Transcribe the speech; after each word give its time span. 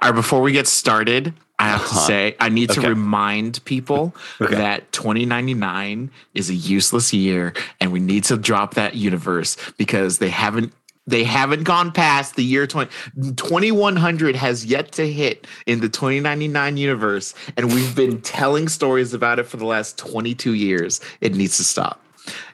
All 0.00 0.10
right, 0.10 0.14
before 0.14 0.40
we 0.40 0.52
get 0.52 0.66
started, 0.66 1.32
I 1.58 1.68
have 1.68 1.82
to 1.82 1.86
Uh-huh. 1.94 2.06
say 2.06 2.36
I 2.40 2.48
need 2.48 2.70
to 2.70 2.80
remind 2.80 3.64
people 3.64 4.14
Okay. 4.40 4.54
that 4.56 4.90
2099 4.92 6.10
is 6.34 6.50
a 6.50 6.54
useless 6.54 7.12
year 7.12 7.54
and 7.80 7.92
we 7.92 8.00
need 8.00 8.24
to 8.24 8.36
drop 8.36 8.74
that 8.74 8.96
universe 8.96 9.56
because 9.78 10.18
they 10.18 10.30
haven't 10.30 10.72
they 11.06 11.22
haven't 11.22 11.64
gone 11.64 11.92
past 11.92 12.34
the 12.34 12.42
year 12.42 12.66
20 12.66 12.90
2100 13.36 14.34
has 14.36 14.64
yet 14.64 14.90
to 14.92 15.10
hit 15.10 15.46
in 15.66 15.80
the 15.80 15.88
2099 15.88 16.76
universe 16.76 17.34
and 17.56 17.72
we've 17.72 17.94
been 17.94 18.20
telling 18.22 18.68
stories 18.68 19.12
about 19.14 19.38
it 19.38 19.44
for 19.46 19.56
the 19.58 19.66
last 19.66 19.96
22 19.98 20.54
years. 20.54 21.00
It 21.20 21.34
needs 21.36 21.56
to 21.58 21.64
stop. 21.64 22.00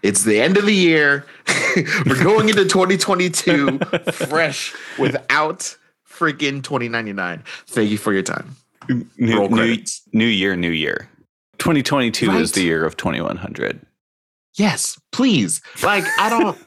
It's 0.03 0.25
the 0.25 0.41
end 0.41 0.57
of 0.57 0.67
the 0.67 0.75
year. 0.75 1.25
We're 2.07 2.23
going 2.23 2.49
into 2.49 2.65
2022 2.65 3.79
fresh 4.29 4.75
without 4.99 5.77
freaking 6.21 6.63
2099. 6.63 7.43
Thank 7.67 7.91
you 7.91 7.99
for 7.99 8.13
your 8.13 8.23
time. 8.23 8.57
New, 8.89 9.49
new, 9.49 9.85
new 10.13 10.27
year, 10.27 10.55
new 10.57 10.71
year. 10.71 11.09
2022 11.59 12.31
is 12.33 12.53
the 12.53 12.63
year 12.63 12.85
of 12.85 12.97
2100. 12.97 13.81
Yes, 14.55 15.01
please. 15.13 15.61
Like 15.83 16.05
I 16.19 16.29
don't 16.29 16.59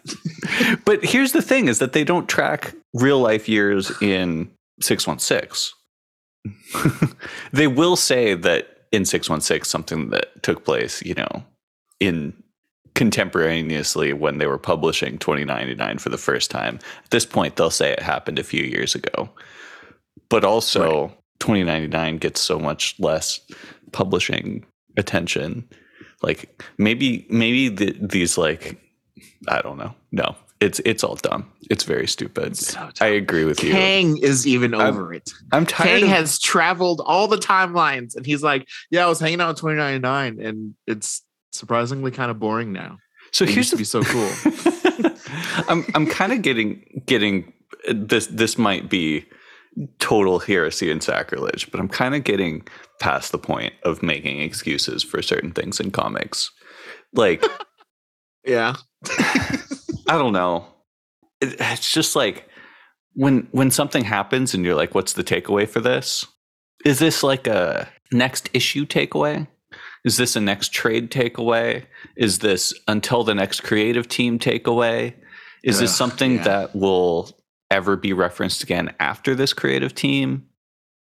But 0.86 1.04
here's 1.04 1.34
the 1.34 1.42
thing 1.42 1.68
is 1.68 1.80
that 1.80 1.94
they 1.94 2.04
don't 2.04 2.30
track 2.30 2.74
real 2.94 3.20
life 3.20 3.50
years 3.50 3.92
in 4.02 4.50
616. 4.82 5.74
they 7.54 7.68
will 7.68 7.96
say 7.96 8.34
that 8.36 8.86
in 8.92 9.06
616 9.06 9.66
something 9.66 10.10
that 10.12 10.44
took 10.44 10.64
place, 10.64 11.02
you 11.02 11.16
know, 11.16 11.44
in 12.00 12.34
contemporaneously 12.96 14.14
when 14.14 14.38
they 14.38 14.48
were 14.48 14.58
publishing 14.58 15.18
2099 15.18 15.98
for 15.98 16.10
the 16.10 16.18
first 16.18 16.52
time. 16.52 16.80
At 17.04 17.10
this 17.12 17.26
point 17.26 17.56
they'll 17.56 17.72
say 17.72 17.92
it 17.92 18.02
happened 18.02 18.40
a 18.40 18.44
few 18.44 18.64
years 18.64 18.96
ago. 18.96 19.30
But 20.30 20.44
also 20.44 21.08
2099 21.40 22.18
gets 22.18 22.42
so 22.42 22.60
much 22.60 22.96
less 23.00 23.40
publishing 23.92 24.66
attention. 24.98 25.68
Like 26.22 26.64
maybe 26.78 27.26
maybe 27.30 27.70
the, 27.70 27.98
these 28.00 28.38
like 28.38 28.80
I 29.48 29.62
don't 29.62 29.78
know. 29.78 29.94
No, 30.12 30.36
it's 30.60 30.80
it's 30.86 31.04
all 31.04 31.16
dumb. 31.16 31.52
It's 31.70 31.84
very 31.84 32.08
stupid. 32.08 32.58
So 32.58 32.80
dumb. 32.80 32.92
I 33.02 33.08
agree 33.08 33.44
with 33.44 33.64
you. 33.64 33.72
Kang 33.72 34.18
is 34.18 34.48
even 34.48 34.74
I'm 34.74 34.82
over 34.82 35.14
it. 35.14 35.32
I'm 35.52 35.66
tired 35.66 36.02
Kang 36.02 36.04
of 36.04 36.10
has 36.10 36.40
traveled 36.40 37.02
all 37.06 37.28
the 37.28 37.38
timelines 37.38 38.16
and 38.16 38.26
he's 38.26 38.44
like, 38.44 38.68
Yeah, 38.90 39.06
I 39.06 39.10
was 39.10 39.20
hanging 39.20 39.42
out 39.42 39.50
in 39.50 39.56
2099 39.56 40.40
and 40.40 40.76
it's 40.88 41.22
surprisingly 41.54 42.12
kind 42.12 42.32
of 42.32 42.40
boring 42.40 42.74
now. 42.74 42.98
so 43.32 43.44
It 43.44 43.52
here's 43.52 43.58
used 43.58 43.70
to 43.72 43.78
be 43.78 43.84
so 43.84 44.04
cool. 44.04 44.30
I'm 45.70 45.86
I'm 45.96 46.06
kind 46.06 46.34
of 46.34 46.42
getting 46.42 47.04
getting 47.06 47.54
this 47.88 48.28
this 48.28 48.58
might 48.58 48.90
be 48.90 49.26
total 50.00 50.40
heresy 50.40 50.92
and 50.92 51.02
sacrilege, 51.02 51.72
but 51.72 51.80
I'm 51.80 51.90
kind 51.90 52.16
of 52.16 52.24
getting 52.24 52.68
past 53.00 53.32
the 53.32 53.40
point 53.40 53.74
of 53.84 54.04
making 54.04 54.40
excuses 54.42 55.04
for 55.04 55.22
certain 55.22 55.52
things 55.52 55.80
in 55.80 55.92
comics. 55.92 56.52
Like 57.14 57.44
yeah. 58.46 58.76
I 59.10 60.18
don't 60.18 60.34
know. 60.34 60.68
It, 61.42 61.56
it's 61.60 61.92
just 61.92 62.16
like 62.16 62.48
when 63.14 63.48
when 63.52 63.72
something 63.72 64.04
happens 64.04 64.54
and 64.54 64.66
you're 64.66 64.76
like, 64.76 64.96
"What's 64.96 65.14
the 65.14 65.24
takeaway 65.24 65.68
for 65.68 65.80
this?" 65.80 66.26
Is 66.86 67.00
this 67.00 67.24
like 67.24 67.48
a 67.48 67.90
next 68.12 68.50
issue 68.54 68.86
takeaway? 68.86 69.48
Is 70.04 70.18
this 70.18 70.36
a 70.36 70.42
next 70.42 70.74
trade 70.74 71.12
takeaway? 71.12 71.86
Is 72.16 72.40
this 72.40 72.74
until 72.88 73.24
the 73.24 73.36
next 73.36 73.62
creative 73.62 74.08
team 74.08 74.38
takeaway? 74.38 75.14
Is 75.64 75.80
this 75.80 75.96
something 75.96 76.36
yeah. 76.36 76.44
that 76.44 76.76
will 76.76 77.32
ever 77.72 77.96
be 77.96 78.12
referenced 78.12 78.64
again 78.64 78.94
after 79.00 79.34
this 79.34 79.54
creative 79.54 79.96
team? 79.96 80.46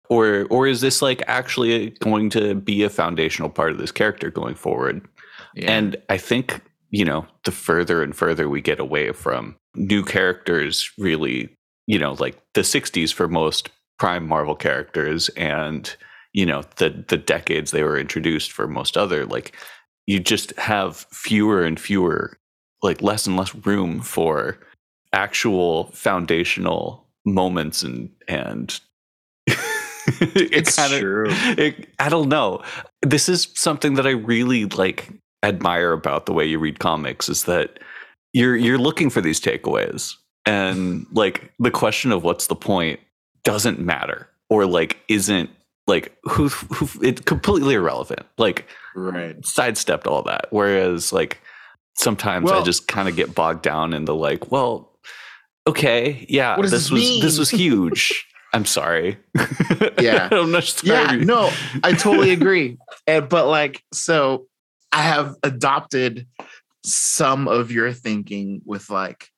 Or 0.08 0.46
or 0.50 0.66
is 0.66 0.80
this 0.80 1.02
like 1.02 1.22
actually 1.26 1.90
going 2.00 2.30
to 2.30 2.54
be 2.54 2.82
a 2.84 2.90
foundational 2.90 3.50
part 3.50 3.72
of 3.72 3.78
this 3.78 3.92
character 3.92 4.30
going 4.30 4.54
forward? 4.54 5.06
Yeah. 5.54 5.70
And 5.72 5.96
I 6.08 6.16
think, 6.16 6.60
you 6.90 7.04
know, 7.04 7.26
the 7.44 7.52
further 7.52 8.02
and 8.02 8.14
further 8.14 8.48
we 8.48 8.60
get 8.60 8.78
away 8.78 9.12
from 9.12 9.56
new 9.74 10.04
characters, 10.04 10.90
really, 10.96 11.54
you 11.86 11.98
know, 11.98 12.12
like 12.14 12.40
the 12.54 12.60
60s 12.62 13.12
for 13.12 13.28
most 13.28 13.70
prime 13.98 14.26
Marvel 14.26 14.54
characters 14.54 15.28
and, 15.30 15.96
you 16.36 16.44
know, 16.44 16.62
the 16.76 17.04
the 17.08 17.16
decades 17.16 17.70
they 17.70 17.82
were 17.82 17.98
introduced 17.98 18.52
for 18.52 18.68
most 18.68 18.98
other, 18.98 19.24
like 19.24 19.56
you 20.06 20.20
just 20.20 20.52
have 20.58 21.06
fewer 21.10 21.64
and 21.64 21.80
fewer, 21.80 22.38
like 22.82 23.00
less 23.00 23.26
and 23.26 23.38
less 23.38 23.54
room 23.54 24.02
for 24.02 24.58
actual 25.14 25.84
foundational 25.92 27.08
moments 27.24 27.82
and 27.82 28.10
and 28.28 28.80
it 29.46 30.66
true. 30.66 31.26
it, 31.30 31.88
I 31.98 32.10
don't 32.10 32.28
know. 32.28 32.62
This 33.00 33.30
is 33.30 33.48
something 33.54 33.94
that 33.94 34.06
I 34.06 34.10
really 34.10 34.66
like 34.66 35.10
admire 35.42 35.92
about 35.92 36.26
the 36.26 36.34
way 36.34 36.44
you 36.44 36.58
read 36.58 36.80
comics 36.80 37.30
is 37.30 37.44
that 37.44 37.78
you're 38.34 38.56
you're 38.56 38.76
looking 38.76 39.08
for 39.08 39.22
these 39.22 39.40
takeaways 39.40 40.12
and 40.44 41.06
like 41.12 41.50
the 41.58 41.70
question 41.70 42.12
of 42.12 42.24
what's 42.24 42.48
the 42.48 42.56
point 42.56 43.00
doesn't 43.42 43.80
matter 43.80 44.28
or 44.50 44.66
like 44.66 44.98
isn't 45.08 45.48
like 45.86 46.16
who 46.24 46.48
who 46.48 46.88
it's 47.02 47.20
completely 47.22 47.74
irrelevant. 47.74 48.26
Like 48.38 48.66
Right. 48.94 49.36
sidestepped 49.44 50.06
all 50.06 50.22
that. 50.24 50.46
Whereas 50.50 51.12
like 51.12 51.38
sometimes 51.94 52.50
I 52.50 52.62
just 52.62 52.88
kind 52.88 53.08
of 53.08 53.16
get 53.16 53.34
bogged 53.34 53.62
down 53.62 53.92
in 53.92 54.04
the 54.04 54.14
like, 54.14 54.50
well, 54.50 54.92
okay, 55.66 56.26
yeah, 56.28 56.56
this 56.60 56.70
this 56.70 56.90
was 56.90 57.00
mean? 57.02 57.22
this 57.22 57.38
was 57.38 57.50
huge. 57.50 58.26
I'm 58.52 58.64
sorry. 58.64 59.18
Yeah. 60.00 60.28
I'm 60.30 60.50
not 60.50 60.64
sorry. 60.64 61.18
Yeah, 61.18 61.24
no, 61.24 61.50
I 61.82 61.92
totally 61.92 62.30
agree. 62.30 62.78
And, 63.06 63.28
but 63.28 63.46
like, 63.48 63.82
so 63.92 64.46
I 64.92 65.02
have 65.02 65.34
adopted 65.42 66.26
some 66.84 67.48
of 67.48 67.70
your 67.72 67.92
thinking 67.92 68.62
with 68.64 68.88
like, 68.90 69.28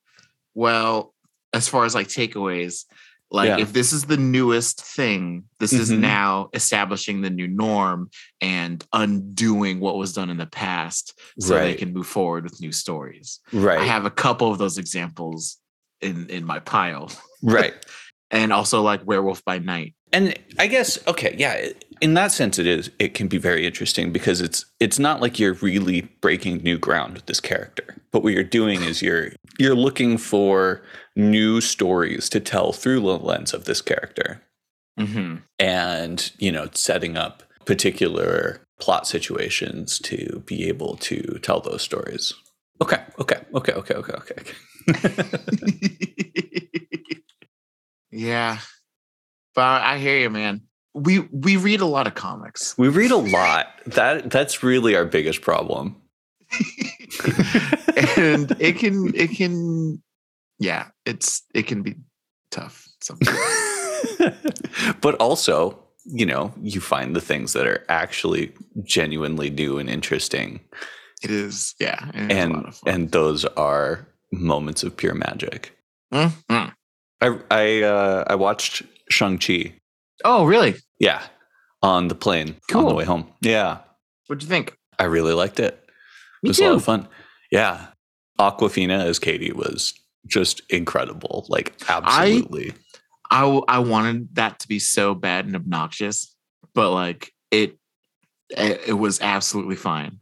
well, 0.55 1.15
as 1.53 1.67
far 1.69 1.85
as 1.85 1.95
like 1.95 2.09
takeaways, 2.09 2.85
like 3.31 3.49
Yeah. 3.49 3.59
if 3.59 3.73
this 3.73 3.93
is 3.93 4.05
the 4.05 4.17
newest 4.17 4.81
thing, 4.83 5.45
this 5.61 5.73
is 5.73 5.91
Mhm. 5.91 5.99
now 6.01 6.49
establishing 6.55 7.21
the 7.21 7.31
new 7.31 7.47
norm 7.47 8.11
and 8.41 8.85
undoing 8.93 9.81
what 9.81 9.97
was 9.97 10.13
done 10.15 10.31
in 10.31 10.39
the 10.39 10.47
past 10.47 11.19
so 11.39 11.55
they 11.55 11.75
can 11.75 11.93
move 11.93 12.07
forward 12.07 12.45
with 12.45 12.61
new 12.61 12.73
stories. 12.73 13.41
Right. 13.53 13.79
I 13.81 13.85
have 13.85 14.07
a 14.07 14.11
couple 14.11 14.51
of 14.51 14.59
those 14.59 14.79
examples 14.79 15.59
in 16.01 16.29
in 16.31 16.45
my 16.45 16.59
pile. 16.61 17.11
right. 17.43 17.75
And 18.31 18.53
also 18.53 18.83
like 18.83 19.07
Werewolf 19.07 19.43
by 19.45 19.59
Night. 19.59 19.95
And 20.13 20.39
I 20.59 20.67
guess 20.67 20.99
okay, 21.07 21.35
yeah, 21.39 21.69
in 22.01 22.15
that 22.15 22.33
sense 22.33 22.59
it 22.59 22.67
is 22.67 22.91
it 22.99 23.15
can 23.15 23.29
be 23.29 23.39
very 23.39 23.67
interesting 23.67 24.13
because 24.13 24.41
it's 24.41 24.65
it's 24.81 24.99
not 24.99 25.21
like 25.21 25.39
you're 25.39 25.55
really 25.55 26.03
breaking 26.21 26.59
new 26.59 26.79
ground 26.79 27.15
with 27.15 27.27
this 27.27 27.41
character. 27.41 27.97
But 28.11 28.23
what 28.23 28.33
you're 28.33 28.45
doing 28.45 28.83
is 28.83 29.03
you're 29.03 29.31
you're 29.59 29.75
looking 29.75 30.19
for 30.19 30.83
new 31.17 31.61
stories 31.61 32.29
to 32.31 32.41
tell 32.41 32.73
through 32.73 33.01
the 33.01 33.19
lens 33.19 33.53
of 33.53 33.65
this 33.65 33.83
character 33.83 34.43
hmm 34.97 35.37
and, 35.59 36.33
you 36.39 36.53
know, 36.53 36.69
setting 36.73 37.17
up 37.17 37.43
particular 37.65 38.61
plot 38.81 39.07
situations 39.07 39.99
to 39.99 40.43
be 40.47 40.69
able 40.69 40.97
to 40.97 41.39
tell 41.43 41.61
those 41.61 41.83
stories. 41.83 42.33
Okay, 42.81 43.03
okay, 43.19 43.41
okay, 43.55 43.73
okay, 43.73 43.95
okay, 43.95 44.13
okay. 44.13 44.35
okay. 44.39 45.21
yeah. 48.13 48.59
But 49.59 49.83
I 49.83 49.99
hear 49.99 50.19
you, 50.21 50.31
man. 50.31 50.61
We 50.95 51.19
we 51.33 51.57
read 51.57 51.81
a 51.81 51.87
lot 51.87 52.07
of 52.07 52.15
comics. 52.15 52.79
we 52.79 52.87
read 52.89 53.11
a 53.11 53.17
lot. 53.17 53.67
That 53.87 54.31
that's 54.31 54.63
really 54.63 54.95
our 54.95 55.05
biggest 55.05 55.41
problem. 55.43 55.97
and 58.07 58.55
it 58.61 58.79
can 58.79 59.13
it 59.17 59.33
can 59.37 60.01
yeah, 60.61 60.91
it's 61.05 61.43
it 61.55 61.67
can 61.67 61.83
be 61.83 61.97
tough 62.53 62.87
sometimes. 63.01 63.39
but 65.01 65.17
also, 65.17 65.77
you 66.05 66.25
know, 66.27 66.53
you 66.63 66.81
find 66.81 67.17
the 67.17 67.21
things 67.21 67.53
that 67.53 67.67
are 67.67 67.85
actually 67.89 68.53
genuinely 68.85 69.51
new 69.51 69.79
and 69.79 69.91
interesting, 69.91 70.61
It 71.23 71.31
is, 71.33 71.75
yeah. 71.81 72.11
it 72.15 72.15
is 72.15 72.21
a 72.21 72.21
lot 72.21 72.31
and 72.55 72.67
of 72.67 72.77
fun. 72.77 72.95
and 72.95 73.11
those 73.11 73.45
are 73.57 74.07
moments 74.31 74.85
of 74.85 74.97
pure 74.97 75.15
magic. 75.15 75.77
Mhm. 76.15 76.73
I 77.21 77.39
I 77.51 77.83
uh, 77.83 78.25
I 78.29 78.35
watched 78.37 78.83
Shang 79.11 79.39
Chi. 79.39 79.75
Oh, 80.25 80.45
really? 80.45 80.75
Yeah, 80.99 81.23
on 81.83 82.09
the 82.09 82.15
plane 82.15 82.57
on 82.75 82.85
the 82.87 82.95
way 82.95 83.05
home. 83.05 83.33
Yeah, 83.41 83.79
What'd 84.27 84.43
you 84.43 84.49
think? 84.49 84.77
I 84.99 85.05
really 85.05 85.33
liked 85.33 85.59
it. 85.61 85.75
It 85.75 85.91
Me 86.43 86.49
was 86.51 86.59
a 86.59 86.65
lot 86.65 86.71
too. 86.71 86.77
of 86.77 86.85
fun. 86.85 87.09
Yeah, 87.51 87.87
Awkwafina 88.39 89.05
as 89.05 89.19
Katie 89.19 89.53
was 89.53 89.95
just 90.27 90.61
incredible. 90.71 91.47
Like 91.49 91.75
absolutely. 91.89 92.75
I 93.31 93.45
I 93.69 93.79
wanted 93.79 94.35
that 94.35 94.59
to 94.61 94.69
be 94.69 94.79
so 94.79 95.15
bad 95.15 95.47
and 95.47 95.55
obnoxious, 95.57 96.35
but 96.75 96.93
like 96.93 97.33
it 97.51 97.79
it, 98.51 98.81
it 98.89 98.93
was 98.95 99.21
absolutely 99.21 99.77
fine. 99.77 100.19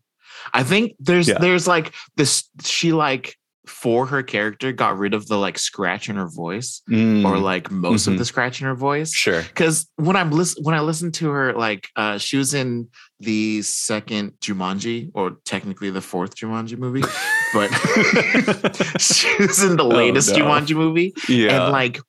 I 0.52 0.62
think 0.62 0.92
there's 1.00 1.26
Yeah. 1.28 1.38
there's 1.38 1.66
like 1.66 1.92
this 2.16 2.44
she 2.64 2.92
like 2.92 3.34
for 3.66 4.06
her 4.06 4.22
character 4.22 4.72
got 4.72 4.96
rid 4.96 5.12
of 5.14 5.26
the 5.26 5.36
like 5.36 5.58
scratch 5.58 6.08
in 6.08 6.16
her 6.16 6.28
voice 6.28 6.82
or 6.88 6.94
Mm, 6.94 7.42
like 7.42 7.70
most 7.70 8.06
Mhm. 8.06 8.12
of 8.12 8.18
the 8.18 8.24
scratch 8.24 8.60
in 8.60 8.66
her 8.66 8.74
voice. 8.74 9.12
sure. 9.12 9.42
Because 9.42 9.88
when 9.96 10.16
I'm 10.16 10.30
listen 10.30 10.62
when 10.64 10.74
I 10.74 10.80
listened 10.80 11.14
to 11.14 11.28
her, 11.30 11.52
like 11.52 11.88
uh 11.96 12.18
she 12.18 12.36
was 12.36 12.54
in 12.54 12.88
the 13.20 13.62
second 13.62 14.32
Jumanji, 14.40 15.10
or 15.14 15.36
technically 15.44 15.90
the 15.90 16.00
fourth 16.00 16.36
Jumanji 16.36 16.78
movie, 16.78 17.02
but 17.54 17.68
she 19.00 19.34
was 19.38 19.62
in 19.62 19.76
the 19.76 19.84
Oh, 19.84 19.88
latest 19.88 20.30
no. 20.30 20.44
Jumanji 20.44 20.74
movie, 20.76 21.12
Yeah. 21.28 21.64
and 21.64 21.72
like 21.72 22.00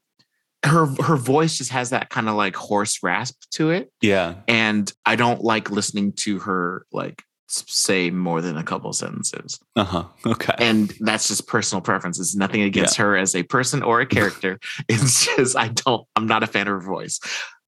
her 0.66 0.86
her 1.04 1.16
voice 1.16 1.58
just 1.58 1.72
has 1.72 1.92
that 1.92 2.10
kind 2.10 2.28
of 2.28 2.36
like 2.36 2.56
hoarse 2.56 3.00
rasp 3.04 3.36
to 3.52 3.70
it, 3.72 3.92
yeah. 4.02 4.36
and 4.48 4.92
I 5.06 5.16
don't 5.16 5.42
like 5.44 5.70
listening 5.72 6.14
to 6.24 6.40
her 6.40 6.86
like 6.92 7.24
say 7.50 8.10
more 8.12 8.42
than 8.42 8.58
a 8.58 8.64
couple 8.64 8.92
sentences 8.94 9.60
Uh 9.76 9.84
huh. 9.86 10.04
Okay. 10.26 10.54
and 10.60 10.94
that's 11.00 11.28
just 11.30 11.48
personal 11.48 11.82
preference 11.82 12.20
it's 12.20 12.36
nothing 12.36 12.62
against 12.62 12.98
her 12.98 13.16
as 13.16 13.36
a 13.36 13.44
person 13.44 13.82
or 13.84 14.02
a 14.02 14.06
character 14.06 14.60
it's 14.90 15.26
just 15.36 15.56
i 15.56 15.70
don't 15.70 16.06
i'm 16.16 16.28
not 16.28 16.44
a 16.44 16.48
fan 16.48 16.68
of 16.68 16.74
her 16.74 16.80
voice 16.82 17.20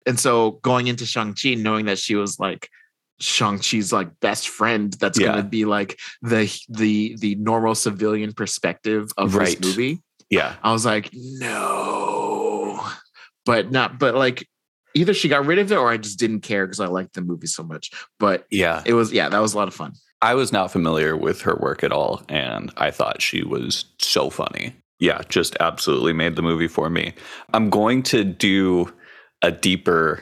and 0.05 0.19
so 0.19 0.51
going 0.63 0.87
into 0.87 1.05
shang-chi 1.05 1.53
knowing 1.55 1.85
that 1.85 1.97
she 1.97 2.15
was 2.15 2.39
like 2.39 2.69
shang-chi's 3.21 3.91
like 3.93 4.09
best 4.21 4.49
friend 4.49 4.93
that's 4.99 5.19
Yeah. 5.19 5.27
going 5.33 5.43
to 5.43 5.49
be 5.49 5.65
like 5.65 5.97
the 6.21 6.51
the 6.69 7.15
the 7.19 7.35
normal 7.35 7.75
civilian 7.75 8.33
perspective 8.33 9.09
of 9.17 9.35
Right. 9.35 9.57
this 9.57 9.65
movie 9.77 10.01
yeah. 10.29 10.55
i 10.63 10.71
was 10.71 10.85
like 10.85 11.09
no 11.13 12.81
but 13.45 13.71
not 13.71 13.99
but 13.99 14.15
like 14.15 14.47
either 14.95 15.13
she 15.13 15.27
got 15.29 15.45
rid 15.45 15.59
of 15.59 15.71
it 15.71 15.75
or 15.77 15.89
i 15.89 15.97
just 15.97 16.19
didn't 16.19 16.41
care 16.41 16.65
because 16.65 16.79
i 16.79 16.87
liked 16.87 17.13
the 17.13 17.21
movie 17.21 17.47
so 17.47 17.63
much 17.63 17.91
but 18.19 18.45
Yeah. 18.51 18.81
it 18.85 18.93
was 18.93 19.11
yeah 19.11 19.29
that 19.29 19.39
was 19.39 19.53
a 19.53 19.57
lot 19.57 19.67
of 19.67 19.73
fun 19.73 19.93
I 20.21 20.33
was 20.35 20.51
not 20.51 20.69
familiar 20.69 21.15
with 21.15 21.39
her 21.43 21.55
work 21.55 21.81
at 21.81 21.93
all, 21.93 22.23
and 22.27 22.73
I 22.75 22.91
thought 22.91 23.21
she 23.21 23.41
was 23.41 23.85
so 23.99 24.29
funny. 24.29 24.75
Yeah, 24.99 25.21
just 25.29 25.55
absolutely 25.61 26.11
made 26.11 26.35
the 26.35 26.41
movie 26.41 26.67
for 26.67 26.89
me. 26.89 27.13
I'm 27.53 27.69
going 27.69 28.03
to 28.03 28.25
do 28.25 28.93
a 29.41 29.49
deeper 29.49 30.21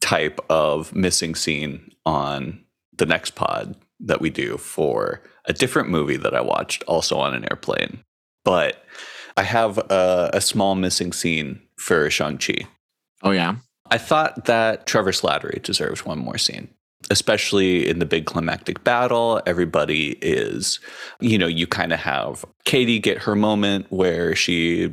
type 0.00 0.38
of 0.48 0.94
missing 0.94 1.34
scene 1.34 1.90
on 2.06 2.64
the 2.96 3.06
next 3.06 3.34
pod 3.34 3.74
that 3.98 4.20
we 4.20 4.30
do 4.30 4.56
for 4.56 5.20
a 5.46 5.52
different 5.52 5.88
movie 5.88 6.16
that 6.18 6.36
I 6.36 6.40
watched 6.40 6.84
also 6.84 7.18
on 7.18 7.34
an 7.34 7.44
airplane. 7.50 8.04
But 8.44 8.84
I 9.36 9.42
have 9.42 9.78
a, 9.78 10.30
a 10.32 10.40
small 10.40 10.76
missing 10.76 11.12
scene 11.12 11.60
for 11.76 12.08
Shang-Chi. 12.08 12.68
oh 13.24 13.32
yeah 13.32 13.56
I 13.94 13.98
thought 13.98 14.46
that 14.46 14.86
Trevor 14.86 15.12
Slattery 15.12 15.62
deserves 15.62 16.04
one 16.04 16.18
more 16.18 16.36
scene, 16.36 16.68
especially 17.10 17.88
in 17.88 18.00
the 18.00 18.04
big 18.04 18.26
climactic 18.26 18.82
battle. 18.82 19.40
Everybody 19.46 20.18
is, 20.20 20.80
you 21.20 21.38
know, 21.38 21.46
you 21.46 21.68
kind 21.68 21.92
of 21.92 22.00
have 22.00 22.44
Katie 22.64 22.98
get 22.98 23.18
her 23.18 23.36
moment 23.36 23.86
where 23.90 24.34
she, 24.34 24.92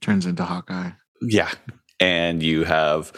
turns 0.00 0.24
into 0.24 0.44
hawkeye 0.44 0.92
yeah, 1.20 1.50
and 2.00 2.42
you 2.42 2.64
have 2.64 3.12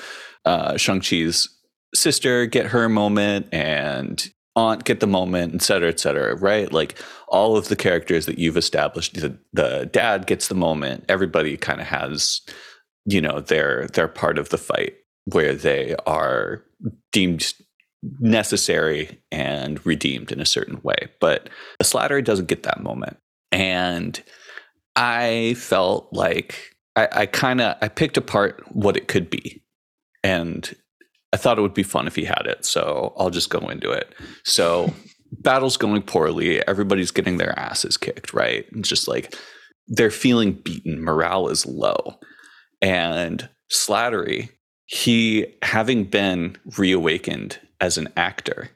uh, 0.46 0.76
Shang-Chi's 0.76 1.48
sister 1.94 2.46
get 2.46 2.66
her 2.66 2.88
moment 2.88 3.46
and 3.52 4.28
aunt 4.56 4.84
get 4.84 4.98
the 4.98 5.06
moment, 5.06 5.54
et 5.54 5.62
cetera, 5.62 5.90
et 5.90 6.00
cetera, 6.00 6.34
right? 6.34 6.72
Like 6.72 6.98
all 7.28 7.56
of 7.56 7.68
the 7.68 7.76
characters 7.76 8.26
that 8.26 8.40
you've 8.40 8.56
established, 8.56 9.14
the, 9.14 9.38
the 9.52 9.88
dad 9.92 10.26
gets 10.26 10.48
the 10.48 10.56
moment. 10.56 11.04
Everybody 11.08 11.56
kind 11.56 11.80
of 11.80 11.86
has, 11.86 12.40
you 13.04 13.20
know, 13.20 13.38
their 13.38 13.86
their 13.94 14.08
part 14.08 14.36
of 14.36 14.48
the 14.48 14.58
fight 14.58 14.94
where 15.24 15.54
they 15.54 15.94
are 16.06 16.64
deemed 17.12 17.52
necessary 18.18 19.20
and 19.30 19.84
redeemed 19.84 20.32
in 20.32 20.40
a 20.40 20.46
certain 20.46 20.80
way. 20.82 21.08
But 21.20 21.48
Slattery 21.82 22.24
doesn't 22.24 22.48
get 22.48 22.62
that 22.62 22.82
moment. 22.82 23.18
And 23.52 24.22
I 24.96 25.54
felt 25.58 26.08
like 26.12 26.76
I, 26.96 27.08
I 27.12 27.26
kind 27.26 27.60
of 27.60 27.76
I 27.82 27.88
picked 27.88 28.16
apart 28.16 28.62
what 28.72 28.96
it 28.96 29.08
could 29.08 29.30
be. 29.30 29.62
And 30.22 30.74
I 31.32 31.36
thought 31.36 31.58
it 31.58 31.62
would 31.62 31.74
be 31.74 31.82
fun 31.82 32.06
if 32.06 32.16
he 32.16 32.24
had 32.24 32.46
it. 32.46 32.64
So 32.64 33.14
I'll 33.16 33.30
just 33.30 33.50
go 33.50 33.68
into 33.68 33.90
it. 33.90 34.14
So 34.44 34.92
battle's 35.32 35.76
going 35.76 36.02
poorly. 36.02 36.66
Everybody's 36.66 37.10
getting 37.10 37.36
their 37.36 37.56
asses 37.58 37.96
kicked, 37.96 38.32
right? 38.32 38.66
And 38.72 38.84
just 38.84 39.06
like 39.08 39.34
they're 39.86 40.10
feeling 40.10 40.52
beaten. 40.52 41.02
Morale 41.02 41.48
is 41.48 41.66
low. 41.66 42.18
And 42.82 43.48
Slattery, 43.72 44.50
he 44.90 45.46
having 45.62 46.02
been 46.02 46.56
reawakened 46.76 47.60
as 47.80 47.96
an 47.96 48.08
actor, 48.16 48.70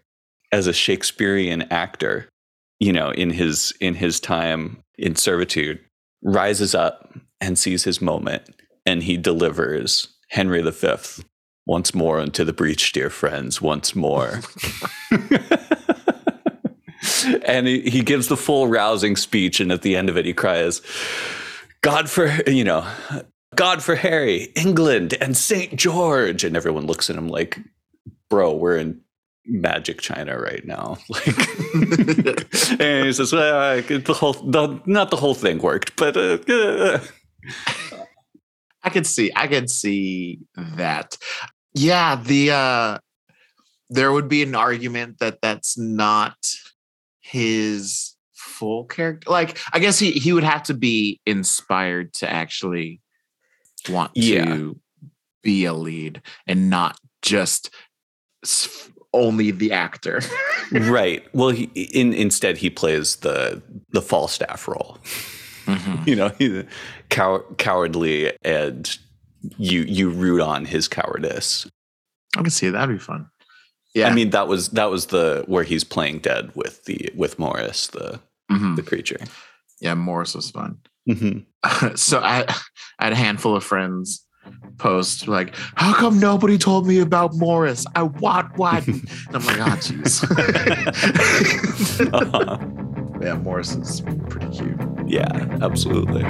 as 0.52 0.68
a 0.68 0.72
Shakespearean 0.72 1.62
actor, 1.72 2.28
you 2.78 2.92
know, 2.92 3.10
in 3.10 3.30
his 3.30 3.74
in 3.80 3.94
his 3.94 4.20
time 4.20 4.78
in 4.96 5.16
servitude, 5.16 5.80
rises 6.22 6.72
up 6.72 7.12
and 7.40 7.58
sees 7.58 7.82
his 7.82 8.00
moment, 8.00 8.48
and 8.86 9.02
he 9.02 9.16
delivers 9.16 10.06
Henry 10.28 10.62
V 10.62 10.94
once 11.66 11.92
more 11.94 12.20
into 12.20 12.44
the 12.44 12.52
breach, 12.52 12.92
dear 12.92 13.10
friends, 13.10 13.60
once 13.60 13.96
more. 13.96 14.40
and 17.44 17.66
he, 17.66 17.80
he 17.90 18.02
gives 18.02 18.28
the 18.28 18.36
full 18.36 18.68
rousing 18.68 19.16
speech, 19.16 19.58
and 19.58 19.72
at 19.72 19.82
the 19.82 19.96
end 19.96 20.08
of 20.08 20.16
it, 20.16 20.26
he 20.26 20.32
cries, 20.32 20.80
God 21.82 22.08
for, 22.08 22.28
you 22.46 22.62
know, 22.62 22.88
God 23.56 23.82
for 23.82 23.94
Harry, 23.96 24.52
England, 24.56 25.14
and 25.20 25.36
St. 25.36 25.76
George. 25.76 26.44
And 26.44 26.56
everyone 26.56 26.86
looks 26.86 27.10
at 27.10 27.16
him 27.16 27.28
like, 27.28 27.58
bro, 28.30 28.54
we're 28.54 28.76
in 28.76 29.00
magic 29.46 30.00
China 30.00 30.38
right 30.38 30.64
now. 30.64 30.98
Like, 31.08 31.26
and 32.80 33.06
he 33.06 33.12
says, 33.12 33.32
well, 33.32 33.58
I- 33.58 33.80
the 33.80 34.14
whole, 34.14 34.32
the, 34.34 34.80
not 34.86 35.10
the 35.10 35.16
whole 35.16 35.34
thing 35.34 35.58
worked, 35.58 35.96
but 35.96 36.16
uh, 36.16 36.38
uh, 36.48 36.98
I 38.82 38.90
could 38.90 39.06
see 39.06 39.30
I 39.34 39.48
could 39.48 39.70
see 39.70 40.40
that. 40.56 41.16
Yeah, 41.74 42.16
the 42.16 42.50
uh 42.50 42.98
there 43.90 44.12
would 44.12 44.28
be 44.28 44.42
an 44.42 44.54
argument 44.54 45.18
that 45.20 45.40
that's 45.40 45.78
not 45.78 46.36
his 47.20 48.14
full 48.34 48.84
character. 48.84 49.30
Like 49.30 49.58
I 49.72 49.78
guess 49.78 49.98
he 49.98 50.12
he 50.12 50.32
would 50.32 50.44
have 50.44 50.62
to 50.64 50.74
be 50.74 51.20
inspired 51.26 52.12
to 52.14 52.30
actually 52.30 53.00
want 53.88 54.12
Yeah. 54.14 54.44
to 54.44 54.78
be 55.42 55.64
a 55.64 55.72
lead 55.74 56.22
and 56.46 56.70
not 56.70 56.98
just 57.22 57.70
only 59.12 59.50
the 59.50 59.72
actor. 59.72 60.20
right. 60.72 61.24
Well, 61.34 61.50
he, 61.50 61.64
in, 61.64 62.12
instead, 62.12 62.56
he 62.58 62.70
plays 62.70 63.16
the 63.16 63.62
the 63.90 64.02
Falstaff 64.02 64.66
role. 64.68 64.98
Mhm. 65.66 66.06
you 66.06 66.16
know, 66.16 66.28
he's 66.38 66.64
cow- 67.10 67.44
cowardly, 67.58 68.32
and 68.42 68.98
you 69.58 69.82
you 69.82 70.10
root 70.10 70.40
on 70.40 70.64
his 70.64 70.88
cowardice. 70.88 71.66
I 72.36 72.40
can 72.42 72.50
see 72.50 72.68
that'd 72.70 72.94
be 72.94 72.98
fun. 72.98 73.28
Yeah. 73.94 74.08
I 74.08 74.14
mean, 74.14 74.30
that 74.30 74.48
was 74.48 74.70
that 74.70 74.90
was 74.90 75.06
the 75.06 75.44
where 75.46 75.62
he's 75.64 75.84
playing 75.84 76.18
dead 76.18 76.50
with 76.56 76.84
the 76.84 77.10
with 77.14 77.38
Morris, 77.38 77.86
the 77.88 78.20
Mhm. 78.50 78.76
the 78.76 78.82
creature. 78.82 79.20
yeah, 79.80 79.94
Morris 79.94 80.34
was 80.34 80.50
fun. 80.50 80.78
Mhm. 81.08 81.44
so 81.98 82.20
I, 82.20 82.44
I 82.98 83.04
had 83.04 83.12
a 83.12 83.16
handful 83.16 83.56
of 83.56 83.64
friends 83.64 84.24
post 84.78 85.28
like, 85.28 85.54
"How 85.74 85.94
come 85.94 86.18
nobody 86.18 86.58
told 86.58 86.86
me 86.86 87.00
about 87.00 87.34
Morris? 87.34 87.84
I 87.94 88.04
want 88.04 88.56
one." 88.56 88.82
and 88.86 89.08
I'm 89.32 89.44
like, 89.46 89.58
"Oh, 89.58 89.76
jeez." 89.76 90.22
Uh-huh. 92.12 93.20
yeah, 93.22 93.34
Morris 93.34 93.74
is 93.74 94.00
pretty 94.28 94.48
cute. 94.50 94.78
Yeah, 95.06 95.58
absolutely. 95.62 96.22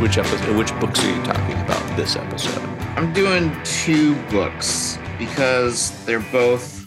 Which 0.00 0.16
episode? 0.16 0.56
Which 0.56 0.72
books 0.80 1.04
are 1.04 1.14
you 1.14 1.22
talking 1.24 1.60
about 1.60 1.96
this 1.96 2.16
episode? 2.16 2.58
I'm 2.96 3.12
doing 3.12 3.54
two 3.64 4.14
books 4.30 4.98
because 5.18 5.90
they're 6.06 6.24
both 6.32 6.86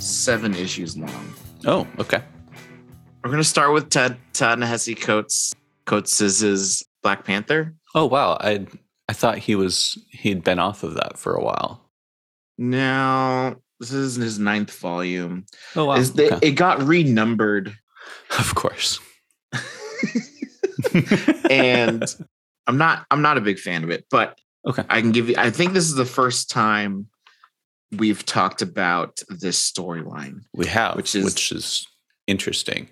seven 0.00 0.54
issues 0.54 0.96
long. 0.96 1.34
Oh, 1.66 1.88
okay. 1.98 2.22
We're 3.24 3.32
gonna 3.32 3.42
start 3.42 3.72
with 3.72 3.90
Ted 3.90 4.16
Ta-Nehisi 4.32 5.00
Coates 5.00 5.54
Coates' 5.86 6.84
Black 7.02 7.24
Panther. 7.24 7.74
Oh 7.96 8.06
wow, 8.06 8.38
I 8.40 8.64
I 9.08 9.12
thought 9.12 9.38
he 9.38 9.56
was 9.56 9.98
he'd 10.10 10.44
been 10.44 10.60
off 10.60 10.84
of 10.84 10.94
that 10.94 11.18
for 11.18 11.34
a 11.34 11.42
while. 11.42 11.90
Now 12.58 13.56
this 13.80 13.92
is 13.92 14.14
his 14.14 14.38
ninth 14.38 14.72
volume. 14.78 15.46
Oh 15.74 15.86
wow, 15.86 15.96
okay. 15.96 16.38
It 16.40 16.52
got 16.52 16.80
renumbered 16.80 17.76
of 18.38 18.54
course. 18.54 19.00
and 21.50 22.04
I'm 22.66 22.78
not 22.78 23.06
I'm 23.10 23.22
not 23.22 23.38
a 23.38 23.40
big 23.40 23.58
fan 23.58 23.84
of 23.84 23.90
it, 23.90 24.06
but 24.10 24.38
Okay. 24.66 24.84
I 24.88 25.00
can 25.00 25.10
give 25.12 25.28
you 25.28 25.34
I 25.38 25.50
think 25.50 25.72
this 25.72 25.84
is 25.84 25.94
the 25.94 26.04
first 26.04 26.48
time 26.50 27.06
we've 27.90 28.24
talked 28.24 28.62
about 28.62 29.20
this 29.28 29.58
storyline. 29.70 30.40
we 30.54 30.66
have, 30.66 30.96
which 30.96 31.14
is- 31.14 31.24
which 31.24 31.52
is 31.52 31.86
interesting. 32.26 32.88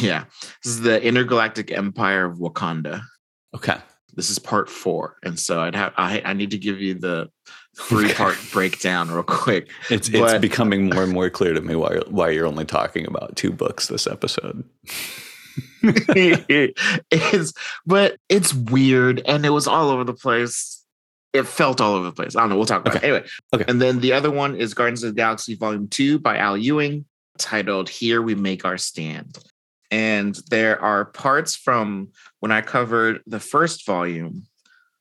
Yeah. 0.00 0.24
This 0.64 0.72
is 0.74 0.80
the 0.80 1.02
Intergalactic 1.02 1.70
Empire 1.70 2.24
of 2.26 2.38
Wakanda. 2.38 3.02
Okay. 3.54 3.76
This 4.14 4.30
is 4.30 4.38
part 4.38 4.68
four. 4.68 5.16
And 5.22 5.38
so 5.38 5.60
I'd 5.60 5.74
have 5.76 5.92
I, 5.96 6.22
I 6.24 6.32
need 6.32 6.50
to 6.52 6.58
give 6.58 6.80
you 6.80 6.94
the 6.94 7.30
three 7.78 8.12
part 8.12 8.36
breakdown 8.52 9.10
real 9.10 9.22
quick. 9.22 9.70
It's 9.90 10.08
it's 10.08 10.38
becoming 10.38 10.88
more 10.90 11.04
and 11.04 11.12
more 11.12 11.30
clear 11.30 11.52
to 11.54 11.60
me 11.60 11.76
why 11.76 11.98
why 12.08 12.30
you're 12.30 12.46
only 12.46 12.64
talking 12.64 13.06
about 13.06 13.36
two 13.36 13.52
books 13.52 13.86
this 13.88 14.06
episode. 14.06 14.64
It's 15.82 17.52
but 17.86 18.16
it's 18.28 18.54
weird 18.54 19.22
and 19.26 19.44
it 19.44 19.50
was 19.50 19.66
all 19.66 19.90
over 19.90 20.04
the 20.04 20.14
place. 20.14 20.84
It 21.32 21.46
felt 21.46 21.80
all 21.80 21.94
over 21.94 22.06
the 22.06 22.12
place. 22.12 22.34
I 22.34 22.40
don't 22.40 22.50
know. 22.50 22.56
We'll 22.56 22.66
talk 22.66 22.80
about 22.80 22.96
Okay. 22.96 23.08
it. 23.08 23.10
Anyway. 23.10 23.28
Okay. 23.54 23.64
And 23.68 23.80
then 23.82 24.00
the 24.00 24.12
other 24.12 24.30
one 24.30 24.56
is 24.56 24.72
Guardians 24.74 25.02
of 25.02 25.14
the 25.14 25.20
Galaxy 25.20 25.54
Volume 25.54 25.86
2 25.88 26.18
by 26.18 26.38
Al 26.38 26.56
Ewing, 26.56 27.04
titled 27.38 27.88
Here 27.90 28.22
We 28.22 28.34
Make 28.34 28.64
Our 28.64 28.78
Stand. 28.78 29.38
And 29.90 30.38
there 30.50 30.80
are 30.82 31.04
parts 31.04 31.54
from 31.54 32.08
when 32.40 32.52
I 32.52 32.62
covered 32.62 33.20
the 33.26 33.40
first 33.40 33.84
volume 33.84 34.46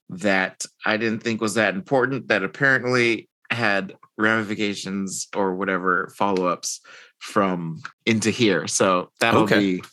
that 0.10 0.66
I 0.86 0.98
didn't 0.98 1.24
think 1.24 1.42
was 1.42 1.54
that 1.56 1.74
important 1.74 2.28
that 2.28 2.44
apparently 2.44 3.30
had 3.50 3.96
ramifications 4.18 5.28
or 5.36 5.56
whatever 5.56 6.14
follow-ups 6.18 6.82
from 7.20 7.82
into 8.06 8.30
here. 8.30 8.68
So 8.68 9.12
that'll 9.20 9.44
Okay. 9.44 9.78
be 9.78 9.84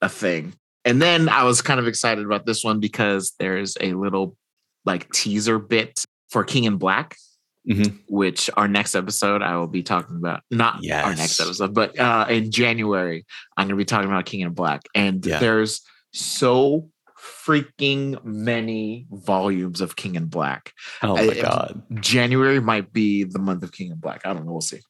a 0.00 0.08
thing. 0.08 0.54
And 0.84 1.02
then 1.02 1.28
I 1.28 1.44
was 1.44 1.60
kind 1.62 1.80
of 1.80 1.86
excited 1.86 2.24
about 2.24 2.46
this 2.46 2.64
one 2.64 2.80
because 2.80 3.34
there's 3.38 3.76
a 3.80 3.92
little 3.94 4.36
like 4.84 5.10
teaser 5.12 5.58
bit 5.58 6.04
for 6.30 6.44
King 6.44 6.64
in 6.64 6.76
Black, 6.76 7.16
Mhm. 7.68 7.98
which 8.08 8.48
our 8.56 8.68
next 8.68 8.94
episode 8.94 9.42
I 9.42 9.56
will 9.56 9.66
be 9.66 9.82
talking 9.82 10.16
about. 10.16 10.42
Not 10.50 10.76
our 10.76 11.14
next 11.14 11.38
episode, 11.40 11.74
but 11.74 11.98
uh, 11.98 12.26
in 12.30 12.50
January 12.50 13.26
I'm 13.56 13.66
going 13.66 13.76
to 13.76 13.82
be 13.82 13.84
talking 13.84 14.08
about 14.08 14.24
King 14.24 14.40
in 14.40 14.52
Black. 14.54 14.82
And 14.94 15.24
Yeah. 15.26 15.38
there's 15.40 15.82
so 16.12 16.88
freaking 17.44 18.22
many 18.24 19.06
volumes 19.10 19.80
of 19.80 19.96
King 19.96 20.14
in 20.14 20.26
Black. 20.26 20.72
Oh 21.02 21.16
my 21.16 21.22
it- 21.22 21.42
god. 21.42 21.82
January 22.00 22.60
might 22.60 22.92
be 22.92 23.24
the 23.24 23.38
month 23.38 23.62
of 23.62 23.72
King 23.72 23.90
in 23.90 23.98
Black. 23.98 24.22
I 24.24 24.32
don't 24.32 24.46
know. 24.46 24.52
We'll 24.52 24.60
see. 24.60 24.80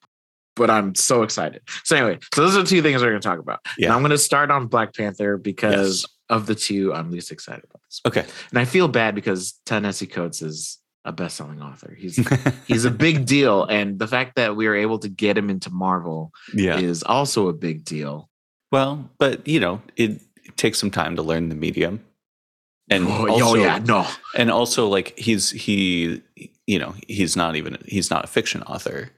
But 0.59 0.71
I'm 0.71 0.95
so 0.95 1.23
excited. 1.23 1.63
So 1.85 1.97
anyway, 1.97 2.19
so 2.35 2.43
those 2.43 2.57
are 2.57 2.65
two 2.65 2.83
things 2.83 3.01
we're 3.01 3.11
going 3.11 3.23
to 3.23 3.29
talk 3.29 3.39
about. 3.39 3.61
Yeah. 3.79 3.87
And 3.87 3.95
I'm 3.95 4.01
going 4.01 4.11
to 4.11 4.19
start 4.19 4.51
on 4.51 4.67
Black 4.67 4.95
Panther 4.95 5.39
because 5.39 6.03
Yes. 6.03 6.07
of 6.29 6.47
the 6.47 6.55
two 6.55 6.93
I'm 6.93 7.11
least 7.11 7.33
excited 7.33 7.65
about. 7.65 7.81
This. 7.89 8.01
Okay. 8.07 8.27
And 8.51 8.59
I 8.59 8.65
feel 8.65 8.89
bad 8.89 9.15
because 9.15 9.55
Ta-Nehisi 9.65 10.11
Coates 10.11 10.43
is 10.43 10.79
a 11.05 11.13
best-selling 11.13 11.63
author. 11.63 11.95
He's 11.97 12.17
he's 12.67 12.85
a 12.85 12.91
big 12.91 13.25
deal, 13.25 13.65
and 13.65 13.99
the 13.99 14.07
fact 14.07 14.37
that 14.37 14.57
we 14.57 14.69
were 14.69 14.77
able 14.77 14.99
to 14.99 15.09
get 15.09 15.39
him 15.39 15.49
into 15.49 15.71
Marvel 15.71 16.33
yeah. 16.53 16.79
is 16.79 17.03
also 17.03 17.49
a 17.49 17.53
big 17.55 17.85
deal. 17.85 18.29
Well, 18.71 19.09
but 19.19 19.49
you 19.49 19.61
know, 19.61 19.81
it, 19.97 20.21
it 20.45 20.57
takes 20.57 20.79
some 20.79 20.91
time 20.91 21.17
to 21.17 21.23
learn 21.23 21.49
the 21.49 21.55
medium. 21.55 22.05
And 22.91 23.07
oh, 23.07 23.27
oh 23.29 23.29
also, 23.29 23.47
oh, 23.47 23.55
yeah, 23.55 23.79
no, 23.79 24.07
and 24.37 24.51
also 24.51 24.89
like 24.89 25.19
he's 25.19 25.51
he 25.51 26.23
you 26.69 26.79
know, 26.79 26.95
he's 27.09 27.35
not 27.35 27.57
even 27.57 27.79
he's 27.87 28.11
not 28.11 28.25
a 28.25 28.29
fiction 28.29 28.63
author. 28.65 29.11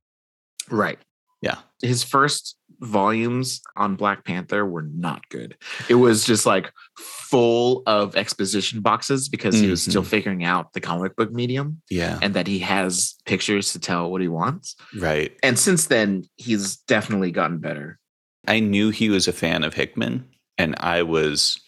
right. 0.71 0.99
Yeah. 1.43 1.57
his 1.83 2.03
first 2.05 2.57
volumes 2.81 3.61
on 3.77 3.97
Black 3.97 4.25
Panther 4.25 4.65
were 4.67 4.83
not 4.95 5.27
good. 5.31 5.57
It 5.89 5.95
was 5.97 6.25
just 6.25 6.45
like 6.47 6.73
full 6.99 7.83
of 7.87 8.17
exposition 8.17 8.81
boxes 8.81 9.29
because 9.29 9.59
he 9.59 9.69
was 9.71 9.83
still 9.83 10.03
Mhm. 10.03 10.07
figuring 10.07 10.45
out 10.45 10.73
the 10.73 10.81
comic 10.81 11.17
book 11.17 11.33
medium 11.33 11.81
Yeah. 11.91 12.19
and 12.23 12.35
that 12.35 12.47
he 12.47 12.59
has 12.61 13.15
pictures 13.27 13.73
to 13.73 13.79
tell 13.79 14.11
what 14.11 14.21
he 14.21 14.29
wants. 14.29 14.77
Right. 14.97 15.37
And 15.43 15.59
since 15.59 15.87
then, 15.87 16.25
he's 16.37 16.77
definitely 16.77 17.31
gotten 17.31 17.59
better. 17.59 17.99
I 18.47 18.61
knew 18.61 18.91
he 18.91 19.09
was 19.11 19.29
a 19.29 19.33
fan 19.33 19.63
of 19.65 19.75
Hickman 19.75 20.25
and 20.59 20.75
I 20.79 21.03
was 21.03 21.59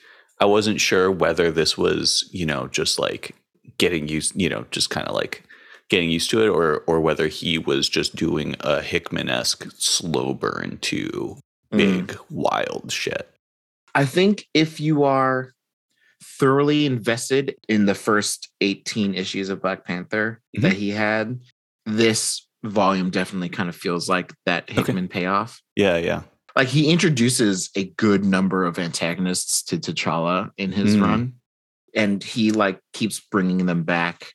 I 0.41 0.45
wasn't 0.47 0.81
sure 0.81 1.09
whether 1.11 1.53
this 1.53 1.79
was, 1.79 2.29
you 2.33 2.45
know, 2.45 2.67
just 2.67 2.99
like 2.99 3.37
getting 3.79 4.09
used, 4.09 4.33
you 4.35 4.49
know, 4.49 4.65
just 4.73 4.91
kind 4.91 5.07
of 5.07 5.15
like 5.15 5.45
getting 5.93 6.11
used 6.11 6.31
to 6.31 6.43
it 6.43 6.49
or 6.49 6.79
or 6.89 7.01
whether 7.01 7.29
he 7.29 7.59
was 7.59 7.89
just 7.89 8.17
doing 8.17 8.57
a 8.61 8.81
Hickman-esque 8.81 9.67
slow 9.77 10.35
burn 10.35 10.79
to 10.83 11.39
Mm. 11.73 11.77
big 11.79 12.19
wild 12.29 12.91
shit. 12.93 13.31
I 13.95 14.05
think 14.05 14.47
if 14.53 14.81
you 14.81 15.05
are 15.05 15.53
thoroughly 16.39 16.85
invested 16.87 17.57
in 17.69 17.87
the 17.87 17.95
first 17.95 18.49
18 18.61 19.15
issues 19.15 19.49
of 19.49 19.63
Black 19.63 19.85
Panther 19.85 20.41
Mhm. 20.57 20.63
that 20.63 20.73
he 20.75 20.91
had, 20.91 21.41
this 21.87 22.47
volume 22.65 23.11
definitely 23.11 23.49
kind 23.49 23.69
of 23.69 23.77
feels 23.77 24.09
like 24.09 24.33
that 24.47 24.69
Hickman 24.71 25.09
payoff. 25.09 25.61
Yeah, 25.77 25.97
yeah. 25.97 26.23
Like 26.57 26.69
he 26.69 26.91
introduces 26.91 27.71
a 27.75 27.85
good 27.97 28.25
number 28.25 28.65
of 28.65 28.79
antagonists 28.79 29.63
to 29.65 29.79
T'Challa 29.79 30.51
in 30.59 30.73
his 30.73 30.97
Mm. 30.97 31.03
run, 31.03 31.33
and 31.95 32.23
he 32.23 32.51
like 32.53 32.79
keeps 32.93 33.19
bringing 33.21 33.65
them 33.67 33.83
back 33.85 34.33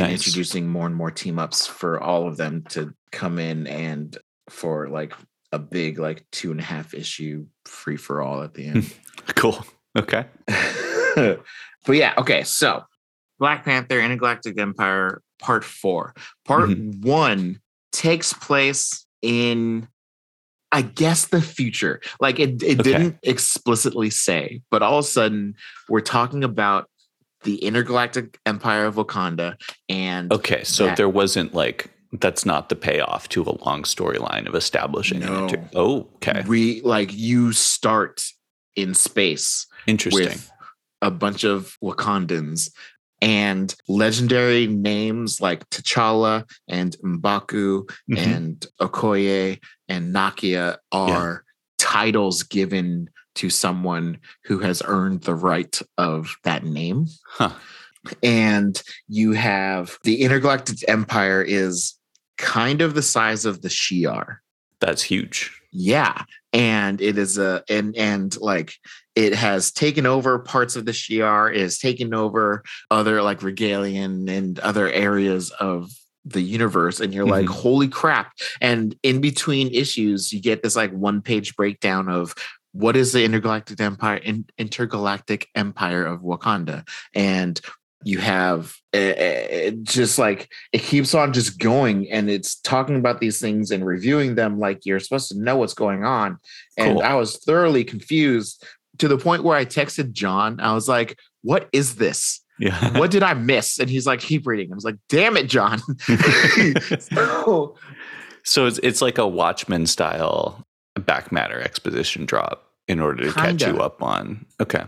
and 0.00 0.10
Nice. 0.10 0.26
introducing 0.26 0.68
more 0.68 0.86
and 0.86 0.94
more 0.94 1.10
team 1.10 1.38
ups 1.38 1.66
for 1.66 2.00
all 2.00 2.28
of 2.28 2.36
them 2.36 2.62
to 2.70 2.94
come 3.12 3.38
in 3.38 3.66
and 3.66 4.16
for 4.48 4.88
like 4.88 5.12
a 5.52 5.58
big 5.58 5.98
like 5.98 6.24
two 6.30 6.50
and 6.50 6.60
a 6.60 6.64
half 6.64 6.94
issue 6.94 7.46
free 7.64 7.96
for 7.96 8.20
all 8.22 8.42
at 8.42 8.54
the 8.54 8.66
end. 8.66 8.94
Cool. 9.34 9.62
Okay. 9.98 10.24
but 11.16 11.42
yeah, 11.88 12.14
okay. 12.16 12.44
So 12.44 12.84
Black 13.38 13.64
Panther 13.64 14.00
Intergalactic 14.00 14.58
Empire 14.58 15.20
Part 15.38 15.64
Four. 15.64 16.14
Part 16.46 16.70
mm-hmm. 16.70 17.06
one 17.06 17.60
takes 17.92 18.32
place 18.32 19.06
in 19.20 19.86
I 20.72 20.82
guess 20.82 21.26
the 21.26 21.42
future. 21.42 22.00
Like 22.20 22.38
it, 22.38 22.62
it 22.62 22.80
Okay. 22.80 22.90
didn't 22.92 23.18
explicitly 23.22 24.08
say, 24.10 24.62
but 24.70 24.82
all 24.82 24.98
of 24.98 25.04
a 25.04 25.08
sudden 25.08 25.54
we're 25.88 26.00
talking 26.00 26.42
about 26.44 26.88
the 27.44 27.56
intergalactic 27.64 28.38
empire 28.46 28.84
of 28.86 28.96
Wakanda 28.96 29.54
and 29.88 30.32
Okay, 30.32 30.64
so 30.64 30.86
that- 30.86 30.96
there 30.96 31.08
wasn't 31.08 31.54
like 31.54 31.90
that's 32.12 32.46
not 32.46 32.70
the 32.70 32.74
payoff 32.76 33.28
to 33.28 33.42
a 33.42 33.52
long 33.66 33.82
storyline 33.82 34.46
of 34.48 34.54
establishing 34.54 35.22
an 35.22 35.32
No. 35.32 35.44
inter- 35.46 35.68
Oh, 35.74 36.08
okay. 36.16 36.42
we 36.46 36.80
like 36.80 37.10
you 37.12 37.52
start 37.52 38.24
in 38.76 38.94
space 38.94 39.66
Interesting. 39.86 40.24
with 40.24 40.50
a 41.02 41.10
bunch 41.10 41.44
of 41.44 41.76
Wakandans 41.84 42.70
and 43.20 43.74
legendary 43.88 44.66
names 44.66 45.40
like 45.40 45.68
T'Challa 45.68 46.48
and 46.66 46.96
Mbaku 47.04 47.88
Mhm. 48.10 48.16
and 48.18 48.66
Okoye 48.80 49.58
and 49.88 50.14
Nakia 50.14 50.78
are 50.92 51.44
titles 51.78 52.42
given 52.42 53.10
to 53.38 53.50
someone 53.50 54.18
who 54.44 54.58
has 54.58 54.82
earned 54.84 55.22
the 55.22 55.34
right 55.34 55.80
of 55.96 56.36
that 56.44 56.64
name. 56.64 57.06
Huh. 57.26 57.52
And 58.22 58.80
you 59.08 59.32
have 59.32 59.98
the 60.02 60.22
intergalactic 60.22 60.88
empire 60.88 61.42
is 61.42 61.94
kind 62.36 62.80
of 62.80 62.94
the 62.94 63.02
size 63.02 63.44
of 63.44 63.62
the 63.62 63.68
Shi'ar. 63.68 64.36
That's 64.80 65.02
huge. 65.02 65.52
Yeah. 65.72 66.22
And 66.52 67.00
it 67.00 67.18
is 67.18 67.38
a 67.38 67.62
and 67.68 67.94
and 67.96 68.36
like 68.40 68.74
it 69.14 69.34
has 69.34 69.70
taken 69.72 70.06
over 70.06 70.38
parts 70.38 70.76
of 70.76 70.84
the 70.84 70.92
Shi'ar, 70.92 71.54
it 71.54 71.60
has 71.60 71.78
taken 71.78 72.14
over 72.14 72.62
other 72.90 73.22
like 73.22 73.40
Rigellian 73.40 74.30
and 74.30 74.58
other 74.60 74.88
areas 74.90 75.50
of 75.50 75.90
the 76.24 76.40
universe. 76.40 77.00
And 77.00 77.12
you're 77.14 77.26
like, 77.26 77.46
Mhm. 77.46 77.62
holy 77.62 77.88
crap. 77.88 78.32
And 78.60 78.94
in 79.02 79.20
between 79.20 79.72
issues, 79.74 80.32
you 80.32 80.40
get 80.40 80.62
this 80.62 80.76
like 80.76 80.92
one 80.92 81.20
page 81.22 81.56
breakdown 81.56 82.08
of 82.08 82.34
what 82.72 82.96
is 82.96 83.12
the 83.12 83.24
intergalactic 83.24 83.80
empire 83.80 84.16
in, 84.16 84.44
intergalactic 84.58 85.48
empire 85.54 86.04
of 86.04 86.20
Wakanda. 86.20 86.86
And 87.14 87.60
you 88.04 88.18
have 88.18 88.76
uh, 88.94 88.98
uh, 88.98 89.70
just 89.82 90.18
like 90.18 90.48
it 90.72 90.82
keeps 90.82 91.14
on 91.14 91.32
just 91.32 91.58
going 91.58 92.08
and 92.10 92.30
it's 92.30 92.60
talking 92.60 92.96
about 92.96 93.20
these 93.20 93.40
things 93.40 93.70
and 93.70 93.84
reviewing 93.84 94.34
them 94.36 94.58
like 94.58 94.86
you're 94.86 95.00
supposed 95.00 95.28
to 95.30 95.38
know 95.40 95.56
what's 95.56 95.74
going 95.74 96.04
on 96.04 96.38
and 96.76 96.94
Cool. 96.94 97.02
i 97.02 97.14
was 97.14 97.38
thoroughly 97.38 97.82
confused 97.82 98.64
to 98.98 99.08
the 99.08 99.18
point 99.18 99.42
where 99.42 99.56
i 99.56 99.64
texted 99.64 100.12
john 100.12 100.60
i 100.60 100.72
was 100.74 100.88
like 100.88 101.18
what 101.42 101.68
is 101.72 101.96
this 101.96 102.40
Yeah. 102.60 102.96
what 102.98 103.10
did 103.10 103.24
i 103.24 103.34
miss 103.34 103.80
and 103.80 103.90
he's 103.90 104.06
like 104.06 104.20
keep 104.20 104.46
reading 104.46 104.70
i 104.70 104.74
was 104.76 104.84
like 104.84 104.96
damn 105.08 105.36
it 105.36 105.48
john 105.48 105.80
so, 107.00 107.74
so 108.44 108.66
it's 108.66 108.78
it's 108.84 109.02
like 109.02 109.18
a 109.18 109.26
Watchmen 109.26 109.86
style 109.86 110.64
back 111.00 111.32
matter 111.32 111.60
exposition 111.60 112.24
drop 112.24 112.64
in 112.86 113.00
order 113.00 113.24
to 113.24 113.32
catch 113.32 113.58
Kinda. 113.58 113.68
you 113.68 113.80
up 113.80 114.02
on. 114.02 114.46
Okay. 114.60 114.84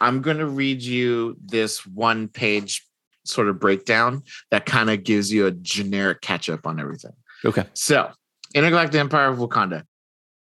i'm 0.00 0.20
going 0.22 0.38
to 0.38 0.46
read 0.46 0.82
you 0.82 1.36
this 1.44 1.86
one 1.86 2.28
page 2.28 2.84
sort 3.24 3.48
of 3.48 3.58
breakdown 3.58 4.22
that 4.50 4.66
kind 4.66 4.90
of 4.90 5.02
gives 5.02 5.32
you 5.32 5.46
a 5.46 5.50
generic 5.50 6.20
catch 6.20 6.48
up 6.48 6.66
on 6.66 6.78
everything 6.78 7.12
Okay. 7.44 7.64
So, 7.74 8.10
Intergalactic 8.54 8.98
Empire 8.98 9.28
of 9.28 9.38
Wakanda. 9.38 9.84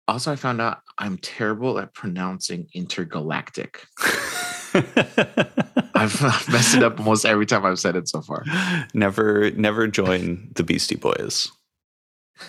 Also, 0.06 0.30
I 0.32 0.36
found 0.36 0.60
out 0.60 0.78
I'm 0.98 1.18
terrible 1.18 1.78
at 1.78 1.94
pronouncing 1.94 2.68
intergalactic. 2.74 3.84
I've 5.94 6.20
messed 6.50 6.76
it 6.76 6.82
up 6.82 6.98
almost 6.98 7.24
every 7.24 7.46
time 7.46 7.64
I've 7.64 7.78
said 7.78 7.96
it 7.96 8.08
so 8.08 8.20
far. 8.20 8.44
never 8.92 9.50
never 9.52 9.86
join 9.88 10.50
the 10.54 10.62
Beastie 10.62 10.96
Boys. 10.96 11.50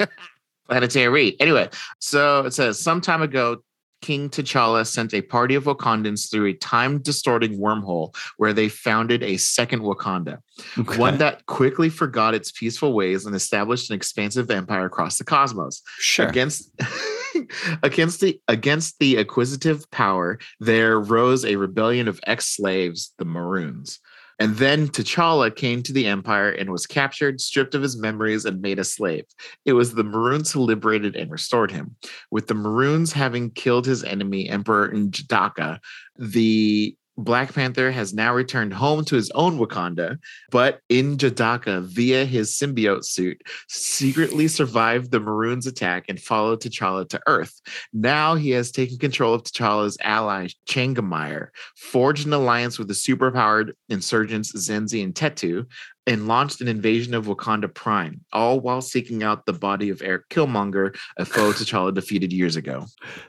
Planetary 0.67 1.07
read. 1.09 1.35
Anyway, 1.39 1.69
so 1.99 2.45
it 2.45 2.53
says 2.53 2.79
some 2.81 3.01
time 3.01 3.21
ago, 3.21 3.57
King 4.01 4.29
T'Challa 4.29 4.85
sent 4.85 5.13
a 5.15 5.21
party 5.21 5.55
of 5.55 5.63
Wakandans 5.63 6.29
through 6.29 6.47
a 6.47 6.53
time 6.53 6.99
distorting 7.01 7.57
wormhole 7.57 8.15
where 8.37 8.53
they 8.53 8.69
founded 8.69 9.23
a 9.23 9.37
second 9.37 9.81
Wakanda, 9.81 10.39
Okay. 10.77 10.97
one 10.97 11.17
that 11.17 11.45
quickly 11.47 11.89
forgot 11.89 12.35
its 12.35 12.51
peaceful 12.51 12.93
ways 12.93 13.25
and 13.25 13.35
established 13.35 13.89
an 13.89 13.95
expansive 13.95 14.51
empire 14.51 14.85
across 14.85 15.17
the 15.17 15.23
cosmos. 15.23 15.81
sure. 15.97 16.27
Against 16.27 16.69
against 17.83 18.21
the 18.21 18.39
against 18.47 18.99
the 18.99 19.17
acquisitive 19.17 19.89
power, 19.91 20.39
there 20.59 20.99
rose 20.99 21.43
a 21.45 21.55
rebellion 21.55 22.07
of 22.07 22.19
ex-slaves, 22.27 23.13
the 23.17 23.25
Maroons. 23.25 23.99
And 24.39 24.55
then 24.57 24.89
T'Challa 24.89 25.55
came 25.55 25.81
to 25.83 25.93
the 25.93 26.07
empire 26.07 26.49
and 26.49 26.69
was 26.69 26.85
captured, 26.85 27.39
stripped 27.39 27.73
of 27.73 27.81
his 27.81 27.97
memories, 27.97 28.45
and 28.45 28.61
made 28.61 28.79
a 28.79 28.83
slave. 28.83 29.25
It 29.63 29.73
was 29.73 29.93
the 29.93 30.03
Maroons 30.03 30.51
who 30.51 30.61
liberated 30.61 31.15
and 31.15 31.31
restored 31.31 31.71
him. 31.71 31.95
With 32.31 32.47
the 32.47 32.53
Maroons 32.53 33.13
having 33.13 33.51
killed 33.51 33.85
his 33.85 34.03
enemy, 34.03 34.49
Emperor 34.49 34.91
N'Jadaka, 34.91 35.79
the 36.17 36.97
Black 37.17 37.53
Panther 37.53 37.91
has 37.91 38.13
now 38.13 38.33
returned 38.33 38.73
home 38.73 39.05
to 39.05 39.15
his 39.15 39.31
own 39.31 39.57
Wakanda, 39.57 40.17
but 40.51 40.81
N'Jadaka, 40.89 41.83
via 41.83 42.25
his 42.25 42.51
symbiote 42.51 43.05
suit, 43.05 43.41
secretly 43.69 44.47
survived 44.47 45.11
the 45.11 45.19
Maroons' 45.19 45.67
attack 45.67 46.05
and 46.09 46.19
followed 46.19 46.61
T'Challa 46.61 47.07
to 47.09 47.21
Earth. 47.27 47.61
Now 47.93 48.35
he 48.35 48.49
has 48.51 48.71
taken 48.71 48.97
control 48.97 49.33
of 49.33 49.43
T'Challa's 49.43 49.97
ally, 50.01 50.47
Changamire, 50.67 51.47
forged 51.75 52.27
an 52.27 52.33
alliance 52.33 52.77
with 52.77 52.87
the 52.87 52.93
superpowered 52.93 53.71
insurgents 53.89 54.51
Zenzi 54.53 55.03
and 55.03 55.13
Tetu, 55.13 55.65
and 56.07 56.27
launched 56.27 56.61
an 56.61 56.67
invasion 56.67 57.13
of 57.13 57.25
Wakanda 57.25 57.73
Prime, 57.73 58.21
all 58.31 58.59
while 58.59 58.81
seeking 58.81 59.23
out 59.23 59.45
the 59.45 59.53
body 59.53 59.89
of 59.89 60.01
Eric 60.03 60.29
Killmonger, 60.29 60.95
a 61.17 61.25
foe 61.25 61.51
T'Challa 61.51 61.93
defeated 61.93 62.31
years 62.31 62.55
ago. 62.55 62.85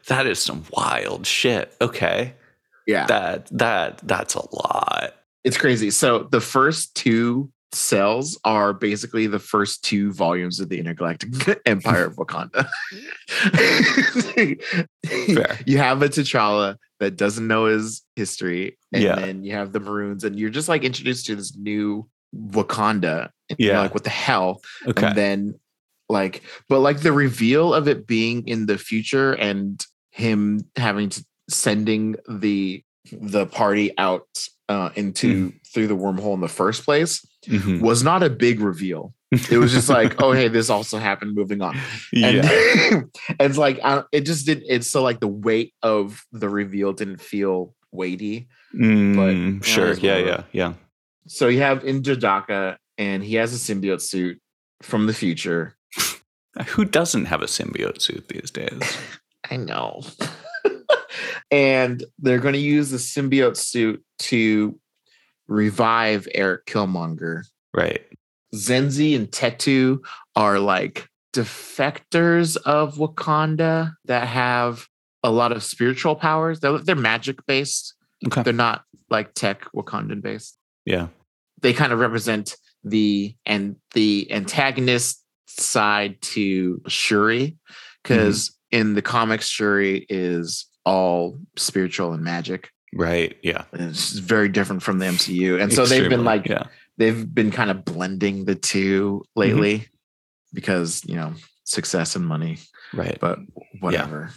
that 0.08 0.26
is 0.26 0.38
some 0.38 0.64
wild 0.72 1.26
shit. 1.26 1.74
Okay. 1.80 2.34
Yeah. 2.86 3.06
That 3.06 3.48
that 3.52 3.98
that's 4.04 4.34
a 4.34 4.54
lot. 4.54 5.14
It's 5.44 5.56
crazy. 5.56 5.90
So 5.90 6.24
the 6.30 6.40
first 6.40 6.94
two 6.94 7.50
cells 7.72 8.38
are 8.44 8.72
basically 8.72 9.26
the 9.26 9.38
first 9.38 9.84
two 9.84 10.12
volumes 10.12 10.60
of 10.60 10.68
the 10.68 10.78
Intergalactic 10.78 11.58
Empire 11.66 12.06
of 12.06 12.16
Wakanda. 12.16 12.68
You 15.66 15.78
have 15.78 16.02
a 16.02 16.08
T'Challa 16.08 16.76
that 17.00 17.16
doesn't 17.16 17.46
know 17.46 17.66
his 17.66 18.02
history, 18.16 18.78
and 18.92 19.02
Yeah. 19.02 19.16
then 19.16 19.44
you 19.44 19.52
have 19.52 19.72
the 19.72 19.80
Maroons, 19.80 20.24
and 20.24 20.38
you're 20.38 20.50
just 20.50 20.68
like 20.68 20.84
introduced 20.84 21.26
to 21.26 21.36
this 21.36 21.54
new 21.56 22.08
Wakanda. 22.34 23.30
And 23.50 23.58
Yeah. 23.58 23.80
like 23.80 23.94
what 23.94 24.04
the 24.04 24.10
hell? 24.10 24.62
Okay. 24.86 25.06
And 25.08 25.16
then 25.16 25.60
like, 26.08 26.42
but 26.68 26.80
like 26.80 27.00
the 27.00 27.12
reveal 27.12 27.74
of 27.74 27.88
it 27.88 28.06
being 28.06 28.46
in 28.48 28.66
the 28.66 28.78
future 28.78 29.32
and 29.32 29.84
him 30.10 30.60
having 30.76 31.08
to 31.10 31.24
sending 31.48 32.16
the 32.28 32.82
the 33.12 33.46
party 33.46 33.92
out 33.98 34.26
uh, 34.68 34.90
into 34.96 35.52
through 35.72 35.86
the 35.86 35.96
wormhole 35.96 36.34
in 36.34 36.40
the 36.40 36.48
first 36.48 36.84
place 36.84 37.24
Mhm. 37.46 37.80
was 37.80 38.02
not 38.02 38.24
a 38.24 38.30
big 38.30 38.58
reveal. 38.60 39.14
It 39.30 39.58
was 39.58 39.72
just 39.72 39.88
like, 39.88 40.20
oh 40.20 40.32
hey, 40.32 40.48
this 40.48 40.68
also 40.70 40.98
happened. 40.98 41.34
Moving 41.36 41.60
on, 41.62 41.76
and 42.12 42.36
yeah. 42.44 43.00
it's 43.38 43.56
like 43.58 43.78
I, 43.84 44.02
it 44.12 44.22
just 44.22 44.46
did. 44.46 44.62
It's 44.68 44.88
so 44.90 45.02
like 45.02 45.20
the 45.20 45.28
weight 45.28 45.72
of 45.82 46.24
the 46.32 46.48
reveal 46.48 46.92
didn't 46.92 47.20
feel 47.20 47.74
weighty. 47.92 48.48
Mm, 48.74 49.58
but- 49.60 49.66
sure. 49.66 49.88
as 49.90 50.00
Yeah, 50.00 50.18
yeah, 50.18 50.42
yeah. 50.52 50.72
So 51.28 51.48
you 51.48 51.60
have 51.60 51.82
N'Jadaka, 51.82 52.76
and 52.98 53.22
he 53.22 53.34
has 53.36 53.52
a 53.54 53.74
symbiote 53.74 54.00
suit 54.00 54.40
from 54.82 55.06
the 55.06 55.14
future. 55.14 55.76
Who 56.68 56.84
doesn't 56.84 57.26
have 57.26 57.42
a 57.42 57.46
symbiote 57.46 58.00
suit 58.00 58.28
these 58.28 58.50
days? 58.50 58.80
I 59.50 59.56
know. 59.56 60.02
And 61.50 62.04
they're 62.18 62.38
going 62.38 62.54
to 62.54 62.60
use 62.60 62.90
the 62.90 62.96
symbiote 62.96 63.56
suit 63.56 64.02
to 64.18 64.78
revive 65.48 66.26
Eric 66.34 66.66
Killmonger. 66.66 67.42
Right. 67.74 68.02
Zenzi 68.54 69.14
and 69.16 69.30
Tetu 69.30 70.04
are 70.34 70.58
like 70.58 71.08
defectors 71.32 72.56
of 72.56 72.96
Wakanda 72.96 73.94
that 74.06 74.26
have 74.28 74.86
a 75.22 75.30
lot 75.30 75.52
of 75.52 75.62
spiritual 75.62 76.16
powers. 76.16 76.60
They're, 76.60 76.78
they're 76.78 76.94
magic 76.94 77.44
based. 77.46 77.94
Okay. 78.26 78.42
They're 78.42 78.52
not 78.52 78.84
like 79.10 79.34
tech 79.34 79.66
Wakandan 79.74 80.22
based. 80.22 80.56
Yeah. 80.84 81.08
They 81.60 81.72
kind 81.72 81.92
of 81.92 81.98
represent 81.98 82.56
the 82.84 83.34
and 83.44 83.76
the 83.92 84.28
antagonist 84.30 85.22
side 85.46 86.20
to 86.20 86.80
Shuri 86.86 87.56
because 88.02 88.50
mm-hmm. 88.50 88.80
in 88.80 88.94
the 88.94 89.02
comics 89.02 89.48
Shuri 89.48 90.06
is 90.08 90.66
all 90.86 91.36
spiritual 91.56 92.14
and 92.14 92.22
magic. 92.22 92.70
Right. 92.94 93.36
Yeah. 93.42 93.64
It's 93.74 94.12
very 94.12 94.48
different 94.48 94.82
from 94.82 94.98
the 95.00 95.06
MCU. 95.06 95.60
And 95.60 95.70
so 95.72 95.84
they've 95.84 96.08
been 96.08 96.24
like 96.24 96.46
yeah. 96.46 96.68
they've 96.96 97.34
been 97.34 97.50
kind 97.50 97.70
of 97.70 97.84
blending 97.84 98.46
the 98.46 98.54
two 98.54 99.24
lately 99.34 99.88
because 100.54 101.02
you 101.04 101.16
know 101.16 101.34
success 101.64 102.16
and 102.16 102.24
money 102.24 102.58
Right. 102.94 103.18
but 103.20 103.40
whatever 103.80 104.30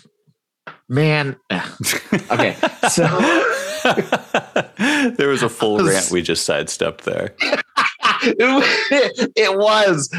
man 0.90 1.38
eh. 1.52 1.64
Okay, 2.32 2.58
so- 2.90 3.06
there 5.16 5.30
was 5.30 5.44
a 5.44 5.50
full 5.50 5.76
was- 5.76 5.88
rant 5.94 6.12
we 6.12 6.24
just 6.24 6.44
sidestepped 6.44 7.06
there. 7.06 7.36
it, 8.24 9.32
it 9.36 9.58
was 9.58 10.10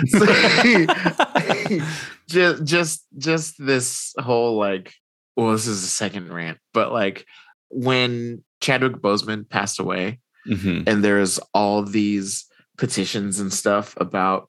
just 2.28 2.64
just 2.64 3.04
just 3.18 3.54
this 3.66 4.14
whole 4.18 4.56
like 4.56 4.94
well 5.40 5.52
this 5.52 5.66
is 5.66 5.80
the 5.82 5.88
second 5.88 6.32
rant 6.32 6.58
but 6.74 6.92
like 6.92 7.24
when 7.70 8.42
chadwick 8.60 8.94
boseman 9.00 9.48
passed 9.48 9.80
away 9.80 10.18
Mhm. 10.48 10.88
and 10.88 11.04
there's 11.04 11.38
all 11.54 11.82
these 11.84 12.46
petitions 12.78 13.40
and 13.40 13.52
stuff 13.52 13.94
about 13.98 14.48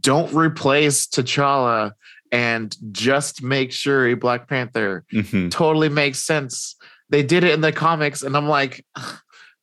don't 0.00 0.32
replace 0.32 1.06
T'Challa 1.08 1.92
and 2.30 2.76
just 2.92 3.42
make 3.42 3.72
sure 3.72 4.06
a 4.06 4.14
Black 4.14 4.48
Panther 4.48 5.04
Mhm. 5.12 5.50
totally 5.50 5.88
makes 5.88 6.20
sense. 6.20 6.76
They 7.10 7.22
did 7.24 7.42
it 7.44 7.52
in 7.52 7.60
the 7.60 7.72
comics, 7.72 8.22
and 8.22 8.36
I'm 8.36 8.48
like, 8.48 8.84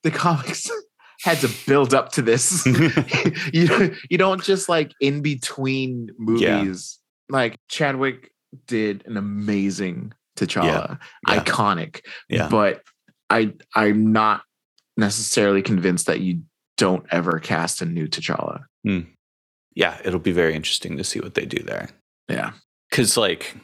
the 0.03 0.11
comics 0.11 0.69
had 1.23 1.37
to 1.39 1.49
build 1.65 1.93
up 1.93 2.11
to 2.13 2.21
this. 2.21 2.65
you 3.53 3.95
you 4.09 4.17
don't 4.17 4.43
just 4.43 4.67
like 4.69 4.91
in 4.99 5.21
between 5.21 6.09
movies. 6.17 6.99
Like 7.29 7.57
Chadwick 7.69 8.31
did 8.67 9.03
an 9.07 9.15
amazing 9.17 10.13
T'Challa, 10.37 10.99
Yeah. 11.27 11.39
iconic. 11.39 12.01
Yeah. 12.29 12.47
But 12.49 12.81
I 13.29 13.53
I'm 13.75 14.11
not 14.11 14.43
necessarily 14.97 15.61
convinced 15.61 16.05
that 16.07 16.19
you 16.21 16.41
don't 16.77 17.05
ever 17.11 17.39
cast 17.39 17.81
a 17.81 17.85
new 17.85 18.07
T'Challa. 18.07 18.63
Hmm. 18.85 19.01
Yeah. 19.75 19.99
It'll 20.03 20.19
be 20.19 20.31
very 20.31 20.53
interesting 20.55 20.97
to 20.97 21.03
see 21.03 21.19
what 21.19 21.33
they 21.35 21.45
do 21.45 21.61
there. 21.63 21.89
Yeah. 22.27 22.51
Because, 22.89 23.15
like, 23.17 23.55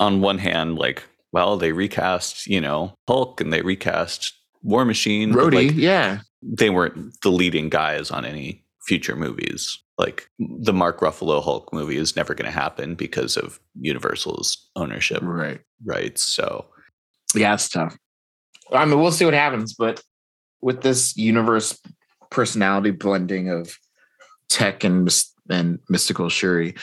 on 0.00 0.20
one 0.20 0.38
hand, 0.38 0.76
like, 0.76 1.04
well, 1.32 1.56
they 1.56 1.72
recast, 1.72 2.46
you 2.46 2.60
know, 2.60 2.94
Hulk 3.06 3.40
and 3.40 3.52
they 3.52 3.62
recast 3.62 4.32
War 4.62 4.84
Machine. 4.84 5.32
Rhodey, 5.32 5.68
like, 5.68 5.76
yeah. 5.76 6.20
they 6.42 6.70
weren't 6.70 7.14
the 7.22 7.30
leading 7.30 7.68
guys 7.68 8.10
on 8.10 8.24
any 8.24 8.64
future 8.90 9.14
movies. 9.14 9.78
Like 9.98 10.28
the 10.40 10.72
Mark 10.72 10.98
Ruffalo 10.98 11.40
Hulk 11.40 11.72
movie 11.72 11.96
is 11.96 12.16
never 12.16 12.34
going 12.34 12.50
to 12.50 12.58
happen 12.58 12.96
because 12.96 13.36
of 13.36 13.60
Universal's 13.80 14.68
ownership 14.74 15.20
Right. 15.22 15.60
rights. 15.84 16.24
So 16.24 16.66
Yeah, 17.36 17.54
it's 17.54 17.68
tough. 17.68 17.96
I 18.72 18.84
mean, 18.84 18.98
we'll 18.98 19.12
see 19.12 19.24
what 19.24 19.34
happens, 19.34 19.74
but 19.74 20.02
with 20.60 20.82
this 20.82 21.16
universe 21.16 21.78
personality 22.32 22.90
blending 22.90 23.48
of 23.48 23.78
tech 24.48 24.82
and 24.82 25.08
and 25.48 25.78
mystical 25.88 26.28
Shuri, 26.28 26.74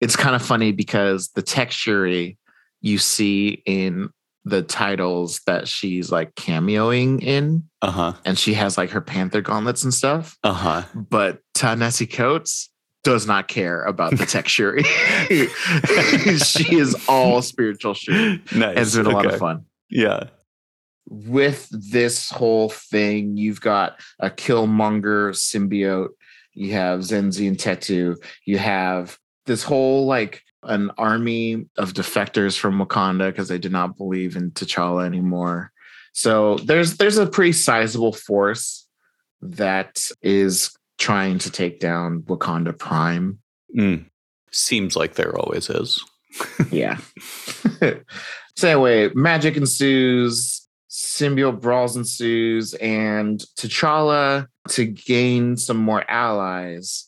it's 0.00 0.14
kind 0.14 0.36
of 0.36 0.42
funny 0.42 0.70
because 0.70 1.30
the 1.34 1.42
tech 1.42 1.72
Shuri 1.72 2.38
you 2.80 2.98
see 2.98 3.60
in 3.66 4.10
the 4.48 4.62
titles 4.62 5.40
that 5.46 5.66
she's 5.66 6.10
like 6.12 6.32
cameoing 6.36 7.20
in, 7.22 7.64
uh 7.82 7.90
huh, 7.90 8.12
and 8.24 8.38
she 8.38 8.54
has 8.54 8.78
like 8.78 8.90
her 8.90 9.00
panther 9.00 9.40
gauntlets 9.40 9.82
and 9.82 9.92
stuff. 9.92 10.38
uh 10.44 10.52
huh. 10.52 10.82
But 10.94 11.40
Ta-Nehisi 11.54 12.10
Coates 12.12 12.70
does 13.02 13.26
not 13.26 13.48
care 13.48 13.82
about 13.82 14.16
the 14.16 14.24
texture. 14.36 14.78
She 16.44 16.76
is 16.76 16.96
all 17.08 17.42
spiritual 17.42 17.94
Shuri. 17.94 18.40
Nice. 18.54 18.78
It's 18.78 18.96
been 18.96 19.06
a 19.06 19.10
lot 19.10 19.26
of 19.26 19.38
fun 19.38 19.64
Yeah. 19.90 20.24
with 21.08 21.68
this 21.70 22.30
whole 22.30 22.68
thing, 22.68 23.36
you've 23.36 23.60
got 23.60 24.00
a 24.20 24.30
Killmonger 24.30 25.30
symbiote, 25.32 26.10
you 26.54 26.72
have 26.72 27.00
Zenzi 27.00 27.46
and 27.48 27.56
Tetu, 27.58 28.16
you 28.44 28.58
have 28.58 29.18
this 29.46 29.62
whole 29.62 30.06
like 30.06 30.42
an 30.66 30.90
army 30.98 31.66
of 31.76 31.92
defectors 31.92 32.58
from 32.58 32.78
Wakanda 32.78 33.28
because 33.28 33.48
they 33.48 33.58
did 33.58 33.72
not 33.72 33.96
believe 33.96 34.36
in 34.36 34.50
T'Challa 34.50 35.06
anymore. 35.06 35.72
So 36.12 36.56
there's 36.56 36.96
there's 36.96 37.18
a 37.18 37.26
pretty 37.26 37.52
sizable 37.52 38.12
force 38.12 38.86
that 39.42 40.08
is 40.22 40.74
trying 40.98 41.38
to 41.38 41.50
take 41.50 41.80
down 41.80 42.22
Wakanda 42.22 42.76
Prime. 42.76 43.38
Mm. 43.76 44.06
Seems 44.50 44.96
like 44.96 45.14
there 45.14 45.38
always 45.38 45.68
is. 45.68 46.02
yeah. 46.70 46.98
so 48.56 48.68
anyway, 48.68 49.10
magic 49.14 49.56
ensues, 49.56 50.66
symbiote 50.90 51.60
brawls 51.60 51.96
ensues, 51.96 52.74
and 52.74 53.40
T'Challa 53.58 54.46
to 54.68 54.84
gain 54.84 55.56
some 55.56 55.76
more 55.76 56.04
allies 56.10 57.05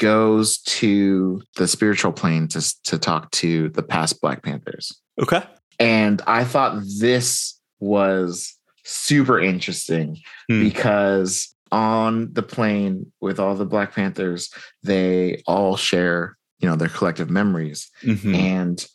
goes 0.00 0.58
to 0.62 1.42
the 1.56 1.68
spiritual 1.68 2.10
plane 2.10 2.48
to 2.48 2.74
to 2.84 2.98
talk 2.98 3.30
to 3.30 3.68
the 3.68 3.82
past 3.82 4.20
Black 4.20 4.42
Panthers. 4.42 4.98
Okay. 5.22 5.42
And 5.78 6.20
I 6.26 6.42
thought 6.44 6.82
this 6.98 7.60
was 7.78 8.56
super 8.84 9.38
interesting 9.38 10.18
Hmm. 10.48 10.62
because 10.64 11.54
on 11.70 12.32
the 12.32 12.42
plane 12.42 13.12
with 13.20 13.38
all 13.38 13.54
the 13.54 13.64
Black 13.66 13.94
Panthers, 13.94 14.50
they 14.82 15.42
all 15.46 15.76
share, 15.76 16.36
you 16.58 16.68
know, 16.68 16.74
their 16.76 16.88
collective 16.88 17.30
memories. 17.30 17.88
Mhm. 18.02 18.34
And 18.34 18.86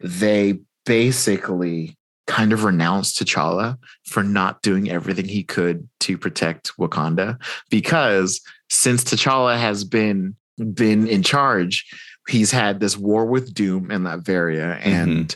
they 0.00 0.60
basically 0.86 1.98
kind 2.28 2.52
of 2.52 2.64
renounced 2.64 3.20
T'Challa 3.20 3.76
for 4.06 4.22
not 4.22 4.62
doing 4.62 4.88
everything 4.88 5.26
he 5.26 5.42
could 5.42 5.88
to 6.00 6.16
protect 6.16 6.72
Wakanda 6.78 7.36
because 7.68 8.40
since 8.70 9.04
T'Challa 9.04 9.58
has 9.58 9.84
been 9.84 10.36
been 10.58 11.06
in 11.08 11.22
charge, 11.22 11.86
he's 12.28 12.50
had 12.50 12.80
this 12.80 12.96
war 12.96 13.26
with 13.26 13.52
Doom 13.54 13.90
and 13.90 14.04
Latveria 14.06 14.78
and 14.84 15.34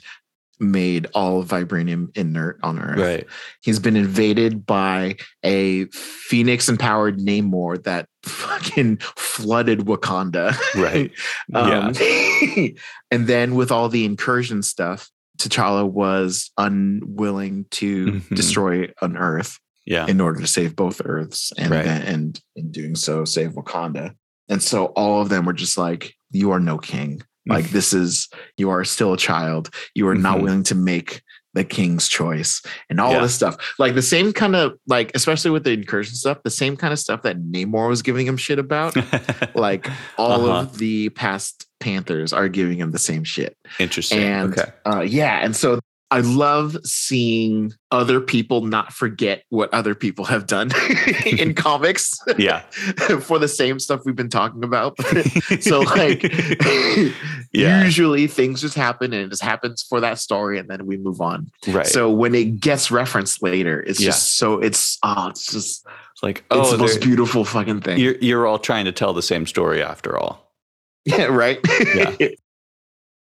made 0.59 1.07
all 1.14 1.40
of 1.40 1.48
vibranium 1.48 2.16
inert 2.16 2.59
on 2.62 2.79
Earth. 2.79 2.98
Right. 2.98 3.26
He's 3.61 3.79
been 3.79 3.94
invaded 3.96 4.64
by 4.64 5.16
a 5.42 5.85
phoenix 5.87 6.68
empowered 6.70 7.18
Namor 7.18 7.83
that 7.85 8.09
fucking 8.24 8.96
flooded 9.16 9.81
Wakanda. 9.81 10.57
Right. 10.74 11.12
Um, 11.55 11.92
and 13.11 13.26
then 13.26 13.55
with 13.55 13.70
all 13.70 13.88
the 13.90 14.05
incursion 14.07 14.62
stuff, 14.62 15.11
T'Challa 15.38 15.87
was 15.87 16.50
unwilling 16.57 17.66
to 17.72 18.07
Mhm. 18.07 18.35
destroy 18.35 18.88
an 19.02 19.16
Earth 19.18 19.59
Yeah. 19.85 20.07
in 20.07 20.20
order 20.22 20.40
to 20.40 20.46
save 20.46 20.74
both 20.74 21.02
Earths, 21.05 21.52
and 21.59 21.70
Right. 21.70 21.87
and 21.87 22.40
in 22.57 22.70
doing 22.70 22.96
so, 22.96 23.26
save 23.26 23.52
Wakanda. 23.52 24.14
And 24.48 24.62
so 24.62 24.87
all 24.87 25.20
of 25.22 25.28
them 25.28 25.44
were 25.44 25.52
just 25.52 25.76
like, 25.78 26.14
"You 26.30 26.50
are 26.52 26.61
no 26.61 26.78
king. 26.78 27.22
Like 27.48 27.70
this 27.70 27.92
is 27.92 28.28
you 28.56 28.70
are 28.70 28.85
still 28.85 29.12
a 29.12 29.16
child. 29.18 29.70
You 29.94 30.09
are 30.09 30.14
not 30.14 30.38
Mhm. 30.38 30.42
willing 30.42 30.62
to 30.64 30.74
make." 30.74 31.22
The 31.54 31.64
king's 31.64 32.06
choice 32.06 32.61
and 32.90 33.00
all 33.00 33.12
Yeah. 33.12 33.22
this 33.22 33.35
stuff, 33.35 33.56
like 33.78 33.94
the 33.94 34.02
same 34.02 34.35
kind 34.35 34.54
of 34.54 34.74
like, 34.87 35.11
especially 35.14 35.50
with 35.50 35.64
the 35.64 35.70
incursion 35.72 36.14
stuff, 36.14 36.42
the 36.44 36.50
same 36.50 36.76
kind 36.76 36.92
of 36.92 36.98
stuff 36.98 37.22
that 37.22 37.38
Namor 37.38 37.88
was 37.88 38.02
giving 38.02 38.26
him 38.26 38.37
shit 38.37 38.59
about. 38.59 38.94
like 39.54 39.88
all 40.18 40.44
Uh-huh. 40.50 40.59
of 40.61 40.76
the 40.76 41.09
past 41.09 41.64
Panthers 41.80 42.35
are 42.35 42.48
giving 42.50 42.76
him 42.78 42.90
the 42.90 42.98
same 42.98 43.24
shit. 43.24 43.56
Interesting. 43.78 44.18
And 44.18 44.52
okay. 44.52 44.70
uh, 44.85 45.00
yeah, 45.00 45.42
and 45.42 45.56
so 45.56 45.80
I 46.12 46.20
love 46.20 46.76
seeing 46.84 47.72
other 47.90 48.20
people 48.20 48.60
not 48.60 48.92
forget 48.92 49.42
what 49.48 49.74
other 49.74 49.94
people 49.96 50.24
have 50.26 50.46
done 50.46 50.70
in 51.26 51.52
comics 51.54 52.16
Yeah. 52.38 52.60
for 53.20 53.40
the 53.40 53.48
same 53.48 53.80
stuff 53.80 54.02
we've 54.04 54.14
been 54.14 54.28
talking 54.30 54.62
about. 54.62 54.96
so 55.60 55.80
like 55.80 56.22
Yeah. 57.52 57.82
usually 57.84 58.26
things 58.28 58.60
just 58.60 58.74
happen 58.76 59.12
and 59.12 59.22
it 59.24 59.30
just 59.30 59.42
happens 59.42 59.82
for 59.82 60.00
that 60.00 60.18
story 60.20 60.58
and 60.58 60.68
then 60.68 60.86
we 60.86 60.96
move 60.96 61.20
on. 61.20 61.50
right. 61.66 61.86
So 61.86 62.10
when 62.10 62.34
it 62.36 62.60
gets 62.60 62.90
referenced 62.90 63.42
later, 63.42 63.80
it's 63.82 64.00
Yeah. 64.00 64.06
just 64.10 64.36
so 64.38 64.60
it's 64.60 64.98
oh 65.02 65.28
it's 65.28 65.50
just 65.50 65.86
it's 66.12 66.22
like, 66.22 66.38
it's 66.50 66.68
oh, 66.68 66.72
the 66.72 66.78
most 66.78 67.00
beautiful 67.00 67.44
fucking 67.44 67.80
thing. 67.80 67.98
you're 67.98 68.16
you're 68.20 68.46
all 68.46 68.58
trying 68.60 68.84
to 68.84 68.92
tell 68.92 69.12
the 69.12 69.22
same 69.22 69.44
story 69.46 69.82
after 69.82 70.16
all. 70.16 70.52
Yeah, 71.04 71.24
right. 71.26 71.58
Yeah. 71.94 72.28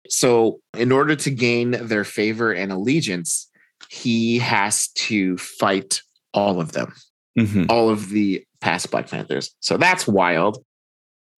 So, 0.09 0.59
in 0.77 0.91
order 0.91 1.15
to 1.15 1.29
gain 1.31 1.71
their 1.71 2.03
favor 2.03 2.51
and 2.51 2.71
allegiance, 2.71 3.49
he 3.89 4.39
has 4.39 4.87
to 4.89 5.37
fight 5.37 6.01
all 6.33 6.59
of 6.59 6.71
them, 6.73 6.93
Mhm. 7.37 7.67
all 7.69 7.89
of 7.89 8.09
the 8.09 8.43
past 8.61 8.89
Black 8.91 9.09
Panthers. 9.09 9.53
So 9.59 9.77
that's 9.77 10.07
wild. 10.07 10.63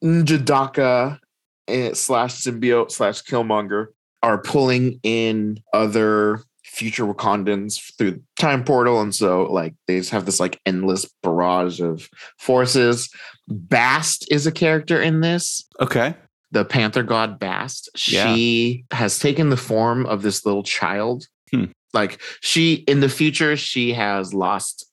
N'Jadaka 0.03 1.19
eh, 1.67 1.93
slash 1.93 2.35
symbiote 2.35 2.91
slash 2.91 3.21
Killmonger 3.23 3.87
are 4.23 4.41
pulling 4.41 4.99
in 5.03 5.59
other 5.73 6.41
future 6.63 7.05
Wakandans 7.05 7.79
through 7.97 8.21
time 8.39 8.63
portal, 8.63 9.01
and 9.01 9.13
so 9.13 9.43
like 9.51 9.73
they 9.87 9.97
just 9.97 10.11
have 10.11 10.25
this 10.25 10.39
like 10.39 10.59
endless 10.65 11.05
barrage 11.23 11.81
of 11.81 12.07
forces. 12.37 13.09
Bast 13.47 14.27
is 14.31 14.45
a 14.47 14.51
character 14.51 15.01
in 15.01 15.21
this 15.21 15.65
Okay. 15.81 16.13
The 16.51 16.65
panther 16.65 17.03
god 17.03 17.39
Bast. 17.39 17.89
Yeah. 18.07 18.33
She 18.33 18.85
has 18.91 19.19
taken 19.19 19.49
the 19.49 19.57
form 19.57 20.05
of 20.05 20.21
this 20.21 20.45
little 20.45 20.63
child. 20.63 21.25
Hmm. 21.51 21.65
Like 21.93 22.21
she 22.41 22.73
in 22.87 22.99
the 22.99 23.09
future, 23.09 23.55
she 23.57 23.93
has 23.93 24.33
lost 24.33 24.85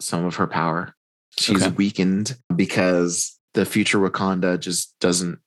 some 0.00 0.24
of 0.24 0.36
her 0.36 0.46
power. 0.46 0.94
She's 1.38 1.62
Okay. 1.62 1.74
weakened 1.76 2.36
because 2.54 3.38
the 3.54 3.64
future 3.64 3.98
Wakanda 3.98 4.58
just 4.58 4.94
doesn't 5.00 5.38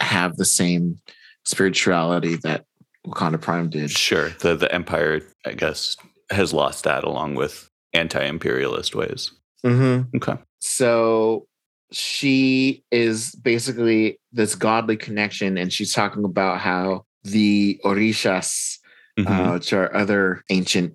have 0.00 0.36
the 0.36 0.44
same 0.44 0.96
spirituality 1.44 2.36
that 2.36 2.64
Wakanda 3.06 3.40
Prime 3.40 3.68
did. 3.70 3.90
Sure. 3.90 4.30
The 4.40 4.54
the 4.56 4.72
empire, 4.74 5.20
I 5.46 5.52
guess, 5.52 5.96
has 6.30 6.52
lost 6.52 6.84
that 6.84 7.04
along 7.04 7.34
with 7.36 7.68
anti-imperialist 7.92 8.94
ways. 8.94 9.30
Mm-hmm. 9.64 10.16
Okay. 10.16 10.36
So 10.60 11.46
she 11.94 12.82
is 12.90 13.34
basically 13.36 14.18
this 14.32 14.54
godly 14.54 14.96
connection, 14.96 15.56
and 15.56 15.72
she's 15.72 15.92
talking 15.92 16.24
about 16.24 16.60
how 16.60 17.04
the 17.22 17.80
Orishas 17.84 18.78
Mhm. 19.18 19.26
uh, 19.48 19.52
which 19.54 19.72
are 19.72 19.94
other 19.94 20.42
ancient 20.50 20.94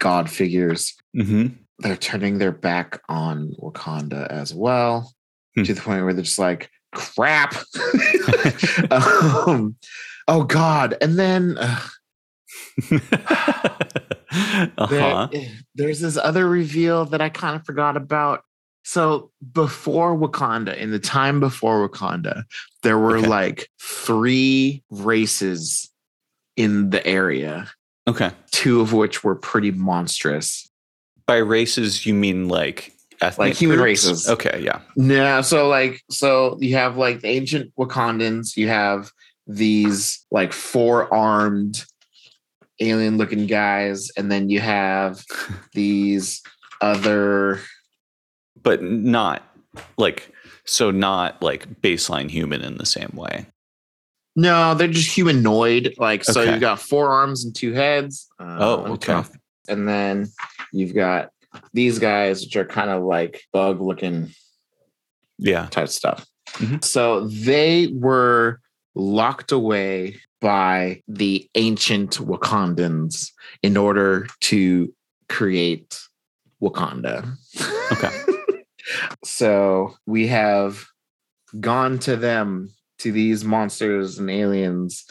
god 0.00 0.30
figures. 0.30 0.94
Mhm. 1.14 1.56
They're 1.80 1.96
turning 1.96 2.38
their 2.38 2.50
back 2.52 3.00
on 3.08 3.52
Wakanda 3.60 4.26
as 4.28 4.54
well, 4.54 5.12
Hmm. 5.54 5.64
to 5.64 5.74
the 5.74 5.80
point 5.80 6.02
where 6.04 6.14
they're 6.14 6.24
just 6.24 6.38
like, 6.38 6.70
crap. 6.94 7.54
um, 8.90 9.76
oh, 10.28 10.44
God. 10.44 10.96
And 11.02 11.18
then 11.18 11.58
uh, 11.58 11.80
uh-huh. 14.78 15.28
there- 15.30 15.48
there's 15.74 16.00
this 16.00 16.16
other 16.16 16.48
reveal 16.48 17.04
that 17.06 17.20
I 17.20 17.28
kind 17.28 17.56
of 17.56 17.64
forgot 17.66 17.96
about. 17.96 18.42
So 18.84 19.30
before 19.52 20.16
Wakanda, 20.16 20.76
in 20.76 20.90
the 20.90 20.98
time 20.98 21.40
before 21.40 21.88
Wakanda, 21.88 22.44
there 22.82 22.98
were 22.98 23.18
Okay. 23.18 23.26
like 23.28 23.68
three 23.80 24.82
races 24.90 25.90
in 26.56 26.90
the 26.90 27.04
area, 27.06 27.70
Okay. 28.08 28.32
two 28.50 28.80
of 28.80 28.92
which 28.92 29.22
were 29.22 29.36
pretty 29.36 29.70
monstrous. 29.70 30.68
By 31.26 31.36
races, 31.36 32.04
you 32.04 32.14
mean 32.14 32.48
like 32.48 32.92
ethnic 33.20 33.38
Like 33.38 33.54
human 33.54 33.76
groups? 33.78 34.04
races. 34.04 34.28
Okay. 34.28 34.60
Yeah. 34.64 34.80
Yeah, 34.96 35.40
so 35.42 35.68
like 35.68 36.02
so 36.10 36.58
you 36.60 36.74
have 36.76 36.96
like 36.96 37.20
the 37.20 37.28
ancient 37.28 37.72
Wakandans, 37.76 38.56
you 38.56 38.66
have 38.68 39.12
these 39.46 40.24
like 40.32 40.52
four-armed 40.52 41.84
alien 42.80 43.16
looking 43.16 43.46
guys, 43.46 44.10
and 44.16 44.30
then 44.30 44.50
you 44.50 44.58
have 44.58 45.24
these 45.72 46.42
other 46.80 47.60
But 48.62 48.82
not 48.82 49.42
like 49.96 50.30
so. 50.64 50.90
Not 50.90 51.42
like 51.42 51.80
baseline 51.80 52.30
human 52.30 52.62
in 52.62 52.78
the 52.78 52.86
same 52.86 53.10
way. 53.14 53.46
no, 54.34 54.74
they're 54.74 54.88
just 54.88 55.14
humanoid. 55.14 55.94
Like 55.98 56.24
so 56.24 56.40
Okay. 56.40 56.52
you've 56.52 56.60
got 56.60 56.80
four 56.80 57.12
arms 57.12 57.44
and 57.44 57.54
two 57.54 57.72
heads. 57.74 58.28
Uh, 58.40 58.56
Oh, 58.60 58.92
okay. 58.94 59.12
off- 59.12 59.30
And 59.68 59.86
then 59.86 60.26
you've 60.72 60.94
got 60.94 61.30
these 61.74 61.98
guys, 61.98 62.40
which 62.42 62.56
are 62.56 62.64
kind 62.64 62.88
of 62.88 63.02
like 63.02 63.42
bug 63.52 63.82
looking 63.82 64.30
Yeah. 65.38 65.66
type 65.70 65.88
stuff. 65.90 66.24
Mhm. 66.54 66.82
So 66.82 67.26
they 67.28 67.88
were 67.88 68.60
locked 68.94 69.52
away 69.52 70.16
by 70.40 71.02
the 71.08 71.46
ancient 71.54 72.12
Wakandans 72.18 73.32
in 73.62 73.76
order 73.76 74.26
to 74.40 74.92
create 75.28 75.98
Wakanda. 76.62 77.36
Okay. 77.92 78.10
so 79.24 79.94
we 80.06 80.26
have 80.28 80.86
gone 81.60 81.98
to 82.00 82.16
them, 82.16 82.72
to 82.98 83.12
these 83.12 83.44
monsters 83.44 84.18
and 84.18 84.30
aliens, 84.30 85.04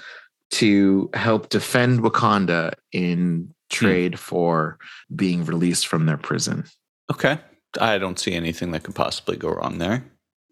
to 0.52 1.10
help 1.14 1.50
defend 1.50 2.02
Wakanda 2.02 2.74
in 2.92 3.54
trade 3.70 4.20
for 4.20 4.78
being 5.16 5.46
released 5.46 5.88
from 5.88 6.06
their 6.06 6.18
prison. 6.18 6.66
Okay. 7.10 7.40
I 7.80 7.98
don't 7.98 8.20
see 8.20 8.34
anything 8.34 8.72
that 8.72 8.84
could 8.84 8.96
possibly 8.96 9.38
go 9.38 9.50
wrong 9.50 9.78
there. 9.78 10.04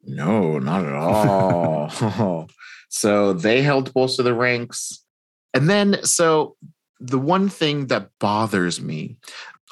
No, 0.06 0.58
not 0.60 0.86
at 0.86 0.94
all. 0.94 2.50
so 2.90 3.34
they 3.34 3.62
held 3.62 3.94
most 3.94 4.20
of 4.20 4.26
the 4.26 4.34
ranks. 4.34 5.04
And 5.54 5.70
then, 5.70 5.98
so 6.04 6.56
the 7.00 7.20
one 7.20 7.50
thing 7.50 7.88
that 7.88 8.10
bothers 8.20 8.80
me 8.82 9.18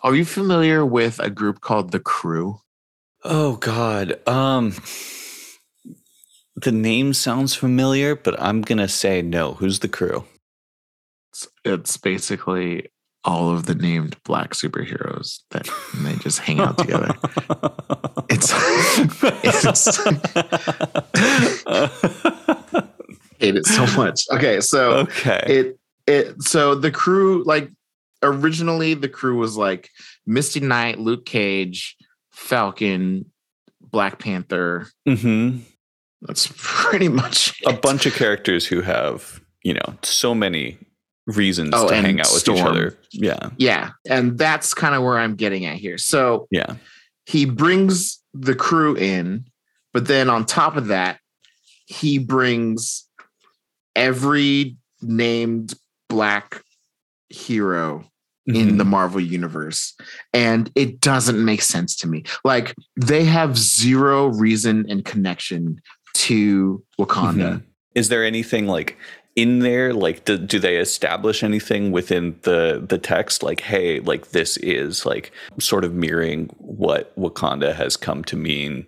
are 0.03 0.13
you 0.13 0.25
familiar 0.25 0.85
with 0.85 1.19
a 1.19 1.29
group 1.29 1.61
called 1.61 1.91
The 1.91 1.99
Crew? 1.99 2.59
Oh 3.23 3.57
God. 3.57 4.19
Um 4.27 4.73
the 6.55 6.71
name 6.71 7.13
sounds 7.13 7.53
familiar, 7.53 8.15
but 8.15 8.39
I'm 8.41 8.61
gonna 8.61 8.87
say 8.87 9.21
no. 9.21 9.53
Who's 9.53 9.79
the 9.79 9.89
crew? 9.89 10.25
it's 11.63 11.97
basically 11.97 12.89
all 13.23 13.51
of 13.53 13.65
the 13.65 13.75
named 13.75 14.15
black 14.23 14.51
superheroes 14.53 15.41
that 15.51 15.69
they 16.01 16.15
just 16.15 16.39
hang 16.39 16.59
out 16.59 16.77
together. 16.77 17.13
It's 18.29 18.51
it's 19.45 19.97
hate 23.39 23.55
it 23.55 23.65
so 23.65 23.85
much. 23.95 24.25
Okay, 24.31 24.59
so 24.59 24.91
okay. 24.91 25.43
it 25.47 25.79
it 26.07 26.43
so 26.43 26.75
the 26.75 26.91
crew 26.91 27.43
like 27.45 27.71
originally 28.21 28.95
the 28.95 29.07
crew 29.07 29.37
was 29.37 29.55
like 29.55 29.89
Misty 30.25 30.59
Knight, 30.59 30.99
Luke 30.99 31.25
Cage, 31.25 31.95
Falcon, 32.37 33.25
Black 33.81 34.19
Panther. 34.19 34.87
hmm 35.07 35.57
That's 36.21 36.51
pretty 36.57 37.09
much 37.09 37.59
A 37.65 37.73
bunch 37.73 38.05
of 38.05 38.13
characters 38.13 38.65
who 38.67 38.81
have, 38.81 39.41
you 39.63 39.73
know, 39.73 39.97
so 40.03 40.33
many 40.35 40.77
reasons 41.25 41.71
Oh, 41.73 41.89
to 41.89 41.95
hang 41.95 42.19
out 42.21 42.27
with 42.33 42.47
each 42.47 42.61
other. 42.61 42.97
Yeah. 43.11 43.49
Yeah, 43.57 43.89
and 44.09 44.37
that's 44.37 44.73
kind 44.73 44.95
of 44.95 45.03
where 45.03 45.17
I'm 45.17 45.35
getting 45.35 45.65
at 45.65 45.75
here. 45.77 45.97
So 45.97 46.47
Yeah. 46.51 46.75
he 47.25 47.45
brings 47.45 48.23
the 48.33 48.55
crew 48.55 48.95
in, 48.95 49.45
but 49.93 50.07
then 50.07 50.29
on 50.29 50.45
top 50.45 50.77
of 50.77 50.87
that, 50.87 51.19
he 51.87 52.19
brings 52.19 53.05
every 53.95 54.77
named 55.01 55.73
black 56.07 56.61
hero 57.29 58.05
in 58.47 58.69
Mhm. 58.71 58.77
the 58.77 58.85
Marvel 58.85 59.19
universe. 59.21 59.93
And 60.33 60.71
it 60.75 61.01
doesn't 61.01 61.43
make 61.43 61.61
sense 61.61 61.95
to 61.97 62.07
me. 62.07 62.23
Like 62.45 62.73
they 62.95 63.25
have 63.25 63.57
zero 63.57 64.27
reason 64.27 64.85
and 64.89 65.03
connection 65.03 65.81
to 66.15 66.83
Wakanda. 66.99 67.55
Mhm. 67.57 67.63
Is 67.95 68.09
there 68.09 68.23
anything 68.23 68.67
like 68.67 68.97
in 69.37 69.59
there? 69.59 69.93
Like, 69.93 70.25
do, 70.25 70.35
do 70.35 70.57
they 70.57 70.77
establish 70.77 71.43
anything 71.43 71.91
within 71.91 72.37
the 72.41 72.83
the 72.85 72.97
text? 72.97 73.43
Like, 73.43 73.61
hey, 73.61 73.99
like 73.99 74.31
this 74.31 74.57
is 74.57 75.05
like 75.05 75.31
sort 75.59 75.85
of 75.85 75.93
mirroring 75.93 76.47
what 76.57 77.15
Wakanda 77.15 77.73
has 77.75 77.95
come 77.95 78.23
to 78.25 78.35
mean 78.35 78.87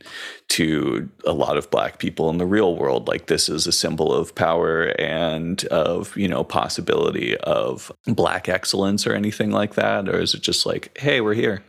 to 0.49 1.07
a 1.23 1.33
lot 1.33 1.55
of 1.55 1.69
Black 1.69 1.99
people 1.99 2.31
in 2.31 2.39
the 2.39 2.47
real 2.47 2.75
world. 2.75 3.07
Like, 3.07 3.27
this 3.27 3.47
is 3.47 3.67
a 3.67 3.71
symbol 3.71 4.11
of 4.11 4.33
power 4.33 4.95
and 4.99 5.63
of 5.65 6.17
you 6.17 6.27
know 6.27 6.43
possibility 6.43 7.37
of 7.37 7.91
Black 8.07 8.49
excellence 8.49 9.05
or 9.05 9.13
anything 9.13 9.51
like 9.51 9.75
that, 9.75 10.09
or 10.09 10.19
is 10.19 10.33
it 10.33 10.41
just 10.41 10.65
like, 10.65 10.97
hey, 10.97 11.21
we're 11.21 11.35
here? 11.35 11.63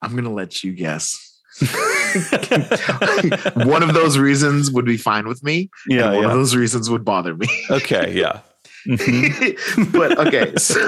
I'm 0.00 0.14
gonna 0.14 0.32
let 0.32 0.62
you 0.62 0.72
guess. 0.72 1.40
one 3.66 3.82
of 3.82 3.94
those 3.94 4.18
reasons 4.18 4.70
would 4.70 4.84
be 4.84 4.96
fine 4.96 5.26
with 5.28 5.42
me. 5.42 5.70
Yeah, 5.88 6.12
one 6.12 6.22
yeah. 6.22 6.28
of 6.30 6.32
those 6.32 6.54
reasons 6.56 6.88
would 6.90 7.04
bother 7.04 7.34
me. 7.34 7.48
Okay, 7.70 8.12
yeah. 8.14 8.40
Mhm. 8.86 9.92
but 9.92 10.16
okay, 10.18 10.54
so 10.56 10.80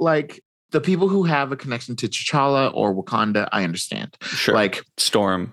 like 0.00 0.42
the 0.72 0.80
people 0.80 1.08
who 1.08 1.22
have 1.24 1.52
a 1.52 1.56
connection 1.56 1.94
to 1.96 2.08
T'Challa 2.08 2.72
or 2.74 2.94
Wakanda, 2.94 3.48
I 3.52 3.62
understand. 3.62 4.16
Sure. 4.22 4.54
Like 4.54 4.82
Storm. 4.96 5.52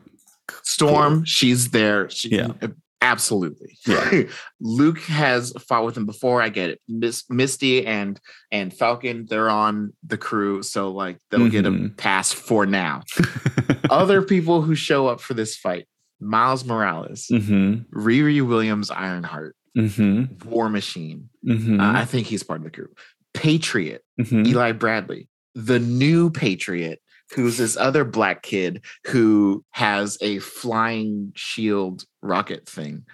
Storm, 0.63 1.25
she's 1.25 1.69
there. 1.69 2.09
She, 2.09 2.29
Yeah. 2.29 2.53
Absolutely. 3.01 3.77
Yeah. 3.88 4.23
Luke 4.59 4.99
has 5.01 5.51
fought 5.67 5.85
with 5.85 5.97
him 5.97 6.05
before. 6.05 6.41
I 6.41 6.49
get 6.49 6.69
it. 6.69 6.81
Miss, 6.88 7.23
Misty 7.29 7.85
and 7.85 8.19
and 8.51 8.73
Falcon, 8.73 9.25
they're 9.29 9.49
on 9.49 9.93
the 10.05 10.17
crew, 10.17 10.63
so 10.63 10.89
like 10.91 11.17
they'll 11.31 11.49
get 11.49 11.65
a 11.65 11.71
Mhm. 11.71 11.97
pass 11.97 12.31
for 12.31 12.65
now. 12.65 13.03
Other 13.89 14.21
people 14.21 14.62
who 14.62 14.75
show 14.75 15.07
up 15.07 15.21
for 15.21 15.33
this 15.33 15.55
fight: 15.55 15.88
Miles 16.19 16.65
Morales, 16.65 17.27
mm-hmm. 17.31 17.97
Riri 17.97 18.45
Williams, 18.45 18.91
Ironheart, 18.91 19.55
Mm-hmm. 19.77 20.49
War 20.49 20.67
Machine. 20.69 21.29
Mm-hmm. 21.47 21.79
Uh, 21.79 21.93
I 21.93 22.05
think 22.05 22.27
he's 22.27 22.43
part 22.43 22.59
of 22.59 22.63
the 22.65 22.71
crew. 22.71 22.89
Patriot, 23.33 24.03
Mhm. 24.19 24.47
Eli 24.47 24.71
Bradley, 24.73 25.29
the 25.55 25.79
new 25.79 26.29
Patriot, 26.31 26.99
who's 27.36 27.58
this 27.58 27.78
other 27.78 28.04
black 28.04 28.42
kid 28.44 28.82
who 29.08 29.63
has 29.72 30.18
a 30.22 30.39
flying 30.39 31.32
shield 31.36 32.06
rocket 32.22 32.68
thing. 32.68 33.06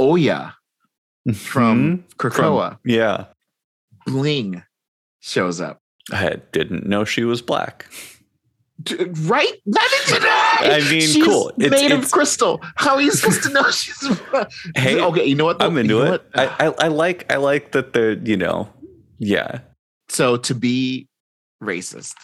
Oya 0.00 0.54
from 1.34 1.98
Mhm. 1.98 2.14
Krakoa, 2.16 2.78
yeah, 2.84 3.26
Bling 4.06 4.62
shows 5.20 5.60
up. 5.60 5.80
I 6.12 6.36
didn't 6.52 6.86
know 6.86 7.04
she 7.04 7.24
was 7.24 7.42
black. 7.42 7.86
Right? 8.90 9.52
Neither 9.66 9.96
did 10.06 10.22
I. 10.24 10.58
I 10.62 10.78
mean, 10.90 11.00
She's 11.00 11.22
cool. 11.24 11.48
It's- 11.58 11.70
made 11.70 11.86
it's- 11.86 12.04
of 12.06 12.10
crystal. 12.12 12.60
How 12.76 12.94
are 12.94 13.02
you 13.02 13.10
supposed 13.10 13.42
to 13.42 13.50
know 13.50 13.68
she's? 13.72 13.98
Black? 14.30 14.50
Hey, 14.76 15.00
okay. 15.02 15.24
You 15.24 15.34
know 15.34 15.44
what? 15.46 15.58
though? 15.58 15.66
I'm 15.66 15.76
into 15.78 15.94
You 15.96 16.04
know 16.04 16.12
it. 16.14 16.22
I, 16.34 16.46
I 16.68 16.74
I 16.84 16.88
like 16.88 17.30
I 17.32 17.36
like 17.36 17.72
that 17.72 17.92
they're 17.92 18.12
you 18.12 18.36
know 18.36 18.68
yeah 19.18 19.60
So 20.08 20.36
to 20.36 20.54
be 20.54 21.08
racist, 21.62 22.14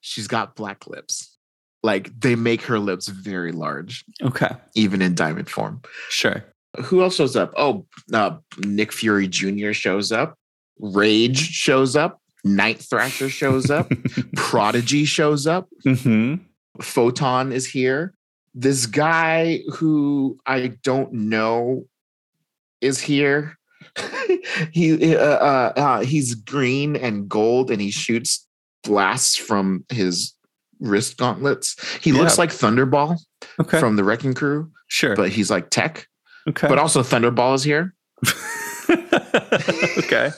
she's 0.00 0.26
got 0.26 0.56
black 0.56 0.86
lips. 0.86 1.36
Like 1.82 2.10
they 2.20 2.34
make 2.34 2.62
her 2.62 2.78
lips 2.78 3.08
very 3.08 3.52
large, 3.52 4.04
okay 4.22 4.50
even 4.74 5.00
in 5.00 5.14
diamond 5.14 5.48
form. 5.48 5.80
sure 6.10 6.44
Who 6.84 7.02
else 7.02 7.16
shows 7.16 7.36
up? 7.36 7.52
Oh, 7.56 7.86
uh, 8.12 8.36
Nick 8.58 8.92
Fury 8.92 9.26
Jr. 9.28 9.72
shows 9.72 10.12
up. 10.12 10.36
Rage 10.78 11.38
shows 11.38 11.96
up. 11.96 12.20
Night 12.44 12.78
Thrasher 12.80 13.28
shows 13.28 13.70
up. 13.70 13.90
Prodigy 14.36 15.04
shows 15.04 15.46
up. 15.46 15.68
hmm 15.84 16.36
Photon 16.80 17.52
is 17.52 17.66
here. 17.66 18.14
This 18.54 18.86
guy 18.86 19.60
who 19.72 20.38
I 20.46 20.68
don't 20.82 21.12
know 21.12 21.86
is 22.80 23.00
here. 23.00 23.58
he 24.72 25.16
uh, 25.16 25.18
uh, 25.18 25.72
uh, 25.76 26.00
he's 26.00 26.34
green 26.34 26.96
and 26.96 27.28
gold, 27.28 27.70
and 27.70 27.80
he 27.80 27.90
shoots 27.90 28.46
blasts 28.84 29.36
from 29.36 29.84
his 29.90 30.34
wrist 30.80 31.16
gauntlets. 31.18 31.76
He 32.00 32.12
looks 32.12 32.38
like 32.38 32.50
Thunderball 32.50 33.18
okay 33.60 33.78
from 33.80 33.96
the 33.96 34.04
Wrecking 34.04 34.34
Crew, 34.34 34.70
sure 34.88 35.14
but 35.16 35.30
he's 35.30 35.50
like 35.50 35.70
tech. 35.70 36.06
okay 36.48 36.68
But 36.68 36.78
also 36.78 37.02
Thunderball 37.02 37.54
is 37.54 37.62
here. 37.64 37.94
okay 38.90 40.30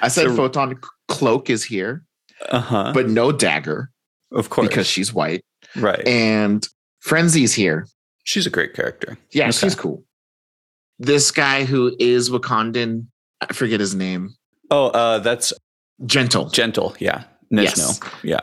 I 0.00 0.08
said 0.08 0.28
So- 0.28 0.36
Photon 0.36 0.78
Cloak 1.08 1.50
is 1.50 1.64
here, 1.64 2.04
uh 2.48 2.60
huh 2.60 2.92
but 2.94 3.08
no 3.08 3.32
Dagger 3.32 3.90
of 4.32 4.48
course 4.50 4.68
because 4.68 4.86
she's 4.86 5.12
white, 5.12 5.44
right 5.76 6.06
and 6.06 6.66
Frenzy's 7.04 7.52
here. 7.54 7.86
she's 8.24 8.46
a 8.46 8.50
great 8.50 8.74
character 8.74 9.18
Yeah, 9.32 9.44
Okay. 9.44 9.52
she's 9.52 9.74
cool. 9.74 10.04
This 10.98 11.30
guy 11.32 11.64
who 11.64 11.94
is 11.98 12.30
Wakandan, 12.30 13.06
I 13.40 13.52
forget 13.52 13.80
his 13.80 13.94
name. 13.94 14.30
oh 14.70 14.86
uh 14.88 15.18
that's 15.18 15.52
Gentle. 16.06 16.48
gentle 16.48 16.96
yeah 16.98 17.24
Nezhno 17.52 17.76
Yes. 17.76 18.00
yeah. 18.22 18.40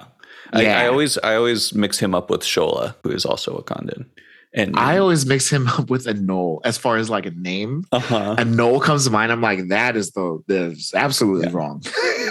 I, 0.54 0.66
I 0.84 0.88
always 0.88 1.18
I 1.20 1.36
always 1.36 1.74
mix 1.74 2.00
him 2.00 2.16
up 2.16 2.30
with 2.30 2.42
Shola 2.42 2.96
who 3.04 3.12
is 3.12 3.26
also 3.26 3.58
Wakandan 3.60 4.06
and 4.54 4.76
I 4.78 4.98
always 4.98 5.26
mix 5.28 5.48
him 5.50 5.68
up 5.68 5.90
with 5.92 6.06
Anole 6.08 6.60
as 6.64 6.78
far 6.78 6.98
as 6.98 7.10
like 7.10 7.26
a 7.28 7.32
name. 7.32 7.86
uh 7.92 8.00
huh 8.00 8.36
Anole 8.38 8.82
comes 8.82 9.06
to 9.06 9.12
mind. 9.12 9.32
I'm 9.32 9.42
like, 9.42 9.68
that 9.70 9.96
is 9.96 10.12
the 10.12 10.42
that's 10.48 10.94
absolutely 10.96 11.48
Yeah. 11.50 11.54
wrong. 11.56 11.84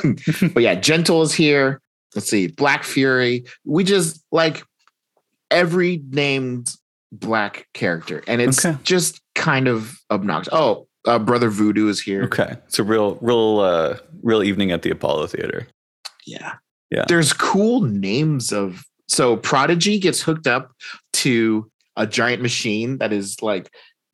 but 0.55 0.63
yeah, 0.63 0.75
Gentle 0.75 1.23
is 1.23 1.33
here. 1.33 1.81
Let's 2.17 2.29
see, 2.29 2.49
Black 2.49 2.83
Fury. 2.85 3.45
We 3.65 3.85
just 3.85 4.25
like 4.33 4.65
every 5.51 6.03
named 6.11 6.73
black 7.13 7.69
character, 7.75 8.23
and 8.27 8.41
it's 8.41 8.65
Okay. 8.67 8.77
just 8.83 9.21
kind 9.35 9.69
of 9.69 9.97
obnoxious. 10.11 10.53
Oh, 10.53 10.89
uh, 11.07 11.19
Brother 11.19 11.49
Voodoo 11.51 11.89
is 11.89 12.01
here. 12.03 12.25
okay 12.25 12.57
it's 12.67 12.79
a 12.81 12.83
real 12.85 13.17
real 13.21 13.61
uh 13.61 13.97
real 14.23 14.43
evening 14.43 14.73
at 14.73 14.83
the 14.83 14.91
Apollo 14.91 15.29
Theater 15.29 15.67
Yeah. 16.27 16.55
Yeah. 16.91 17.05
There's 17.09 17.33
cool 17.33 17.83
names 17.83 18.53
of 18.53 18.85
so 19.09 19.37
Prodigy 19.37 19.99
gets 19.99 20.21
hooked 20.21 20.47
up 20.47 20.73
to 21.15 21.71
a 21.97 22.07
giant 22.07 22.43
machine 22.43 22.99
that 22.99 23.13
is 23.13 23.43
like 23.43 23.71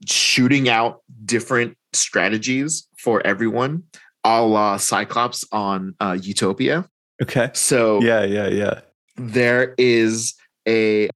shooting 0.06 0.68
out 0.68 1.02
different 1.24 1.76
strategies 1.92 2.86
for 2.98 3.24
everyone, 3.26 3.84
a 4.24 4.42
la 4.42 4.76
Cyclops 4.76 5.44
on 5.52 5.94
uh, 6.00 6.16
Utopia. 6.20 6.88
okay 7.22 7.50
So 7.54 8.00
yeah 8.02 8.24
yeah 8.24 8.48
yeah 8.48 8.80
there 9.16 9.74
is 9.78 10.34
a 10.66 11.08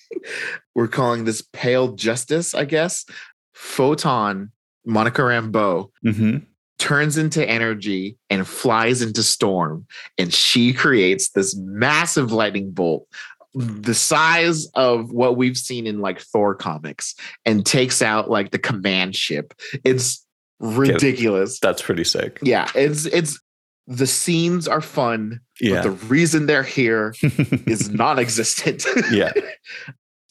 we're 0.74 0.88
calling 0.88 1.24
this 1.24 1.42
pale 1.52 1.92
justice, 1.92 2.54
I 2.54 2.64
guess. 2.64 3.04
Photon, 3.52 4.50
Monica 4.84 5.22
Rambeau, 5.22 5.90
mm-hmm. 6.04 6.38
Turns 6.78 7.16
into 7.16 7.48
energy 7.48 8.16
and 8.30 8.46
flies 8.46 9.02
into 9.02 9.22
storm 9.22 9.86
and 10.18 10.32
she 10.34 10.72
creates 10.72 11.30
this 11.30 11.54
massive 11.56 12.32
lightning 12.32 12.70
bolt 12.72 13.06
the 13.54 13.94
size 13.94 14.66
of 14.74 15.12
what 15.12 15.36
we've 15.36 15.58
seen 15.58 15.86
in 15.86 16.00
like 16.00 16.20
thor 16.20 16.54
comics 16.54 17.14
and 17.44 17.64
takes 17.66 18.00
out 18.02 18.30
like 18.30 18.50
the 18.50 18.58
command 18.58 19.14
ship 19.14 19.54
it's 19.84 20.26
ridiculous 20.58 21.58
That's 21.60 21.82
pretty 21.82 22.04
sick. 22.04 22.38
yeah 22.42 22.68
it's 22.74 23.04
it's 23.06 23.38
the 23.86 24.06
scenes 24.06 24.66
are 24.68 24.80
fun 24.80 25.40
Yeah. 25.60 25.74
but 25.74 25.82
the 25.82 25.90
reason 26.06 26.46
they're 26.46 26.62
here 26.62 27.14
is 27.22 27.90
non-existent 27.90 28.84
Yeah. 29.10 29.32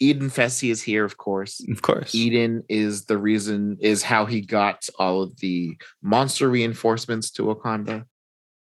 Eden 0.01 0.29
Fesi 0.29 0.69
is 0.71 0.81
here, 0.81 1.05
of 1.05 1.15
course. 1.17 1.63
Of 1.71 1.81
course. 1.81 2.13
Eden 2.13 2.63
is 2.67 3.05
the 3.05 3.17
reason 3.17 3.77
is 3.79 4.01
how 4.03 4.25
he 4.25 4.41
got 4.41 4.89
all 4.99 5.21
of 5.21 5.37
the 5.39 5.77
monster 6.01 6.49
reinforcements 6.49 7.31
to 7.31 7.43
Wakanda. 7.43 8.05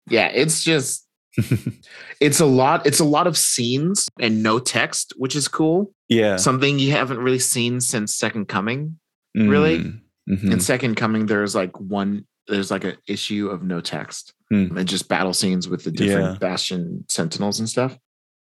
Yeah, 0.08 0.26
it's 0.26 0.62
just 0.64 1.06
it's 2.20 2.40
a 2.40 2.46
lot 2.46 2.86
it's 2.86 3.00
a 3.00 3.04
lot 3.04 3.26
of 3.26 3.38
scenes 3.38 4.08
and 4.18 4.42
no 4.42 4.58
text, 4.58 5.14
which 5.16 5.36
is 5.36 5.46
cool. 5.48 5.92
yeah. 6.08 6.36
Something 6.36 6.78
you 6.78 6.90
haven't 6.92 7.18
really 7.18 7.38
seen 7.38 7.80
since 7.80 8.14
Second 8.14 8.46
Coming. 8.48 8.98
really? 9.36 9.78
Mm, 9.78 10.00
mhm. 10.28 10.52
In 10.52 10.60
Second 10.60 10.96
Coming 10.96 11.26
there's 11.26 11.54
like 11.54 11.78
one 11.80 12.26
there's 12.48 12.70
like 12.72 12.82
an 12.84 12.96
issue 13.06 13.48
of 13.48 13.62
no 13.62 13.80
text 13.80 14.34
Hmm. 14.50 14.76
and 14.76 14.88
just 14.88 15.06
battle 15.08 15.32
scenes 15.32 15.68
with 15.68 15.84
the 15.84 15.92
different 15.92 16.32
Yeah. 16.32 16.38
Bastion 16.40 17.04
Sentinels 17.08 17.60
and 17.60 17.68
stuff. 17.68 17.96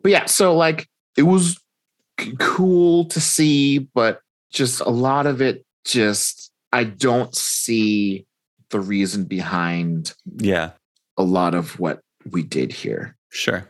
But 0.00 0.12
yeah, 0.12 0.24
so 0.24 0.56
like 0.56 0.88
it 1.18 1.24
was 1.24 1.60
cool 2.38 3.06
to 3.06 3.20
see, 3.20 3.78
but 3.78 4.20
just 4.52 4.80
a 4.80 4.90
lot 4.90 5.26
of 5.26 5.40
it 5.42 5.64
just 5.84 6.50
I 6.72 6.84
don't 6.84 7.34
see 7.34 8.26
the 8.70 8.80
reason 8.80 9.24
behind 9.24 10.14
yeah. 10.36 10.70
a 11.16 11.22
lot 11.22 11.54
of 11.54 11.78
what 11.78 12.00
we 12.30 12.42
did 12.42 12.72
here. 12.72 13.16
Sure. 13.30 13.68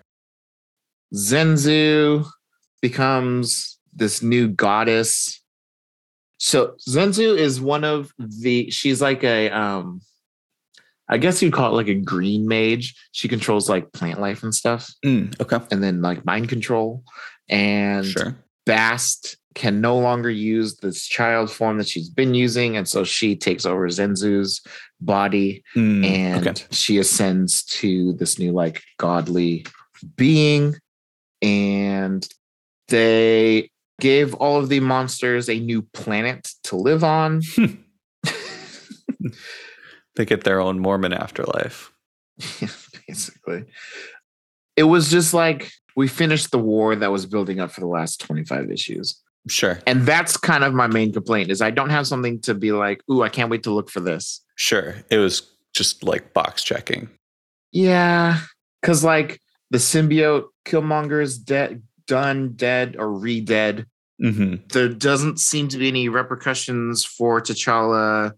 Zenzu 1.15 2.27
becomes 2.81 3.79
this 3.93 4.23
new 4.23 4.49
goddess. 4.49 5.43
So 6.39 6.75
Zenzu 6.89 7.37
is 7.37 7.61
one 7.61 7.85
of 7.85 8.13
the 8.19 8.71
she's 8.71 9.01
like 9.03 9.23
a 9.25 9.51
um 9.51 10.01
I 11.09 11.19
guess 11.19 11.43
you'd 11.43 11.53
call 11.53 11.73
it 11.73 11.75
like 11.77 11.89
a 11.89 11.95
green 12.01 12.49
mage. 12.49 12.95
She 13.13 13.29
controls 13.29 13.69
like 13.69 13.93
plant 13.93 14.21
life 14.21 14.43
and 14.43 14.55
stuff 14.55 14.91
Mm, 15.05 15.39
okay. 15.41 15.59
and 15.71 15.83
then 15.83 16.01
like 16.01 16.25
mind 16.25 16.49
control 16.49 17.05
and 17.49 18.07
Sure. 18.07 18.37
Bast 18.65 19.37
can 19.55 19.81
no 19.81 19.99
longer 19.99 20.31
use 20.31 20.77
this 20.77 21.05
child 21.07 21.51
form 21.51 21.77
that 21.79 21.87
she's 21.89 22.09
been 22.09 22.33
using 22.33 22.77
and 22.77 22.89
so 22.89 23.05
she 23.05 23.37
takes 23.37 23.67
over 23.67 23.87
Zenzu's 23.89 24.63
body 25.01 25.63
Mm, 25.77 26.05
and 26.07 26.49
okay. 26.49 26.65
she 26.71 26.99
ascends 26.99 27.65
to 27.65 28.13
this 28.15 28.39
new 28.39 28.53
like 28.53 28.83
godly 28.99 29.67
being 30.17 30.75
and 31.43 32.27
they 32.89 33.69
gave 34.01 34.33
all 34.35 34.59
of 34.59 34.69
the 34.69 34.81
monsters 34.81 35.49
a 35.51 35.59
new 35.61 35.83
planet 35.83 36.49
to 36.65 36.77
live 36.77 37.05
on 37.05 37.43
They 40.15 40.25
get 40.27 40.45
their 40.45 40.61
own 40.61 40.79
Mormon 40.79 41.13
afterlife. 41.15 41.91
basically 43.07 43.65
it 44.77 44.85
was 44.85 45.11
just 45.11 45.35
like 45.35 45.71
we 45.97 46.09
finished 46.09 46.51
the 46.51 46.59
war 46.59 46.95
that 46.97 47.11
was 47.13 47.27
building 47.27 47.61
up 47.61 47.71
for 47.71 47.81
the 47.81 47.87
last 47.87 48.21
25 48.21 48.71
issues 48.71 49.21
Sure. 49.49 49.79
and 49.87 50.07
that's 50.07 50.37
kind 50.37 50.63
of 50.65 50.73
my 50.73 50.87
main 50.87 51.13
complaint 51.13 51.51
is 51.51 51.61
i 51.61 51.71
don't 51.71 51.91
have 51.91 52.07
something 52.07 52.41
to 52.43 52.55
be 52.55 52.71
like 52.73 53.03
ooh 53.11 53.23
i 53.23 53.29
can't 53.29 53.51
wait 53.51 53.63
to 53.65 53.71
look 53.73 53.91
for 53.91 54.01
this 54.01 54.41
Sure. 54.55 54.95
It 55.11 55.17
was 55.17 55.43
just 55.75 56.05
like 56.05 56.33
box 56.35 56.63
checking. 56.63 57.09
Yeah, 57.73 58.39
because 58.81 59.03
like 59.03 59.41
the 59.71 59.79
symbiote 59.79 60.45
Killmonger 60.67 61.23
is 61.23 61.39
dead, 61.39 61.83
done, 62.07 62.53
dead, 62.55 62.97
or 62.99 63.11
re-dead. 63.11 63.87
hmm 64.21 64.57
There 64.73 64.89
doesn't 64.91 65.41
seem 65.41 65.69
to 65.69 65.79
be 65.79 65.89
any 65.89 66.09
repercussions 66.11 67.05
for 67.05 67.41
T'Challa 67.41 68.33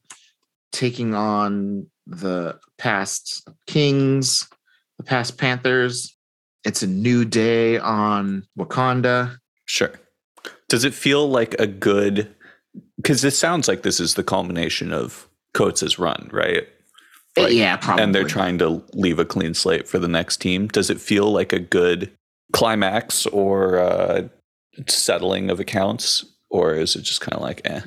taking 0.73 1.15
on 1.15 1.89
the 2.07 2.59
past 2.79 3.47
kings, 3.67 4.49
the 4.99 5.05
past 5.05 5.37
Panthers. 5.37 6.17
It's 6.65 6.83
a 6.83 6.87
new 6.87 7.25
day 7.25 7.79
on 7.79 8.47
Wakanda. 8.59 9.37
Sure. 9.67 9.93
Does 10.69 10.85
it 10.85 10.95
feel 10.95 11.29
like 11.29 11.55
a 11.59 11.67
good? 11.67 12.35
Because 12.97 13.23
this 13.23 13.39
sounds 13.39 13.69
like 13.69 13.83
this 13.83 14.01
is 14.01 14.15
the 14.15 14.25
culmination 14.25 14.93
of 14.93 15.29
Coates' 15.53 15.99
run, 15.99 16.29
right? 16.33 16.67
Like- 17.37 17.53
yeah, 17.53 17.77
probably. 17.77 18.03
And 18.03 18.15
they're 18.15 18.25
trying 18.25 18.59
to 18.59 18.83
leave 18.93 19.19
a 19.19 19.25
clean 19.25 19.55
slate 19.55 19.89
for 19.89 19.99
the 19.99 20.09
next 20.09 20.39
team. 20.39 20.69
Does 20.69 20.89
it 20.91 21.01
feel 21.01 21.31
like 21.33 21.53
a 21.53 21.59
good 21.59 22.11
climax 22.53 23.27
or 23.27 23.79
uh, 23.79 24.29
settling 24.89 25.51
of 25.51 25.59
accounts, 25.61 26.25
or 26.49 26.75
is 26.75 26.95
it 26.97 27.03
just 27.03 27.21
kind 27.21 27.35
of 27.35 27.43
like, 27.43 27.61
eh? 27.65 27.81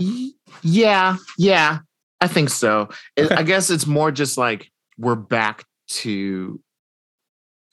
Yeah, 0.62 1.18
yeah, 1.38 1.80
I 2.20 2.28
think 2.28 2.50
so. 2.50 2.90
I 3.18 3.44
guess 3.44 3.70
it's 3.70 3.88
more 3.88 4.12
just 4.12 4.38
like 4.38 4.70
we're 4.98 5.16
back 5.16 5.64
to 5.90 6.60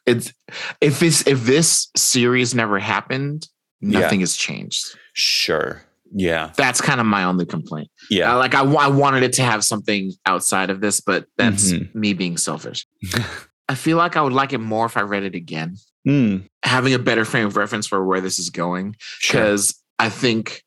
it's 0.06 0.32
if 0.80 1.00
this 1.00 1.26
if 1.26 1.44
this 1.44 1.88
series 1.96 2.54
never 2.54 2.78
happened, 2.78 3.48
Yeah. 3.80 4.00
nothing 4.00 4.20
has 4.20 4.36
changed. 4.36 4.96
Sure. 5.14 5.82
Yeah. 6.16 6.52
That's 6.56 6.80
kind 6.80 7.00
of 7.00 7.06
my 7.06 7.24
only 7.24 7.46
complaint. 7.46 7.88
Yeah. 8.10 8.32
I, 8.32 8.34
like 8.36 8.54
I, 8.54 8.62
I 8.62 8.88
wanted 8.88 9.22
it 9.24 9.32
to 9.34 9.42
have 9.42 9.64
something 9.64 10.12
outside 10.26 10.70
of 10.70 10.80
this, 10.80 11.00
but 11.00 11.26
that's 11.38 11.72
Mhm. 11.72 11.94
me 11.94 12.12
being 12.12 12.36
selfish. 12.36 12.86
I 13.68 13.74
feel 13.74 13.96
like 13.96 14.16
I 14.16 14.22
would 14.22 14.32
like 14.34 14.52
it 14.52 14.58
more 14.58 14.86
if 14.86 14.96
I 14.96 15.00
read 15.02 15.24
it 15.24 15.34
again, 15.34 15.76
Mm, 16.06 16.46
having 16.62 16.92
a 16.92 16.98
better 16.98 17.24
frame 17.24 17.46
of 17.46 17.56
reference 17.56 17.86
for 17.86 18.04
where 18.04 18.20
this 18.20 18.38
is 18.38 18.50
going. 18.50 18.94
sure. 19.00 19.40
because 19.40 19.74
I 19.98 20.10
think, 20.10 20.62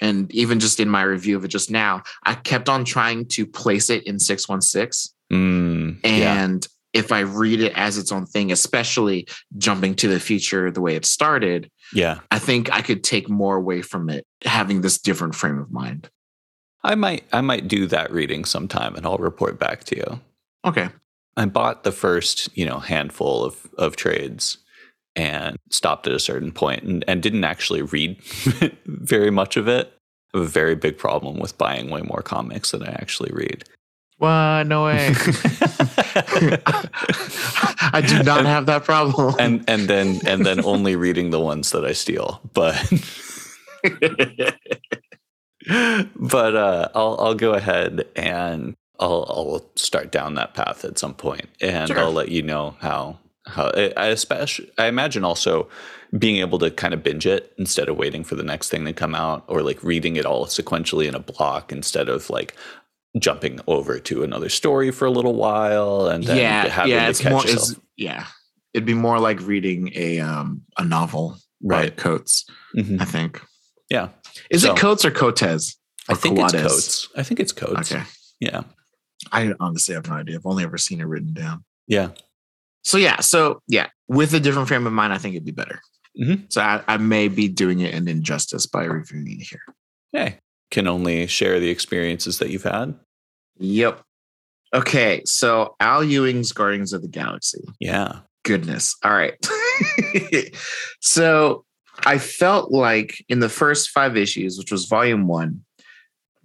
and 0.00 0.32
even 0.32 0.58
just 0.60 0.80
in 0.80 0.88
my 0.88 1.02
review 1.02 1.36
of 1.36 1.44
it 1.44 1.48
just 1.48 1.70
now, 1.70 2.02
I 2.24 2.34
kept 2.34 2.68
on 2.70 2.84
trying 2.86 3.26
to 3.26 3.44
place 3.46 3.90
it 3.90 4.04
in 4.04 4.18
616. 4.18 5.12
Mm, 5.30 6.00
yeah. 6.04 6.42
If 6.98 7.12
I 7.12 7.20
read 7.20 7.60
it 7.60 7.72
as 7.76 7.96
its 7.96 8.12
own 8.12 8.26
thing, 8.26 8.50
especially 8.52 9.26
jumping 9.56 9.94
to 9.96 10.08
the 10.08 10.20
future 10.20 10.70
the 10.70 10.80
way 10.80 10.96
it 10.96 11.06
started, 11.06 11.70
Yeah. 11.92 12.20
I 12.30 12.38
think 12.38 12.72
I 12.72 12.82
could 12.82 13.02
take 13.02 13.28
more 13.30 13.56
away 13.56 13.82
from 13.82 14.10
it 14.10 14.26
having 14.44 14.82
this 14.82 14.98
different 14.98 15.34
frame 15.34 15.58
of 15.58 15.70
mind. 15.70 16.10
I 16.84 16.94
might 16.94 17.24
I 17.32 17.40
might 17.40 17.68
do 17.68 17.86
that 17.86 18.12
reading 18.12 18.44
sometime 18.44 18.94
and 18.94 19.06
I'll 19.06 19.18
report 19.18 19.58
back 19.58 19.84
to 19.84 19.96
you. 19.96 20.20
Okay. 20.64 20.88
I 21.36 21.46
bought 21.46 21.84
the 21.84 21.92
first, 21.92 22.56
you 22.56 22.66
know, 22.66 22.78
handful 22.78 23.44
of 23.44 23.68
of 23.78 23.96
trades 23.96 24.58
and 25.16 25.56
stopped 25.70 26.06
at 26.06 26.12
a 26.12 26.20
certain 26.20 26.52
point 26.52 26.82
and, 26.84 27.04
and 27.08 27.22
didn't 27.22 27.44
actually 27.44 27.82
read 27.82 28.20
very 28.86 29.30
much 29.30 29.56
of 29.56 29.66
it. 29.66 29.92
I 30.34 30.38
have 30.38 30.46
a 30.46 30.50
very 30.50 30.74
big 30.74 30.98
problem 30.98 31.38
with 31.38 31.58
buying 31.58 31.90
way 31.90 32.02
more 32.02 32.22
comics 32.22 32.70
than 32.70 32.82
I 32.82 32.92
actually 32.92 33.30
read. 33.32 33.64
What? 34.18 34.64
No 34.66 34.84
way. 34.84 35.08
I 37.90 38.02
do 38.06 38.22
not 38.22 38.44
have 38.46 38.66
that 38.66 38.84
problem. 38.84 39.34
and 39.38 39.64
and 39.68 39.88
then 39.88 40.20
and 40.26 40.44
then 40.44 40.64
only 40.64 40.96
reading 40.96 41.30
the 41.30 41.40
ones 41.40 41.70
that 41.70 41.84
I 41.84 41.92
steal. 41.92 42.40
But 42.52 42.74
but 46.16 46.56
uh, 46.56 46.88
I'll 46.94 47.16
I'll 47.20 47.34
go 47.34 47.54
ahead 47.54 48.06
and 48.16 48.74
I'll 49.00 49.24
I'll 49.28 49.70
start 49.76 50.10
down 50.12 50.34
that 50.34 50.54
path 50.54 50.84
at 50.84 50.98
some 50.98 51.14
point, 51.14 51.48
and 51.60 51.88
Sure. 51.88 51.98
I'll 51.98 52.12
let 52.12 52.28
you 52.30 52.42
know 52.42 52.76
how 52.80 53.18
how 53.46 53.70
I 53.74 53.92
I 53.96 54.06
especially 54.08 54.70
I 54.78 54.86
imagine 54.86 55.24
also 55.24 55.68
being 56.18 56.36
able 56.38 56.58
to 56.58 56.70
kind 56.70 56.94
of 56.94 57.02
binge 57.02 57.26
it 57.26 57.52
instead 57.58 57.88
of 57.88 57.96
waiting 57.98 58.24
for 58.24 58.34
the 58.34 58.42
next 58.42 58.70
thing 58.70 58.84
to 58.86 58.92
come 58.94 59.14
out, 59.14 59.44
or 59.46 59.62
like 59.62 59.82
reading 59.82 60.16
it 60.16 60.24
all 60.26 60.46
sequentially 60.46 61.06
in 61.06 61.14
a 61.14 61.18
block 61.20 61.70
instead 61.70 62.08
of 62.08 62.30
like 62.30 62.54
jumping 63.18 63.60
over 63.66 63.98
to 63.98 64.22
another 64.22 64.48
story 64.48 64.90
for 64.90 65.04
a 65.06 65.10
little 65.10 65.34
while 65.34 66.06
and 66.08 66.24
then 66.24 66.36
yeah, 66.36 66.68
having 66.68 66.92
yeah, 66.92 67.04
to 67.04 67.10
it's 67.10 67.20
catch 67.20 67.32
more. 67.32 67.42
It's, 67.44 67.74
yeah, 67.96 68.26
it'd 68.74 68.86
be 68.86 68.94
more 68.94 69.18
like 69.18 69.40
reading 69.42 69.90
a 69.94 70.20
um 70.20 70.62
a 70.76 70.84
novel 70.84 71.36
by 71.62 71.80
Right. 71.82 71.96
Coates. 71.96 72.44
Mhm. 72.76 73.00
I 73.00 73.04
think. 73.04 73.40
Yeah. 73.90 74.08
Is 74.50 74.62
So- 74.62 74.72
it 74.72 74.78
Coates 74.78 75.04
or 75.04 75.10
Cotes? 75.10 75.76
I 76.08 76.14
think 76.14 76.38
it's 76.38 76.52
Coates? 76.52 76.62
coats. 76.62 77.08
I 77.16 77.22
think 77.22 77.40
it's 77.40 77.52
coats. 77.52 77.92
Okay. 77.92 78.04
Yeah. 78.40 78.62
I 79.32 79.52
honestly 79.60 79.94
have 79.94 80.06
no 80.08 80.14
idea. 80.14 80.36
I've 80.36 80.46
only 80.46 80.64
ever 80.64 80.78
seen 80.78 81.00
it 81.00 81.04
written 81.04 81.34
down. 81.34 81.64
Yeah. 81.86 82.10
So 82.84 82.96
yeah, 82.96 83.20
so 83.20 83.60
yeah, 83.66 83.88
with 84.06 84.32
a 84.32 84.40
different 84.40 84.68
frame 84.68 84.86
of 84.86 84.92
mind, 84.92 85.12
I 85.12 85.18
think 85.18 85.34
it'd 85.34 85.44
be 85.44 85.50
better. 85.52 85.80
Mhm. 86.18 86.50
So 86.52 86.60
I, 86.62 86.82
I 86.86 86.96
may 86.96 87.28
be 87.28 87.48
doing 87.48 87.80
it 87.80 87.94
an 87.94 88.08
injustice 88.08 88.66
by 88.66 88.84
reviewing 88.84 89.26
it 89.40 89.46
here. 89.46 89.60
Hey, 90.12 90.38
can 90.70 90.86
only 90.86 91.26
share 91.26 91.60
the 91.60 91.68
experiences 91.70 92.38
that 92.38 92.50
you've 92.50 92.62
had. 92.62 92.94
Yep. 93.58 94.02
Okay, 94.74 95.22
so 95.24 95.76
Al 95.80 96.04
Ewing's 96.04 96.52
Guardians 96.52 96.92
of 96.92 97.02
the 97.02 97.08
Galaxy. 97.08 97.64
Yeah. 97.80 98.20
Goodness. 98.44 98.96
All 99.02 99.12
right. 99.12 99.34
so 101.00 101.64
I 102.04 102.18
felt 102.18 102.70
like 102.70 103.24
in 103.28 103.40
the 103.40 103.48
first 103.48 103.90
five 103.90 104.16
issues, 104.16 104.58
which 104.58 104.70
was 104.70 104.86
volume 104.86 105.26
one, 105.26 105.64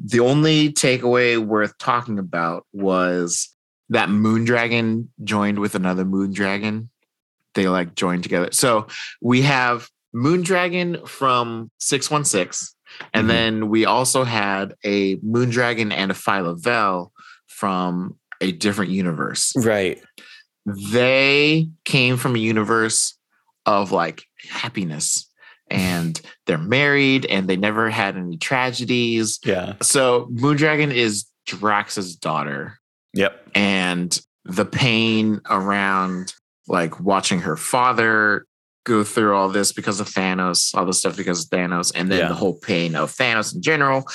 the 0.03 0.19
only 0.19 0.71
takeaway 0.73 1.37
worth 1.37 1.77
talking 1.77 2.17
about 2.17 2.65
was 2.73 3.49
that 3.89 4.09
Moondragon 4.09 5.07
joined 5.23 5.59
with 5.59 5.75
another 5.75 6.03
Moondragon. 6.03 6.89
They 7.53 7.67
like 7.67 7.95
joined 7.95 8.23
together. 8.23 8.49
So 8.51 8.87
we 9.21 9.41
have 9.43 9.89
Moondragon 10.15 11.07
from 11.07 11.69
616, 11.79 12.72
and 13.13 13.25
Mhm. 13.25 13.29
then 13.29 13.69
we 13.69 13.85
also 13.85 14.23
had 14.23 14.75
a 14.83 15.17
Moondragon 15.17 15.91
and 15.93 16.11
a 16.11 16.15
Phyla-Vell 16.15 17.11
from 17.47 18.15
a 18.41 18.51
different 18.51 18.91
universe 18.91 19.53
Right. 19.55 20.01
they 20.65 21.69
came 21.85 22.17
from 22.17 22.35
a 22.35 22.39
universe 22.39 23.15
of 23.65 23.91
like 23.91 24.23
happiness 24.49 25.29
and 25.69 26.19
they're 26.45 26.57
married 26.57 27.25
and 27.25 27.47
they 27.47 27.55
never 27.55 27.89
had 27.89 28.17
any 28.17 28.37
tragedies. 28.37 29.39
Yeah. 29.45 29.75
So 29.81 30.27
Moondragon 30.33 30.93
is 30.93 31.25
Drax's 31.45 32.15
daughter 32.15 32.79
Yep. 33.13 33.49
and 33.55 34.19
the 34.45 34.65
pain 34.65 35.39
around 35.49 36.33
like 36.67 36.99
watching 36.99 37.39
her 37.41 37.55
father 37.57 38.45
go 38.85 39.03
through 39.03 39.35
all 39.35 39.49
this 39.49 39.71
because 39.71 39.99
of 39.99 40.07
Thanos, 40.09 40.75
all 40.75 40.85
this 40.85 40.99
stuff 40.99 41.15
because 41.17 41.43
of 41.45 41.49
Thanos, 41.49 41.91
and 41.95 42.11
then 42.11 42.19
Yeah. 42.19 42.27
the 42.29 42.35
whole 42.35 42.53
pain 42.59 42.95
of 42.95 43.11
Thanos 43.11 43.53
in 43.55 43.61
general. 43.61 44.05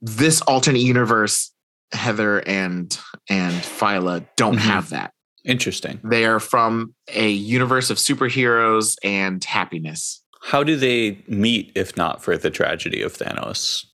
This 0.00 0.40
alternate 0.42 0.80
universe, 0.82 1.52
Heather 1.92 2.40
and 2.46 2.96
and 3.30 3.54
Phyla 3.62 4.26
don't 4.36 4.56
Mhm. 4.56 4.60
have 4.60 4.90
that. 4.90 5.12
Interesting. 5.44 6.00
They 6.04 6.26
are 6.26 6.38
from 6.40 6.94
a 7.08 7.30
universe 7.30 7.88
of 7.90 7.96
superheroes 7.96 8.96
and 9.02 9.42
happiness. 9.42 10.22
How 10.42 10.62
do 10.62 10.76
they 10.76 11.24
meet 11.26 11.72
if 11.74 11.96
not 11.96 12.22
for 12.22 12.36
the 12.36 12.50
tragedy 12.50 13.00
of 13.02 13.16
Thanos? 13.16 13.84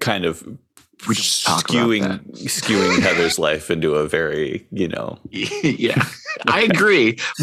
Kind 0.00 0.24
of 0.26 0.44
We 1.08 1.14
don't 1.14 1.24
skewing 1.24 2.20
skewing 2.46 3.00
Heather's 3.00 3.38
life 3.38 3.70
into 3.70 3.94
a 3.96 4.06
very, 4.06 4.66
you 4.70 4.88
know. 4.88 5.18
yeah, 5.30 6.04
I 6.46 6.62
agree. 6.62 7.18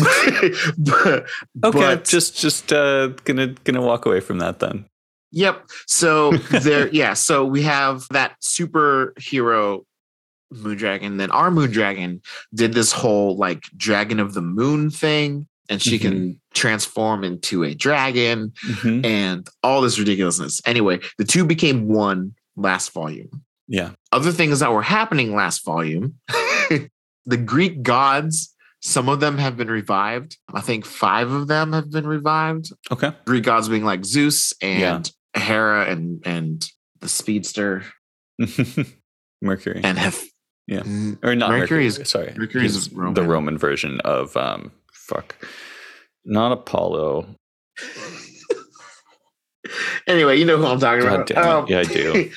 but, 0.78 1.26
Okay, 1.64 1.80
but- 1.80 2.05
just 2.05 2.38
just 2.38 2.72
uh 2.72 3.07
gonna 3.26 3.47
gonna 3.66 3.82
walk 3.82 4.05
away 4.05 4.20
from 4.20 4.39
that 4.39 4.60
then. 4.60 4.86
Yep. 5.32 5.70
So 5.88 6.32
there, 6.51 6.88
yeah. 6.89 7.14
So 7.14 7.45
we 7.45 7.62
have 7.64 8.07
that 8.12 8.36
superhero 8.41 9.84
Moondragon. 10.53 11.18
Then 11.18 11.32
our 11.32 11.49
Moondragon 11.51 12.22
did 12.53 12.74
this 12.74 12.91
whole 12.91 13.36
like 13.38 13.64
Dragon 13.78 14.20
of 14.20 14.34
the 14.34 14.41
Moon 14.41 14.89
thing, 14.89 15.47
and 15.70 15.82
she 15.82 15.99
can 15.99 16.39
transform 16.53 17.24
into 17.24 17.64
a 17.64 17.76
dragon 17.76 18.53
Mhm. 18.68 19.05
and 19.05 19.47
all 19.64 19.82
this 19.82 19.99
ridiculousness. 19.99 20.62
Anyway, 20.66 20.99
the 21.18 21.26
two 21.26 21.45
became 21.45 21.88
one 21.88 22.34
last 22.55 22.91
volume. 22.91 23.43
Yeah. 23.70 23.91
Other 24.11 24.32
things 24.34 24.59
that 24.59 24.74
were 24.74 24.82
happening 24.82 25.34
last 25.36 25.63
volume, 25.63 26.15
the 27.26 27.38
Greek 27.38 27.84
gods. 27.84 28.53
Some 28.82 29.07
of 29.09 29.20
them 29.20 29.38
have 29.38 29.55
been 29.57 29.70
revived. 29.70 30.38
I 30.53 30.61
think 30.61 30.86
five 30.86 31.30
of 31.32 31.47
them 31.47 31.74
have 31.74 31.91
been 31.91 32.07
revived. 32.07 32.72
Okay. 32.91 33.11
Greek 33.26 33.43
gods 33.43 33.67
being 33.70 33.84
like 33.86 34.03
Zeus 34.05 34.53
Yeah. 34.61 34.95
and 34.95 35.11
Hera 35.36 35.86
and 35.86 36.22
and 36.26 36.65
the 37.01 37.09
speedster 37.09 37.84
Mercury. 39.41 39.82
and 39.84 39.97
Hef- 39.99 40.26
Yeah. 40.65 40.84
Or 41.24 41.36
not 41.36 41.49
Mercury. 41.51 41.59
Mercury 41.59 41.86
is- 41.88 42.01
sorry. 42.05 42.34
Mercury 42.38 42.65
is 42.65 42.89
Roman. 42.93 43.13
the 43.15 43.24
Roman 43.24 43.57
version 43.57 43.99
of 44.01 44.36
um 44.38 44.72
fuck. 44.93 45.36
Not 46.26 46.51
Apollo. 46.53 47.28
anyway, 50.07 50.38
you 50.38 50.45
know 50.45 50.57
who 50.57 50.65
I'm 50.65 50.80
talking 50.80 51.03
God 51.03 51.13
about. 51.15 51.28
damn 51.28 51.43
it. 51.43 51.47
Um, 51.47 51.65
Yeah, 51.67 51.80
I 51.80 51.84
do. 51.84 52.32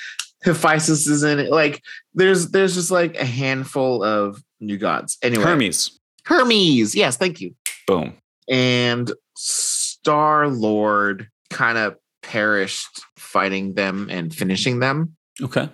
Hephaestus 0.45 1.07
is 1.07 1.23
in 1.23 1.39
it. 1.39 1.51
Like 1.51 1.83
there's 2.15 2.51
there's 2.51 2.75
just 2.75 2.91
like 2.91 3.17
a 3.17 3.25
handful 3.25 4.03
of 4.03 4.43
new 4.61 4.79
gods. 4.79 5.19
Anyway, 5.23 5.45
Hermes. 5.45 5.99
Hermes. 6.25 6.95
Yes, 6.95 7.17
thank 7.17 7.41
you. 7.41 7.55
Boom. 7.87 8.15
And 8.49 9.13
Star 9.37 10.49
Lord 10.49 11.29
kind 11.51 11.79
of 11.79 11.97
perished 12.23 13.03
fighting 13.17 13.75
them 13.75 14.09
and 14.11 14.35
finishing 14.35 14.81
them. 14.81 15.17
Okay. 15.43 15.69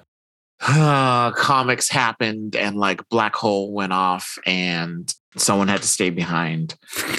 uh, 0.60 1.30
comics 1.32 1.88
happened 1.88 2.56
and 2.56 2.76
like 2.76 3.08
black 3.08 3.34
hole 3.36 3.72
went 3.72 3.92
off 3.92 4.38
and 4.46 5.14
someone 5.36 5.68
had 5.68 5.82
to 5.82 5.88
stay 5.88 6.10
behind 6.10 6.74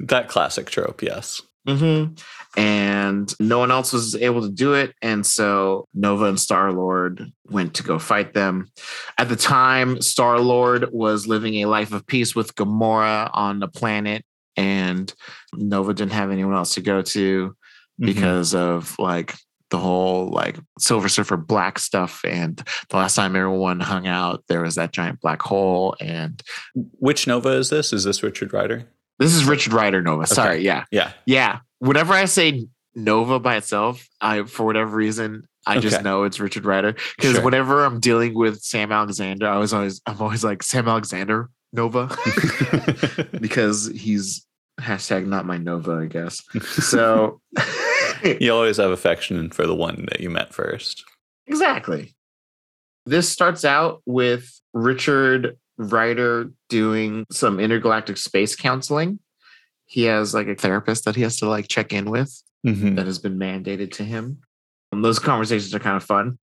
That 0.00 0.28
classic 0.28 0.68
trope, 0.70 1.02
yes. 1.02 1.40
mm-hmm. 1.68 2.14
And 2.56 3.34
no 3.40 3.58
one 3.58 3.70
else 3.70 3.92
was 3.92 4.14
able 4.16 4.40
to 4.42 4.50
do 4.50 4.74
it 4.74 4.94
and 5.02 5.24
so 5.26 5.88
nova 5.94 6.26
and 6.26 6.38
star 6.40 6.72
lord 6.72 7.32
went 7.50 7.74
to 7.74 7.82
go 7.82 7.98
fight 7.98 8.32
them 8.32 8.68
at 9.18 9.28
the 9.28 9.36
time 9.36 10.00
star 10.00 10.38
lord 10.40 10.88
was 10.92 11.26
living 11.26 11.54
a 11.56 11.66
life 11.66 11.92
of 11.92 12.06
peace 12.06 12.34
with 12.34 12.54
gamora 12.54 13.28
on 13.32 13.58
the 13.58 13.68
planet 13.68 14.24
and 14.56 15.12
nova 15.54 15.92
didn't 15.92 16.12
have 16.12 16.30
anyone 16.30 16.54
else 16.54 16.74
to 16.74 16.80
go 16.80 17.02
to 17.02 17.54
Mhm. 18.00 18.06
because 18.06 18.54
of 18.54 18.96
like 18.98 19.34
the 19.70 19.78
whole 19.78 20.28
like 20.28 20.56
Silver 20.78 21.08
Surfer 21.08 21.36
black 21.36 21.78
stuff. 21.80 22.20
And 22.24 22.62
the 22.90 22.96
last 22.96 23.14
time 23.16 23.34
everyone 23.34 23.80
hung 23.80 24.06
out, 24.06 24.44
there 24.48 24.62
was 24.62 24.74
that 24.76 24.92
giant 24.92 25.20
black 25.20 25.42
hole. 25.42 25.96
And 26.00 26.40
Which 26.74 27.26
Nova 27.26 27.48
is 27.50 27.70
this? 27.70 27.92
Is 27.92 28.04
this 28.04 28.22
Richard 28.22 28.52
Rider? 28.52 28.84
this 29.18 29.34
is 29.34 29.44
Richard 29.44 29.72
Rider 29.72 30.02
Nova. 30.02 30.26
Sorry. 30.26 30.60
Yeah. 30.62 30.84
Yeah. 30.92 31.12
Yeah. 31.24 31.60
Whenever 31.86 32.12
I 32.14 32.24
say 32.24 32.66
Nova 32.94 33.38
by 33.38 33.56
itself, 33.56 34.08
I, 34.20 34.44
for 34.44 34.64
whatever 34.64 34.96
reason, 34.96 35.46
I 35.66 35.78
just 35.80 35.96
Okay. 35.96 36.02
know 36.04 36.24
it's 36.24 36.40
Richard 36.40 36.64
Rider. 36.64 36.94
Because 37.16 37.34
Sure. 37.34 37.42
whenever 37.44 37.84
I'm 37.84 38.00
dealing 38.00 38.34
with 38.34 38.60
Sam 38.60 38.92
Alexander, 38.92 39.48
I 39.48 39.58
was 39.58 39.72
always, 39.72 40.00
I'm 40.06 40.20
always 40.20 40.44
like 40.44 40.62
Sam 40.62 40.88
Alexander 40.88 41.50
Nova 41.72 42.14
because 43.40 43.86
he's 43.88 44.46
hashtag 44.80 45.26
not 45.26 45.46
my 45.46 45.56
Nova, 45.58 45.92
I 45.92 46.06
guess. 46.06 46.42
So 46.62 47.40
you 48.22 48.52
always 48.52 48.76
have 48.78 48.90
affection 48.90 49.50
for 49.50 49.66
the 49.66 49.74
one 49.74 50.06
that 50.10 50.20
you 50.20 50.30
met 50.30 50.54
first. 50.54 51.04
Exactly. 51.46 52.14
This 53.06 53.28
starts 53.28 53.64
out 53.64 54.00
with 54.06 54.48
Richard 54.72 55.58
Rider 55.76 56.50
doing 56.70 57.26
some 57.30 57.60
intergalactic 57.60 58.16
space 58.16 58.56
counseling. 58.56 59.18
He 59.86 60.04
has 60.04 60.34
like 60.34 60.48
a 60.48 60.54
therapist 60.54 61.04
that 61.04 61.16
he 61.16 61.22
has 61.22 61.36
to 61.38 61.48
like 61.48 61.68
check 61.68 61.92
in 61.92 62.10
with 62.10 62.42
Mhm. 62.66 62.96
that 62.96 63.06
has 63.06 63.18
been 63.18 63.38
mandated 63.38 63.92
to 63.94 64.04
him. 64.04 64.38
And 64.92 65.04
those 65.04 65.18
conversations 65.18 65.74
are 65.74 65.78
kind 65.80 65.96
of 65.96 66.04
fun. 66.04 66.38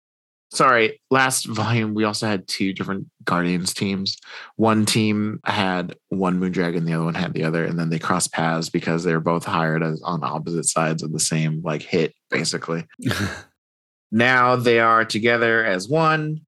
Sorry, 0.53 0.99
last 1.09 1.45
volume 1.45 1.93
we 1.93 2.03
also 2.03 2.27
had 2.27 2.45
two 2.47 2.73
different 2.73 3.07
Guardians 3.23 3.73
teams. 3.73 4.17
One 4.57 4.85
team 4.85 5.39
had 5.45 5.95
one 6.09 6.39
Moondragon, 6.41 6.85
the 6.85 6.93
other 6.93 7.05
one 7.05 7.13
had 7.15 7.33
the 7.33 7.45
other, 7.45 7.63
and 7.63 7.79
then 7.79 7.89
they 7.89 7.99
crossed 7.99 8.33
paths 8.33 8.69
because 8.69 9.03
they 9.05 9.13
were 9.13 9.21
both 9.21 9.45
hired 9.45 9.81
as 9.81 10.01
on 10.03 10.23
opposite 10.23 10.65
sides 10.65 11.01
of 11.03 11.13
the 11.13 11.19
same 11.21 11.61
like 11.63 11.81
hit, 11.81 12.13
basically 12.29 12.85
now 14.11 14.55
they 14.55 14.79
are 14.79 15.05
together 15.05 15.63
as 15.65 15.87
one 15.87 16.41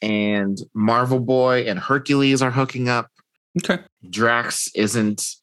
and 0.00 0.58
marvel 0.74 1.18
boy 1.20 1.64
and 1.66 1.78
hercules 1.78 2.40
are 2.42 2.50
hooking 2.52 2.88
up 2.88 3.08
okay. 3.62 3.82
drax 4.08 4.68
isn't 4.74 5.34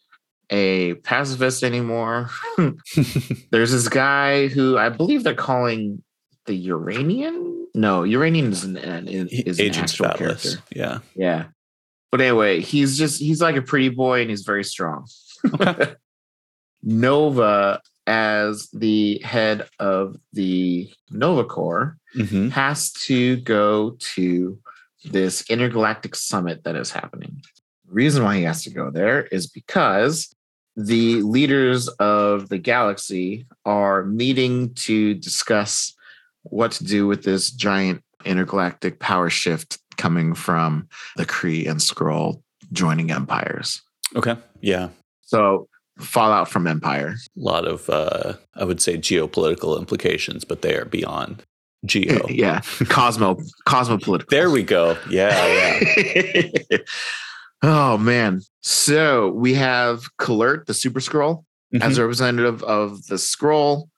a 0.50 0.93
pacifist 0.96 1.64
anymore 1.64 2.30
there's 3.52 3.72
this 3.72 3.88
guy 3.88 4.48
who 4.48 4.78
i 4.78 4.89
believe 4.89 5.24
they're 5.24 5.34
calling 5.34 6.02
the 6.46 6.54
uranian 6.56 7.68
no 7.74 8.04
uranian 8.04 8.52
is 8.52 8.64
an, 8.64 8.78
an 8.78 9.08
is 9.08 9.60
an 9.60 9.66
Agent 9.66 9.84
actual 9.84 10.06
Atlas. 10.08 10.20
character 10.43 10.64
Yeah. 10.72 11.00
yeah 11.16 11.46
but 12.12 12.22
anyway 12.22 12.62
he's 12.62 12.98
just 12.98 13.20
he's 13.20 13.41
like 13.41 13.56
a 13.56 13.62
pretty 13.62 13.89
boy 13.89 14.22
and 14.22 14.30
he's 14.30 14.43
very 14.43 14.64
strong 14.64 15.08
Okay. 15.62 15.93
nova 16.84 17.82
as 18.08 18.70
the 18.72 19.20
head 19.24 19.68
of 19.80 20.16
the 20.34 20.89
nova 21.10 21.43
corps 21.43 21.98
hmm 22.14 22.50
has 22.50 22.91
to 22.93 23.38
go 23.38 23.98
to 24.00 24.58
this 25.06 25.48
intergalactic 25.50 26.16
summit 26.16 26.64
that 26.64 26.76
is 26.76 26.89
happening. 26.91 27.41
The 27.88 27.93
reason 27.93 28.24
why 28.24 28.38
he 28.38 28.43
has 28.43 28.64
to 28.64 28.72
go 28.72 28.89
there 28.89 29.26
is 29.26 29.46
because 29.46 30.35
the 30.76 31.22
leaders 31.22 31.88
of 32.00 32.50
the 32.50 32.58
galaxy 32.58 33.46
are 33.66 34.04
meeting 34.04 34.74
to 34.74 35.14
discuss 35.16 35.94
what 36.44 36.72
to 36.74 36.84
do 36.84 37.08
with 37.08 37.24
this 37.24 37.52
giant 37.52 38.04
intergalactic 38.26 39.00
power 39.00 39.30
shift 39.30 39.80
coming 39.98 40.34
from 40.34 40.88
the 41.16 41.26
Kree 41.26 41.70
and 41.70 41.80
Skrull 41.80 42.42
joining 42.72 43.12
empires. 43.12 43.82
Okay. 44.16 44.36
Yeah. 44.62 44.90
So 45.22 45.68
fallout 46.00 46.50
from 46.50 46.68
empire. 46.68 47.16
A 47.38 47.40
lot 47.40 47.66
of, 47.66 47.90
uh, 47.90 48.34
I 48.56 48.64
would 48.66 48.82
say, 48.82 48.98
geopolitical 48.98 49.80
implications, 49.80 50.44
but 50.44 50.62
they 50.62 50.76
are 50.76 50.86
beyond 50.86 51.44
geo. 51.86 52.28
yeah, 52.30 52.62
cosmo 52.90 53.38
cosmopolitical. 53.68 54.30
There 54.30 54.50
we 54.50 54.64
go. 54.64 54.98
Yeah. 55.10 55.80
Yeah. 55.80 56.78
oh 57.64 57.97
man. 57.97 58.41
So 58.62 59.30
we 59.32 59.53
have 59.56 60.03
Kl'rt, 60.20 60.66
the 60.66 60.74
Super-Skrull, 60.74 61.43
as 61.82 61.95
Mhm. 61.95 61.97
a 61.97 62.01
representative 62.01 62.64
of 62.64 63.06
the 63.08 63.16
Skrull 63.16 63.89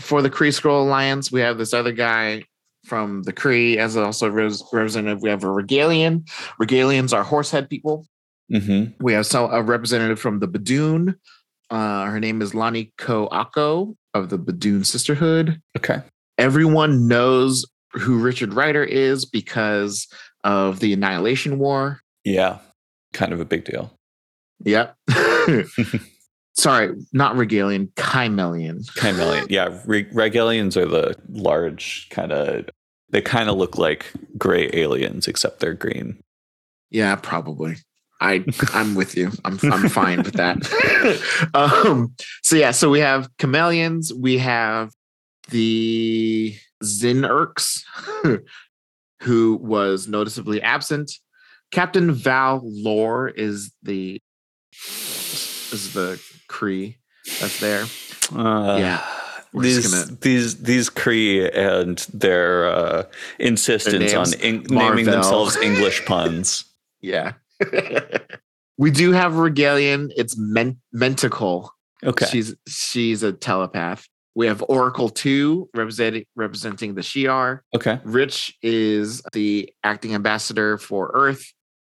for 0.00 0.22
the 0.22 0.30
Kree 0.30 0.48
Skrull 0.48 0.82
Alliance. 0.86 1.32
We 1.32 1.40
have 1.40 1.58
this 1.58 1.74
other 1.74 1.92
guy 1.92 2.44
from 2.86 3.22
the 3.22 3.32
Kree 3.32 3.76
as 3.76 3.96
also 3.96 4.28
res- 4.28 4.62
representative. 4.72 5.22
We 5.22 5.30
have 5.30 5.42
a 5.42 5.48
Rigellian. 5.48 6.28
Rigellians 6.60 7.12
are 7.12 7.24
horsehead 7.24 7.68
people. 7.70 8.06
Mhm. 8.52 8.92
We 9.00 9.14
have 9.14 9.26
some 9.26 9.50
a 9.52 9.62
representative 9.62 10.20
from 10.20 10.38
the 10.40 10.46
Badoon. 10.48 11.14
Uh, 11.70 12.04
her 12.04 12.20
name 12.20 12.42
is 12.42 12.54
Lani 12.54 12.92
Ko 12.98 13.26
Ako 13.32 13.96
of 14.12 14.28
the 14.28 14.38
Badoon 14.38 14.84
Sisterhood. 14.84 15.60
Okay. 15.76 16.02
Everyone 16.36 17.08
knows 17.08 17.64
who 17.94 18.18
Richard 18.18 18.52
Rider 18.52 18.84
is 18.84 19.24
because 19.24 20.06
of 20.44 20.80
the 20.80 20.92
Annihilation 20.92 21.58
War. 21.58 22.00
Yeah. 22.24 22.58
Kind 23.14 23.32
of 23.32 23.40
a 23.40 23.46
big 23.46 23.64
deal. 23.64 23.94
Yep. 24.64 24.94
sorry, 26.54 26.94
not 27.12 27.36
Rigellian, 27.36 27.92
Kymellian. 27.94 28.86
Kymellian. 28.96 29.46
Yeah, 29.50 29.78
Re- 29.86 30.04
Rigellians 30.06 30.76
are 30.76 30.86
the 30.86 31.14
large 31.28 32.08
kind 32.10 32.32
of. 32.32 32.66
They 33.10 33.22
kind 33.22 33.48
of 33.48 33.56
look 33.56 33.78
like 33.78 34.12
gray 34.36 34.70
aliens, 34.72 35.28
except 35.28 35.60
they're 35.60 35.74
green. 35.74 36.20
Yeah, 36.90 37.14
probably. 37.16 37.76
I 38.20 38.44
I'm 38.72 38.94
with 38.94 39.16
you. 39.16 39.30
I'm 39.44 39.58
I'm 39.62 39.88
fine 39.88 40.22
with 40.22 40.34
that. 40.34 41.50
um, 41.54 42.14
so 42.42 42.56
yeah, 42.56 42.70
so 42.70 42.90
we 42.90 43.00
have 43.00 43.28
Kymellians. 43.38 44.12
We 44.12 44.38
have 44.38 44.90
the 45.50 46.56
Zn'rx, 46.82 47.82
who 49.22 49.56
was 49.56 50.08
noticeably 50.08 50.60
absent. 50.62 51.12
Captain 51.74 52.12
Val 52.12 52.60
Lore 52.62 53.28
is 53.28 53.72
the 53.82 54.20
is 54.72 55.92
the 55.92 56.20
Kree 56.48 56.96
that's 57.40 57.58
there. 57.58 57.84
Uh, 58.32 58.76
Yeah, 58.78 59.04
we're 59.52 59.62
These 59.64 59.92
gonna- 59.92 60.16
these 60.20 60.62
these 60.62 60.88
Kree 60.88 61.50
and 61.52 61.98
their 62.14 62.68
uh, 62.68 63.02
insistence 63.40 64.12
Their 64.12 64.20
on 64.20 64.62
naming 64.70 65.04
themselves 65.06 65.56
English 65.62 66.04
puns. 66.06 66.64
Yeah. 67.00 67.32
we 68.78 68.90
do 68.92 69.10
have 69.12 69.32
Rigellian. 69.32 70.10
It's 70.16 70.36
Men- 70.38 70.78
Mentacle. 70.92 71.72
Okay. 72.04 72.26
She's 72.26 72.54
she's 72.68 73.22
a 73.24 73.32
telepath. 73.32 74.06
We 74.36 74.46
have 74.46 74.64
Oracle 74.68 75.08
2 75.08 75.70
representing 75.74 76.24
representing 76.36 76.94
the 76.94 77.02
Shi'ar. 77.02 77.60
okay. 77.74 77.98
Rich 78.04 78.56
is 78.62 79.22
the 79.32 79.72
acting 79.82 80.14
ambassador 80.14 80.78
for 80.78 81.10
Earth. 81.14 81.52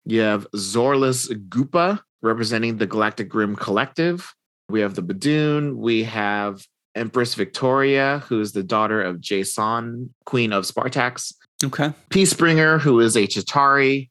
You 0.10 0.22
have 0.22 0.48
Zorlus 0.56 1.28
Goopa 1.50 2.00
representing 2.22 2.78
the 2.78 2.88
Galactic 2.88 3.28
Grim 3.28 3.58
Collective. 3.58 4.34
We 4.70 4.80
have 4.80 4.96
the 4.96 5.04
Badoon. 5.04 5.76
We 5.76 6.04
have 6.06 6.66
Empress 6.96 7.36
Victoria, 7.36 8.24
who 8.30 8.40
is 8.40 8.54
the 8.54 8.64
daughter 8.64 9.02
of 9.02 9.18
J'son, 9.18 10.10
Queen 10.26 10.54
of 10.54 10.64
Spartax. 10.64 11.34
Okay. 11.62 11.92
Peacebringer, 12.10 12.80
who 12.80 13.02
is 13.02 13.18
a 13.18 13.28
Chitauri. 13.28 14.10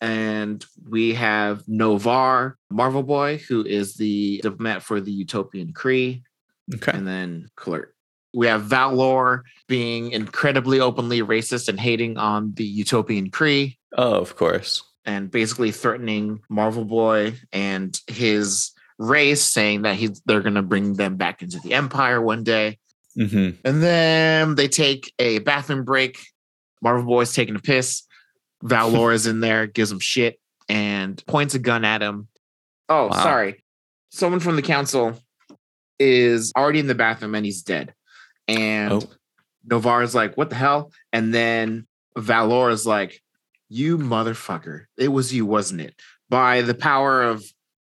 And 0.00 0.64
we 0.88 1.12
have 1.12 1.62
Noh-Varr, 1.68 2.56
Marvel 2.70 3.02
Boy, 3.02 3.36
who 3.36 3.62
is 3.64 3.96
the 3.96 4.40
diplomat 4.42 4.82
for 4.82 4.98
the 4.98 5.12
Utopian 5.12 5.74
Kree 5.74 6.22
Okay. 6.74 6.92
and 6.92 7.06
then 7.06 7.48
Kl'rt. 7.58 7.88
We 8.32 8.46
have 8.46 8.62
Valor 8.62 9.42
being 9.68 10.12
incredibly 10.12 10.80
openly 10.80 11.20
racist 11.20 11.68
and 11.68 11.78
hating 11.80 12.16
on 12.16 12.52
the 12.54 12.64
Utopian 12.64 13.30
Kree 13.30 13.76
Oh, 13.96 14.14
of 14.14 14.36
course. 14.36 14.82
And 15.08 15.30
basically 15.30 15.72
threatening 15.72 16.40
Marvel 16.50 16.84
Boy 16.84 17.32
and 17.50 17.98
his 18.08 18.72
race, 18.98 19.42
saying 19.42 19.82
that 19.82 19.96
he's 19.96 20.20
they're 20.26 20.42
gonna 20.42 20.62
bring 20.62 20.94
them 20.94 21.16
back 21.16 21.40
into 21.42 21.58
the 21.60 21.72
Empire 21.72 22.20
one 22.20 22.44
day. 22.44 22.78
hmm 23.16 23.50
And 23.64 23.82
then 23.82 24.54
they 24.54 24.68
take 24.68 25.10
a 25.18 25.38
bathroom 25.38 25.84
break. 25.84 26.18
Marvel 26.82 27.06
Boy's 27.06 27.32
taking 27.32 27.56
a 27.56 27.58
piss. 27.58 28.02
Valor 28.62 29.12
is 29.12 29.26
in 29.26 29.40
there, 29.40 29.66
gives 29.66 29.90
him 29.90 29.98
shit, 29.98 30.38
and 30.68 31.24
points 31.26 31.54
a 31.54 31.58
gun 31.58 31.86
at 31.86 32.02
him. 32.02 32.28
Oh, 32.90 33.06
Wow. 33.06 33.12
sorry. 33.22 33.64
Someone 34.10 34.40
from 34.40 34.56
the 34.56 34.62
council 34.62 35.18
is 35.98 36.52
already 36.56 36.80
in 36.80 36.86
the 36.86 36.94
bathroom 36.94 37.34
and 37.34 37.46
he's 37.46 37.62
dead. 37.62 37.94
And 38.46 38.92
Oh. 38.92 39.02
Noh-Varr's 39.64 40.14
like, 40.14 40.36
what 40.36 40.50
the 40.50 40.56
hell? 40.56 40.92
And 41.12 41.32
then 41.34 41.86
Valor 42.16 42.70
is 42.70 42.86
like, 42.86 43.22
you 43.68 43.98
motherfucker. 43.98 44.84
It 44.96 45.08
was 45.08 45.32
you, 45.32 45.46
wasn't 45.46 45.80
it? 45.80 45.94
By 46.28 46.62
the 46.62 46.74
power 46.74 47.22
of, 47.22 47.44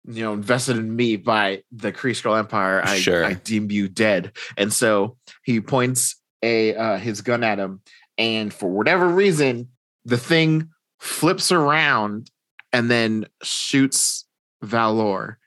you 0.07 0.23
know, 0.23 0.33
invested 0.33 0.77
in 0.77 0.95
me 0.95 1.17
by 1.17 1.63
the 1.73 1.93
Kree 1.93 2.13
Skrull 2.13 2.39
Empire, 2.39 2.83
I, 2.85 2.99
Sure. 2.99 3.25
I 3.25 3.35
deem 3.35 3.71
you 3.71 3.89
dead. 3.89 4.33
And 4.57 4.73
so 4.73 5.17
he 5.43 5.61
points 5.61 6.17
a 6.43 6.75
uh, 6.75 6.99
his 6.99 7.21
gun 7.21 7.45
at 7.45 7.59
him. 7.59 7.81
And 8.17 8.53
for 8.53 8.69
whatever 8.69 9.09
reason, 9.09 9.69
the 10.05 10.19
thing 10.19 10.71
flips 10.99 11.53
around 11.53 12.31
and 12.73 12.91
then 12.91 13.27
shoots 13.43 14.27
Valor 14.63 15.39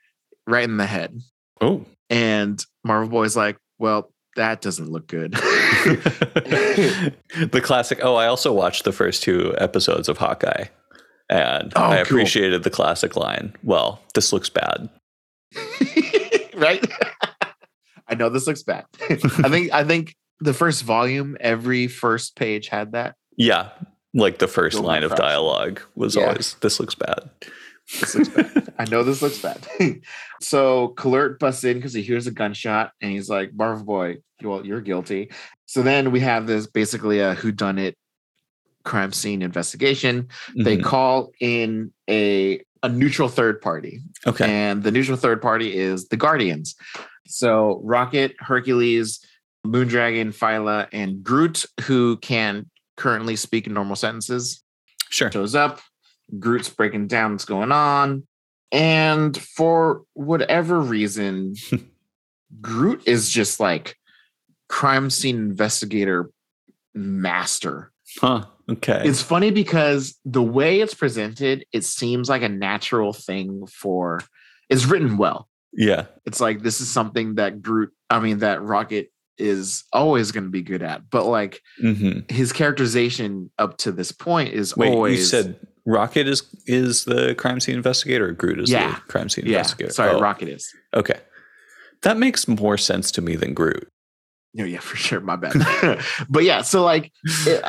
right 0.46 0.64
in 0.64 0.76
the 0.76 0.86
head. 0.86 1.20
Oh. 1.60 1.84
And 2.10 2.64
Marvel 2.84 3.08
Boy's 3.08 3.36
like, 3.36 3.56
well, 3.78 4.12
that 4.36 4.60
doesn't 4.60 4.90
look 4.90 5.06
good. 5.06 5.34
the 7.40 7.60
classic. 7.62 8.00
Oh, 8.02 8.14
I 8.16 8.26
also 8.26 8.52
watched 8.52 8.84
the 8.84 8.92
first 8.92 9.22
two 9.22 9.54
episodes 9.58 10.08
of 10.08 10.18
Hawkeye, 10.18 10.66
and 11.30 11.72
Oh, 11.76 11.82
I 11.84 11.96
cool. 11.96 12.02
appreciated 12.02 12.62
the 12.62 12.70
classic 12.70 13.16
line. 13.16 13.54
Well, 13.62 14.00
this 14.14 14.32
looks 14.32 14.48
bad. 14.48 14.88
right? 16.54 16.84
I 18.08 18.14
know 18.14 18.28
this 18.28 18.46
looks 18.46 18.62
bad. 18.62 18.84
I 19.10 19.16
think 19.48 19.72
I 19.72 19.84
think 19.84 20.14
the 20.40 20.54
first 20.54 20.82
volume, 20.82 21.36
every 21.40 21.86
first 21.88 22.36
page 22.36 22.68
had 22.68 22.92
that. 22.92 23.14
Yeah, 23.36 23.70
like 24.14 24.38
the 24.38 24.48
first 24.48 24.76
Go 24.78 24.82
line 24.82 25.02
of 25.04 25.14
dialogue 25.14 25.80
was 25.94 26.16
Yeah. 26.16 26.24
always 26.28 26.54
"This 26.60 26.78
looks 26.80 26.94
bad." 26.94 27.30
This 28.00 28.14
looks 28.14 28.28
bad. 28.28 28.72
I 28.78 28.84
know 28.86 29.02
this 29.02 29.22
looks 29.22 29.38
bad. 29.40 29.58
so 30.40 30.94
Kl'rt 30.96 31.38
busts 31.38 31.64
in 31.64 31.76
because 31.76 31.92
he 31.92 32.02
hears 32.02 32.26
a 32.26 32.30
gunshot 32.30 32.92
and 33.00 33.10
he's 33.12 33.28
like, 33.28 33.52
Marvel 33.54 33.84
Boy, 33.84 34.16
well, 34.42 34.64
you're 34.64 34.80
guilty. 34.80 35.30
So 35.66 35.82
then 35.82 36.10
we 36.10 36.20
have 36.20 36.46
this 36.46 36.66
basically 36.66 37.20
a 37.20 37.34
whodunit 37.36 37.94
crime 38.84 39.12
scene 39.12 39.42
investigation. 39.42 40.28
They 40.56 40.78
Mhm. 40.78 40.84
call 40.84 41.32
in 41.40 41.92
a 42.08 42.62
a 42.84 42.88
neutral 42.88 43.28
third 43.28 43.60
party. 43.60 44.00
okay. 44.26 44.44
And 44.50 44.82
the 44.82 44.90
neutral 44.90 45.16
third 45.16 45.40
party 45.40 45.72
is 45.76 46.08
the 46.08 46.16
Guardians. 46.16 46.74
So 47.28 47.80
Rocket, 47.84 48.34
Hercules, 48.40 49.24
Moondragon, 49.64 50.34
Phyla, 50.36 50.88
and 50.92 51.22
Groot, 51.22 51.64
who 51.82 52.16
can 52.16 52.68
currently 52.96 53.36
speak 53.36 53.68
in 53.68 53.74
normal 53.74 53.94
sentences, 53.94 54.64
Sure. 55.10 55.30
shows 55.30 55.54
up. 55.54 55.80
Groot's 56.38 56.68
breaking 56.68 57.08
down 57.08 57.32
what's 57.32 57.44
going 57.44 57.72
on. 57.72 58.26
And 58.70 59.36
for 59.36 60.02
whatever 60.14 60.80
reason, 60.80 61.54
Groot 62.60 63.02
is 63.06 63.30
just 63.30 63.60
like 63.60 63.96
crime 64.68 65.10
scene 65.10 65.36
investigator 65.36 66.30
master. 66.94 67.92
Huh. 68.18 68.46
Okay. 68.70 69.02
It's 69.04 69.22
funny 69.22 69.50
because 69.50 70.18
the 70.24 70.42
way 70.42 70.80
it's 70.80 70.94
presented, 70.94 71.66
it 71.72 71.84
seems 71.84 72.28
like 72.28 72.42
a 72.42 72.48
natural 72.48 73.12
thing 73.12 73.66
for 73.66 74.20
it's 74.70 74.86
written 74.86 75.16
well. 75.18 75.48
yeah. 75.72 76.06
It's 76.24 76.40
like 76.40 76.62
this 76.62 76.80
is 76.80 76.90
something 76.90 77.34
that 77.34 77.60
Groot, 77.60 77.92
I 78.08 78.20
mean, 78.20 78.38
that 78.38 78.62
Rocket 78.62 79.10
is 79.38 79.84
always 79.92 80.30
going 80.30 80.44
to 80.44 80.50
be 80.50 80.62
good 80.62 80.82
at. 80.82 81.10
But 81.10 81.26
like 81.26 81.60
hmm 81.78 82.20
his 82.28 82.52
characterization 82.52 83.50
up 83.58 83.76
to 83.78 83.92
this 83.92 84.12
point 84.12 84.54
is 84.54 84.76
Wait, 84.76 84.92
always 84.94 85.18
you 85.18 85.24
said 85.24 85.56
Rocket 85.86 86.28
is 86.28 86.42
is 86.66 87.04
the 87.04 87.34
crime 87.34 87.60
scene 87.60 87.74
investigator, 87.76 88.28
or 88.28 88.32
Groot 88.32 88.60
is 88.60 88.70
Yeah. 88.70 88.94
the 88.94 89.00
crime 89.12 89.28
scene 89.28 89.44
yeah. 89.46 89.58
investigator? 89.58 89.92
Sorry, 89.92 90.12
Oh, 90.14 90.20
Rocket 90.20 90.48
is. 90.48 90.68
Okay, 90.94 91.20
that 92.02 92.16
makes 92.16 92.46
more 92.46 92.76
sense 92.78 93.10
to 93.12 93.20
me 93.22 93.36
than 93.36 93.52
Groot. 93.54 93.88
No, 94.54 94.64
yeah, 94.64 94.78
for 94.80 94.96
sure. 94.96 95.20
My 95.20 95.36
bad. 95.36 96.00
but 96.28 96.44
yeah, 96.44 96.62
so 96.62 96.84
like 96.84 97.10
it, 97.46 97.64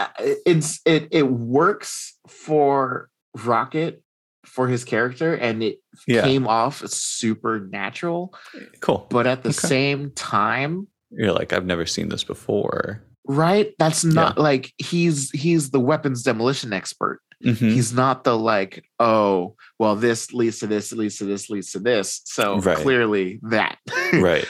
it's 0.45 0.79
it 0.85 1.07
it 1.11 1.23
works 1.27 2.17
for 2.27 3.09
Rocket 3.43 4.03
for 4.45 4.67
his 4.67 4.83
character, 4.83 5.33
and 5.33 5.63
it 5.63 5.79
Yeah. 6.05 6.21
came 6.23 6.47
off 6.47 6.85
super 6.87 7.67
natural. 7.71 8.33
Cool. 8.81 9.07
But 9.09 9.25
at 9.25 9.41
the 9.43 9.49
Okay. 9.49 9.67
same 9.67 10.11
time, 10.11 10.87
You're 11.09 11.31
like, 11.31 11.53
I've 11.53 11.65
never 11.65 11.85
seen 11.85 12.09
this 12.09 12.23
before. 12.23 13.01
Right? 13.25 13.73
That's 13.79 14.03
not 14.03 14.37
like 14.37 14.73
he's 14.77 15.31
he's 15.31 15.69
the 15.71 15.79
weapons 15.79 16.23
demolition 16.23 16.73
expert. 16.73 17.21
Mhm. 17.43 17.57
He's 17.73 17.93
not 17.93 18.23
the 18.23 18.37
like, 18.37 18.85
oh, 18.99 19.55
well, 19.79 19.95
this 19.95 20.33
leads 20.33 20.59
to 20.59 20.67
this, 20.67 20.91
leads 20.93 21.17
to 21.17 21.25
this, 21.25 21.49
leads 21.49 21.71
to 21.71 21.79
this. 21.79 22.21
So 22.25 22.59
Right. 22.59 22.77
clearly 22.77 23.39
that. 23.43 23.77
right. 24.13 24.45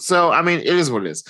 So 0.00 0.30
I 0.30 0.42
mean, 0.42 0.58
it 0.60 0.66
is 0.66 0.90
what 0.90 1.06
it 1.06 1.10
is. 1.10 1.24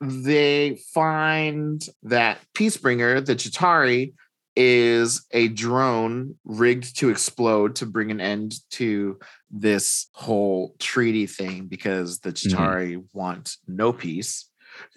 They 0.00 0.80
find 0.94 1.80
that 2.04 2.38
Peacebringer, 2.54 3.24
the 3.24 3.36
Chitauri, 3.36 4.14
is 4.56 5.24
a 5.30 5.48
drone 5.48 6.34
rigged 6.44 6.98
to 6.98 7.08
explode 7.08 7.76
to 7.76 7.86
bring 7.86 8.10
an 8.10 8.20
end 8.20 8.54
to 8.70 9.18
this 9.50 10.08
whole 10.12 10.74
treaty 10.78 11.26
thing 11.26 11.66
because 11.68 12.18
the 12.18 12.30
Mhm. 12.32 12.50
Chitauri 12.52 13.04
want 13.12 13.56
no 13.66 13.92
peace. 13.92 14.48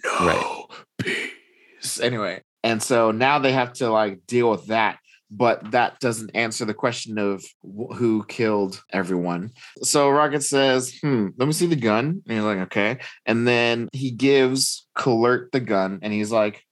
No 0.04 0.12
Right. 0.28 0.66
peace. 1.00 2.00
Anyway, 2.00 2.42
and 2.64 2.82
so 2.82 3.12
now 3.12 3.40
they 3.40 3.52
have 3.52 3.74
to 3.74 3.90
like 3.90 4.26
deal 4.28 4.50
with 4.50 4.68
that. 4.68 5.00
But 5.32 5.72
that 5.72 6.00
doesn't 6.00 6.32
answer 6.36 6.66
the 6.66 6.74
question 6.74 7.18
of 7.18 7.44
wh- 7.64 7.94
who 7.96 8.24
killed 8.28 8.82
everyone. 8.94 9.52
So 9.82 10.10
Rocket 10.10 10.44
says, 10.44 10.94
"Hmm, 11.02 11.30
let 11.38 11.48
me 11.48 11.52
see 11.52 11.66
the 11.66 11.76
gun." 11.76 12.22
And 12.28 12.38
he's 12.38 12.44
like, 12.44 12.60
"Okay." 12.60 13.00
And 13.26 13.48
then 13.48 13.90
he 13.92 14.12
gives 14.12 14.88
Kl'rt 14.96 15.52
the 15.52 15.60
gun, 15.60 16.00
and 16.04 16.14
he's 16.14 16.32
like, 16.32 16.64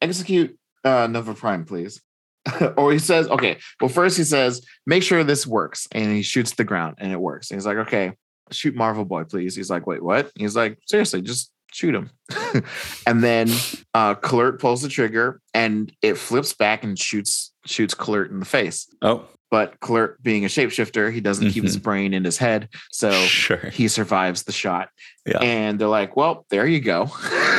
"Execute 0.00 0.58
uh, 0.84 1.06
Nova 1.06 1.34
Prime, 1.34 1.66
please." 1.66 2.00
or 2.78 2.92
he 2.92 2.98
says, 2.98 3.28
"Okay." 3.28 3.58
Well, 3.80 3.90
first 3.90 4.16
he 4.16 4.24
says, 4.24 4.64
"Make 4.86 5.02
sure 5.02 5.22
this 5.22 5.46
works," 5.46 5.86
and 5.92 6.10
he 6.10 6.22
shoots 6.22 6.54
the 6.54 6.64
ground, 6.64 6.96
and 6.98 7.12
it 7.12 7.20
works. 7.20 7.50
And 7.50 7.58
he's 7.58 7.66
like, 7.66 7.76
"Okay." 7.86 8.12
shoot 8.50 8.74
Marvel 8.74 9.04
Boy, 9.04 9.24
please. 9.24 9.54
He's 9.54 9.68
like, 9.68 9.86
wait, 9.86 10.02
what? 10.02 10.30
He's 10.34 10.56
like, 10.56 10.78
seriously, 10.86 11.20
just 11.20 11.52
shoot 11.72 11.94
him. 11.94 12.10
and 13.06 13.22
then 13.22 13.48
uh 13.94 14.14
Kl'rt 14.14 14.58
pulls 14.58 14.82
the 14.82 14.88
trigger 14.88 15.40
and 15.54 15.92
it 16.02 16.14
flips 16.18 16.52
back 16.54 16.84
and 16.84 16.98
shoots 16.98 17.52
shoots 17.66 17.94
Kl'rt 17.94 18.30
in 18.30 18.40
the 18.40 18.46
face. 18.46 18.86
Oh, 19.02 19.24
But 19.50 19.78
Kl'rt 19.80 20.16
being 20.22 20.44
a 20.44 20.48
shapeshifter, 20.48 21.12
he 21.12 21.20
doesn't 21.20 21.50
keep 21.50 21.64
his 21.64 21.76
brain 21.76 22.12
in 22.14 22.24
his 22.24 22.38
head. 22.38 22.68
So 22.92 23.10
sure. 23.10 23.70
he 23.70 23.88
survives 23.88 24.42
the 24.44 24.52
shot. 24.52 24.88
Yeah. 25.26 25.38
And 25.38 25.78
they're 25.78 25.88
like, 25.88 26.16
well, 26.16 26.44
there 26.50 26.66
you 26.66 26.80
go. 26.80 27.10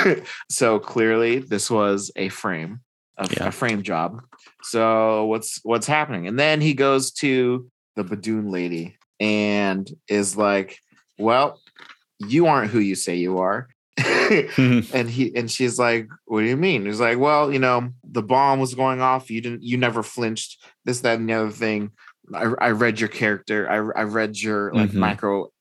so 0.50 0.80
clearly 0.80 1.40
this 1.40 1.70
was 1.70 2.12
a 2.16 2.30
frame, 2.30 2.82
a, 3.18 3.28
Yeah. 3.32 3.48
a 3.48 3.52
frame 3.52 3.84
job. 3.84 4.22
So 4.64 5.26
what's 5.26 5.60
what's 5.64 5.88
happening? 5.88 6.28
And 6.28 6.38
then 6.40 6.62
he 6.62 6.74
goes 6.74 7.12
to 7.24 7.70
the 7.96 8.04
Badoon 8.04 8.52
lady 8.52 8.98
and 9.20 9.90
is 10.08 10.36
like, 10.38 10.80
well, 11.18 11.60
you 12.20 12.48
aren't 12.48 12.72
who 12.72 12.80
you 12.80 12.96
say 12.96 13.16
you 13.16 13.40
are. 13.40 13.68
And 14.00 15.10
he 15.10 15.36
and 15.36 15.50
she's 15.52 15.78
like, 15.80 16.08
"What 16.26 16.42
do 16.42 16.48
you 16.48 16.58
mean?" 16.58 16.86
He's 16.86 17.00
like, 17.00 17.18
"Well, 17.18 17.52
you 17.52 17.60
know, 17.60 17.90
the 18.04 18.24
bomb 18.24 18.60
was 18.60 18.74
going 18.76 19.02
off. 19.02 19.30
You 19.30 19.42
didn't. 19.42 19.64
You 19.64 19.78
never 19.78 20.04
flinched. 20.04 20.64
This, 20.86 21.02
that, 21.02 21.20
and 21.20 21.30
the 21.30 21.34
other 21.34 21.50
thing. 21.52 21.92
I, 22.34 22.44
I 22.60 22.70
read 22.72 23.00
your 23.00 23.10
character. 23.10 23.70
I, 23.70 24.02
I 24.02 24.04
read 24.04 24.40
your 24.40 24.72
like 24.74 24.92
Mhm. 24.92 24.96
micro 24.96 25.52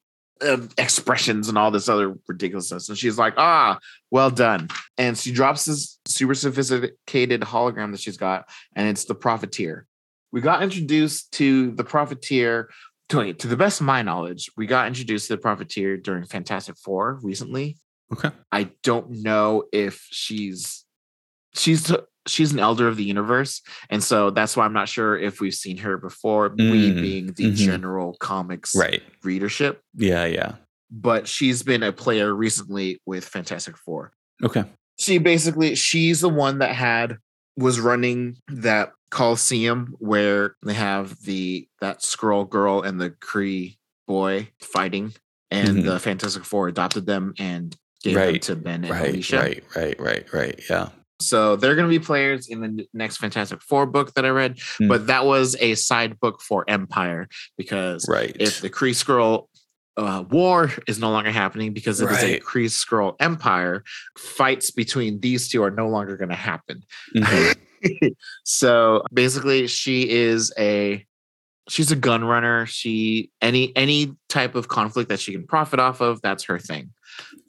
uh, 0.42 0.58
expressions 0.76 1.48
and 1.48 1.56
all 1.58 1.70
this 1.70 1.88
other 1.88 2.14
ridiculousness." 2.28 2.88
And 2.88 2.96
she's 2.98 3.18
like, 3.18 3.34
"Ah, 3.36 3.78
well 4.10 4.30
done." 4.30 4.68
And 4.96 5.16
she 5.16 5.32
drops 5.32 5.64
this 5.64 5.98
super 6.06 6.34
sophisticated 6.34 7.40
hologram 7.42 7.92
that 7.92 8.00
she's 8.00 8.16
got, 8.18 8.48
and 8.76 8.88
it's 8.88 9.04
the 9.04 9.14
Profiteer. 9.14 9.86
We 10.30 10.40
got 10.42 10.62
introduced 10.62 11.32
to 11.32 11.72
the 11.72 11.84
Profiteer. 11.84 12.68
To, 13.10 13.32
to 13.32 13.46
the 13.48 13.56
best 13.56 13.80
of 13.80 13.86
my 13.86 14.02
knowledge, 14.02 14.50
we 14.58 14.66
got 14.66 14.86
introduced 14.86 15.28
to 15.28 15.32
the 15.36 15.40
Profiteer 15.40 15.96
during 15.96 16.26
Fantastic 16.26 16.76
Four 16.76 17.18
recently. 17.22 17.78
Okay. 18.12 18.30
I 18.52 18.70
don't 18.82 19.10
know 19.22 19.64
if 19.72 20.06
she's 20.10 20.84
she's 21.54 21.92
she's 22.26 22.52
an 22.52 22.58
elder 22.58 22.88
of 22.88 22.96
the 22.96 23.04
universe, 23.04 23.62
and 23.90 24.02
so 24.02 24.30
that's 24.30 24.56
why 24.56 24.64
I'm 24.64 24.72
not 24.72 24.88
sure 24.88 25.18
if 25.18 25.40
we've 25.40 25.54
seen 25.54 25.78
her 25.78 25.96
before. 25.98 26.48
we 26.56 26.90
Mm, 26.92 27.00
being 27.02 27.26
the 27.32 27.50
mhm. 27.52 27.54
general 27.56 28.16
comics 28.20 28.74
Right. 28.74 29.02
readership, 29.22 29.80
Yeah. 29.94 30.24
Yeah. 30.26 30.56
but 30.90 31.26
she's 31.28 31.62
been 31.62 31.82
a 31.82 31.92
player 31.92 32.34
recently 32.34 33.00
with 33.06 33.24
Fantastic 33.24 33.76
Four. 33.78 34.12
Okay. 34.42 34.64
She 34.98 35.18
basically 35.18 35.74
she's 35.74 36.20
the 36.20 36.28
one 36.28 36.58
that 36.58 36.74
had 36.74 37.18
was 37.56 37.80
running 37.80 38.36
that 38.48 38.92
Coliseum 39.10 39.94
where 39.98 40.56
they 40.62 40.74
have 40.74 41.18
the 41.22 41.66
that 41.80 42.00
Skrull 42.02 42.48
girl 42.48 42.82
and 42.82 43.00
the 43.00 43.10
Kree 43.10 43.76
boy 44.06 44.48
fighting, 44.60 45.14
and 45.50 45.78
Mhm. 45.78 45.84
the 45.84 45.98
Fantastic 45.98 46.44
Four 46.44 46.68
adopted 46.68 47.06
them 47.06 47.32
and 47.38 47.74
gave 48.02 48.16
Right, 48.16 48.42
to 48.42 48.56
Ben 48.56 48.84
and 48.84 48.90
Right. 48.90 49.10
Alicia. 49.10 49.36
Right. 49.38 49.64
Right. 49.76 50.00
Right. 50.00 50.32
Right. 50.32 50.60
Yeah. 50.70 50.88
So 51.20 51.56
they're 51.56 51.74
going 51.74 51.90
to 51.90 51.98
be 51.98 52.04
players 52.04 52.46
in 52.46 52.60
the 52.60 52.86
next 52.94 53.16
Fantastic 53.16 53.60
Four 53.60 53.86
book 53.86 54.14
that 54.14 54.24
I 54.24 54.28
read, 54.28 54.58
Hmm. 54.78 54.86
but 54.88 55.08
that 55.08 55.24
was 55.26 55.56
a 55.58 55.74
side 55.74 56.20
book 56.20 56.40
for 56.40 56.64
Empire 56.68 57.28
because 57.56 58.08
Right. 58.08 58.36
if 58.38 58.60
the 58.60 58.70
Kree 58.70 58.92
Skrull 58.94 59.48
uh, 59.96 60.22
war 60.30 60.70
is 60.86 61.00
no 61.00 61.10
longer 61.10 61.32
happening 61.32 61.72
because 61.72 62.00
it 62.00 62.08
is 62.08 62.22
a 62.22 62.38
Kree 62.38 62.66
Skrull 62.66 63.16
Empire, 63.18 63.82
fights 64.16 64.70
between 64.70 65.18
these 65.18 65.48
two 65.48 65.60
are 65.64 65.72
no 65.72 65.88
longer 65.88 66.16
going 66.16 66.28
to 66.28 66.36
happen. 66.36 66.84
Mhm. 67.16 67.54
so 68.44 69.02
basically, 69.12 69.66
she 69.66 70.08
is 70.08 70.52
a 70.56 71.04
she's 71.68 71.90
a 71.90 71.96
gun 71.96 72.22
runner. 72.24 72.64
She 72.66 73.30
any 73.42 73.74
any 73.76 74.14
type 74.28 74.54
of 74.54 74.68
conflict 74.68 75.08
that 75.08 75.18
she 75.18 75.32
can 75.32 75.46
profit 75.48 75.80
off 75.80 76.00
of, 76.00 76.22
that's 76.22 76.44
her 76.44 76.60
thing. 76.60 76.90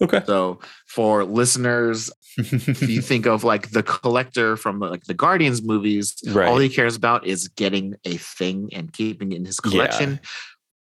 Okay. 0.01 0.22
So 0.26 0.59
for 0.88 1.24
listeners 1.26 2.09
if 2.38 2.88
you 2.88 3.01
think 3.11 3.26
of 3.26 3.43
like 3.43 3.72
the 3.72 3.84
collector 3.84 4.55
from 4.55 4.80
like 4.80 5.03
the 5.05 5.13
Guardians 5.13 5.61
movies, 5.61 6.15
All 6.36 6.57
he 6.57 6.70
cares 6.70 6.95
about 6.95 7.26
is 7.26 7.47
getting 7.49 7.95
a 8.05 8.17
thing 8.17 8.70
and 8.72 8.93
keeping 8.93 9.32
it 9.32 9.38
in 9.38 9.45
his 9.45 9.59
Yeah. 9.65 9.72
collection. 9.72 10.20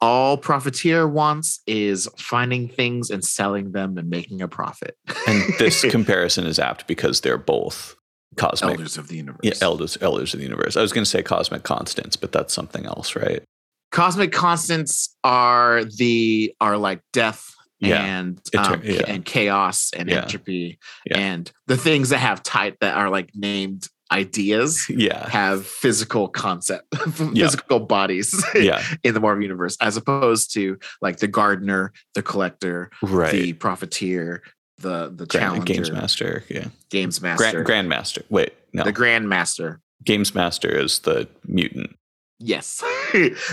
All 0.01 0.37
Profiteer 0.37 1.09
wants 1.09 1.61
is 1.67 2.09
finding 2.17 2.69
things 2.69 3.11
and 3.11 3.25
selling 3.25 3.73
them 3.73 3.99
and 3.99 4.09
making 4.09 4.41
a 4.43 4.47
profit. 4.47 4.97
and 5.27 5.43
this 5.59 5.81
comparison 5.91 6.47
is 6.47 6.59
apt 6.61 6.87
because 6.87 7.23
they're 7.23 7.39
both 7.39 7.97
cosmic 8.37 8.73
Elders 8.73 8.97
of 8.97 9.09
the 9.09 9.17
universe. 9.17 9.41
yeah, 9.43 9.55
elders 9.61 9.99
elders 10.01 10.35
of 10.35 10.39
the 10.39 10.45
universe. 10.47 10.77
I 10.77 10.83
was 10.83 10.93
going 10.93 11.03
to 11.05 11.11
say 11.11 11.23
cosmic 11.25 11.65
constants, 11.65 12.15
but 12.15 12.31
that's 12.31 12.55
something 12.55 12.87
else, 12.87 13.17
right? 13.17 13.43
Cosmic 13.91 14.31
constants 14.31 15.17
are 15.25 15.83
the 15.85 16.55
are 16.61 16.77
like 16.79 17.01
death 17.13 17.53
Yeah. 17.81 18.03
and 18.05 18.41
um, 18.57 18.81
yeah. 18.85 19.03
and 19.07 19.25
chaos 19.25 19.91
and 19.97 20.09
Yeah. 20.09 20.23
entropy 20.23 20.79
and 21.15 21.51
the 21.67 21.77
things 21.77 22.09
that 22.11 22.19
have 22.19 22.43
type 22.43 22.79
that 22.81 22.97
are 22.97 23.09
like 23.11 23.31
named 23.35 23.89
ideas 24.11 24.87
Yeah. 24.91 25.29
have 25.29 25.67
physical 25.67 26.29
concept 26.29 26.93
physical 27.13 27.79
bodies 27.81 28.43
Yeah. 28.55 28.83
in 29.05 29.15
the 29.15 29.21
Marvel 29.21 29.43
universe, 29.43 29.77
as 29.81 29.97
opposed 29.97 30.53
to 30.55 30.79
like 31.03 31.19
the 31.19 31.29
gardener, 31.29 31.93
the 32.15 32.23
collector, 32.23 32.91
Right. 33.03 33.33
the 33.33 33.53
profiteer, 33.53 34.43
the 34.79 35.13
the 35.15 35.27
Grand, 35.27 35.29
challenger, 35.29 35.73
games 35.75 35.91
master. 35.93 36.45
Yeah. 36.49 36.67
games 36.91 37.21
master, 37.21 37.63
Grand, 37.63 37.91
grandmaster. 37.91 38.23
Wait, 38.31 38.55
no. 38.73 38.83
the 38.85 38.93
grandmaster. 38.93 39.79
games 40.05 40.35
master 40.35 40.69
is 40.71 41.01
the 41.01 41.29
mutant. 41.47 41.95
Yes, 42.41 42.83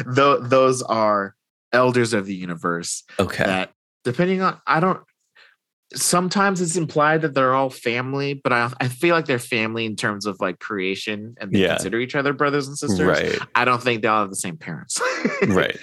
Tho- 0.05 0.39
those 0.39 0.82
are 0.84 1.36
elders 1.73 2.13
of 2.13 2.26
the 2.28 2.36
universe. 2.36 3.03
Okay. 3.19 3.43
That 3.43 3.71
depending 4.05 4.41
on, 4.41 4.61
I 4.65 4.79
don't. 4.79 5.01
Sometimes 5.93 6.61
it's 6.61 6.75
implied 6.77 7.21
that 7.21 7.33
they're 7.35 7.53
all 7.53 7.69
family, 7.69 8.33
but 8.33 8.51
I 8.51 8.71
I 8.81 8.87
feel 8.87 9.13
like 9.15 9.25
they're 9.27 9.37
family 9.39 9.85
in 9.85 9.95
terms 9.95 10.25
of 10.25 10.37
like 10.39 10.59
creation 10.59 11.35
and 11.39 11.51
they 11.51 11.59
Yeah. 11.59 11.75
consider 11.75 11.99
each 11.99 12.15
other 12.15 12.33
brothers 12.33 12.67
and 12.67 12.77
sisters. 12.77 13.07
right. 13.07 13.37
I 13.53 13.65
don't 13.65 13.81
think 13.83 14.01
they 14.01 14.07
all 14.07 14.21
have 14.21 14.29
the 14.29 14.35
same 14.35 14.57
parents. 14.57 14.99
Right. 15.47 15.77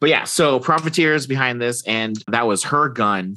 But 0.00 0.10
yeah, 0.10 0.24
so 0.24 0.60
Profiteers 0.60 1.26
behind 1.26 1.60
this, 1.60 1.82
and 1.86 2.16
that 2.28 2.46
was 2.46 2.64
her 2.64 2.88
gun. 2.88 3.36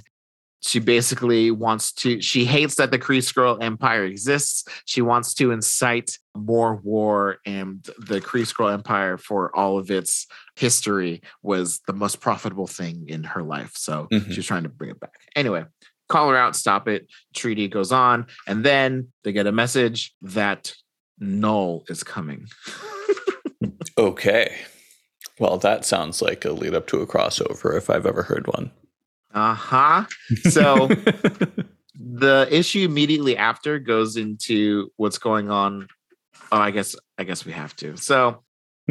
She 0.63 0.79
basically 0.79 1.49
wants 1.51 1.91
to, 1.93 2.21
she 2.21 2.45
hates 2.45 2.75
that 2.75 2.91
the 2.91 2.99
Kree 2.99 3.17
Skrull 3.19 3.61
Empire 3.61 4.05
exists. 4.05 4.63
She 4.85 5.01
wants 5.01 5.33
to 5.35 5.51
incite 5.51 6.17
more 6.35 6.75
war, 6.75 7.37
and 7.45 7.83
the 7.99 8.21
Kree 8.21 8.45
Skrull 8.45 8.71
Empire, 8.71 9.17
for 9.17 9.55
all 9.55 9.77
of 9.79 9.89
its 9.91 10.27
history, 10.55 11.21
was 11.41 11.81
the 11.87 11.93
most 11.93 12.19
profitable 12.21 12.67
thing 12.67 13.05
in 13.09 13.23
her 13.23 13.41
life. 13.41 13.71
So 13.75 14.07
Mhm. 14.11 14.31
she's 14.33 14.45
trying 14.45 14.63
to 14.63 14.69
bring 14.69 14.91
it 14.91 14.99
back. 14.99 15.15
Anyway, 15.35 15.65
call 16.09 16.29
her 16.29 16.37
out, 16.37 16.55
stop 16.55 16.87
it. 16.87 17.07
Treaty 17.33 17.67
goes 17.67 17.91
on, 17.91 18.27
and 18.47 18.63
then 18.63 19.07
they 19.23 19.31
get 19.31 19.47
a 19.47 19.51
message 19.51 20.13
that 20.21 20.73
Knull 21.19 21.85
is 21.89 22.03
coming. 22.03 22.47
Okay. 23.97 24.55
Well, 25.39 25.57
that 25.57 25.85
sounds 25.85 26.21
like 26.21 26.45
a 26.45 26.51
lead 26.51 26.73
up 26.73 26.87
to 26.87 27.01
a 27.01 27.07
crossover 27.07 27.75
if 27.77 27.89
I've 27.89 28.05
ever 28.05 28.23
heard 28.23 28.47
one. 28.47 28.71
Uh 29.33 29.53
huh. 29.53 30.05
So 30.49 30.87
the 31.95 32.47
issue 32.49 32.85
immediately 32.85 33.37
after 33.37 33.79
goes 33.79 34.17
into 34.17 34.91
what's 34.97 35.17
going 35.17 35.49
on. 35.49 35.87
Oh, 36.51 36.57
I 36.57 36.71
guess 36.71 36.95
I 37.17 37.23
guess 37.23 37.45
we 37.45 37.53
have 37.53 37.75
to. 37.77 37.95
So 37.97 38.43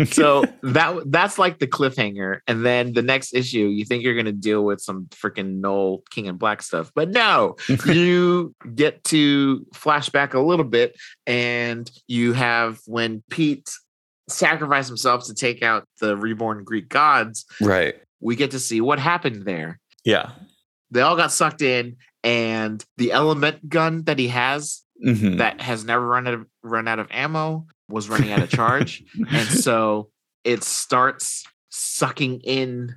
so 0.04 0.44
that 0.62 1.02
that's 1.06 1.38
like 1.38 1.58
the 1.58 1.66
cliffhanger, 1.66 2.40
and 2.46 2.64
then 2.64 2.92
the 2.92 3.02
next 3.02 3.34
issue, 3.34 3.66
you 3.66 3.84
think 3.84 4.02
you're 4.02 4.16
gonna 4.16 4.32
deal 4.32 4.64
with 4.64 4.80
some 4.80 5.06
freaking 5.06 5.60
Knull 5.60 6.02
King 6.10 6.26
in 6.26 6.36
Black 6.36 6.62
stuff, 6.62 6.90
but 6.94 7.10
no, 7.10 7.56
you 7.86 8.54
get 8.74 9.02
to 9.04 9.66
flashback 9.74 10.34
a 10.34 10.40
little 10.40 10.64
bit, 10.64 10.96
and 11.26 11.90
you 12.06 12.32
have 12.32 12.80
when 12.86 13.22
Pete 13.30 13.70
sacrificed 14.28 14.88
himself 14.88 15.26
to 15.26 15.34
take 15.34 15.62
out 15.62 15.86
the 16.00 16.16
reborn 16.16 16.64
Greek 16.64 16.88
gods. 16.88 17.44
right. 17.60 17.96
We 18.22 18.36
get 18.36 18.50
to 18.50 18.58
see 18.58 18.82
what 18.82 18.98
happened 18.98 19.46
there 19.46 19.80
Yeah. 20.04 20.30
they 20.90 21.00
all 21.02 21.16
got 21.16 21.32
sucked 21.32 21.62
in 21.62 21.96
and 22.24 22.84
the 22.96 23.12
element 23.12 23.68
gun 23.68 24.04
that 24.04 24.18
he 24.18 24.28
has 24.28 24.82
Mhm. 25.04 25.38
that 25.38 25.60
has 25.62 25.82
never 25.84 26.06
run 26.06 26.26
out 26.26 26.34
of 26.34 26.46
run 26.62 26.86
out 26.86 26.98
of 26.98 27.06
ammo 27.10 27.66
was 27.88 28.08
running 28.10 28.32
out 28.32 28.42
of 28.42 28.50
charge 28.50 29.02
and 29.30 29.48
so 29.48 30.10
it 30.44 30.62
starts 30.62 31.44
sucking 31.70 32.40
in 32.40 32.94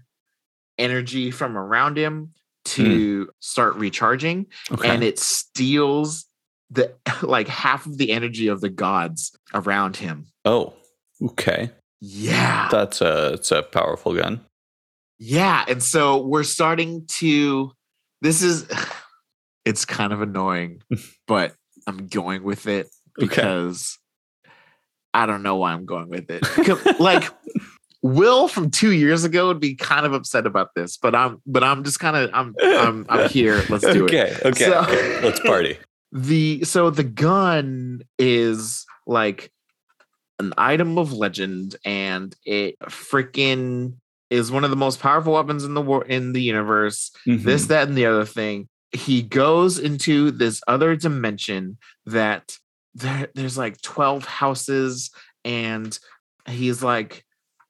energy 0.77 1.31
from 1.31 1.57
around 1.57 1.97
him 1.97 2.33
to 2.65 3.29
start 3.39 3.75
recharging 3.75 4.47
okay. 4.71 4.89
and 4.89 5.03
it 5.03 5.17
steals 5.19 6.25
the 6.71 6.93
like 7.21 7.47
half 7.47 7.85
of 7.85 7.97
the 7.97 8.11
energy 8.11 8.47
of 8.47 8.59
the 8.61 8.69
gods 8.69 9.31
around 9.53 9.95
him 9.97 10.25
oh, 10.45 10.73
okay. 11.21 11.69
yeah 12.01 12.67
That's 12.71 12.99
a 13.01 13.33
it's 13.33 13.51
a 13.51 13.61
powerful 13.63 14.13
gun. 14.15 14.41
Yeah, 15.19 15.63
and 15.67 15.81
so 15.81 16.25
we're 16.25 16.43
starting 16.43 17.05
to 17.19 17.71
this 18.21 18.41
is 18.41 18.65
it's 19.65 19.85
kind 19.85 20.13
of 20.13 20.21
annoying, 20.21 20.81
but 21.27 21.53
I'm 21.87 22.07
going 22.07 22.43
with 22.43 22.67
it 22.67 22.87
Okay. 23.19 23.27
because 23.27 23.99
I 25.13 25.25
don't 25.27 25.43
know 25.43 25.57
why 25.57 25.73
I'm 25.73 25.85
going 25.85 26.09
with 26.09 26.29
it. 26.31 26.43
Like 26.99 27.29
Will 28.01 28.47
from 28.49 28.69
two 28.69 28.91
years 28.91 29.23
ago 29.23 29.47
would 29.47 29.61
be 29.61 29.75
kind 29.75 30.05
of 30.05 30.11
upset 30.13 30.45
about 30.45 30.69
this, 30.75 30.97
but 30.97 31.15
I'm 31.15 31.41
but 31.45 31.63
I'm 31.63 31.83
just 31.85 31.99
kind 31.99 32.17
of 32.17 32.29
I'm 32.33 32.53
I'm 32.61 33.05
I'm 33.07 33.29
here. 33.29 33.63
Let's 33.69 33.85
do 33.85 34.03
okay, 34.05 34.31
it. 34.31 34.45
Okay, 34.45 34.65
So- 34.65 34.79
okay. 34.81 35.21
Let's 35.21 35.39
party. 35.39 35.77
The 36.15 36.63
so 36.63 36.91
the 36.91 37.03
gun 37.03 38.01
is 38.19 38.85
like 39.07 39.51
an 40.37 40.53
item 40.59 40.99
of 40.99 41.11
legend, 41.11 41.75
and 41.83 42.35
it 42.45 42.75
freaking 42.83 43.95
is 44.33 44.51
one 44.51 44.63
of 44.63 44.69
the 44.71 44.75
most 44.75 44.99
powerful 44.99 45.33
weapons 45.33 45.63
in 45.63 45.73
the 45.75 45.81
world 45.81 46.05
in 46.07 46.33
the 46.33 46.41
universe. 46.41 47.11
This, 47.25 47.65
Mhm. 47.65 47.67
that, 47.67 47.87
and 47.87 47.97
the 47.97 48.07
other 48.07 48.25
thing. 48.25 48.67
He 48.91 49.21
goes 49.21 49.77
into 49.79 50.31
this 50.31 50.61
other 50.67 50.95
dimension 50.95 51.77
that 52.05 52.57
there, 52.95 53.27
there's 53.35 53.57
like 53.57 53.81
12 53.81 54.25
houses, 54.25 55.11
and 55.45 55.97
he's 56.47 56.81
like, 56.83 57.23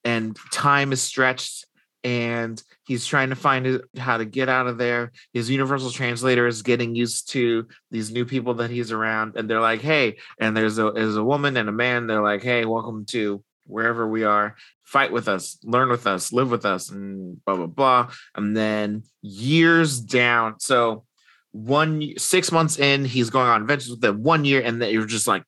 and 0.03 0.37
time 0.51 0.91
is 0.91 1.01
stretched, 1.01 1.65
and 2.03 2.61
he's 2.85 3.05
trying 3.05 3.29
to 3.29 3.35
find 3.35 3.81
how 3.97 4.17
to 4.17 4.25
get 4.25 4.49
out 4.49 4.67
of 4.67 4.77
there. 4.77 5.11
His 5.33 5.49
universal 5.49 5.91
translator 5.91 6.45
is 6.47 6.61
getting 6.61 6.95
used 6.95 7.29
to 7.31 7.67
these 7.91 8.11
new 8.11 8.25
people 8.25 8.53
that 8.55 8.69
he's 8.69 8.91
around, 8.91 9.37
and 9.37 9.49
they're 9.49 9.61
like, 9.61 9.81
hey, 9.81 10.17
and 10.39 10.55
there's 10.57 10.77
a 10.77 10.91
there's 10.91 11.15
a 11.15 11.23
woman 11.23 11.55
and 11.57 11.69
a 11.69 11.73
man. 11.73 12.07
They're 12.07 12.21
like, 12.21 12.43
hey, 12.43 12.65
welcome 12.65 13.05
to 13.07 13.41
wherever 13.65 14.05
we 14.07 14.23
are. 14.25 14.55
Fight 14.93 15.11
with 15.11 15.27
us, 15.27 15.57
learn 15.63 15.89
with 15.89 16.05
us, 16.05 16.31
live 16.31 16.51
with 16.51 16.65
us, 16.67 16.91
and 16.91 17.43
blah 17.45 17.55
blah 17.55 17.65
blah. 17.65 18.11
And 18.35 18.55
then 18.55 19.01
years 19.23 19.99
down, 19.99 20.59
so 20.59 21.03
one 21.51 22.13
six 22.17 22.51
months 22.51 22.77
in, 22.77 23.03
he's 23.05 23.31
going 23.31 23.47
on 23.49 23.61
adventures 23.61 23.89
with 23.89 24.01
them. 24.01 24.21
One 24.21 24.45
year, 24.45 24.61
and 24.61 24.79
then 24.79 24.91
you're 24.93 25.05
just 25.07 25.27
like 25.27 25.43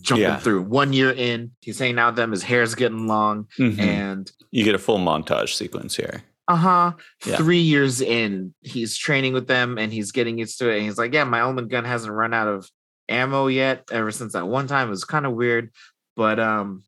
jumping 0.00 0.22
Yeah. 0.22 0.36
through. 0.38 0.62
One 0.62 0.92
year 0.92 1.10
in, 1.10 1.50
he's 1.60 1.78
hanging 1.78 1.98
out 1.98 2.10
with 2.12 2.16
them. 2.16 2.30
His 2.30 2.44
hair's 2.44 2.74
getting 2.76 3.08
long, 3.08 3.48
Mhm. 3.58 3.78
and 3.80 4.32
you 4.52 4.62
get 4.62 4.76
a 4.76 4.78
full 4.78 4.98
montage 4.98 5.54
sequence 5.54 5.96
here. 5.96 6.22
uh-huh. 6.46 6.92
Yeah. 7.26 7.36
Three 7.38 7.60
years 7.62 8.00
in, 8.00 8.54
he's 8.60 8.96
training 8.98 9.32
with 9.32 9.46
them 9.48 9.78
and 9.78 9.90
he's 9.92 10.12
getting 10.12 10.38
used 10.38 10.58
to 10.58 10.68
it. 10.70 10.76
And 10.76 10.84
he's 10.84 10.98
like, 10.98 11.12
Yeah, 11.14 11.24
my 11.24 11.40
element 11.40 11.68
gun 11.70 11.84
hasn't 11.86 12.12
run 12.12 12.34
out 12.34 12.46
of 12.48 12.70
ammo 13.08 13.46
yet. 13.46 13.88
Ever 13.90 14.10
since 14.12 14.34
that 14.34 14.46
one 14.46 14.66
time, 14.66 14.88
it 14.88 14.90
was 14.90 15.04
kind 15.06 15.24
of 15.24 15.32
weird. 15.32 15.70
But 16.16 16.38
um 16.38 16.82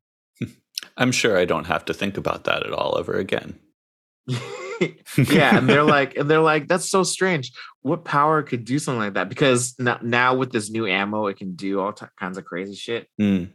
I'm 0.95 1.11
sure 1.11 1.37
I 1.37 1.45
don't 1.45 1.67
have 1.67 1.85
to 1.85 1.93
think 1.93 2.17
about 2.17 2.45
that 2.45 2.65
at 2.65 2.73
all 2.73 2.97
ever 2.97 3.13
again. 3.13 3.59
yeah, 5.17 5.57
and 5.57 5.69
they're 5.69 5.83
like, 5.83 6.17
and 6.17 6.29
they're 6.29 6.41
like, 6.41 6.67
that's 6.67 6.89
so 6.89 7.03
strange. 7.03 7.51
What 7.81 8.03
power 8.03 8.43
could 8.43 8.65
do 8.65 8.79
something 8.79 8.99
like 8.99 9.13
that? 9.13 9.29
Because 9.29 9.75
now, 9.79 9.99
now 10.01 10.35
with 10.35 10.51
this 10.51 10.69
new 10.69 10.87
ammo, 10.87 11.27
it 11.27 11.37
can 11.37 11.55
do 11.55 11.79
all 11.79 11.93
t- 11.93 12.05
kinds 12.19 12.37
of 12.37 12.45
crazy 12.45 12.75
shit. 12.75 13.07
Mm. 13.19 13.49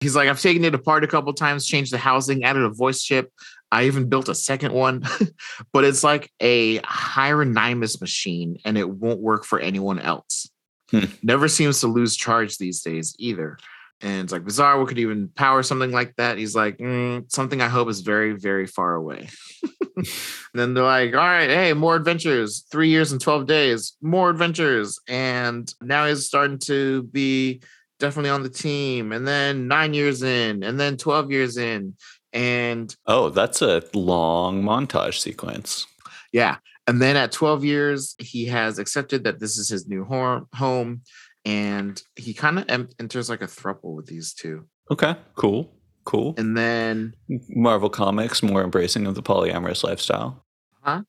He's 0.00 0.16
like, 0.16 0.28
I've 0.28 0.40
taken 0.40 0.64
it 0.64 0.74
apart 0.74 1.04
a 1.04 1.06
couple 1.08 1.32
times, 1.32 1.66
changed 1.66 1.92
the 1.92 1.98
housing, 1.98 2.42
added 2.42 2.64
a 2.64 2.70
voice 2.70 3.02
chip. 3.02 3.30
I 3.70 3.84
even 3.84 4.08
built 4.08 4.28
a 4.28 4.34
second 4.34 4.74
one, 4.74 5.04
but 5.72 5.84
it's 5.84 6.02
like 6.02 6.30
a 6.40 6.78
Hieronymus 6.78 8.00
machine 8.00 8.58
and 8.64 8.76
it 8.76 8.90
won't 8.90 9.20
work 9.20 9.44
for 9.44 9.60
anyone 9.60 10.00
else. 10.00 10.50
Hmm. 10.90 11.04
Never 11.22 11.48
seems 11.48 11.80
to 11.80 11.86
lose 11.86 12.16
charge 12.16 12.58
these 12.58 12.82
days 12.82 13.14
either. 13.18 13.58
And 14.02 14.24
it's 14.24 14.32
like 14.32 14.44
bizarre. 14.44 14.78
What 14.78 14.88
could 14.88 14.98
even 14.98 15.28
power 15.28 15.62
something 15.62 15.92
like 15.92 16.16
that? 16.16 16.36
He's 16.36 16.56
like, 16.56 16.78
"Mm, 16.78 17.30
something 17.30 17.60
I 17.60 17.68
hope 17.68 17.88
is 17.88 18.00
very, 18.00 18.32
very 18.32 18.66
far 18.66 18.94
away. 18.96 19.28
and 19.96 20.06
then 20.54 20.74
they're 20.74 20.82
like, 20.82 21.12
all 21.14 21.20
right, 21.20 21.48
hey, 21.48 21.72
more 21.72 21.94
adventures. 21.96 22.64
Three 22.70 22.88
years 22.88 23.12
and 23.12 23.20
12 23.20 23.46
days, 23.46 23.92
more 24.02 24.28
adventures. 24.30 24.98
And 25.08 25.72
now 25.80 26.06
he's 26.06 26.26
starting 26.26 26.58
to 26.60 27.04
be 27.04 27.60
definitely 28.00 28.30
on 28.30 28.42
the 28.42 28.48
team. 28.48 29.12
And 29.12 29.26
then 29.26 29.68
nine 29.68 29.94
years 29.94 30.22
in, 30.24 30.64
and 30.64 30.80
then 30.80 30.96
12 30.96 31.30
years 31.30 31.56
in. 31.56 31.94
And 32.32 32.94
Oh, 33.06 33.28
that's 33.28 33.62
a 33.62 33.82
long 33.94 34.62
montage 34.64 35.20
sequence. 35.20 35.86
yeah. 36.32 36.56
And 36.88 37.00
then 37.00 37.14
at 37.14 37.30
12 37.30 37.64
years, 37.64 38.16
he 38.18 38.46
has 38.46 38.80
accepted 38.80 39.22
that 39.22 39.38
this 39.38 39.56
is 39.56 39.68
his 39.68 39.86
new 39.86 40.04
home. 40.04 41.02
And 41.44 42.00
he 42.16 42.34
kind 42.34 42.58
of 42.58 42.64
em- 42.68 42.88
enters 43.00 43.28
like 43.28 43.42
a 43.42 43.46
throuple 43.46 43.94
with 43.96 44.06
these 44.06 44.32
two. 44.32 44.66
Okay, 44.90 45.16
cool, 45.34 45.74
cool. 46.04 46.34
And 46.38 46.56
then, 46.56 47.14
Marvel 47.48 47.90
Comics 47.90 48.42
more 48.42 48.62
embracing 48.62 49.06
of 49.06 49.14
the 49.14 49.22
polyamorous 49.22 49.82
lifestyle. 49.82 50.44
Huh? 50.82 51.02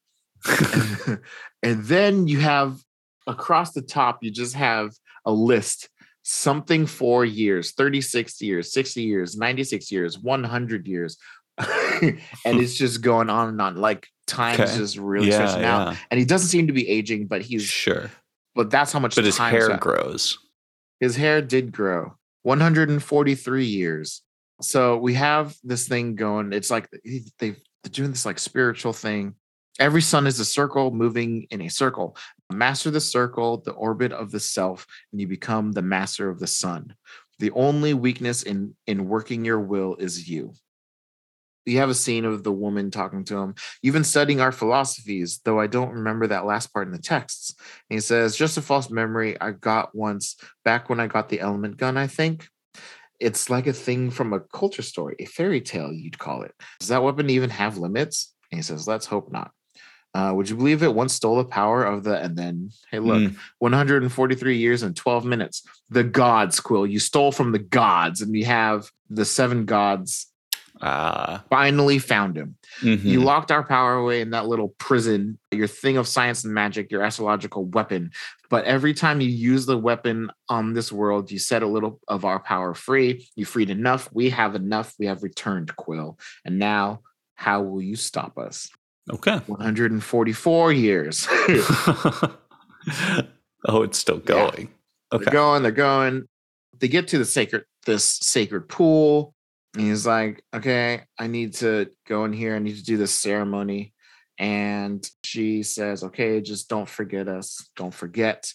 and 1.63 1.83
then 1.83 2.27
you 2.27 2.39
have 2.39 2.79
across 3.27 3.73
the 3.73 3.81
top, 3.81 4.19
you 4.23 4.31
just 4.31 4.55
have 4.55 4.91
a 5.25 5.31
list 5.31 5.89
something 6.23 6.85
for 6.85 7.25
years 7.25 7.71
36 7.73 8.41
years, 8.41 8.71
60 8.73 9.01
years, 9.03 9.37
96 9.37 9.91
years, 9.91 10.19
100 10.19 10.87
years. 10.87 11.17
and 11.57 12.19
it's 12.45 12.75
just 12.75 13.01
going 13.01 13.29
on 13.29 13.49
and 13.49 13.61
on. 13.61 13.75
Like 13.75 14.07
time's 14.25 14.59
Okay. 14.59 14.77
just 14.77 14.97
really 14.97 15.29
yeah, 15.29 15.45
stretching 15.47 15.65
out. 15.65 15.95
And 16.09 16.19
he 16.19 16.25
doesn't 16.25 16.47
seem 16.47 16.67
to 16.67 16.73
be 16.73 16.87
aging, 16.89 17.27
but 17.27 17.41
he's 17.41 17.63
Sure, 17.63 18.09
but 18.55 18.69
that's 18.69 18.91
how 18.91 18.99
much 18.99 19.15
but 19.15 19.25
his 19.25 19.37
hair 19.37 19.77
grows. 19.77 20.37
his 20.99 21.15
hair 21.15 21.41
did 21.41 21.71
grow. 21.71 22.13
143 22.43 23.65
years. 23.65 24.21
So 24.61 24.97
we 24.97 25.13
have 25.15 25.55
this 25.63 25.87
thing 25.87 26.15
going 26.15 26.53
it's 26.53 26.69
like 26.69 26.89
they've 27.39 27.57
they're 27.83 27.91
doing 27.91 28.11
this 28.11 28.25
like 28.25 28.39
spiritual 28.39 28.93
thing. 28.93 29.35
Every 29.79 30.01
sun 30.01 30.27
is 30.27 30.39
a 30.39 30.45
circle 30.45 30.91
moving 30.91 31.47
in 31.49 31.61
a 31.61 31.69
circle. 31.69 32.15
Master 32.51 32.91
the 32.91 33.01
circle 33.01 33.61
the 33.61 33.71
orbit 33.71 34.11
of 34.11 34.31
the 34.31 34.39
self 34.39 34.85
and 35.11 35.19
you 35.19 35.27
become 35.27 35.71
the 35.71 35.81
master 35.81 36.29
of 36.29 36.39
the 36.39 36.47
sun. 36.47 36.95
The 37.39 37.51
only 37.51 37.93
weakness 37.93 38.43
in 38.43 38.75
in 38.87 39.07
working 39.07 39.43
your 39.43 39.59
will 39.59 39.95
is 39.95 40.29
you 40.29 40.53
you 41.65 41.77
have 41.77 41.89
a 41.89 41.93
scene 41.93 42.25
of 42.25 42.43
the 42.43 42.51
woman 42.51 42.91
talking 42.91 43.23
to 43.23 43.37
him 43.37 43.55
you've 43.81 43.93
been 43.93 44.03
studying 44.03 44.41
our 44.41 44.51
philosophies 44.51 45.39
though 45.45 45.59
i 45.59 45.67
don't 45.67 45.91
remember 45.93 46.27
that 46.27 46.45
last 46.45 46.73
part 46.73 46.87
in 46.87 46.93
the 46.93 46.99
texts 46.99 47.55
and 47.89 47.97
he 47.97 48.01
says, 48.01 48.35
just 48.35 48.57
a 48.57 48.61
false 48.61 48.89
memory 48.89 49.39
I 49.39 49.51
got 49.51 49.95
once 49.95 50.35
back 50.65 50.89
when 50.89 50.99
I 50.99 51.07
got 51.07 51.29
the 51.29 51.39
element 51.39 51.77
gun, 51.77 51.97
I 51.97 52.07
think. 52.07 52.47
It's 53.19 53.49
like 53.49 53.67
a 53.67 53.73
thing 53.73 54.09
from 54.11 54.33
a 54.33 54.39
culture 54.39 54.81
story, 54.81 55.15
a 55.19 55.25
fairy 55.25 55.61
tale, 55.61 55.93
you'd 55.93 56.19
call 56.19 56.43
it. 56.43 56.53
Does 56.79 56.89
that 56.89 57.03
weapon 57.03 57.29
even 57.29 57.49
have 57.49 57.77
limits? 57.77 58.33
And 58.51 58.59
he 58.59 58.63
says, 58.63 58.87
let's 58.87 59.05
hope 59.05 59.31
not. 59.31 59.51
Uh, 60.13 60.31
would 60.35 60.49
you 60.49 60.55
believe 60.55 60.83
it 60.83 60.93
once 60.93 61.13
stole 61.13 61.37
the 61.37 61.45
power 61.45 61.83
of 61.83 62.03
the, 62.03 62.19
and 62.19 62.37
then, 62.37 62.69
hey, 62.91 62.99
look, 62.99 63.21
Mm. 63.21 63.35
143 63.59 64.57
years 64.57 64.83
and 64.83 64.95
12 64.95 65.25
minutes. 65.25 65.63
The 65.89 66.03
gods, 66.03 66.59
Quill. 66.59 66.85
You 66.85 66.99
stole 66.99 67.31
from 67.31 67.51
the 67.51 67.59
gods, 67.59 68.21
and 68.21 68.31
we 68.31 68.43
have 68.43 68.89
the 69.09 69.25
seven 69.25 69.65
gods 69.65 70.27
Ah, 70.83 71.43
finally 71.49 71.97
found 71.97 72.37
him. 72.37 72.55
mhm. 72.81 73.03
You 73.03 73.21
locked 73.21 73.51
our 73.51 73.63
power 73.63 73.93
away 73.93 74.21
in 74.21 74.31
that 74.31 74.47
little 74.47 74.69
prison, 74.79 75.37
your 75.51 75.67
thing 75.67 75.97
of 75.97 76.07
science 76.07 76.43
and 76.43 76.53
magic, 76.53 76.91
your 76.91 77.03
astrological 77.03 77.65
weapon. 77.65 78.11
But 78.49 78.65
every 78.65 78.93
time 78.93 79.21
you 79.21 79.29
use 79.29 79.65
the 79.65 79.77
weapon 79.77 80.29
on 80.49 80.73
this 80.73 80.91
world, 80.91 81.31
you 81.31 81.39
set 81.39 81.63
a 81.63 81.67
little 81.67 81.99
of 82.07 82.25
our 82.25 82.39
power 82.39 82.73
free. 82.73 83.27
You 83.35 83.45
freed 83.45 83.69
enough. 83.69 84.09
We 84.13 84.29
have 84.31 84.55
enough. 84.55 84.93
We 84.99 85.05
have 85.05 85.23
returned, 85.23 85.75
Quill. 85.75 86.17
And 86.45 86.59
now, 86.59 87.01
how 87.35 87.61
will 87.61 87.81
you 87.81 87.95
stop 87.95 88.37
us? 88.37 88.69
okay. 89.11 89.37
144 89.47 90.71
years. 90.73 91.27
oh, 93.67 93.83
it's 93.83 93.97
still 93.97 94.17
Yeah. 94.17 94.21
going. 94.25 94.69
They're 95.11 95.19
Okay. 95.21 95.31
going, 95.31 95.63
they're 95.63 95.71
going. 95.71 96.27
They 96.79 96.87
get 96.87 97.07
to 97.09 97.17
the 97.17 97.25
sacred, 97.25 97.65
this 97.85 98.03
sacred 98.03 98.67
pool. 98.67 99.33
And 99.73 99.83
he's 99.83 100.05
like, 100.05 100.43
okay, 100.53 101.01
I 101.17 101.27
need 101.27 101.55
to 101.55 101.89
go 102.07 102.25
in 102.25 102.33
here. 102.33 102.55
I 102.55 102.59
need 102.59 102.75
to 102.75 102.83
do 102.83 102.97
this 102.97 103.13
ceremony. 103.13 103.93
And 104.37 105.07
she 105.23 105.63
says, 105.63 106.03
okay, 106.03 106.41
just 106.41 106.69
don't 106.69 106.89
forget 106.89 107.27
us. 107.27 107.69
Don't 107.75 107.93
forget. 107.93 108.51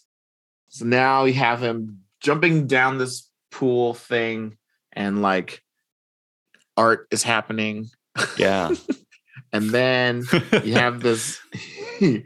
So 0.69 0.85
now 0.85 1.25
we 1.25 1.33
have 1.35 1.63
him 1.63 2.01
jumping 2.21 2.67
down 2.67 2.99
this 2.99 3.29
pool 3.51 3.95
thing, 3.95 4.59
and 4.93 5.23
like 5.23 5.63
art 6.77 7.07
is 7.11 7.23
happening. 7.23 7.89
Yeah. 8.37 8.75
And 9.53 9.71
then 9.71 10.25
you 10.65 10.75
have 10.75 11.01
this 11.01 11.41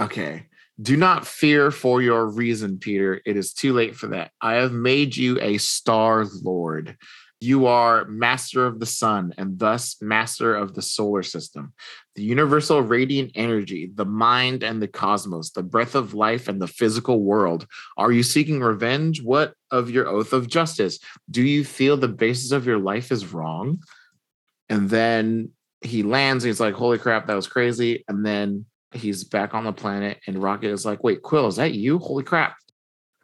okay 0.00 0.46
do 0.80 0.96
not 0.96 1.26
fear 1.26 1.70
for 1.70 2.00
your 2.00 2.26
reason 2.26 2.78
peter 2.78 3.20
it 3.26 3.36
is 3.36 3.52
too 3.52 3.74
late 3.74 3.94
for 3.94 4.08
that 4.08 4.30
i 4.40 4.54
have 4.54 4.72
made 4.72 5.14
you 5.14 5.38
a 5.40 5.58
star 5.58 6.24
lord 6.42 6.96
you 7.42 7.66
are 7.66 8.04
master 8.06 8.66
of 8.66 8.80
the 8.80 8.86
sun 8.86 9.32
and 9.36 9.58
thus 9.58 9.96
master 10.00 10.54
of 10.54 10.74
the 10.74 10.82
solar 10.82 11.22
system 11.22 11.72
the 12.14 12.22
universal 12.22 12.80
radiant 12.80 13.30
energy 13.34 13.90
the 13.94 14.04
mind 14.04 14.62
and 14.62 14.80
the 14.80 14.88
cosmos 14.88 15.50
the 15.50 15.62
breath 15.62 15.94
of 15.94 16.14
life 16.14 16.48
and 16.48 16.60
the 16.60 16.66
physical 16.66 17.22
world 17.22 17.66
are 17.96 18.12
you 18.12 18.22
seeking 18.22 18.60
revenge 18.60 19.22
what 19.22 19.54
of 19.70 19.90
your 19.90 20.08
oath 20.08 20.32
of 20.32 20.48
justice 20.48 20.98
do 21.30 21.42
you 21.42 21.64
feel 21.64 21.96
the 21.96 22.08
basis 22.08 22.52
of 22.52 22.66
your 22.66 22.78
life 22.78 23.10
is 23.10 23.32
wrong 23.32 23.78
and 24.68 24.88
then 24.88 25.50
he 25.82 26.02
lands. 26.02 26.44
and 26.44 26.48
He's 26.48 26.60
like, 26.60 26.74
"Holy 26.74 26.98
crap, 26.98 27.26
that 27.26 27.34
was 27.34 27.46
crazy!" 27.46 28.04
And 28.08 28.24
then 28.24 28.66
he's 28.92 29.24
back 29.24 29.54
on 29.54 29.64
the 29.64 29.72
planet, 29.72 30.20
and 30.26 30.42
Rocket 30.42 30.70
is 30.70 30.86
like, 30.86 31.02
"Wait, 31.04 31.22
Quill, 31.22 31.48
is 31.48 31.56
that 31.56 31.74
you? 31.74 31.98
Holy 31.98 32.24
crap!" 32.24 32.56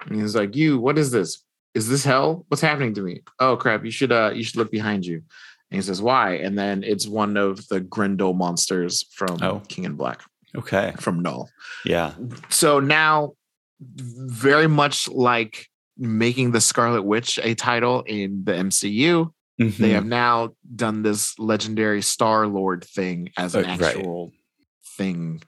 And 0.07 0.21
he's 0.21 0.37
like, 0.37 0.55
"You, 0.57 0.79
what 0.79 0.99
is 0.99 1.11
this? 1.11 1.45
Is 1.75 1.89
this 1.89 2.05
hell? 2.05 2.45
What's 2.49 2.61
happening 2.63 2.95
to 2.95 3.03
me? 3.03 3.23
Oh 3.39 3.57
crap! 3.57 3.85
You 3.85 3.91
should 3.91 4.13
uh, 4.13 4.33
you 4.35 4.43
should 4.43 4.57
look 4.57 4.71
behind 4.71 5.05
you." 5.07 5.23
And 5.71 5.77
he 5.77 5.83
says, 5.83 6.01
Why? 6.01 6.37
And 6.37 6.59
then 6.59 6.83
it's 6.83 7.07
one 7.07 7.37
of 7.37 7.69
the 7.69 7.81
Grendel 7.81 8.33
monsters 8.33 9.05
from 9.13 9.37
Oh. 9.43 9.61
King 9.69 9.85
in 9.85 9.97
Black, 9.97 10.23
Okay. 10.57 10.95
from 10.99 11.21
Knull. 11.21 11.51
Yeah. 11.85 12.15
So 12.49 12.81
now, 12.81 13.35
very 13.81 14.67
much 14.67 15.09
like 15.11 15.67
making 15.99 16.53
the 16.53 16.61
Scarlet 16.63 17.03
Witch 17.03 17.39
a 17.43 17.55
title 17.55 18.01
in 18.07 18.45
the 18.45 18.53
MCU, 18.55 19.31
they 19.59 19.65
Mhm. 19.67 19.93
have 19.93 20.07
now 20.07 20.55
done 20.75 21.03
this 21.03 21.39
legendary 21.39 22.01
Star 22.01 22.47
Lord 22.47 22.83
thing 22.85 23.29
as 23.37 23.55
an 23.55 23.67
Uh, 23.67 23.69
right. 23.69 23.83
actual 23.83 24.33
thing, 24.97 25.43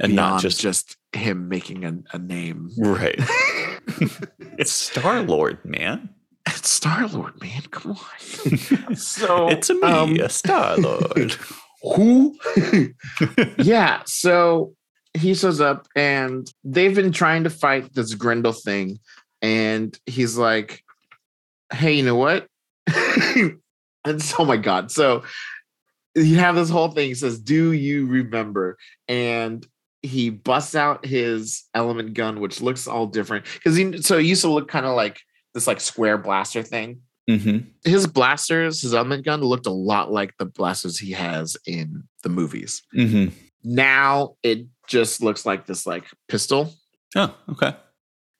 and 0.00 0.14
not 0.14 0.42
just 0.42 0.60
just 0.60 0.96
him 1.14 1.48
making 1.48 1.84
a, 1.86 1.96
a 2.12 2.18
name. 2.18 2.68
right. 2.78 3.18
it's 4.58 4.72
Star 4.72 5.22
Lord, 5.22 5.64
man. 5.64 6.10
It's 6.46 6.70
Star 6.70 7.06
Lord, 7.08 7.40
man. 7.40 7.62
Come 7.70 7.92
on. 7.92 8.96
so 8.96 9.48
it's 9.48 9.70
a 9.70 9.74
me, 9.74 9.82
um, 9.82 10.28
Star 10.28 10.76
Lord. 10.76 11.34
who? 11.82 12.36
yeah. 13.58 14.02
So 14.06 14.74
he 15.14 15.34
shows 15.34 15.60
up 15.60 15.88
and 15.96 16.50
they've 16.64 16.94
been 16.94 17.12
trying 17.12 17.44
to 17.44 17.50
fight 17.50 17.94
this 17.94 18.14
Grendel 18.14 18.52
thing. 18.52 18.98
And 19.42 19.98
he's 20.06 20.36
like, 20.36 20.84
hey, 21.72 21.94
you 21.94 22.04
know 22.04 22.16
what? 22.16 22.46
and 24.04 24.22
so, 24.22 24.36
oh 24.40 24.44
my 24.44 24.56
God. 24.56 24.90
So 24.90 25.22
you 26.14 26.36
have 26.36 26.56
this 26.56 26.70
whole 26.70 26.90
thing. 26.90 27.08
He 27.08 27.14
says, 27.14 27.38
Do 27.38 27.72
you 27.72 28.06
remember? 28.06 28.76
And 29.08 29.66
he 30.02 30.30
busts 30.30 30.74
out 30.74 31.04
his 31.04 31.64
element 31.74 32.14
gun, 32.14 32.40
which 32.40 32.60
looks 32.60 32.86
all 32.86 33.06
different. 33.06 33.44
Because 33.54 33.76
he 33.76 34.00
so 34.02 34.18
it 34.18 34.24
used 34.24 34.42
to 34.42 34.50
look 34.50 34.68
kind 34.68 34.86
of 34.86 34.96
like 34.96 35.20
this 35.54 35.66
like 35.66 35.80
square 35.80 36.16
blaster 36.18 36.62
thing. 36.62 37.00
hmm 37.28 37.58
His 37.84 38.06
blasters, 38.06 38.80
his 38.82 38.94
element 38.94 39.24
gun 39.24 39.40
looked 39.42 39.66
a 39.66 39.72
lot 39.72 40.10
like 40.10 40.36
the 40.38 40.46
blasters 40.46 40.98
he 40.98 41.12
has 41.12 41.56
in 41.66 42.04
the 42.22 42.28
movies. 42.28 42.82
hmm 42.92 43.26
Now 43.62 44.36
it 44.42 44.66
just 44.88 45.22
looks 45.22 45.44
like 45.44 45.66
this 45.66 45.86
like 45.86 46.04
pistol. 46.28 46.72
Oh, 47.16 47.34
okay. 47.50 47.74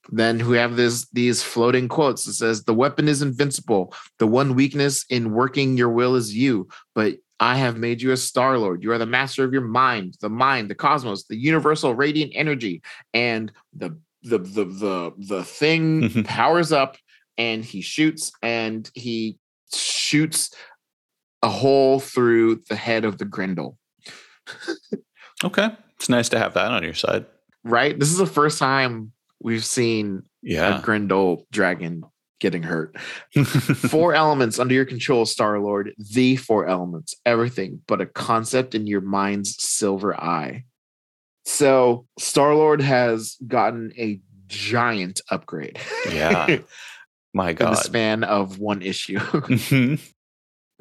Then 0.09 0.47
we 0.47 0.57
have 0.57 0.75
this 0.75 1.07
these 1.13 1.43
floating 1.43 1.87
quotes. 1.87 2.25
It 2.27 2.33
says, 2.33 2.63
"The 2.63 2.73
weapon 2.73 3.07
is 3.07 3.21
invincible. 3.21 3.93
The 4.17 4.27
one 4.27 4.55
weakness 4.55 5.05
in 5.09 5.31
working 5.31 5.77
your 5.77 5.89
will 5.89 6.15
is 6.15 6.35
you, 6.35 6.67
but 6.95 7.17
I 7.41 7.55
have 7.57 7.75
made 7.75 8.01
you 8.03 8.11
a 8.11 8.17
Star 8.17 8.57
Lord. 8.59 8.83
You 8.83 8.91
are 8.91 8.99
the 8.99 9.05
master 9.07 9.43
of 9.43 9.51
your 9.51 9.63
mind, 9.63 10.15
the 10.21 10.29
mind, 10.29 10.69
the 10.69 10.75
cosmos, 10.75 11.23
the 11.25 11.35
universal 11.35 11.95
radiant 11.95 12.31
energy, 12.35 12.83
and 13.15 13.51
the 13.73 13.97
the 14.23 14.37
the 14.37 14.65
the 14.65 15.13
the 15.17 15.43
thing 15.43 16.01
Mhm. 16.03 16.25
powers 16.25 16.71
up, 16.71 16.97
and 17.39 17.65
he 17.65 17.81
shoots, 17.81 18.31
and 18.43 18.89
he 18.93 19.39
shoots 19.73 20.53
a 21.41 21.49
hole 21.49 21.99
through 21.99 22.61
the 22.69 22.75
head 22.75 23.03
of 23.05 23.17
the 23.17 23.25
Grendel. 23.25 23.77
Okay. 25.43 25.69
It's 25.95 26.07
nice 26.07 26.29
to 26.29 26.37
have 26.37 26.53
that 26.53 26.69
on 26.71 26.83
your 26.83 26.93
side. 26.93 27.25
Right? 27.63 27.99
This 27.99 28.11
is 28.11 28.17
the 28.19 28.27
first 28.27 28.59
time 28.59 29.11
we've 29.41 29.65
seen 29.65 30.17
a 30.17 30.47
Yeah. 30.47 30.81
Grendel 30.83 31.47
dragon 31.51 32.03
getting 32.41 32.63
hurt. 32.63 32.99
four 32.99 34.13
elements 34.15 34.59
under 34.59 34.73
your 34.73 34.83
control, 34.83 35.25
Star 35.25 35.59
Lord. 35.59 35.93
The 35.97 36.35
four 36.35 36.67
elements, 36.67 37.15
everything 37.25 37.81
but 37.87 38.01
a 38.01 38.05
concept 38.05 38.75
in 38.75 38.87
your 38.87 38.99
mind's 38.99 39.63
silver 39.63 40.19
eye. 40.19 40.65
So 41.45 42.05
Star 42.19 42.53
Lord 42.53 42.81
has 42.81 43.37
gotten 43.47 43.93
a 43.97 44.19
giant 44.47 45.21
upgrade. 45.29 45.79
Yeah. 46.11 46.57
My 47.33 47.53
God. 47.53 47.67
in 47.67 47.71
the 47.71 47.81
span 47.81 48.23
of 48.25 48.59
one 48.59 48.81
issue. 48.81 49.19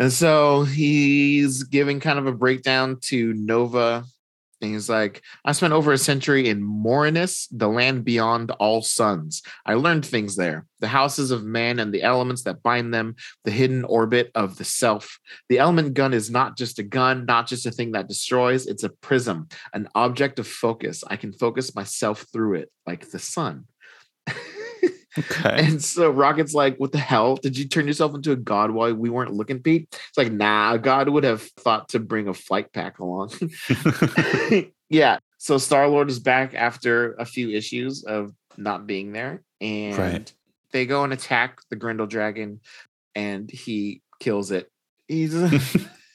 And 0.00 0.10
so 0.10 0.62
he's 0.62 1.64
giving 1.64 2.00
kind 2.00 2.18
of 2.18 2.26
a 2.26 2.32
breakdown 2.32 2.96
to 3.02 3.34
Nova. 3.34 4.04
And 4.60 4.72
he's 4.72 4.88
like, 4.88 5.22
I 5.44 5.52
spent 5.52 5.72
over 5.72 5.92
a 5.92 5.98
century 5.98 6.48
in 6.48 6.62
Morinus, 6.62 7.48
the 7.50 7.68
land 7.68 8.04
beyond 8.04 8.50
all 8.52 8.82
suns. 8.82 9.42
I 9.64 9.74
learned 9.74 10.04
things 10.04 10.36
there 10.36 10.66
the 10.80 10.88
houses 10.88 11.30
of 11.30 11.44
man 11.44 11.78
and 11.78 11.92
the 11.92 12.02
elements 12.02 12.42
that 12.44 12.62
bind 12.62 12.92
them, 12.92 13.14
the 13.44 13.50
hidden 13.50 13.84
orbit 13.84 14.30
of 14.34 14.56
the 14.56 14.64
self. 14.64 15.18
The 15.50 15.58
element 15.58 15.92
gun 15.94 16.14
is 16.14 16.30
not 16.30 16.56
just 16.56 16.78
a 16.78 16.82
gun, 16.82 17.26
not 17.26 17.46
just 17.46 17.66
a 17.66 17.70
thing 17.70 17.92
that 17.92 18.08
destroys, 18.08 18.66
it's 18.66 18.82
a 18.82 18.88
prism, 18.88 19.48
an 19.74 19.88
object 19.94 20.38
of 20.38 20.46
focus. 20.46 21.04
I 21.06 21.16
can 21.16 21.32
focus 21.34 21.74
myself 21.74 22.24
through 22.32 22.54
it, 22.54 22.70
like 22.86 23.10
the 23.10 23.18
sun. 23.18 23.66
Okay. 25.18 25.66
And 25.66 25.82
so 25.82 26.10
Rocket's 26.10 26.54
like, 26.54 26.76
What 26.78 26.92
the 26.92 26.98
hell? 26.98 27.36
Did 27.36 27.58
you 27.58 27.66
turn 27.66 27.86
yourself 27.86 28.14
into 28.14 28.32
a 28.32 28.36
god 28.36 28.70
while 28.70 28.94
we 28.94 29.10
weren't 29.10 29.32
looking, 29.34 29.60
Pete? 29.60 29.88
It's 29.92 30.16
like, 30.18 30.30
nah, 30.32 30.74
a 30.74 30.78
god 30.78 31.08
would 31.08 31.24
have 31.24 31.42
thought 31.42 31.88
to 31.90 31.98
bring 31.98 32.28
a 32.28 32.34
flight 32.34 32.72
pack 32.72 32.98
along. 33.00 33.30
yeah. 34.88 35.18
So 35.38 35.58
Star 35.58 35.88
Lord 35.88 36.10
is 36.10 36.18
back 36.20 36.54
after 36.54 37.14
a 37.14 37.24
few 37.24 37.50
issues 37.50 38.04
of 38.04 38.32
not 38.56 38.86
being 38.86 39.12
there. 39.12 39.42
And 39.60 39.96
Right. 39.98 40.32
they 40.72 40.86
go 40.86 41.02
and 41.04 41.12
attack 41.12 41.60
the 41.70 41.76
Grendel 41.76 42.06
dragon 42.06 42.60
and 43.14 43.50
he 43.50 44.02
kills 44.20 44.50
it. 44.50 44.70
He's 45.08 45.34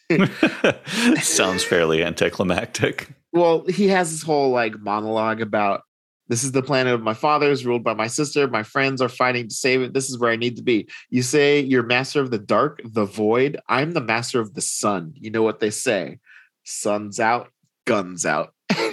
Sounds 1.21 1.63
fairly 1.63 2.03
anticlimactic. 2.03 3.09
well, 3.33 3.65
he 3.67 3.87
has 3.89 4.11
this 4.11 4.21
whole 4.21 4.51
like 4.51 4.79
monologue 4.79 5.41
about 5.41 5.81
this 6.27 6.43
is 6.43 6.51
the 6.51 6.63
planet 6.63 6.93
of 6.93 7.01
my 7.01 7.13
fathers, 7.13 7.65
ruled 7.65 7.83
by 7.83 7.93
my 7.93 8.07
sister. 8.07 8.47
My 8.47 8.63
friends 8.63 9.01
are 9.01 9.09
fighting 9.09 9.47
to 9.47 9.53
save 9.53 9.81
it. 9.81 9.93
This 9.93 10.09
is 10.09 10.17
where 10.17 10.31
I 10.31 10.35
need 10.35 10.55
to 10.57 10.63
be. 10.63 10.87
You 11.09 11.21
say 11.21 11.59
you're 11.59 11.83
master 11.83 12.21
of 12.21 12.31
the 12.31 12.39
dark, 12.39 12.81
the 12.83 13.05
void. 13.05 13.59
I'm 13.69 13.91
the 13.91 14.01
master 14.01 14.39
of 14.39 14.53
the 14.53 14.61
sun. 14.61 15.13
You 15.15 15.31
know 15.31 15.43
what 15.43 15.59
they 15.59 15.69
say 15.69 16.19
sun's 16.63 17.19
out, 17.19 17.51
guns 17.85 18.25
out. 18.25 18.53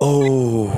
Oh. 0.00 0.68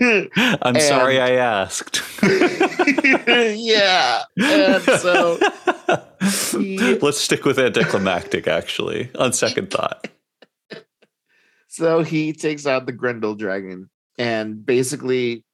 I'm 0.62 0.80
sorry 0.80 1.20
I 1.20 1.32
asked. 1.32 2.02
yeah. 2.22 4.22
And 4.36 4.82
so 4.82 5.38
he- 6.58 6.98
Let's 6.98 7.20
stick 7.20 7.44
with 7.44 7.58
anticlimactic, 7.58 8.48
actually, 8.48 9.10
on 9.16 9.32
second 9.32 9.70
thought. 9.70 10.08
So 11.70 12.02
he 12.02 12.32
takes 12.32 12.66
out 12.66 12.86
the 12.86 12.92
Grendel 12.92 13.36
dragon 13.36 13.88
and 14.18 14.66
basically 14.66 15.44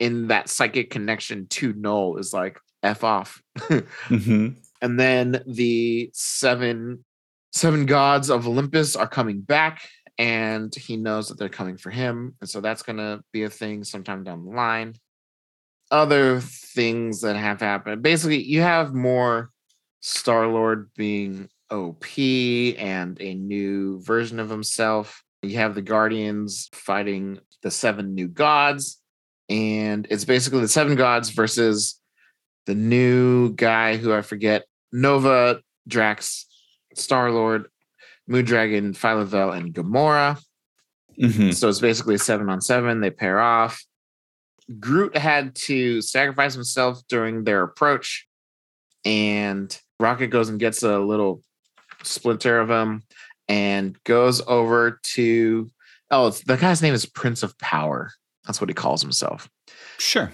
in 0.00 0.26
that 0.26 0.48
psychic 0.48 0.90
connection 0.90 1.46
to 1.48 1.72
Knull 1.72 2.18
is 2.18 2.32
like 2.32 2.58
F 2.82 3.04
off. 3.04 3.40
hmm 3.58 4.48
and 4.82 5.00
then 5.00 5.42
the 5.46 6.10
seven 6.12 7.04
seven 7.52 7.86
gods 7.86 8.28
of 8.28 8.48
Olympus 8.48 8.96
are 8.96 9.06
coming 9.06 9.40
back 9.40 9.88
and 10.18 10.74
he 10.74 10.96
knows 10.96 11.28
that 11.28 11.38
they're 11.38 11.48
coming 11.48 11.76
for 11.76 11.90
him. 11.90 12.34
And 12.40 12.50
so 12.50 12.60
that's 12.60 12.82
gonna 12.82 13.20
be 13.32 13.44
a 13.44 13.50
thing 13.50 13.84
sometime 13.84 14.24
down 14.24 14.44
the 14.44 14.50
line. 14.50 14.94
Other 15.92 16.40
things 16.40 17.20
that 17.20 17.36
have 17.36 17.60
happened. 17.60 18.02
Basically, 18.02 18.42
you 18.42 18.62
have 18.62 18.94
more 18.94 19.50
Star-Lord 20.00 20.90
being 20.96 21.48
OP 21.70 22.04
and 22.18 23.16
a 23.20 23.34
new 23.34 24.00
version 24.00 24.40
of 24.40 24.50
himself. 24.50 25.22
You 25.48 25.58
have 25.58 25.74
the 25.74 25.82
Guardians 25.82 26.68
fighting 26.72 27.38
the 27.62 27.70
seven 27.70 28.14
new 28.14 28.28
gods, 28.28 29.00
and 29.48 30.06
it's 30.10 30.24
basically 30.24 30.60
the 30.60 30.68
seven 30.68 30.96
gods 30.96 31.30
versus 31.30 32.00
the 32.66 32.74
new 32.74 33.52
guy 33.52 33.96
who 33.96 34.12
I 34.12 34.22
forget 34.22 34.64
Nova, 34.92 35.60
Drax, 35.86 36.46
Star 36.94 37.30
Lord, 37.30 37.66
Moon 38.26 38.44
Dragon, 38.44 38.92
Phyla-Vell, 38.92 39.52
and 39.52 39.72
Gamora. 39.72 40.40
hmm 41.20 41.50
So 41.50 41.68
it's 41.68 41.80
basically 41.80 42.18
seven 42.18 42.48
on 42.48 42.60
seven. 42.60 43.00
They 43.00 43.10
pair 43.10 43.40
off. 43.40 43.84
Groot 44.80 45.16
had 45.16 45.54
to 45.54 46.02
sacrifice 46.02 46.54
himself 46.54 47.00
during 47.08 47.44
their 47.44 47.62
approach, 47.62 48.26
and 49.04 49.76
Rocket 50.00 50.28
goes 50.28 50.48
and 50.48 50.58
gets 50.58 50.82
a 50.82 50.98
little 50.98 51.42
splinter 52.02 52.58
of 52.58 52.70
him 52.70 53.02
and 53.48 54.02
goes 54.04 54.42
over 54.46 55.00
to. 55.02 55.70
Oh, 56.10 56.28
it's, 56.28 56.40
the 56.42 56.56
guy's 56.56 56.82
name 56.82 56.94
is 56.94 57.06
Prince 57.06 57.42
of 57.42 57.58
Power. 57.58 58.12
That's 58.44 58.60
what 58.60 58.70
he 58.70 58.74
calls 58.74 59.02
himself. 59.02 59.50
Sure. 59.98 60.32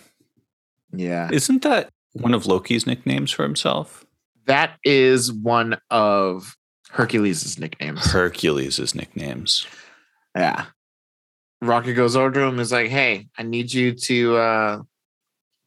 Yeah. 0.93 1.31
Isn't 1.33 1.63
that 1.63 1.91
one 2.13 2.35
of 2.35 2.47
Loki's 2.47 2.87
nicknames 2.87 3.31
for 3.31 3.43
himself? 3.43 4.05
That 4.47 4.79
is 4.85 5.33
one 5.33 5.79
of 5.91 6.57
Hercules' 6.91 7.59
nicknames. 7.59 8.05
Hercules' 8.05 8.95
nicknames. 8.95 9.67
Yeah. 10.37 10.67
Rocket 11.63 11.95
goes 11.95 12.17
over 12.17 12.31
to 12.33 12.41
him 12.41 12.51
and 12.51 12.61
is 12.61 12.73
like, 12.73 12.91
Hey, 12.91 13.29
I 13.39 13.45
need 13.45 13.73
you 13.73 13.93
to 13.93 14.37
uh 14.37 14.83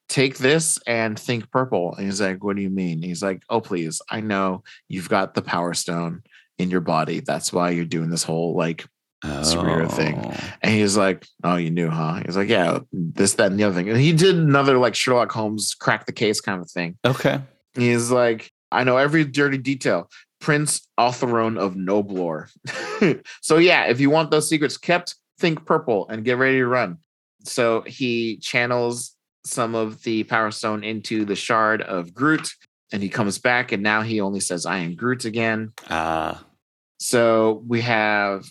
take 0.08 0.38
this 0.38 0.78
and 0.86 1.18
think 1.18 1.50
purple. 1.50 1.96
And 1.96 2.06
he's 2.06 2.22
like, 2.22 2.44
What 2.44 2.58
do 2.58 2.62
you 2.62 2.70
mean? 2.70 3.02
He's 3.02 3.24
like, 3.24 3.42
Oh, 3.50 3.62
please. 3.62 4.02
I 4.10 4.20
know 4.20 4.64
you've 4.88 5.10
got 5.10 5.34
the 5.34 5.42
power 5.42 5.74
stone 5.74 6.22
in 6.58 6.70
your 6.70 6.82
body. 6.82 7.20
That's 7.20 7.52
why 7.52 7.72
you're 7.72 7.86
doing 7.86 8.10
this 8.10 8.24
whole 8.24 8.56
like 8.56 8.86
Superhero 9.24 9.92
thing. 9.92 10.22
Oh. 10.24 10.34
and 10.62 10.74
he's 10.74 10.98
like, 10.98 11.26
Oh, 11.44 11.56
you 11.56 11.72
knew, 11.72 11.90
huh? 11.90 12.22
He's 12.26 12.38
like, 12.38 12.50
Yeah, 12.50 12.80
this, 12.92 13.34
that, 13.34 13.52
and 13.52 13.60
the 13.60 13.64
other 13.64 13.76
thing. 13.76 13.90
And 13.90 14.00
he 14.00 14.14
did 14.14 14.36
another 14.36 14.78
like 14.78 14.96
Sherlock 14.96 15.32
Holmes 15.32 15.74
crack 15.74 16.06
the 16.06 16.12
case 16.12 16.42
kind 16.42 16.62
of 16.62 16.70
thing. 16.70 16.98
Okay. 17.06 17.40
He's 17.74 18.12
like, 18.12 18.52
I 18.72 18.84
know 18.84 18.98
every 18.98 19.26
dirty 19.26 19.58
detail. 19.58 20.10
Prince 20.40 20.88
Altherone 21.00 21.58
of 21.58 21.76
Noblor. 21.76 22.50
so 23.42 23.58
yeah, 23.58 23.86
if 23.86 24.00
you 24.00 24.10
want 24.10 24.32
those 24.32 24.48
secrets 24.48 24.78
kept, 24.78 25.16
think 25.40 25.66
purple 25.66 26.08
and 26.10 26.24
get 26.24 26.38
ready 26.38 26.58
to 26.58 26.68
run. 26.68 26.98
So 27.44 27.82
he 27.82 28.38
channels 28.38 29.16
some 29.46 29.76
of 29.76 30.02
the 30.04 30.24
power 30.24 30.52
stone 30.52 30.84
into 30.84 31.26
the 31.26 31.36
shard 31.36 31.82
of 31.82 32.14
Groot, 32.14 32.50
and 32.92 33.02
he 33.04 33.10
comes 33.10 33.38
back, 33.40 33.72
and 33.72 33.82
now 33.84 34.02
he 34.02 34.22
only 34.22 34.40
says, 34.40 34.66
I 34.66 34.78
am 34.80 34.96
Groot 34.96 35.26
again. 35.26 35.74
Ah, 35.90 36.46
So 37.00 37.64
we 37.68 37.82
have 37.82 38.46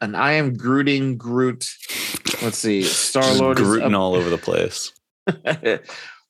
an 0.00 0.14
I 0.14 0.32
am 0.32 0.56
Grooting 0.56 1.16
Groot. 1.16 1.68
Let's 2.42 2.58
see. 2.58 2.82
Star 2.82 3.32
Lord 3.34 3.56
grooting 3.56 3.94
up- 3.94 4.00
all 4.00 4.14
over 4.14 4.30
the 4.30 4.38
place. 4.38 4.92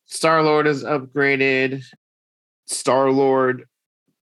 Star 0.06 0.42
Lord 0.42 0.66
is 0.66 0.84
upgraded. 0.84 1.82
Star 2.66 3.10
Lord 3.10 3.64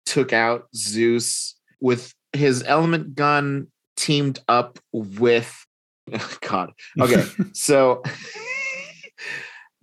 took 0.07 0.33
out 0.33 0.69
Zeus 0.75 1.57
with 1.81 2.15
his 2.33 2.63
element 2.67 3.15
gun 3.15 3.67
teamed 3.97 4.41
up 4.49 4.79
with 4.93 5.53
God. 6.41 6.71
Okay, 7.01 7.25
so 7.53 8.03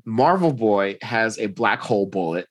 Marvel 0.06 0.54
Boy 0.54 0.98
has 1.02 1.38
a 1.40 1.48
black 1.48 1.80
hole 1.82 2.06
bullet 2.06 2.48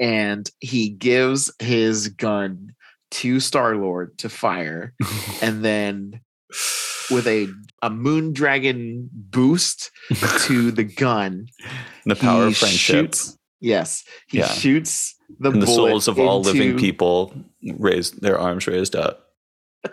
and 0.00 0.50
he 0.60 0.88
gives 0.88 1.52
his 1.58 2.08
gun 2.08 2.74
to 3.12 3.38
Star 3.40 3.76
Lord 3.76 4.16
to 4.18 4.28
fire 4.28 4.94
and 5.42 5.64
then 5.64 6.20
with 7.10 7.26
a 7.26 7.48
a 7.82 7.90
moon 7.90 8.32
dragon 8.32 9.08
boost 9.12 9.90
to 10.46 10.70
the 10.70 10.84
gun 10.84 11.46
the 12.06 12.16
power 12.16 12.46
of 12.46 12.56
friendship 12.56 13.06
shoots- 13.14 13.38
yes, 13.60 14.04
he 14.26 14.38
Yeah. 14.38 14.48
shoots 14.48 15.14
the 15.38 15.50
the 15.50 15.66
souls 15.66 16.08
of 16.08 16.18
all 16.18 16.40
living 16.42 16.76
people 16.78 17.34
raised 17.78 18.20
their 18.22 18.38
arms 18.38 18.66
raised 18.66 18.94
up. 18.96 19.30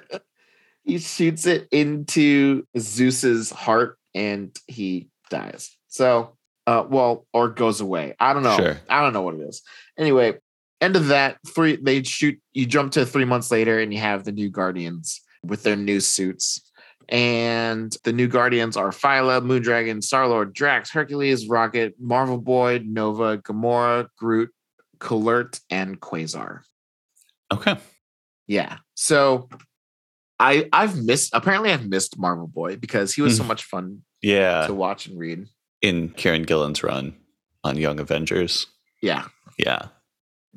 He 0.84 0.98
shoots 0.98 1.46
it 1.46 1.68
into 1.72 2.66
Zeus's 2.78 3.52
heart, 3.52 4.00
and 4.16 4.50
he 4.68 5.10
dies. 5.30 5.78
So, 5.88 6.38
uh, 6.72 6.86
well, 6.90 7.26
or 7.34 7.50
goes 7.50 7.82
away. 7.82 8.16
I 8.20 8.34
don't 8.34 8.44
know. 8.44 8.56
Sure. 8.58 8.78
I 8.90 9.02
don't 9.02 9.14
know 9.14 9.22
what 9.22 9.36
it 9.36 9.42
is. 9.42 9.62
Anyway, 9.98 10.38
end 10.80 10.96
of 10.96 11.08
that. 11.08 11.38
Three. 11.48 11.76
They 11.76 12.04
shoot. 12.04 12.40
You 12.54 12.66
jump 12.66 12.92
to 12.94 13.06
three 13.06 13.26
months 13.26 13.52
later, 13.52 13.80
and 13.80 13.94
you 13.94 14.00
have 14.00 14.24
the 14.24 14.32
new 14.32 14.50
Guardians 14.50 15.22
with 15.44 15.64
their 15.64 15.76
new 15.76 16.00
suits. 16.00 16.62
And 17.10 17.96
the 18.06 18.14
new 18.14 18.28
Guardians 18.30 18.78
are 18.78 18.90
Phyla, 18.92 19.42
Moondragon, 19.46 20.02
Star-Lord, 20.02 20.54
Drax, 20.54 20.92
Hercules, 20.92 21.48
Rocket, 21.50 21.96
Marvel 22.00 22.38
Boy, 22.38 22.82
Nova, 22.86 23.38
Gamora, 23.38 24.08
Groot, 24.18 24.50
Kl'rt, 25.00 25.60
and 25.70 26.00
Quasar. 26.00 26.62
Okay. 27.54 27.76
Yeah. 28.48 28.78
So 28.96 29.50
I 30.40 30.70
I've 30.72 30.96
missed 31.04 31.32
apparently 31.34 31.72
I've 31.74 31.88
missed 31.88 32.18
Marvel 32.18 32.48
Boy 32.48 32.78
because 32.78 33.14
he 33.14 33.22
was 33.22 33.36
so 33.36 33.44
Mhm. 33.44 33.48
much 33.48 33.64
fun 33.66 34.04
Yeah. 34.22 34.68
to 34.68 34.74
watch 34.74 35.08
and 35.08 35.20
read. 35.20 35.48
In 35.82 36.10
Kieron 36.10 36.46
Gillen's 36.46 36.84
run 36.84 37.16
on 37.64 37.78
Young 37.78 38.00
Avengers. 38.00 38.68
Yeah. 39.02 39.26
Yeah. 39.58 39.88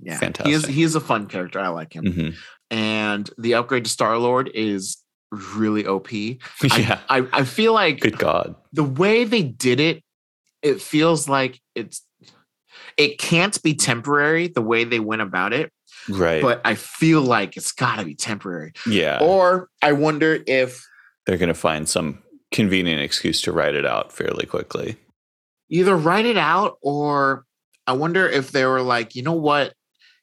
Yeah. 0.01 0.11
He 0.11 0.11
is 0.13 0.19
Fantastic. 0.21 0.71
he 0.71 0.83
is 0.83 0.95
a 0.95 1.01
fun 1.01 1.27
character. 1.27 1.59
I 1.61 1.69
like 1.69 1.95
him. 1.95 2.05
Mhm. 2.05 2.35
And 2.71 3.31
the 3.39 3.55
upgrade 3.55 3.85
to 3.85 3.91
Star 3.91 4.19
Lord 4.19 4.51
is 4.55 4.99
really 5.31 5.87
OP. 5.87 6.09
I- 6.13 6.39
yeah. 6.79 7.01
I, 7.09 7.27
I 7.33 7.45
feel 7.45 7.73
like 7.73 8.01
Good 8.01 8.19
God. 8.19 8.55
the 8.73 8.85
way 8.85 9.25
they 9.25 9.43
did 9.43 9.81
it, 9.81 10.03
it 10.63 10.81
feels 10.81 11.29
like 11.29 11.61
it's 11.75 12.03
it 12.97 13.19
can't 13.19 13.61
be 13.63 13.75
temporary 13.75 14.49
the 14.49 14.63
way 14.63 14.85
they 14.85 15.01
went 15.01 15.23
about 15.23 15.53
it, 15.53 15.71
Right. 16.09 16.43
but 16.43 16.61
I 16.65 16.75
feel 16.75 17.23
like 17.23 17.57
it's 17.57 17.73
gotta 17.73 18.05
be 18.05 18.15
temporary. 18.15 18.73
yeah. 18.87 19.19
Or 19.21 19.69
I 19.83 19.93
wonder 19.93 20.43
if 20.47 20.85
They're 21.27 21.39
going 21.39 21.49
to 21.49 21.55
find 21.55 21.89
some 21.89 22.23
convenient 22.53 23.01
excuse 23.01 23.41
to 23.43 23.53
write 23.53 23.75
it 23.75 23.87
out 23.87 24.13
fairly 24.13 24.47
quickly. 24.47 24.97
Either 25.69 25.97
write 25.97 26.27
it 26.27 26.37
out 26.37 26.79
or 26.83 27.45
I 27.87 27.93
wonder 27.93 28.27
if 28.29 28.51
they 28.53 28.65
were 28.65 28.83
like, 28.83 29.15
you 29.15 29.23
know 29.23 29.33
what? 29.35 29.75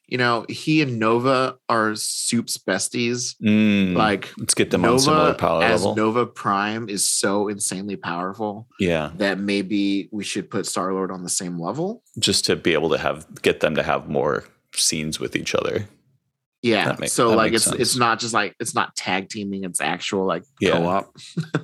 You 0.07 0.17
know, 0.17 0.45
he 0.49 0.81
and 0.81 0.99
Nova 0.99 1.55
are 1.69 1.95
Soup's 1.95 2.57
besties. 2.57 3.35
Mm, 3.41 3.95
Like 3.95 4.29
let's 4.37 4.53
get 4.53 4.69
them 4.69 4.83
on 4.83 4.99
similar 4.99 5.27
Nova 5.27 5.33
power 5.37 5.63
as 5.63 5.83
level. 5.85 5.95
Nova 5.95 6.25
Prime 6.25 6.89
is 6.89 7.07
so 7.07 7.47
insanely 7.47 7.95
powerful 7.95 8.67
yeah. 8.77 9.11
that 9.15 9.39
maybe 9.39 10.09
we 10.11 10.25
should 10.25 10.49
put 10.49 10.65
Star 10.65 10.91
Lord 10.93 11.11
on 11.11 11.23
the 11.23 11.29
same 11.29 11.57
level. 11.61 12.03
Just 12.19 12.43
to 12.45 12.57
be 12.57 12.73
able 12.73 12.89
to 12.89 12.97
have 12.97 13.41
get 13.41 13.61
them 13.61 13.75
to 13.75 13.83
have 13.83 14.09
more 14.09 14.43
scenes 14.75 15.17
with 15.19 15.33
each 15.35 15.55
other. 15.55 15.87
Yeah. 16.61 16.97
Make- 16.99 17.09
so 17.09 17.29
like 17.29 17.53
it's 17.53 17.67
it's 17.67 17.95
not 17.95 18.19
just 18.19 18.33
like 18.33 18.53
it's 18.59 18.75
not 18.75 18.93
tag 18.97 19.29
teaming, 19.29 19.63
it's 19.63 19.79
actual 19.79 20.25
like 20.25 20.43
Yeah. 20.59 20.71
co-op. 20.73 21.15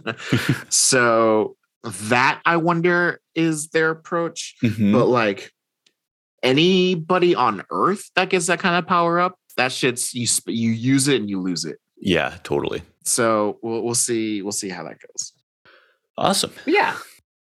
so 0.70 1.58
that 1.84 2.42
I 2.46 2.58
wonder 2.58 3.20
is 3.38 3.70
their 3.70 3.92
approach. 3.92 4.56
Mhm. 4.62 4.92
but 4.92 5.06
like 5.06 5.54
anybody 6.44 7.34
on 7.36 7.64
earth 7.72 8.10
that 8.16 8.30
gets 8.30 8.48
that 8.48 8.60
kind 8.60 8.76
of 8.76 8.86
power 8.88 9.20
up 9.20 9.40
that 9.58 9.72
shit's 9.72 10.14
you 10.14 10.28
sp- 10.30 10.50
you 10.54 10.72
use 10.72 11.08
it 11.08 11.20
and 11.20 11.30
you 11.30 11.40
lose 11.42 11.66
it 11.66 11.78
yeah, 12.00 12.38
totally. 12.44 12.84
so 13.06 13.58
we'll, 13.64 13.82
we'll 13.82 13.96
see 13.96 14.42
we'll 14.44 14.52
see 14.52 14.70
how 14.70 14.84
that 14.84 14.98
goes 15.00 15.34
Awesome. 16.18 16.52
But 16.66 16.74
yeah 16.74 16.98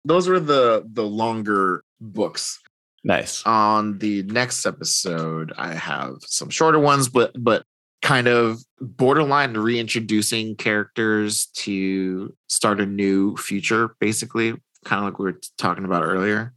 those 0.06 0.28
were 0.30 0.40
the 0.40 0.84
the 0.94 1.04
longer 1.04 1.84
books 2.00 2.60
Nice. 3.04 3.44
on 3.46 3.98
the 4.00 4.24
next 4.24 4.66
episode 4.66 5.52
i 5.58 5.74
have 5.74 6.16
some 6.22 6.50
shorter 6.50 6.80
ones 6.80 7.10
but 7.10 7.32
but 7.38 7.64
kind 8.02 8.28
of 8.28 8.60
borderline 8.80 9.56
reintroducing 9.56 10.56
characters 10.56 11.48
to 11.56 12.34
start 12.48 12.80
a 12.80 12.86
new 12.86 13.36
future 13.38 13.96
basically 14.00 14.54
kind 14.86 15.00
of 15.00 15.06
like 15.06 15.20
we 15.20 15.26
were 15.26 15.40
talking 15.58 15.84
about 15.86 16.04
earlier 16.04 16.54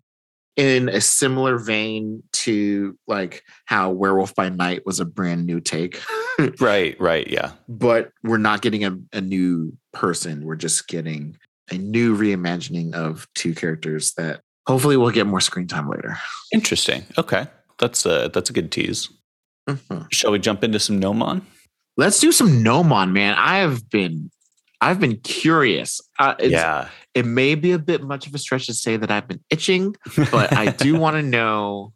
in 0.57 0.89
a 0.89 1.01
similar 1.01 1.59
vein 1.59 2.23
to 2.33 2.97
like 3.07 3.43
how 3.67 3.91
werewolf 3.91 4.35
by 4.35 4.49
night 4.49 4.85
was 4.87 5.01
a 5.01 5.05
brand 5.05 5.47
new 5.47 5.61
take 5.61 6.01
Right, 6.61 6.99
right. 7.01 7.27
Yeah. 7.29 7.53
but 7.69 8.13
we're 8.23 8.39
not 8.39 8.63
getting 8.63 8.85
a, 8.85 8.97
a 9.13 9.21
new 9.21 9.77
person 9.93 10.45
we're 10.45 10.57
just 10.57 10.87
getting 10.89 11.37
a 11.71 11.79
new 11.79 12.17
reimagining 12.17 12.95
of 12.95 13.27
two 13.35 13.55
characters 13.55 14.15
that 14.15 14.41
hopefully 14.67 14.97
we'll 14.97 15.11
get 15.11 15.27
more 15.27 15.41
screen 15.41 15.67
time 15.67 15.89
later 15.89 16.17
Interesting. 16.53 17.05
Okay. 17.19 17.47
That's 17.79 18.07
a 18.07 18.31
that's 18.33 18.51
a 18.51 18.53
good 18.53 18.73
tease. 18.73 19.09
Mhm. 19.69 20.07
Shall 20.11 20.33
we 20.33 20.39
jump 20.39 20.65
into 20.65 20.79
some 20.81 20.99
Gnomon? 20.99 21.47
Let's 21.99 22.19
do 22.21 22.33
some 22.33 22.63
Gnomon, 22.63 23.13
man. 23.13 23.35
I 23.35 23.59
have 23.59 23.89
been, 23.91 24.31
I've 24.81 24.99
been 24.99 25.19
curious. 25.19 26.01
Uh, 26.19 26.35
it's, 26.39 26.53
yeah. 26.53 26.89
It 27.19 27.27
may 27.27 27.57
be 27.57 27.73
a 27.73 27.81
bit 27.81 28.05
much 28.05 28.29
of 28.29 28.35
a 28.35 28.39
stretch 28.39 28.67
to 28.67 28.75
say 28.75 28.97
that 28.97 29.11
I've 29.11 29.27
been 29.27 29.43
itching, 29.51 29.97
but 30.31 30.53
I 30.53 30.71
do 30.71 30.97
want 31.01 31.17
to 31.17 31.23
know 31.23 31.93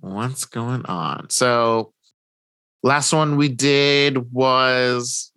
what's 0.00 0.44
going 0.44 0.84
on. 0.84 1.30
So, 1.30 1.94
last 2.82 3.10
one 3.14 3.38
we 3.38 3.48
did 3.48 4.30
was, 4.30 5.32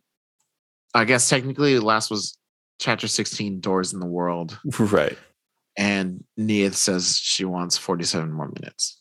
I 0.94 1.06
guess 1.06 1.30
technically, 1.30 1.76
the 1.76 1.86
last 1.86 2.12
was 2.12 2.38
chapter 2.80 3.08
sixteen, 3.08 3.62
Doors 3.62 3.94
in 3.94 4.02
the 4.02 4.06
World, 4.06 4.60
right. 4.78 5.18
and 5.78 6.22
Neith 6.36 6.76
says 6.76 7.18
she 7.18 7.46
wants 7.46 7.78
forty-seven 7.78 8.34
more 8.34 8.52
minutes. 8.60 8.98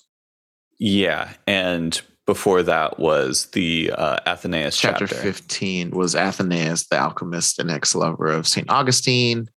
Yeah. 0.79 1.33
And 1.49 2.01
before 2.25 2.63
that 2.63 3.01
was 3.01 3.47
the 3.47 3.91
uh, 3.91 4.21
Athenaeus 4.25 4.79
chapter, 4.79 5.09
chapter. 5.09 5.21
15 5.21 5.91
was 5.91 6.15
Athenaeus, 6.15 6.87
the 6.87 6.97
alchemist 6.97 7.59
and 7.59 7.69
ex 7.69 7.97
lover 7.97 8.29
of 8.29 8.47
St. 8.47 8.71
Augustine. 8.71 9.49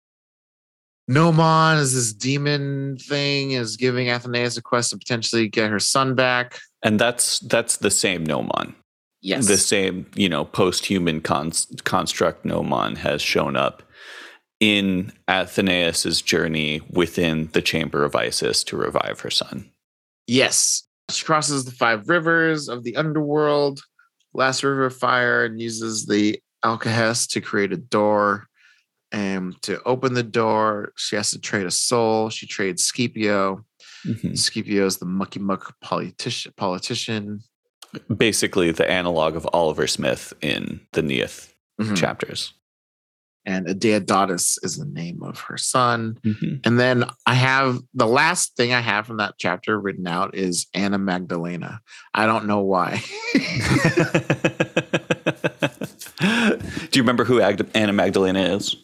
Gnomon 1.11 1.78
is 1.78 1.92
this 1.94 2.12
demon 2.12 2.96
thing, 2.98 3.50
is 3.50 3.76
giving 3.76 4.08
Athenaeus 4.08 4.56
a 4.56 4.62
quest 4.62 4.90
to 4.90 4.98
potentially 4.98 5.48
get 5.48 5.70
her 5.70 5.80
son 5.80 6.14
back. 6.14 6.58
And 6.82 6.98
that's 6.98 7.40
that's 7.40 7.78
the 7.78 7.90
same 7.90 8.24
Gnomon. 8.24 8.74
Yes. 9.20 9.46
The 9.48 9.58
same, 9.58 10.06
you 10.14 10.28
know, 10.30 10.46
post-human 10.46 11.20
cons- 11.20 11.66
construct 11.84 12.44
Gnomon 12.46 12.96
has 12.96 13.20
shown 13.20 13.54
up 13.56 13.82
in 14.61 15.12
Athenaeus's 15.28 16.22
journey 16.22 16.80
within 16.90 17.50
the 17.52 17.61
chamber 17.61 18.04
of 18.04 18.14
Isis 18.16 18.64
to 18.64 18.76
revive 18.76 19.20
her 19.20 19.30
son. 19.30 19.70
yes. 20.26 20.86
She 21.11 21.24
crosses 21.24 21.64
the 21.64 21.72
five 21.72 22.08
rivers 22.08 22.68
of 22.68 22.84
the 22.84 22.94
underworld, 22.94 23.80
last 24.32 24.62
river 24.62 24.86
of 24.86 24.96
fire, 24.96 25.44
and 25.44 25.61
uses 25.61 26.06
the 26.06 26.40
alkahest 26.64 27.30
to 27.30 27.40
create 27.40 27.72
a 27.72 27.76
door. 27.76 28.46
And 29.12 29.61
to 29.62 29.82
open 29.84 30.14
the 30.14 30.22
door, 30.22 30.92
she 30.96 31.16
has 31.16 31.30
to 31.32 31.40
trade 31.40 31.66
a 31.66 31.70
soul. 31.70 32.30
She 32.30 32.46
trades 32.46 32.84
Scipio. 32.84 33.64
Mhm. 34.06 34.38
Scipio 34.38 34.86
is 34.86 34.98
the 34.98 35.06
mucky 35.06 35.40
muck 35.40 35.74
politician. 35.80 36.52
politician. 36.56 37.40
Basically, 38.16 38.70
the 38.70 38.88
analog 38.88 39.34
of 39.34 39.48
Oliver 39.52 39.86
Smith 39.88 40.32
in 40.40 40.80
the 40.92 41.02
Neith 41.02 41.54
Mhm. 41.80 41.96
chapters. 41.96 42.52
and 43.46 43.66
Adeodatus 43.66 44.58
is 44.62 44.76
the 44.76 44.84
name 44.84 45.22
of 45.22 45.40
her 45.40 45.56
son. 45.56 46.18
Mhm. 46.22 46.61
And 46.64 46.78
then 46.78 47.06
I 47.26 47.34
have 47.34 47.80
the 47.94 48.06
last 48.06 48.54
thing 48.54 48.74
I 48.74 48.80
have 48.80 49.06
from 49.06 49.16
that 49.16 49.36
chapter 49.38 49.80
written 49.80 50.06
out 50.06 50.34
is 50.36 50.66
Anna 50.74 50.98
Magdalena. 50.98 51.80
I 52.12 52.26
don't 52.26 52.44
know 52.46 52.61
why. 52.61 53.02
Do 56.20 56.98
you 56.98 57.02
remember 57.02 57.24
who 57.24 57.40
Anna 57.40 57.92
Magdalena 57.94 58.40
is? 58.56 58.76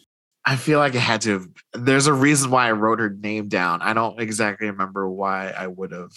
I 0.47 0.55
feel 0.55 0.79
like 0.79 0.95
it 0.95 0.99
had 0.99 1.19
to. 1.21 1.33
Have, 1.33 1.49
there's 1.73 2.07
a 2.07 2.13
reason 2.13 2.51
why 2.51 2.69
I 2.69 2.71
wrote 2.71 2.99
her 2.99 3.09
name 3.09 3.49
down. 3.49 3.81
I 3.81 3.93
don't 3.93 4.17
exactly 4.21 4.67
remember 4.67 5.09
why 5.09 5.49
I 5.49 5.67
would 5.67 5.91
have. 5.91 6.13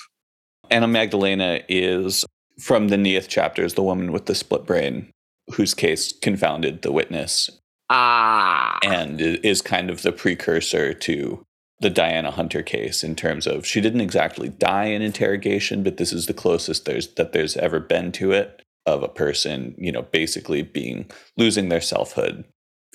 Anna 0.70 0.86
Magdalena 0.86 1.62
is 1.68 2.24
from 2.60 2.88
the 2.88 2.96
Neith 2.96 3.26
chapters, 3.26 3.74
the 3.74 3.82
woman 3.82 4.12
with 4.12 4.26
the 4.26 4.36
split 4.36 4.66
brain, 4.66 5.10
whose 5.54 5.74
case 5.74 6.12
confounded 6.12 6.82
the 6.82 6.92
witness, 6.92 7.50
Ah, 7.88 8.78
and 8.84 9.20
is 9.20 9.60
kind 9.60 9.90
of 9.90 10.02
the 10.02 10.12
precursor 10.12 10.94
to 10.94 11.44
the 11.80 11.90
Diana 11.90 12.30
Hunter 12.30 12.62
case 12.62 13.02
in 13.02 13.16
terms 13.16 13.48
of 13.48 13.66
she 13.66 13.80
didn't 13.80 14.00
exactly 14.00 14.48
die 14.48 14.84
in 14.84 15.02
interrogation, 15.02 15.82
but 15.82 15.96
this 15.96 16.12
is 16.12 16.26
the 16.26 16.34
closest 16.34 16.84
there's 16.84 17.08
that 17.14 17.32
there's 17.32 17.56
ever 17.56 17.80
been 17.80 18.12
to 18.12 18.30
it 18.30 18.62
of 18.86 19.02
a 19.02 19.08
person, 19.08 19.74
you 19.76 19.90
know, 19.90 20.02
basically 20.02 20.62
being 20.62 21.10
losing 21.36 21.68
their 21.68 21.80
selfhood, 21.80 22.44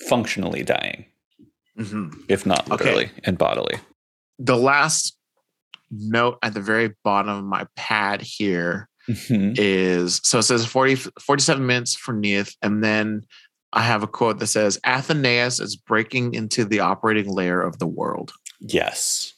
functionally 0.08 0.62
dying, 0.62 1.04
mhm. 1.78 2.12
if 2.28 2.46
not 2.46 2.70
Okay. 2.70 2.84
literally 2.84 3.10
and 3.24 3.38
bodily. 3.38 3.78
the 4.38 4.56
last 4.56 5.16
note 5.90 6.38
at 6.42 6.52
the 6.54 6.60
very 6.60 6.92
bottom 7.04 7.30
of 7.38 7.44
my 7.44 7.66
pad 7.76 8.20
here 8.20 8.88
Mhm. 9.08 9.54
is 9.56 10.20
so 10.24 10.38
it 10.40 10.42
says 10.42 10.66
40, 10.66 10.96
47 11.20 11.64
minutes 11.64 11.94
for 11.94 12.12
Neith, 12.12 12.54
and 12.60 12.82
then 12.82 13.22
I 13.72 13.82
have 13.82 14.02
a 14.02 14.06
quote 14.08 14.38
that 14.40 14.46
says 14.48 14.80
Athenaeus 14.84 15.60
is 15.60 15.76
breaking 15.76 16.34
into 16.34 16.64
the 16.64 16.80
operating 16.80 17.28
layer 17.32 17.60
of 17.62 17.78
the 17.78 17.86
world. 17.86 18.32
Yes. 18.60 19.34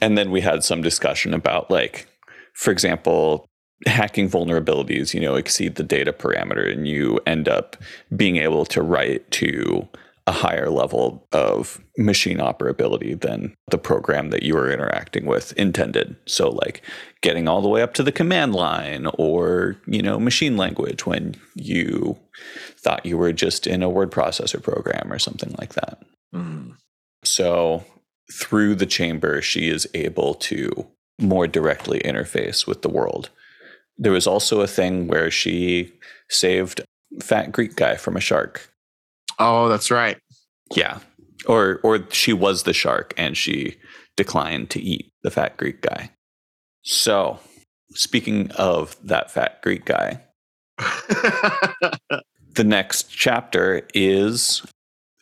And 0.00 0.18
then 0.18 0.30
we 0.30 0.40
had 0.40 0.64
some 0.64 0.82
discussion 0.82 1.32
about, 1.34 1.70
like, 1.70 2.06
for 2.52 2.70
example, 2.72 3.46
hacking 3.86 4.28
vulnerabilities, 4.28 5.14
you 5.14 5.20
know, 5.20 5.34
exceed 5.36 5.76
the 5.76 5.82
data 5.84 6.12
parameter, 6.12 6.70
and 6.70 6.86
you 6.88 7.20
end 7.26 7.48
up 7.48 7.76
being 8.16 8.36
able 8.36 8.64
to 8.66 8.82
write 8.82 9.30
to 9.32 9.88
a 10.26 10.32
higher 10.32 10.70
level 10.70 11.26
of 11.32 11.80
machine 11.98 12.38
operability 12.38 13.20
than 13.20 13.54
the 13.70 13.76
program 13.76 14.30
that 14.30 14.42
you 14.42 14.54
were 14.54 14.72
interacting 14.72 15.26
with 15.26 15.52
intended. 15.52 16.16
So, 16.26 16.50
like, 16.50 16.82
getting 17.20 17.46
all 17.46 17.60
the 17.60 17.68
way 17.68 17.82
up 17.82 17.92
to 17.94 18.02
the 18.02 18.12
command 18.12 18.54
line 18.54 19.06
or, 19.18 19.76
you 19.86 20.00
know, 20.00 20.18
machine 20.18 20.56
language 20.56 21.04
when 21.04 21.34
you 21.54 22.18
thought 22.78 23.04
you 23.04 23.18
were 23.18 23.32
just 23.32 23.66
in 23.66 23.82
a 23.82 23.90
word 23.90 24.10
processor 24.10 24.62
program 24.62 25.12
or 25.12 25.18
something 25.18 25.54
like 25.58 25.74
that. 25.74 26.02
Mhm. 26.34 26.76
So 27.22 27.84
through 28.32 28.76
the 28.76 28.86
chamber, 28.86 29.42
she 29.42 29.68
is 29.68 29.86
able 29.92 30.34
to 30.34 30.86
more 31.20 31.46
directly 31.46 32.00
interface 32.00 32.66
with 32.66 32.80
the 32.82 32.88
world. 32.88 33.28
There 33.98 34.12
was 34.12 34.26
also 34.26 34.60
a 34.62 34.66
thing 34.66 35.06
where 35.06 35.30
she 35.30 35.92
saved 36.30 36.80
fat 37.22 37.52
Greek 37.52 37.76
guy 37.76 37.96
from 37.96 38.16
a 38.16 38.20
shark. 38.20 38.70
Oh, 39.38 39.68
that's 39.68 39.90
right. 39.90 40.18
Yeah. 40.74 40.98
Or 41.46 41.80
or 41.82 42.06
she 42.10 42.32
was 42.32 42.62
the 42.62 42.72
shark 42.72 43.12
and 43.16 43.36
she 43.36 43.76
declined 44.16 44.70
to 44.70 44.80
eat 44.80 45.12
the 45.22 45.30
fat 45.30 45.56
Greek 45.56 45.80
guy. 45.82 46.10
So, 46.82 47.38
speaking 47.94 48.50
of 48.52 48.96
that 49.06 49.30
fat 49.30 49.60
Greek 49.62 49.84
guy, 49.84 50.20
the 52.54 52.64
next 52.64 53.10
chapter 53.10 53.86
is 53.94 54.62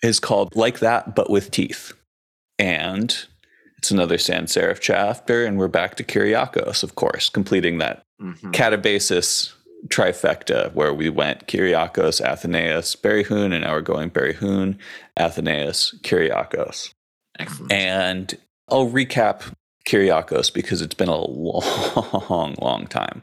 is 0.03 0.19
called 0.21 0.55
like 0.57 0.81
that 0.81 1.15
but 1.15 1.31
with 1.31 1.51
teeth 1.51 1.93
and 2.59 3.27
it's 3.79 3.91
another 3.91 4.19
sans 4.19 4.53
serif 4.55 4.81
chapter 4.81 5.45
and 5.45 5.59
we're 5.59 5.69
back 5.69 5.95
to 5.97 6.05
kyriakos 6.05 6.83
of 6.83 6.95
course 6.95 7.29
completing 7.29 7.79
that 7.79 8.03
Mhm. 8.21 8.53
catabasis 8.53 9.53
trifecta 9.89 10.73
where 10.75 10.95
we 10.95 11.09
went 11.09 11.47
kyriakos 11.47 12.21
athenaeus 12.21 12.95
berihun 12.95 13.53
and 13.53 13.63
now 13.63 13.73
we're 13.73 13.81
going 13.81 14.11
berihun 14.11 14.77
athenaeus 15.19 15.95
kyriakos 16.03 16.93
Excellent. 17.39 17.73
and 17.73 18.39
i'll 18.69 18.89
recap 18.89 19.53
kyriakos 19.87 20.53
because 20.53 20.83
it's 20.83 20.95
been 20.95 21.09
a 21.09 21.17
long 21.17 22.55
long 22.61 22.87
time 22.87 23.23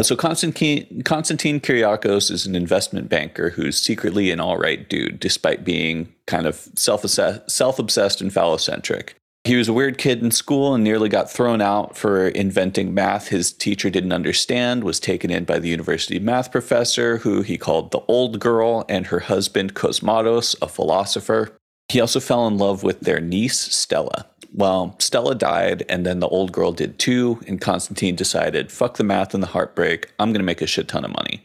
so 0.00 0.16
Constantine, 0.16 1.02
Constantine 1.04 1.60
Kyriakos 1.60 2.30
is 2.30 2.46
an 2.46 2.56
investment 2.56 3.08
banker 3.08 3.50
who's 3.50 3.80
secretly 3.80 4.30
an 4.30 4.40
all 4.40 4.56
right 4.56 4.88
dude, 4.88 5.20
despite 5.20 5.64
being 5.64 6.12
kind 6.26 6.46
of 6.46 6.56
self 6.74 7.04
self 7.06 7.78
obsessed 7.78 8.20
and 8.20 8.30
phallocentric. 8.30 9.10
He 9.44 9.56
was 9.56 9.68
a 9.68 9.72
weird 9.72 9.98
kid 9.98 10.22
in 10.22 10.30
school 10.30 10.72
and 10.72 10.84
nearly 10.84 11.08
got 11.08 11.28
thrown 11.28 11.60
out 11.60 11.96
for 11.96 12.28
inventing 12.28 12.94
math 12.94 13.28
his 13.28 13.52
teacher 13.52 13.90
didn't 13.90 14.12
understand. 14.12 14.84
Was 14.84 15.00
taken 15.00 15.32
in 15.32 15.44
by 15.44 15.58
the 15.58 15.68
university 15.68 16.20
math 16.20 16.52
professor, 16.52 17.18
who 17.18 17.42
he 17.42 17.58
called 17.58 17.90
the 17.90 18.02
old 18.06 18.38
girl, 18.38 18.84
and 18.88 19.06
her 19.06 19.18
husband 19.18 19.74
Cosmatos, 19.74 20.54
a 20.62 20.68
philosopher. 20.68 21.56
He 21.88 22.00
also 22.00 22.20
fell 22.20 22.46
in 22.46 22.56
love 22.56 22.84
with 22.84 23.00
their 23.00 23.20
niece 23.20 23.58
Stella. 23.58 24.26
Well, 24.54 24.94
Stella 25.00 25.34
died, 25.34 25.84
and 25.88 26.06
then 26.06 26.20
the 26.20 26.28
old 26.28 26.52
girl 26.52 26.70
did 26.70 27.00
too, 27.00 27.40
and 27.48 27.60
Constantine 27.60 28.14
decided, 28.14 28.70
fuck 28.70 28.96
the 28.96 29.02
math 29.02 29.34
and 29.34 29.42
the 29.42 29.48
heartbreak, 29.48 30.12
I'm 30.20 30.32
gonna 30.32 30.44
make 30.44 30.62
a 30.62 30.66
shit 30.68 30.86
ton 30.86 31.04
of 31.04 31.10
money. 31.10 31.42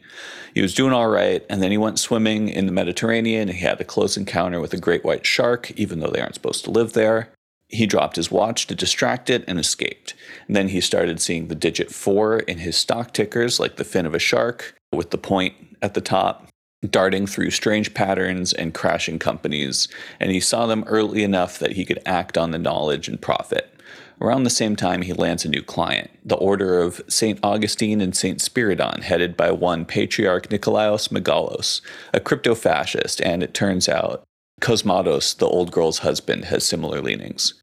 He 0.54 0.62
was 0.62 0.74
doing 0.74 0.92
all 0.92 1.08
right, 1.08 1.44
and 1.50 1.62
then 1.62 1.72
he 1.72 1.78
went 1.78 1.98
swimming 1.98 2.48
in 2.48 2.66
the 2.66 2.72
Mediterranean, 2.72 3.48
and 3.48 3.58
he 3.58 3.64
had 3.64 3.80
a 3.80 3.84
close 3.84 4.16
encounter 4.16 4.60
with 4.60 4.72
a 4.72 4.78
great 4.78 5.04
white 5.04 5.26
shark, 5.26 5.72
even 5.72 5.98
though 5.98 6.10
they 6.10 6.20
aren't 6.20 6.34
supposed 6.34 6.64
to 6.64 6.70
live 6.70 6.92
there. 6.92 7.30
He 7.68 7.86
dropped 7.86 8.16
his 8.16 8.30
watch 8.30 8.66
to 8.66 8.74
distract 8.74 9.28
it 9.30 9.44
and 9.46 9.58
escaped. 9.58 10.14
And 10.46 10.56
then 10.56 10.68
he 10.68 10.80
started 10.80 11.20
seeing 11.20 11.48
the 11.48 11.54
digit 11.54 11.90
four 11.90 12.40
in 12.40 12.58
his 12.58 12.76
stock 12.76 13.12
tickers, 13.12 13.60
like 13.60 13.76
the 13.76 13.84
fin 13.84 14.06
of 14.06 14.14
a 14.14 14.18
shark, 14.18 14.74
with 14.92 15.10
the 15.10 15.18
point 15.18 15.54
at 15.82 15.94
the 15.94 16.00
top 16.00 16.48
darting 16.88 17.26
through 17.26 17.50
strange 17.50 17.92
patterns 17.92 18.52
and 18.52 18.74
crashing 18.74 19.18
companies, 19.18 19.88
and 20.20 20.30
he 20.30 20.40
saw 20.40 20.66
them 20.66 20.84
early 20.86 21.24
enough 21.24 21.58
that 21.58 21.72
he 21.72 21.84
could 21.84 22.00
act 22.06 22.38
on 22.38 22.52
the 22.52 22.58
knowledge 22.58 23.08
and 23.08 23.20
profit. 23.20 23.74
Around 24.20 24.44
the 24.44 24.50
same 24.50 24.74
time, 24.74 25.02
he 25.02 25.12
lands 25.12 25.44
a 25.44 25.48
new 25.48 25.62
client, 25.62 26.10
the 26.24 26.36
Order 26.36 26.80
of 26.80 27.00
St. 27.08 27.38
Augustine 27.42 28.00
and 28.00 28.16
St. 28.16 28.38
Spiridon, 28.38 29.02
headed 29.02 29.36
by 29.36 29.52
one 29.52 29.84
Patriarch 29.84 30.48
Nikolaos 30.48 31.08
Megalos, 31.08 31.80
a 32.12 32.20
crypto 32.20 32.54
fascist, 32.54 33.20
and 33.22 33.42
it 33.42 33.54
turns 33.54 33.88
out 33.88 34.24
Cosmatos, 34.60 35.36
the 35.36 35.46
old 35.46 35.70
girl's 35.70 35.98
husband, 35.98 36.46
has 36.46 36.64
similar 36.64 37.00
leanings. 37.00 37.54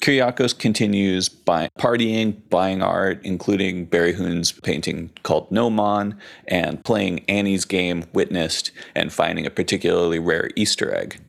Kyriakos 0.00 0.58
continues 0.58 1.28
by 1.28 1.68
partying, 1.78 2.48
buying 2.50 2.82
art, 2.82 3.20
including 3.22 3.86
Berihun's 3.86 4.50
painting 4.50 5.10
called 5.22 5.50
Gnomon, 5.52 6.18
and 6.48 6.84
playing 6.84 7.20
Annie's 7.28 7.64
game 7.64 8.04
Witnessed 8.12 8.72
and 8.96 9.12
finding 9.12 9.46
a 9.46 9.50
particularly 9.50 10.18
rare 10.18 10.50
Easter 10.56 10.92
egg. 10.92 11.20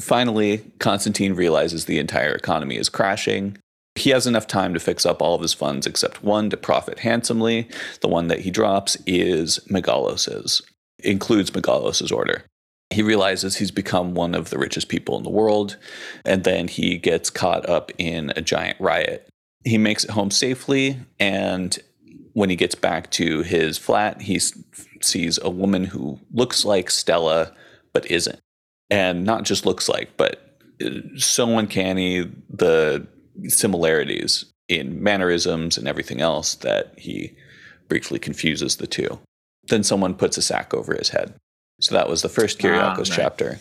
Finally, 0.00 0.58
Constantine 0.78 1.34
realizes 1.34 1.84
the 1.84 1.98
entire 1.98 2.34
economy 2.34 2.76
is 2.76 2.88
crashing. 2.88 3.58
He 3.94 4.10
has 4.10 4.26
enough 4.26 4.46
time 4.46 4.74
to 4.74 4.80
fix 4.80 5.06
up 5.06 5.22
all 5.22 5.36
of 5.36 5.42
his 5.42 5.54
funds 5.54 5.86
except 5.86 6.24
one 6.24 6.50
to 6.50 6.56
profit 6.56 7.00
handsomely. 7.00 7.68
The 8.00 8.08
one 8.08 8.26
that 8.28 8.40
he 8.40 8.50
drops 8.50 8.96
is 9.06 9.60
Megalos's, 9.70 10.62
includes 11.02 11.52
Megalos's 11.52 12.10
order. 12.10 12.44
He 12.90 13.02
realizes 13.02 13.56
he's 13.56 13.70
become 13.70 14.14
one 14.14 14.34
of 14.34 14.50
the 14.50 14.58
richest 14.58 14.88
people 14.88 15.16
in 15.16 15.24
the 15.24 15.30
world, 15.30 15.76
and 16.24 16.44
then 16.44 16.68
he 16.68 16.98
gets 16.98 17.30
caught 17.30 17.68
up 17.68 17.90
in 17.98 18.32
a 18.36 18.42
giant 18.42 18.80
riot. 18.80 19.28
He 19.64 19.76
makes 19.76 20.04
it 20.04 20.10
home 20.10 20.30
safely, 20.30 20.98
and 21.18 21.78
when 22.32 22.50
he 22.50 22.56
gets 22.56 22.74
back 22.74 23.10
to 23.12 23.42
his 23.42 23.78
flat, 23.78 24.20
he 24.22 24.38
sees 25.00 25.38
a 25.42 25.50
woman 25.50 25.84
who 25.84 26.20
looks 26.32 26.64
like 26.64 26.90
Stella 26.90 27.52
but 27.92 28.10
isn't. 28.10 28.38
And 28.90 29.24
not 29.24 29.44
just 29.44 29.66
looks 29.66 29.88
like, 29.88 30.16
but 30.16 30.60
uh, 30.84 30.90
so 31.16 31.58
uncanny 31.58 32.30
the 32.50 33.06
similarities 33.48 34.44
in 34.68 35.02
mannerisms 35.02 35.78
and 35.78 35.88
everything 35.88 36.20
else 36.20 36.56
that 36.56 36.92
he 36.98 37.34
briefly 37.88 38.18
confuses 38.18 38.76
the 38.76 38.86
two. 38.86 39.18
Then 39.68 39.82
someone 39.82 40.14
puts 40.14 40.36
a 40.36 40.42
sack 40.42 40.74
over 40.74 40.94
his 40.94 41.08
head. 41.08 41.34
So 41.80 41.94
that 41.94 42.08
was 42.08 42.22
the 42.22 42.28
first 42.28 42.58
Ah, 42.58 42.66
Kyriakos 42.68 42.98
nice. 42.98 43.16
chapter. 43.16 43.58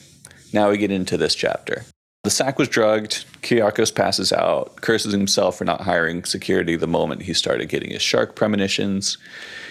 Now 0.54 0.70
we 0.70 0.78
get 0.78 0.92
into 0.92 1.18
this 1.18 1.36
chapter. 1.36 1.84
The 2.24 2.30
sack 2.32 2.58
was 2.58 2.68
drugged. 2.70 3.26
Kyriakos 3.44 3.94
passes 3.94 4.34
out, 4.34 4.78
curses 4.78 5.12
himself 5.14 5.58
for 5.58 5.66
not 5.66 5.82
hiring 5.82 6.24
security 6.24 6.76
the 6.76 6.88
moment 6.88 7.24
he 7.24 7.34
started 7.34 7.70
getting 7.70 7.92
his 7.92 8.02
shark 8.02 8.36
premonitions. 8.36 9.18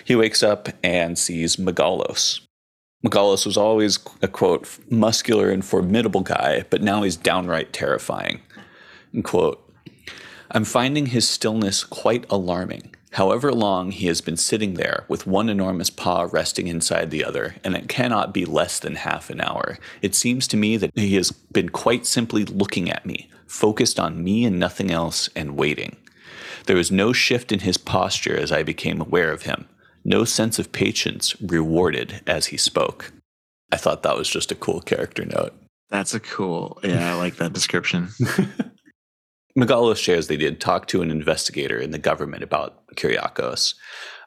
He 0.05 0.15
wakes 0.15 0.43
up 0.43 0.69
and 0.85 1.19
sees 1.19 1.57
Megalos. 1.57 2.41
Megalos 3.05 3.45
was 3.45 3.57
always 3.57 3.99
a 4.23 4.29
quote, 4.29 4.79
muscular 4.89 5.51
and 5.51 5.65
formidable 5.65 6.21
guy, 6.21 6.65
but 6.71 6.81
now 6.83 7.03
he's 7.03 7.17
downright 7.17 7.73
terrifying. 7.73 8.41
And 9.13 9.25
quote, 9.25 9.61
I'm 10.51 10.65
finding 10.65 11.07
his 11.07 11.29
stillness 11.29 11.83
quite 11.83 12.25
alarming. 12.31 12.94
However 13.15 13.53
long 13.53 13.93
he 13.93 14.09
has 14.09 14.21
been 14.21 14.37
sitting 14.37 14.75
there 14.75 15.05
with 15.07 15.25
one 15.25 15.49
enormous 15.49 15.89
paw 15.89 16.29
resting 16.33 16.67
inside 16.67 17.13
the 17.13 17.25
other, 17.25 17.55
and 17.63 17.77
it 17.77 17.89
cannot 17.89 18.35
be 18.35 18.45
less 18.45 18.81
than 18.81 18.97
half 18.97 19.31
an 19.31 19.41
hour. 19.41 19.79
It 20.03 20.17
seems 20.17 20.49
to 20.49 20.57
me 20.57 20.77
that 20.79 20.91
he 20.97 21.15
has 21.15 21.31
been 21.31 21.69
quite 21.69 22.07
simply 22.07 22.45
looking 22.45 22.91
at 22.91 23.07
me, 23.07 23.31
focused 23.47 24.01
on 24.01 24.25
me 24.25 24.45
and 24.45 24.59
nothing 24.59 24.91
else, 24.91 25.29
and 25.37 25.57
waiting. 25.57 25.97
There 26.67 26.75
was 26.75 26.91
no 26.91 27.13
shift 27.13 27.53
in 27.53 27.61
his 27.61 27.77
posture 27.77 28.37
as 28.37 28.51
I 28.51 28.65
became 28.65 29.01
aware 29.01 29.31
of 29.31 29.43
him, 29.43 29.69
no 30.05 30.25
sense 30.25 30.59
of 30.59 30.73
patience 30.73 31.41
rewarded 31.41 32.21
as 32.27 32.47
he 32.47 32.57
spoke. 32.57 33.13
I 33.71 33.77
thought 33.77 34.03
that 34.03 34.17
was 34.17 34.29
just 34.29 34.51
a 34.51 34.57
cool 34.57 34.81
character 34.81 35.25
note. 35.25 35.55
That's 35.89 36.15
a 36.15 36.21
cool. 36.21 36.81
Yeah, 36.83 37.15
I 37.15 37.17
like 37.17 37.37
that 37.37 37.53
description. 37.53 38.09
Megalos 39.59 39.97
shares 39.97 40.27
they 40.27 40.37
did 40.37 40.61
talk 40.61 40.87
to 40.89 41.03
an 41.03 41.11
investigator 41.11 41.79
in 41.79 41.93
the 41.93 41.99
government 41.99 42.43
about 42.43 42.87
Kyriakos. 42.97 43.75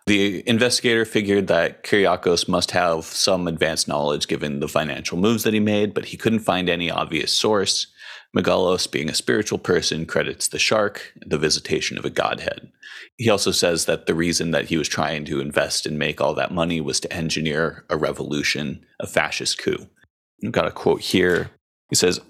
The 0.06 0.48
investigator 0.48 1.04
figured 1.04 1.48
that 1.48 1.84
Kyriakos 1.84 2.48
must 2.48 2.72
have 2.72 3.04
some 3.04 3.46
advanced 3.46 3.90
knowledge 3.90 4.30
given 4.30 4.62
the 4.62 4.70
financial 4.70 5.18
moves 5.18 5.44
that 5.44 5.54
he 5.54 5.60
made, 5.60 5.94
but 5.94 6.06
he 6.06 6.18
couldn't 6.18 6.40
find 6.40 6.70
any 6.70 6.90
obvious 6.90 7.34
source. 7.34 7.88
Megalos, 8.36 8.90
being 8.90 9.10
a 9.10 9.14
spiritual 9.14 9.58
person, 9.58 10.06
credits 10.06 10.48
the 10.48 10.60
shark, 10.60 11.14
the 11.26 11.38
visitation 11.38 11.98
of 11.98 12.06
a 12.06 12.10
godhead. 12.10 12.72
He 13.18 13.30
also 13.30 13.52
says 13.52 13.86
that 13.86 14.06
the 14.06 14.16
reason 14.16 14.52
that 14.52 14.66
he 14.66 14.78
was 14.78 14.88
trying 14.88 15.26
to 15.26 15.42
invest 15.42 15.86
and 15.86 16.00
make 16.00 16.22
all 16.22 16.34
that 16.36 16.54
money 16.54 16.80
was 16.80 17.02
to 17.02 17.12
engineer 17.12 17.84
a 17.90 17.98
revolution, 17.98 18.86
a 19.02 19.08
fascist 19.08 19.58
coup. 19.58 19.90
I've 20.46 20.52
got 20.54 20.68
a 20.68 20.72
quote 20.72 21.02
here. 21.02 21.52
He 21.90 21.96
says, 21.96 22.22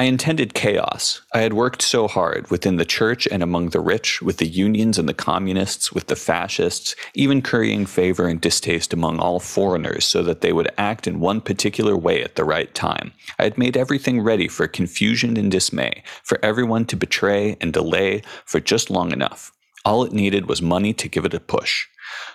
I 0.00 0.04
intended 0.04 0.54
chaos. 0.54 1.20
I 1.34 1.40
had 1.40 1.52
worked 1.52 1.82
so 1.82 2.08
hard 2.08 2.50
within 2.50 2.76
the 2.76 2.86
church 2.86 3.28
and 3.30 3.42
among 3.42 3.68
the 3.68 3.80
rich, 3.80 4.22
with 4.22 4.38
the 4.38 4.48
unions 4.48 4.98
and 4.98 5.06
the 5.06 5.12
communists, 5.12 5.92
with 5.92 6.06
the 6.06 6.16
fascists, 6.16 6.96
even 7.12 7.42
currying 7.42 7.84
favor 7.84 8.26
and 8.26 8.40
distaste 8.40 8.94
among 8.94 9.18
all 9.18 9.40
foreigners 9.40 10.06
so 10.06 10.22
that 10.22 10.40
they 10.40 10.54
would 10.54 10.72
act 10.78 11.06
in 11.06 11.20
one 11.20 11.42
particular 11.42 11.98
way 11.98 12.24
at 12.24 12.36
the 12.36 12.44
right 12.44 12.74
time. 12.74 13.12
I 13.38 13.42
had 13.42 13.58
made 13.58 13.76
everything 13.76 14.22
ready 14.22 14.48
for 14.48 14.66
confusion 14.66 15.36
and 15.36 15.52
dismay, 15.52 16.02
for 16.22 16.42
everyone 16.42 16.86
to 16.86 16.96
betray 16.96 17.58
and 17.60 17.70
delay 17.70 18.22
for 18.46 18.58
just 18.58 18.88
long 18.88 19.12
enough. 19.12 19.52
All 19.84 20.02
it 20.04 20.14
needed 20.14 20.48
was 20.48 20.62
money 20.62 20.94
to 20.94 21.08
give 21.08 21.26
it 21.26 21.34
a 21.34 21.40
push. 21.40 21.86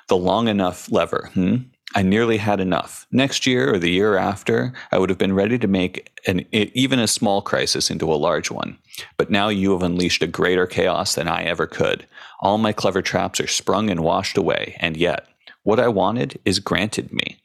The 0.08 0.18
long 0.18 0.48
enough 0.48 0.92
lever, 0.92 1.32
hmm? 1.34 1.56
I 1.96 2.02
nearly 2.02 2.38
had 2.38 2.60
enough. 2.60 3.08
Next 3.10 3.48
year 3.48 3.74
or 3.74 3.80
the 3.80 3.90
year 3.90 4.18
after, 4.18 4.74
I 4.92 4.98
would 4.98 5.10
have 5.10 5.18
been 5.18 5.34
ready 5.34 5.58
to 5.58 5.68
make 5.68 6.12
an, 6.28 6.46
even 6.52 7.00
a 7.00 7.08
small 7.08 7.42
crisis 7.42 7.90
into 7.90 8.12
a 8.12 8.16
large 8.16 8.52
one. 8.52 8.78
But 9.18 9.32
now 9.32 9.48
you 9.48 9.72
have 9.72 9.82
unleashed 9.82 10.22
a 10.22 10.28
greater 10.28 10.68
chaos 10.68 11.16
than 11.16 11.30
I 11.30 11.44
ever 11.44 11.68
could. 11.68 12.06
All 12.42 12.58
my 12.58 12.74
clever 12.74 13.02
traps 13.02 13.40
are 13.40 13.48
sprung 13.48 13.90
and 13.90 14.02
washed 14.02 14.38
away, 14.38 14.76
and 14.82 14.98
yet, 14.98 15.26
what 15.64 15.80
I 15.80 15.88
wanted 15.88 16.38
is 16.44 16.60
granted 16.60 17.14
me. 17.14 17.38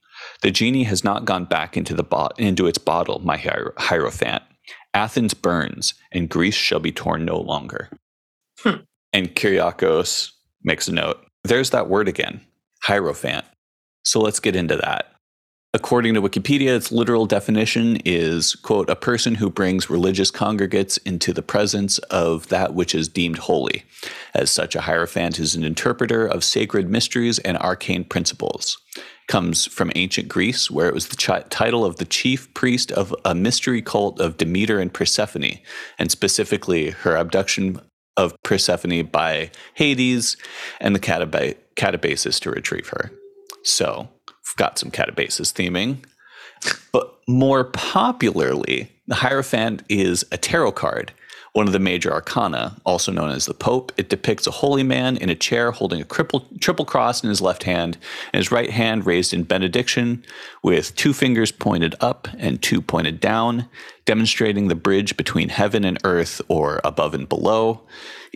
The 0.43 0.51
genie 0.51 0.85
has 0.85 1.05
not 1.05 1.25
gone 1.25 1.45
back 1.45 1.77
into, 1.77 1.95
the 1.95 2.03
bo- 2.03 2.31
into 2.37 2.67
its 2.67 2.79
bottle, 2.79 3.21
my 3.21 3.37
hier- 3.37 3.73
Hierophant. 3.79 4.43
Athens 4.93 5.33
burns, 5.33 5.95
and 6.11 6.29
Greece 6.29 6.55
shall 6.55 6.81
be 6.81 6.91
torn 6.91 7.25
no 7.25 7.39
longer. 7.39 7.89
Hmm. 8.59 8.83
And 9.13 9.35
Kyriakos 9.35 10.33
makes 10.65 10.89
a 10.89 10.93
note. 10.93 11.25
There's 11.45 11.71
that 11.71 11.89
word 11.89 12.09
again, 12.09 12.41
Hierophant. 12.83 13.45
So 14.05 14.21
let's 14.21 14.41
get 14.41 14.57
into 14.57 14.77
that. 14.77 15.07
According 15.73 16.15
to 16.15 16.23
Wikipedia, 16.23 16.75
its 16.75 16.91
literal 16.91 17.27
definition 17.27 17.99
is, 18.05 18.57
quote, 18.57 18.91
a 18.91 18.97
person 18.97 19.37
who 19.37 19.49
brings 19.49 19.89
religious 19.89 20.29
congregates 20.29 20.97
into 20.99 21.33
the 21.33 21.43
presence 21.43 21.99
of 21.99 22.49
that 22.49 22.75
which 22.75 22.93
is 22.93 23.07
deemed 23.07 23.39
holy. 23.39 23.85
As 24.35 24.51
such, 24.51 24.75
a 24.75 24.81
hierophant 24.81 25.39
is 25.39 25.55
an 25.55 25.63
interpreter 25.63 26.27
of 26.27 26.43
sacred 26.43 26.91
mysteries 26.91 27.39
and 27.39 27.57
arcane 27.59 28.03
principles. 28.03 28.79
Comes 29.29 29.65
from 29.67 29.93
ancient 29.95 30.27
Greece, 30.27 30.73
where 30.73 30.89
it 30.89 30.95
was 30.95 31.07
the 31.07 31.45
title 31.51 31.85
of 31.85 31.97
the 31.97 32.05
chief 32.05 32.53
priest 32.53 32.91
of 32.91 33.15
a 33.25 33.33
mystery 33.33 33.81
cult 33.81 34.19
of 34.19 34.39
Demeter 34.39 34.81
and 34.81 34.93
Persephone, 34.93 35.61
and 36.01 36.11
specifically 36.11 36.91
her 36.91 37.15
abduction 37.15 37.81
of 38.17 38.35
Persephone 38.43 39.05
by 39.05 39.53
Hades 39.75 40.37
and 40.81 40.97
the 40.97 41.55
catabasis 41.77 42.41
to 42.41 42.51
retrieve 42.51 42.89
her. 42.89 43.13
So 43.65 44.09
we've 44.27 44.57
got 44.57 44.79
some 44.79 44.91
catabasis 44.91 45.53
theming. 45.53 46.05
But 46.93 47.17
more 47.27 47.65
popularly, 47.65 48.91
the 49.07 49.15
Hierophant 49.17 49.83
is 49.89 50.25
a 50.31 50.37
tarot 50.37 50.73
card, 50.73 51.13
one 51.53 51.67
of 51.67 51.73
the 51.73 51.79
major 51.79 52.13
arcana, 52.13 52.77
also 52.85 53.11
known 53.11 53.31
as 53.31 53.47
the 53.47 53.55
Pope. 53.55 53.93
It 53.97 54.09
depicts 54.09 54.47
a 54.47 54.51
holy 54.53 54.83
man 54.83 55.17
in 55.17 55.31
a 55.31 55.35
chair 55.35 55.71
holding 55.71 56.01
a 56.01 56.05
triple, 56.05 56.47
triple 56.61 56.85
cross 56.85 57.23
in 57.23 57.29
his 57.29 57.41
left 57.41 57.63
hand 57.63 57.97
and 58.33 58.39
his 58.39 58.53
right 58.53 58.71
hand 58.71 59.07
raised 59.07 59.33
in 59.33 59.45
benediction 59.45 60.25
with 60.63 60.95
two 60.97 61.13
fingers 61.13 61.51
pointed 61.51 61.95
up 62.01 62.29
and 62.39 62.63
two 62.63 62.83
pointed 62.83 63.21
down, 63.21 63.69
demonstrating 64.05 64.69
the 64.69 64.75
bridge 64.75 65.17
between 65.17 65.49
heaven 65.49 65.85
and 65.85 65.99
earth 66.05 66.41
or 66.49 66.81
above 66.85 67.15
and 67.15 67.29
below. 67.29 67.81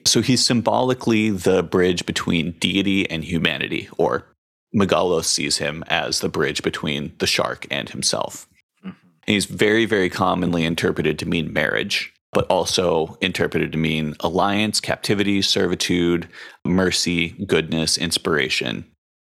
So 0.06 0.22
he's 0.22 0.44
symbolically 0.44 1.30
the 1.30 1.62
bridge 1.62 2.06
between 2.06 2.52
deity 2.52 3.08
and 3.08 3.22
humanity, 3.22 3.88
or 3.98 4.26
Megalos 4.74 5.26
sees 5.26 5.58
him 5.58 5.84
as 5.86 6.20
the 6.20 6.28
bridge 6.28 6.62
between 6.62 7.12
the 7.18 7.26
shark 7.26 7.66
and 7.70 7.88
himself. 7.88 8.48
Mm-hmm. 8.84 8.96
He's 9.26 9.44
very, 9.44 9.84
very 9.84 10.10
commonly 10.10 10.64
interpreted 10.64 11.18
to 11.20 11.26
mean 11.26 11.52
marriage, 11.52 12.12
but 12.32 12.46
also 12.46 13.16
interpreted 13.20 13.72
to 13.72 13.78
mean 13.78 14.16
alliance, 14.20 14.80
captivity, 14.80 15.40
servitude, 15.42 16.28
mercy, 16.64 17.30
goodness, 17.46 17.96
inspiration. 17.96 18.84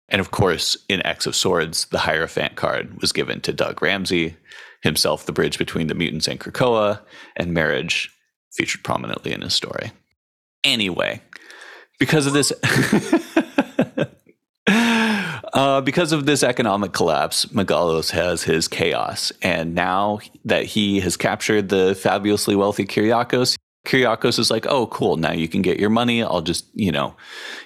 And 0.10 0.20
of 0.20 0.32
course, 0.32 0.78
in 0.88 1.06
X 1.06 1.26
of 1.26 1.36
Swords, 1.36 1.86
the 1.86 2.00
Hierophant 2.00 2.56
card 2.56 3.02
was 3.02 3.12
given 3.12 3.42
to 3.42 3.54
Doug 3.54 3.82
Ramsey, 3.82 4.36
himself 4.84 5.26
the 5.26 5.32
bridge 5.32 5.58
between 5.58 5.88
the 5.88 5.96
mutants 5.96 6.28
and 6.28 6.40
Krakoa, 6.40 7.02
and 7.36 7.54
marriage 7.54 8.12
featured 8.52 8.84
prominently 8.84 9.32
in 9.32 9.42
his 9.42 9.54
story. 9.54 9.92
Anyway, 10.64 11.22
because 11.98 12.28
of 12.28 12.34
this. 12.34 12.52
Uh, 15.54 15.82
because 15.82 16.12
of 16.12 16.26
this 16.26 16.44
economic 16.44 16.94
collapse, 16.94 17.46
Megalos 17.48 18.12
has 18.12 18.44
his 18.44 18.68
chaos. 18.68 19.32
And 19.42 19.76
now 19.76 20.20
that 20.46 20.66
he 20.66 21.00
has 21.02 21.18
captured 21.18 21.70
the 21.70 21.96
fabulously 21.96 22.56
wealthy 22.56 22.86
Kyriakos, 22.86 23.58
Kyriakos 23.86 24.38
is 24.38 24.52
like, 24.52 24.66
oh, 24.68 24.88
cool. 24.88 25.18
Now 25.18 25.32
you 25.32 25.48
can 25.48 25.62
get 25.62 25.80
your 25.80 25.90
money. 25.90 26.22
I'll 26.24 26.42
just, 26.42 26.66
you 26.74 26.92
know, 26.92 27.16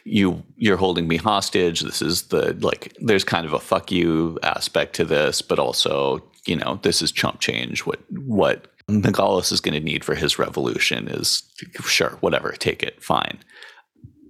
you 0.06 0.42
you're 0.56 0.78
holding 0.78 1.08
me 1.08 1.18
hostage. 1.18 1.82
This 1.82 2.02
is 2.02 2.24
the 2.24 2.54
like. 2.62 2.96
There's 3.02 3.26
kind 3.26 3.46
of 3.46 3.52
a 3.54 3.60
fuck 3.60 3.92
you 3.92 4.40
aspect 4.42 4.96
to 4.96 5.06
this, 5.06 5.42
but 5.42 5.60
also, 5.60 6.24
you 6.46 6.56
know, 6.56 6.80
this 6.84 7.02
is 7.02 7.12
chump 7.12 7.42
change. 7.42 7.86
What 7.86 8.00
what 8.12 8.68
Megalos 8.88 9.52
is 9.52 9.60
going 9.60 9.74
to 9.74 9.86
need 9.86 10.06
for 10.06 10.16
his 10.16 10.40
revolution 10.40 11.10
is 11.10 11.44
sure, 11.84 12.12
whatever, 12.22 12.54
take 12.54 12.82
it, 12.82 13.04
fine. 13.04 13.40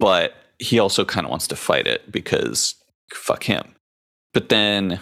But 0.00 0.34
he 0.58 0.80
also 0.80 1.04
kind 1.04 1.24
of 1.24 1.30
wants 1.30 1.46
to 1.48 1.56
fight 1.56 1.86
it 1.86 2.10
because 2.10 2.74
fuck 3.12 3.44
him. 3.44 3.74
But 4.32 4.48
then 4.48 5.00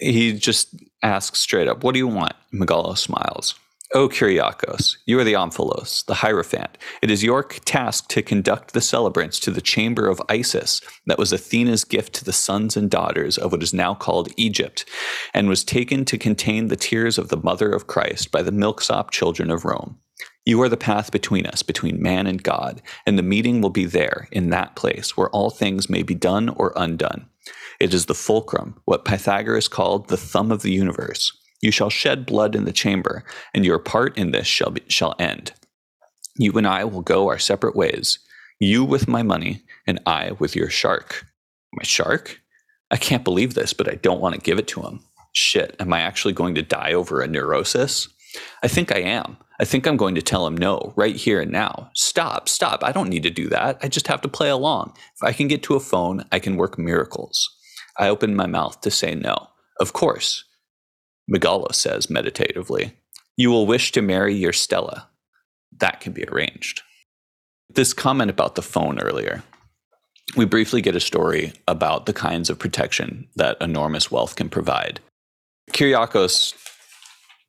he 0.00 0.32
just 0.32 0.74
asks 1.02 1.40
straight 1.40 1.68
up, 1.68 1.82
What 1.82 1.92
do 1.92 1.98
you 1.98 2.08
want? 2.08 2.34
Megalo 2.52 2.96
smiles. 2.96 3.54
O 3.94 4.08
Kyriakos, 4.08 4.96
you 5.06 5.16
are 5.20 5.24
the 5.24 5.34
Omphalos, 5.34 6.04
the 6.06 6.14
Hierophant. 6.14 6.76
It 7.02 7.10
is 7.10 7.22
your 7.22 7.44
task 7.44 8.08
to 8.08 8.20
conduct 8.20 8.74
the 8.74 8.80
celebrants 8.80 9.38
to 9.40 9.52
the 9.52 9.60
chamber 9.60 10.08
of 10.08 10.20
Isis 10.28 10.80
that 11.06 11.18
was 11.18 11.32
Athena's 11.32 11.84
gift 11.84 12.12
to 12.14 12.24
the 12.24 12.32
sons 12.32 12.76
and 12.76 12.90
daughters 12.90 13.38
of 13.38 13.52
what 13.52 13.62
is 13.62 13.72
now 13.72 13.94
called 13.94 14.28
Egypt, 14.36 14.84
and 15.32 15.48
was 15.48 15.62
taken 15.62 16.04
to 16.06 16.18
contain 16.18 16.66
the 16.66 16.74
tears 16.74 17.16
of 17.16 17.28
the 17.28 17.36
mother 17.36 17.70
of 17.70 17.86
Christ 17.86 18.32
by 18.32 18.42
the 18.42 18.50
milksop 18.50 19.12
children 19.12 19.52
of 19.52 19.64
Rome. 19.64 19.98
You 20.44 20.60
are 20.62 20.68
the 20.68 20.76
path 20.76 21.12
between 21.12 21.46
us, 21.46 21.62
between 21.62 22.02
man 22.02 22.26
and 22.26 22.42
God, 22.42 22.82
and 23.06 23.16
the 23.16 23.22
meeting 23.22 23.60
will 23.60 23.70
be 23.70 23.84
there, 23.84 24.28
in 24.32 24.50
that 24.50 24.74
place, 24.74 25.16
where 25.16 25.30
all 25.30 25.50
things 25.50 25.88
may 25.88 26.02
be 26.02 26.14
done 26.14 26.48
or 26.48 26.72
undone. 26.74 27.28
It 27.80 27.92
is 27.92 28.06
the 28.06 28.14
fulcrum, 28.14 28.80
what 28.84 29.04
Pythagoras 29.04 29.68
called 29.68 30.08
the 30.08 30.16
thumb 30.16 30.50
of 30.50 30.62
the 30.62 30.72
universe. 30.72 31.32
You 31.60 31.70
shall 31.70 31.90
shed 31.90 32.26
blood 32.26 32.54
in 32.54 32.64
the 32.64 32.72
chamber, 32.72 33.24
and 33.54 33.64
your 33.64 33.78
part 33.78 34.16
in 34.16 34.30
this 34.30 34.46
shall, 34.46 34.70
be, 34.70 34.82
shall 34.88 35.14
end. 35.18 35.52
You 36.36 36.52
and 36.52 36.66
I 36.66 36.84
will 36.84 37.02
go 37.02 37.28
our 37.28 37.38
separate 37.38 37.76
ways. 37.76 38.18
You 38.60 38.84
with 38.84 39.08
my 39.08 39.22
money, 39.22 39.62
and 39.86 40.00
I 40.06 40.32
with 40.38 40.56
your 40.56 40.70
shark. 40.70 41.26
My 41.72 41.82
shark? 41.82 42.40
I 42.90 42.96
can't 42.96 43.24
believe 43.24 43.54
this, 43.54 43.72
but 43.72 43.90
I 43.90 43.96
don't 43.96 44.20
want 44.20 44.34
to 44.34 44.40
give 44.40 44.58
it 44.58 44.68
to 44.68 44.82
him. 44.82 45.00
Shit, 45.32 45.76
am 45.80 45.92
I 45.92 46.00
actually 46.00 46.34
going 46.34 46.54
to 46.54 46.62
die 46.62 46.92
over 46.92 47.20
a 47.20 47.26
neurosis? 47.26 48.08
I 48.62 48.68
think 48.68 48.94
I 48.94 49.00
am. 49.00 49.36
I 49.58 49.64
think 49.64 49.86
I'm 49.86 49.96
going 49.96 50.14
to 50.14 50.22
tell 50.22 50.46
him 50.46 50.56
no, 50.56 50.92
right 50.96 51.16
here 51.16 51.40
and 51.40 51.50
now. 51.50 51.90
Stop, 51.94 52.48
stop. 52.48 52.84
I 52.84 52.92
don't 52.92 53.08
need 53.08 53.22
to 53.22 53.30
do 53.30 53.48
that. 53.48 53.78
I 53.82 53.88
just 53.88 54.06
have 54.08 54.20
to 54.22 54.28
play 54.28 54.50
along. 54.50 54.92
If 55.14 55.22
I 55.22 55.32
can 55.32 55.48
get 55.48 55.62
to 55.64 55.74
a 55.74 55.80
phone, 55.80 56.24
I 56.30 56.38
can 56.38 56.56
work 56.56 56.78
miracles. 56.78 57.55
I 57.98 58.08
open 58.08 58.36
my 58.36 58.46
mouth 58.46 58.80
to 58.82 58.90
say 58.90 59.14
no. 59.14 59.48
Of 59.80 59.92
course. 59.92 60.44
Megalo 61.30 61.74
says 61.74 62.08
meditatively, 62.10 62.92
You 63.36 63.50
will 63.50 63.66
wish 63.66 63.92
to 63.92 64.02
marry 64.02 64.34
your 64.34 64.52
Stella. 64.52 65.08
That 65.78 66.00
can 66.00 66.12
be 66.12 66.24
arranged. 66.24 66.82
This 67.68 67.92
comment 67.92 68.30
about 68.30 68.54
the 68.54 68.62
phone 68.62 69.00
earlier. 69.00 69.42
we 70.36 70.44
briefly 70.44 70.82
get 70.82 70.96
a 70.96 71.00
story 71.00 71.52
about 71.68 72.06
the 72.06 72.12
kinds 72.12 72.50
of 72.50 72.58
protection 72.58 73.28
that 73.36 73.56
enormous 73.60 74.10
wealth 74.10 74.36
can 74.36 74.48
provide. 74.48 75.00
Kyriakos 75.72 76.54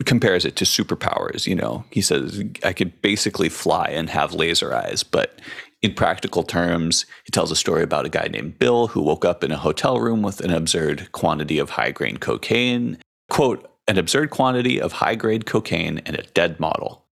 compares 0.06 0.46
it 0.46 0.56
to 0.58 0.66
superpowers. 0.66 1.48
You 1.48 1.56
know, 1.56 1.86
he 1.92 2.02
says, 2.02 2.44
I 2.64 2.74
could 2.74 3.02
basically 3.02 3.50
fly 3.50 3.88
and 3.88 4.10
have 4.10 4.34
laser 4.34 4.74
eyes, 4.74 5.04
but 5.04 5.40
in 5.82 5.94
practical 5.94 6.44
terms, 6.44 7.06
he 7.24 7.32
tells 7.32 7.52
a 7.52 7.56
story 7.56 7.84
about 7.84 8.06
a 8.06 8.10
guy 8.10 8.28
named 8.28 8.58
Bill 8.58 8.88
who 8.88 9.02
woke 9.02 9.24
up 9.24 9.44
in 9.44 9.52
a 9.52 9.58
hotel 9.58 10.00
room 10.00 10.22
with 10.22 10.42
an 10.42 10.52
absurd 10.52 11.12
quantity 11.12 11.60
of 11.60 11.72
high 11.72 11.92
grade 11.92 12.20
cocaine. 12.20 12.98
Quote, 13.30 13.70
an 13.88 13.98
absurd 13.98 14.32
quantity 14.32 14.82
of 14.82 14.94
high 14.94 15.16
grade 15.16 15.46
cocaine 15.46 16.00
and 16.06 16.18
a 16.18 16.24
dead 16.34 16.60
model. 16.60 17.06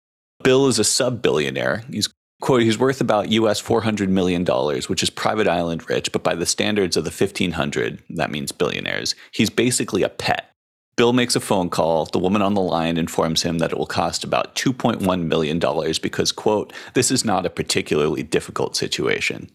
Bill 0.43 0.67
is 0.67 0.79
a 0.79 0.83
sub 0.83 1.21
billionaire. 1.21 1.83
He's 1.91 2.09
quote, 2.41 2.61
he's 2.61 2.77
worth 2.77 3.01
about 3.01 3.29
US 3.29 3.61
$400 3.61 4.09
million, 4.09 4.45
which 4.87 5.01
is 5.01 5.09
private 5.09 5.47
island 5.47 5.89
rich, 5.89 6.11
but 6.11 6.23
by 6.23 6.35
the 6.35 6.45
standards 6.45 6.97
of 6.97 7.03
the 7.03 7.09
1500, 7.09 8.03
that 8.09 8.31
means 8.31 8.51
billionaires, 8.51 9.15
he's 9.31 9.49
basically 9.49 10.03
a 10.03 10.09
pet. 10.09 10.51
Bill 10.97 11.11
makes 11.11 11.35
a 11.35 11.41
phone 11.41 11.69
call. 11.69 12.05
The 12.05 12.19
woman 12.19 12.41
on 12.41 12.53
the 12.53 12.61
line 12.61 12.97
informs 12.97 13.43
him 13.43 13.57
that 13.57 13.71
it 13.73 13.77
will 13.77 13.85
cost 13.85 14.23
about 14.23 14.55
$2.1 14.55 15.23
million 15.25 15.59
because, 16.01 16.31
quote, 16.31 16.71
this 16.93 17.11
is 17.11 17.25
not 17.25 17.45
a 17.45 17.49
particularly 17.49 18.23
difficult 18.23 18.77
situation. 18.77 19.49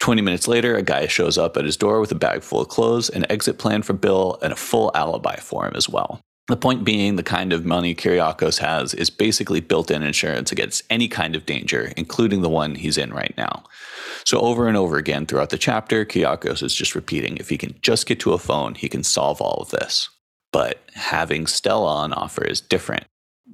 20 0.00 0.20
minutes 0.20 0.46
later, 0.46 0.76
a 0.76 0.82
guy 0.82 1.06
shows 1.06 1.38
up 1.38 1.56
at 1.56 1.64
his 1.64 1.78
door 1.78 1.98
with 1.98 2.12
a 2.12 2.16
bag 2.16 2.42
full 2.42 2.60
of 2.60 2.68
clothes, 2.68 3.08
an 3.08 3.24
exit 3.30 3.56
plan 3.56 3.80
for 3.80 3.94
Bill, 3.94 4.38
and 4.42 4.52
a 4.52 4.56
full 4.56 4.90
alibi 4.94 5.36
for 5.36 5.66
him 5.66 5.72
as 5.74 5.88
well. 5.88 6.20
The 6.48 6.56
point 6.56 6.84
being, 6.84 7.16
the 7.16 7.22
kind 7.22 7.54
of 7.54 7.64
money 7.64 7.94
Kyriakos 7.94 8.58
has 8.58 8.92
is 8.92 9.08
basically 9.08 9.60
built 9.60 9.90
in 9.90 10.02
insurance 10.02 10.52
against 10.52 10.84
any 10.90 11.08
kind 11.08 11.34
of 11.34 11.46
danger, 11.46 11.92
including 11.96 12.42
the 12.42 12.50
one 12.50 12.74
he's 12.74 12.98
in 12.98 13.12
right 13.12 13.34
now. 13.36 13.64
So, 14.24 14.38
over 14.40 14.68
and 14.68 14.76
over 14.76 14.96
again 14.96 15.26
throughout 15.26 15.50
the 15.50 15.58
chapter, 15.58 16.04
Kyriakos 16.04 16.62
is 16.62 16.74
just 16.74 16.94
repeating 16.94 17.38
if 17.38 17.48
he 17.48 17.58
can 17.58 17.74
just 17.80 18.06
get 18.06 18.20
to 18.20 18.32
a 18.32 18.38
phone, 18.38 18.74
he 18.74 18.88
can 18.88 19.02
solve 19.02 19.40
all 19.40 19.60
of 19.60 19.70
this. 19.70 20.08
But 20.56 20.80
having 20.94 21.46
Stella 21.46 21.96
on 21.96 22.14
offer 22.14 22.42
is 22.42 22.62
different. 22.62 23.04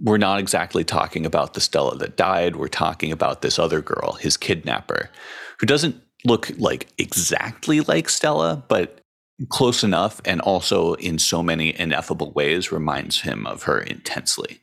We're 0.01 0.19
not 0.19 0.39
exactly 0.39 0.85
talking 0.85 1.27
about 1.27 1.55
the 1.55 1.61
Stella 1.61 1.97
that 1.97 2.17
died. 2.17 2.55
We're 2.55 2.69
talking 2.69 3.11
about 3.11 3.43
this 3.43 3.59
other 3.59 3.81
girl, 3.81 4.13
his 4.13 4.37
kidnapper, 4.37 5.11
who 5.59 5.67
doesn't 5.67 6.01
look 6.25 6.53
like 6.59 6.87
exactly 6.99 7.81
like 7.81 8.09
Stella, 8.09 8.65
but 8.69 9.01
close 9.49 9.83
enough 9.83 10.21
and 10.25 10.41
also 10.43 10.95
in 10.95 11.19
so 11.19 11.43
many 11.43 11.77
ineffable 11.77 12.31
ways 12.35 12.71
reminds 12.71 13.23
him 13.23 13.49
of 13.49 13.65
her 13.65 13.81
intensely. 13.81 14.61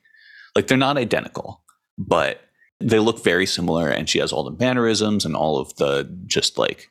Like 0.55 0.67
they're 0.67 0.77
not 0.77 0.97
identical, 0.97 1.61
but 1.97 2.39
they 2.79 2.99
look 2.99 3.21
very 3.21 3.47
similar 3.47 3.89
and 3.89 4.07
she 4.07 4.19
has 4.19 4.31
all 4.31 4.45
the 4.45 4.57
mannerisms 4.57 5.25
and 5.25 5.35
all 5.35 5.59
of 5.59 5.75
the 5.75 6.09
just 6.25 6.57
like 6.57 6.87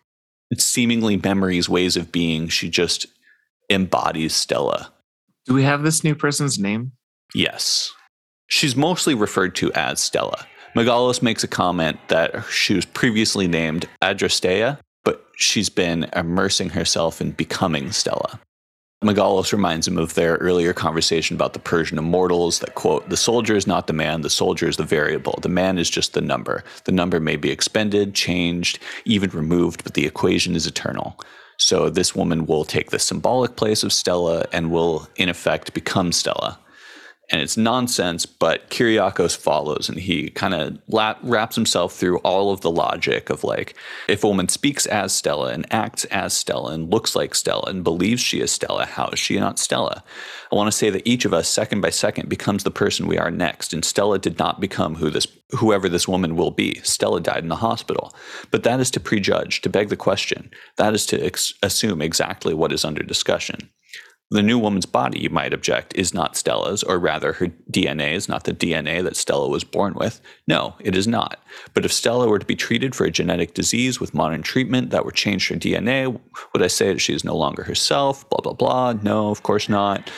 seemingly 0.58 1.16
memories, 1.16 1.70
ways 1.70 1.96
of 1.96 2.12
being. 2.12 2.48
She 2.48 2.68
just 2.68 3.06
embodies 3.70 4.34
Stella. 4.34 4.92
Do 5.48 5.54
we 5.54 5.62
have 5.62 5.82
this 5.82 6.04
new 6.04 6.14
person's 6.14 6.58
name? 6.58 6.92
Yes. 7.34 7.94
She's 8.48 8.76
mostly 8.76 9.14
referred 9.14 9.54
to 9.56 9.72
as 9.72 9.98
Stella. 9.98 10.46
Megalos 10.76 11.22
makes 11.22 11.42
a 11.42 11.48
comment 11.48 11.98
that 12.08 12.44
she 12.50 12.74
was 12.74 12.84
previously 12.84 13.48
named 13.48 13.88
Adrastea, 14.02 14.78
but 15.04 15.24
she's 15.36 15.70
been 15.70 16.10
immersing 16.14 16.68
herself 16.68 17.22
in 17.22 17.30
becoming 17.30 17.92
Stella. 17.92 18.38
Megalos 19.02 19.50
reminds 19.52 19.88
him 19.88 19.96
of 19.96 20.14
their 20.14 20.34
earlier 20.36 20.74
conversation 20.74 21.34
about 21.34 21.54
the 21.54 21.60
Persian 21.60 21.96
immortals 21.96 22.58
that 22.58 22.74
quote, 22.74 23.08
the 23.08 23.16
soldier 23.16 23.56
is 23.56 23.66
not 23.66 23.86
the 23.86 23.92
man, 23.94 24.20
the 24.20 24.28
soldier 24.28 24.68
is 24.68 24.76
the 24.76 24.84
variable. 24.84 25.38
The 25.40 25.48
man 25.48 25.78
is 25.78 25.88
just 25.88 26.12
the 26.12 26.20
number. 26.20 26.62
The 26.84 26.92
number 26.92 27.20
may 27.20 27.36
be 27.36 27.50
expended, 27.50 28.14
changed, 28.14 28.80
even 29.06 29.30
removed, 29.30 29.82
but 29.82 29.94
the 29.94 30.04
equation 30.04 30.54
is 30.54 30.66
eternal. 30.66 31.18
So 31.59 31.90
this 31.90 32.14
woman 32.14 32.47
will 32.47 32.64
take 32.64 32.90
the 32.90 32.98
symbolic 32.98 33.56
place 33.56 33.82
of 33.82 33.93
Stella 33.93 34.47
and 34.52 34.70
will, 34.70 35.09
in 35.16 35.28
effect, 35.28 35.74
become 35.74 36.12
Stella 36.12 36.59
and 37.30 37.42
it's 37.42 37.59
nonsense, 37.59 38.24
but 38.24 38.70
Kyriakos 38.70 39.36
follows 39.36 39.88
and 39.88 39.98
he 39.98 40.30
kind 40.30 40.55
of 40.55 40.78
wraps 41.22 41.55
himself 41.55 41.92
through 41.92 42.18
all 42.18 42.50
of 42.50 42.62
the 42.62 42.70
logic 42.70 43.28
of 43.28 43.44
like, 43.44 43.74
if 44.09 44.24
a 44.24 44.28
woman 44.28 44.48
speaks 44.48 44.86
as 44.86 45.12
Stella 45.12 45.52
and 45.52 45.66
acts 45.70 46.05
as 46.06 46.32
Stella 46.32 46.72
and 46.72 46.90
looks 46.90 47.14
like 47.14 47.34
Stella 47.34 47.68
and 47.68 47.84
believes 47.84 48.22
she 48.22 48.40
is 48.40 48.50
Stella, 48.50 48.86
how 48.86 49.09
is 49.09 49.18
she 49.18 49.38
not 49.38 49.59
Stella? 49.59 50.02
I 50.50 50.56
want 50.56 50.68
to 50.68 50.76
say 50.76 50.88
that 50.88 51.06
each 51.06 51.26
of 51.26 51.34
us, 51.34 51.48
second 51.48 51.82
by 51.82 51.90
second, 51.90 52.30
becomes 52.30 52.64
the 52.64 52.70
person 52.70 53.06
we 53.06 53.18
are 53.18 53.30
next. 53.30 53.74
And 53.74 53.84
Stella 53.84 54.18
did 54.18 54.38
not 54.38 54.60
become 54.60 54.94
who 54.94 55.10
this, 55.10 55.26
whoever 55.50 55.90
this 55.90 56.09
woman 56.09 56.34
will 56.34 56.50
be. 56.50 56.80
Stella 56.82 57.20
died 57.20 57.42
in 57.42 57.48
the 57.48 57.56
hospital. 57.56 58.14
But 58.50 58.62
that 58.62 58.80
is 58.80 58.90
to 58.92 59.00
prejudge, 59.00 59.60
to 59.60 59.68
beg 59.68 59.90
the 59.90 59.96
question. 59.96 60.50
That 60.76 60.94
is 60.94 61.05
to 61.06 61.22
ex- 61.22 61.52
assume 61.62 62.00
exactly 62.00 62.55
what 62.55 62.72
is 62.72 62.86
under 62.86 63.02
discussion. 63.02 63.68
The 64.30 64.42
new 64.42 64.59
woman's 64.59 64.84
body, 64.84 65.20
you 65.20 65.30
might 65.30 65.55
object, 65.55 65.96
is 65.96 66.12
not 66.12 66.36
Stella's, 66.36 66.82
or 66.82 66.98
rather, 66.98 67.32
her 67.32 67.46
DNA 67.70 68.12
is 68.12 68.28
not 68.28 68.44
the 68.44 68.52
DNA 68.52 69.02
that 69.02 69.16
Stella 69.16 69.48
was 69.48 69.64
born 69.64 69.94
with. 69.94 70.20
No, 70.46 70.76
it 70.80 70.94
is 70.94 71.09
not. 71.09 71.42
But 71.72 71.86
if 71.86 71.92
Stella 71.92 72.28
were 72.28 72.38
to 72.38 72.44
be 72.44 72.55
treated 72.55 72.94
for 72.94 73.05
a 73.05 73.10
genetic 73.10 73.55
disease 73.55 74.00
with 74.00 74.12
modern 74.12 74.42
treatment 74.42 74.90
that 74.90 75.06
would 75.06 75.14
change 75.14 75.48
her 75.48 75.55
DNA, 75.56 76.20
would 76.52 76.62
I 76.62 76.66
say 76.66 76.92
that 76.92 77.00
she 77.00 77.14
is 77.14 77.24
no 77.24 77.34
longer 77.34 77.62
herself? 77.62 78.28
Blah, 78.28 78.42
blah, 78.42 78.52
blah. 78.52 78.92
No, 79.02 79.30
of 79.30 79.42
course 79.42 79.66
not. 79.66 80.10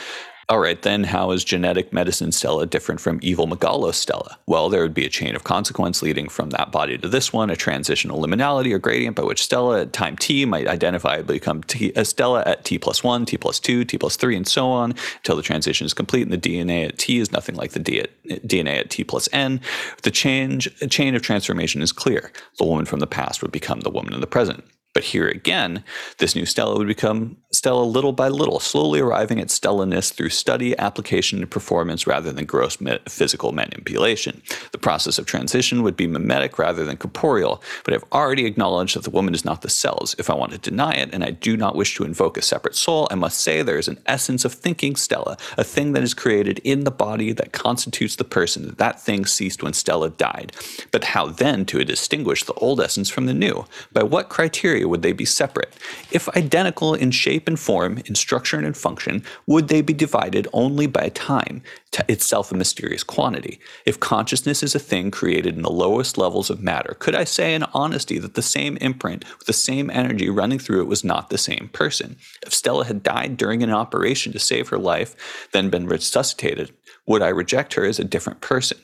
All 0.51 0.59
right, 0.59 0.81
then 0.81 1.05
how 1.05 1.31
is 1.31 1.45
genetic 1.45 1.93
medicine 1.93 2.33
Stella 2.33 2.65
different 2.65 2.99
from 2.99 3.21
evil 3.21 3.47
Megalos 3.47 3.93
Stella? 3.93 4.37
Well, 4.47 4.67
there 4.67 4.81
would 4.81 4.93
be 4.93 5.05
a 5.05 5.09
chain 5.09 5.33
of 5.33 5.45
consequence 5.45 6.01
leading 6.01 6.27
from 6.27 6.49
that 6.49 6.73
body 6.73 6.97
to 6.97 7.07
this 7.07 7.31
one, 7.31 7.49
a 7.49 7.55
transitional 7.55 8.21
liminality 8.21 8.73
or 8.73 8.77
gradient 8.77 9.15
by 9.15 9.23
which 9.23 9.41
Stella 9.41 9.83
at 9.83 9.93
time 9.93 10.17
t 10.17 10.43
might 10.43 10.67
identify 10.67 11.21
become 11.21 11.63
t, 11.63 11.93
a 11.95 12.01
uh, 12.01 12.03
Stella 12.03 12.43
at 12.45 12.65
t 12.65 12.77
plus 12.77 13.01
1, 13.01 13.27
t 13.27 13.37
plus 13.37 13.61
2, 13.61 13.85
t 13.85 13.97
plus 13.97 14.17
3, 14.17 14.35
and 14.35 14.45
so 14.45 14.69
on 14.69 14.93
until 15.19 15.37
the 15.37 15.41
transition 15.41 15.85
is 15.85 15.93
complete 15.93 16.23
and 16.23 16.33
the 16.33 16.37
DNA 16.37 16.85
at 16.85 16.97
t 16.97 17.19
is 17.19 17.31
nothing 17.31 17.55
like 17.55 17.71
the 17.71 17.79
D 17.79 18.01
uh, 18.01 18.03
at, 18.03 18.43
DNA 18.45 18.77
at 18.77 18.89
t 18.89 19.05
plus 19.05 19.29
n. 19.31 19.61
The 20.03 20.11
change, 20.11 20.67
chain 20.89 21.15
of 21.15 21.21
transformation 21.21 21.81
is 21.81 21.93
clear. 21.93 22.29
The 22.57 22.65
woman 22.65 22.83
from 22.83 22.99
the 22.99 23.07
past 23.07 23.41
would 23.41 23.53
become 23.53 23.79
the 23.79 23.89
woman 23.89 24.13
in 24.13 24.19
the 24.19 24.27
present. 24.27 24.65
But 24.93 25.05
here 25.05 25.27
again, 25.27 25.83
this 26.17 26.35
new 26.35 26.45
Stella 26.45 26.77
would 26.77 26.87
become 26.87 27.37
Stella 27.53 27.83
little 27.83 28.11
by 28.11 28.27
little, 28.27 28.59
slowly 28.59 28.99
arriving 28.99 29.39
at 29.39 29.47
Stellaness 29.47 30.13
through 30.13 30.29
study, 30.29 30.77
application, 30.77 31.39
and 31.39 31.49
performance 31.49 32.05
rather 32.05 32.31
than 32.31 32.45
gross 32.45 32.77
physical 33.07 33.53
manipulation. 33.53 34.41
The 34.71 34.77
process 34.77 35.17
of 35.17 35.25
transition 35.25 35.83
would 35.83 35.95
be 35.95 36.07
mimetic 36.07 36.59
rather 36.59 36.83
than 36.83 36.97
corporeal, 36.97 37.61
but 37.85 37.93
I've 37.93 38.03
already 38.11 38.45
acknowledged 38.45 38.95
that 38.95 39.03
the 39.03 39.09
woman 39.09 39.33
is 39.33 39.45
not 39.45 39.61
the 39.61 39.69
cells. 39.69 40.15
If 40.19 40.29
I 40.29 40.33
want 40.33 40.51
to 40.51 40.57
deny 40.57 40.93
it, 40.93 41.13
and 41.13 41.23
I 41.23 41.31
do 41.31 41.55
not 41.55 41.75
wish 41.75 41.95
to 41.95 42.03
invoke 42.03 42.37
a 42.37 42.41
separate 42.41 42.75
soul, 42.75 43.07
I 43.11 43.15
must 43.15 43.39
say 43.39 43.61
there 43.61 43.77
is 43.77 43.87
an 43.87 44.01
essence 44.05 44.43
of 44.43 44.53
thinking 44.53 44.95
Stella, 44.97 45.37
a 45.57 45.63
thing 45.63 45.93
that 45.93 46.03
is 46.03 46.13
created 46.13 46.59
in 46.63 46.83
the 46.83 46.91
body 46.91 47.31
that 47.33 47.53
constitutes 47.53 48.17
the 48.17 48.23
person. 48.23 48.75
That 48.77 49.01
thing 49.01 49.25
ceased 49.25 49.63
when 49.63 49.73
Stella 49.73 50.09
died. 50.09 50.51
But 50.91 51.05
how 51.05 51.27
then 51.27 51.65
to 51.67 51.83
distinguish 51.85 52.43
the 52.43 52.53
old 52.53 52.81
essence 52.81 53.09
from 53.09 53.25
the 53.25 53.33
new? 53.33 53.65
By 53.93 54.03
what 54.03 54.27
criteria? 54.29 54.80
Would 54.85 55.01
they 55.01 55.13
be 55.13 55.25
separate? 55.25 55.73
If 56.11 56.29
identical 56.29 56.93
in 56.93 57.11
shape 57.11 57.47
and 57.47 57.59
form, 57.59 57.99
in 58.05 58.15
structure 58.15 58.57
and 58.57 58.65
in 58.65 58.73
function, 58.73 59.23
would 59.47 59.67
they 59.67 59.81
be 59.81 59.93
divided 59.93 60.47
only 60.53 60.87
by 60.87 61.09
time, 61.09 61.61
itself 62.07 62.51
a 62.51 62.55
mysterious 62.55 63.03
quantity? 63.03 63.59
If 63.85 63.99
consciousness 63.99 64.63
is 64.63 64.75
a 64.75 64.79
thing 64.79 65.11
created 65.11 65.55
in 65.55 65.61
the 65.61 65.69
lowest 65.69 66.17
levels 66.17 66.49
of 66.49 66.61
matter, 66.61 66.95
could 66.99 67.15
I 67.15 67.23
say 67.23 67.53
in 67.53 67.63
honesty 67.73 68.19
that 68.19 68.35
the 68.35 68.41
same 68.41 68.77
imprint 68.77 69.25
with 69.37 69.47
the 69.47 69.53
same 69.53 69.89
energy 69.89 70.29
running 70.29 70.59
through 70.59 70.81
it 70.81 70.87
was 70.87 71.03
not 71.03 71.29
the 71.29 71.37
same 71.37 71.69
person? 71.73 72.17
If 72.45 72.53
Stella 72.53 72.85
had 72.85 73.03
died 73.03 73.37
during 73.37 73.63
an 73.63 73.71
operation 73.71 74.31
to 74.33 74.39
save 74.39 74.69
her 74.69 74.77
life, 74.77 75.15
then 75.51 75.69
been 75.69 75.87
resuscitated, 75.87 76.73
would 77.05 77.21
I 77.21 77.29
reject 77.29 77.73
her 77.73 77.85
as 77.85 77.99
a 77.99 78.03
different 78.03 78.41
person? 78.41 78.77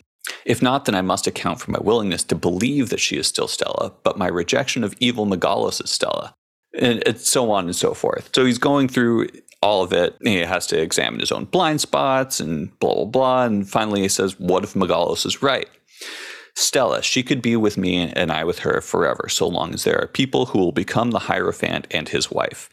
If 0.45 0.61
not, 0.61 0.85
then 0.85 0.95
I 0.95 1.01
must 1.01 1.27
account 1.27 1.59
for 1.59 1.71
my 1.71 1.79
willingness 1.79 2.23
to 2.25 2.35
believe 2.35 2.89
that 2.89 2.99
she 2.99 3.17
is 3.17 3.27
still 3.27 3.47
Stella, 3.47 3.93
but 4.03 4.17
my 4.17 4.27
rejection 4.27 4.83
of 4.83 4.95
evil 4.99 5.25
Megalos 5.25 5.83
as 5.83 5.89
Stella, 5.89 6.33
and, 6.77 7.05
and 7.07 7.19
so 7.19 7.51
on 7.51 7.65
and 7.65 7.75
so 7.75 7.93
forth. 7.93 8.29
So 8.33 8.45
he's 8.45 8.57
going 8.57 8.87
through 8.87 9.27
all 9.61 9.83
of 9.83 9.93
it. 9.93 10.15
He 10.21 10.37
has 10.37 10.67
to 10.67 10.81
examine 10.81 11.19
his 11.19 11.31
own 11.31 11.45
blind 11.45 11.81
spots 11.81 12.39
and 12.39 12.77
blah, 12.79 12.93
blah, 12.93 13.05
blah. 13.05 13.43
And 13.45 13.69
finally, 13.69 14.01
he 14.01 14.09
says, 14.09 14.39
What 14.39 14.63
if 14.63 14.73
Megalos 14.73 15.25
is 15.25 15.41
right? 15.41 15.69
Stella, 16.55 17.03
she 17.03 17.21
could 17.21 17.41
be 17.41 17.55
with 17.55 17.77
me 17.77 17.97
and 17.97 18.31
I 18.31 18.43
with 18.43 18.59
her 18.59 18.81
forever, 18.81 19.27
so 19.29 19.47
long 19.47 19.73
as 19.73 19.83
there 19.83 20.01
are 20.01 20.07
people 20.07 20.47
who 20.47 20.59
will 20.59 20.71
become 20.71 21.11
the 21.11 21.19
Hierophant 21.19 21.85
and 21.91 22.09
his 22.09 22.31
wife. 22.31 22.69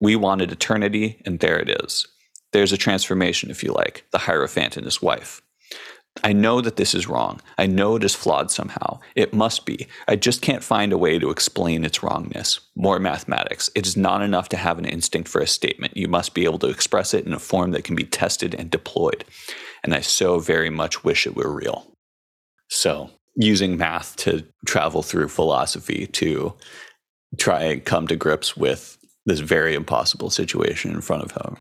We 0.00 0.16
wanted 0.16 0.50
eternity, 0.50 1.22
and 1.24 1.38
there 1.38 1.58
it 1.58 1.70
is. 1.84 2.06
There's 2.52 2.72
a 2.72 2.76
transformation, 2.76 3.50
if 3.50 3.62
you 3.62 3.72
like, 3.72 4.04
the 4.10 4.18
Hierophant 4.18 4.76
and 4.76 4.84
his 4.84 5.00
wife. 5.02 5.40
I 6.24 6.32
know 6.32 6.60
that 6.60 6.76
this 6.76 6.94
is 6.94 7.08
wrong. 7.08 7.40
I 7.58 7.66
know 7.66 7.96
it 7.96 8.04
is 8.04 8.14
flawed 8.14 8.50
somehow. 8.50 9.00
It 9.14 9.32
must 9.32 9.66
be. 9.66 9.86
I 10.06 10.16
just 10.16 10.42
can't 10.42 10.64
find 10.64 10.92
a 10.92 10.98
way 10.98 11.18
to 11.18 11.30
explain 11.30 11.84
its 11.84 12.02
wrongness. 12.02 12.60
More 12.76 12.98
mathematics. 12.98 13.70
It 13.74 13.86
is 13.86 13.96
not 13.96 14.22
enough 14.22 14.48
to 14.50 14.56
have 14.56 14.78
an 14.78 14.84
instinct 14.84 15.28
for 15.28 15.40
a 15.40 15.46
statement. 15.46 15.96
You 15.96 16.08
must 16.08 16.34
be 16.34 16.44
able 16.44 16.58
to 16.60 16.68
express 16.68 17.14
it 17.14 17.26
in 17.26 17.32
a 17.32 17.38
form 17.38 17.70
that 17.72 17.84
can 17.84 17.96
be 17.96 18.04
tested 18.04 18.54
and 18.54 18.70
deployed. 18.70 19.24
And 19.84 19.94
I 19.94 20.00
so 20.00 20.38
very 20.38 20.70
much 20.70 21.04
wish 21.04 21.26
it 21.26 21.36
were 21.36 21.52
real. 21.52 21.86
So, 22.68 23.10
using 23.36 23.76
math 23.76 24.16
to 24.16 24.44
travel 24.66 25.02
through 25.02 25.28
philosophy 25.28 26.06
to 26.08 26.54
try 27.36 27.62
and 27.62 27.84
come 27.84 28.06
to 28.08 28.16
grips 28.16 28.56
with 28.56 28.98
this 29.26 29.40
very 29.40 29.74
impossible 29.74 30.30
situation 30.30 30.90
in 30.90 31.00
front 31.00 31.22
of 31.22 31.30
him. 31.32 31.56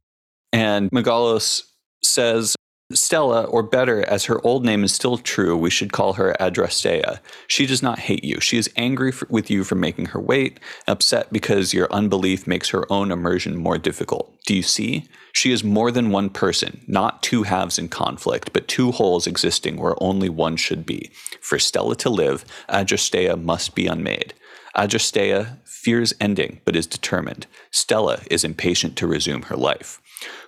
And 0.52 0.90
Megalos 0.92 1.64
says, 2.04 2.56
Stella, 2.93 3.43
or 3.43 3.64
better, 3.64 4.01
as 4.05 4.26
her 4.26 4.39
old 4.47 4.64
name 4.64 4.81
is 4.85 4.93
still 4.93 5.18
true, 5.18 5.57
we 5.57 5.69
should 5.69 5.91
call 5.91 6.14
her 6.14 6.34
Adrastea. 6.39 7.19
She 7.45 7.65
does 7.65 7.84
not 7.84 7.99
hate 7.99 8.23
you. 8.23 8.39
She 8.39 8.57
is 8.57 8.72
angry 8.77 9.11
for, 9.11 9.27
with 9.30 9.51
you 9.51 9.65
for 9.65 9.76
making 9.76 10.05
her 10.07 10.22
wait, 10.22 10.61
upset 10.88 11.34
because 11.34 11.73
your 11.73 11.91
unbelief 11.91 12.47
makes 12.47 12.69
her 12.69 12.89
own 12.89 13.11
immersion 13.11 13.57
more 13.57 13.77
difficult. 13.77 14.34
Do 14.45 14.55
you 14.55 14.61
see? 14.64 15.09
She 15.34 15.51
is 15.51 15.65
more 15.65 15.91
than 15.91 16.11
one 16.11 16.30
person, 16.30 16.80
not 16.88 17.22
two 17.22 17.43
halves 17.43 17.77
in 17.77 17.89
conflict, 17.89 18.53
but 18.53 18.69
two 18.69 18.93
wholes 18.93 19.27
existing 19.27 19.76
where 19.76 20.01
only 20.01 20.30
one 20.30 20.55
should 20.55 20.85
be. 20.85 21.11
For 21.41 21.59
Stella 21.59 21.97
to 21.97 22.09
live, 22.09 22.45
Adrastea 22.69 23.35
must 23.43 23.76
be 23.76 23.88
unmade. 23.88 24.34
Adrastea 24.77 25.57
fears 25.65 26.14
ending, 26.22 26.61
but 26.64 26.76
is 26.77 26.88
determined. 26.88 27.47
Stella 27.69 28.22
is 28.31 28.45
impatient 28.45 28.95
to 28.95 29.07
resume 29.07 29.41
her 29.43 29.57
life. 29.57 30.01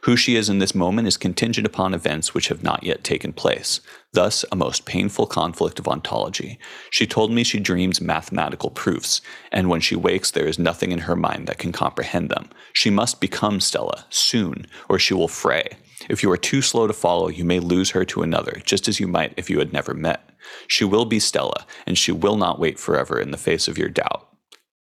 Who 0.04 0.16
she 0.16 0.36
is 0.36 0.50
in 0.50 0.60
this 0.60 0.74
moment 0.74 1.08
is 1.08 1.18
contingent 1.18 1.68
upon 1.68 1.94
events 1.94 2.34
which 2.34 2.48
have 2.48 2.64
not 2.64 2.84
yet 2.84 3.04
taken 3.04 3.34
place, 3.34 3.82
thus, 4.14 4.44
a 4.52 4.56
most 4.56 4.86
painful 4.86 5.28
conflict 5.28 5.78
of 5.78 5.88
ontology. 5.88 6.58
She 6.90 7.06
told 7.06 7.32
me 7.32 7.44
she 7.44 7.60
dreams 7.60 8.02
mathematical 8.02 8.72
proofs, 8.72 9.22
and 9.52 9.70
when 9.70 9.82
she 9.82 9.96
wakes, 9.96 10.32
there 10.32 10.48
is 10.48 10.58
nothing 10.58 10.92
in 10.92 11.00
her 11.00 11.16
mind 11.16 11.48
that 11.48 11.60
can 11.60 11.72
comprehend 11.72 12.30
them. 12.30 12.50
She 12.74 12.90
must 12.90 13.22
become 13.22 13.60
Stella, 13.60 14.06
soon, 14.10 14.66
or 14.88 14.98
she 14.98 15.14
will 15.14 15.28
fray. 15.28 15.78
If 16.10 16.24
you 16.24 16.32
are 16.32 16.38
too 16.38 16.62
slow 16.62 16.88
to 16.88 16.94
follow, 16.94 17.28
you 17.28 17.44
may 17.44 17.60
lose 17.60 17.92
her 17.92 18.06
to 18.06 18.24
another, 18.24 18.62
just 18.64 18.88
as 18.88 19.00
you 19.00 19.08
might 19.08 19.34
if 19.38 19.50
you 19.50 19.60
had 19.60 19.74
never 19.74 19.94
met. 19.94 20.30
She 20.68 20.86
will 20.86 21.06
be 21.06 21.20
Stella, 21.20 21.66
and 21.86 21.98
she 21.98 22.12
will 22.12 22.38
not 22.38 22.60
wait 22.60 22.80
forever 22.80 23.20
in 23.20 23.32
the 23.32 23.38
face 23.38 23.68
of 23.68 23.78
your 23.78 23.90
doubt. 23.90 24.28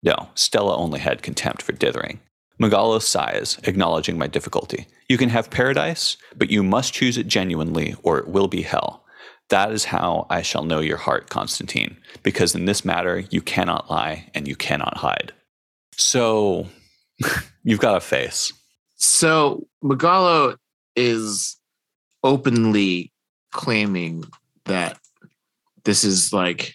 No, 0.03 0.29
Stella 0.35 0.75
only 0.77 0.99
had 0.99 1.23
contempt 1.23 1.61
for 1.61 1.71
dithering. 1.71 2.19
Megalos 2.61 3.03
sighs, 3.03 3.59
acknowledging 3.63 4.17
my 4.17 4.27
difficulty. 4.27 4.87
You 5.09 5.17
can 5.17 5.29
have 5.29 5.49
paradise, 5.49 6.17
but 6.37 6.49
you 6.49 6.63
must 6.63 6.93
choose 6.93 7.17
it 7.17 7.27
genuinely, 7.27 7.95
or 8.03 8.17
it 8.19 8.27
will 8.27 8.47
be 8.47 8.61
hell. 8.61 9.03
That 9.49 9.71
is 9.71 9.85
how 9.85 10.25
I 10.29 10.41
shall 10.41 10.63
know 10.63 10.79
your 10.79 10.97
heart, 10.97 11.29
Constantine, 11.29 11.97
because 12.23 12.55
in 12.55 12.65
this 12.65 12.83
matter 12.83 13.19
you 13.29 13.41
cannot 13.41 13.91
lie 13.91 14.29
and 14.33 14.47
you 14.47 14.55
cannot 14.55 14.97
hide. 14.97 15.33
So 15.97 16.67
you've 17.63 17.79
got 17.79 17.97
a 17.97 18.01
face. 18.01 18.53
So 18.95 19.67
Megalo 19.83 20.55
is 20.95 21.57
openly 22.23 23.11
claiming 23.51 24.23
that 24.65 24.97
this 25.83 26.03
is 26.03 26.33
like 26.33 26.73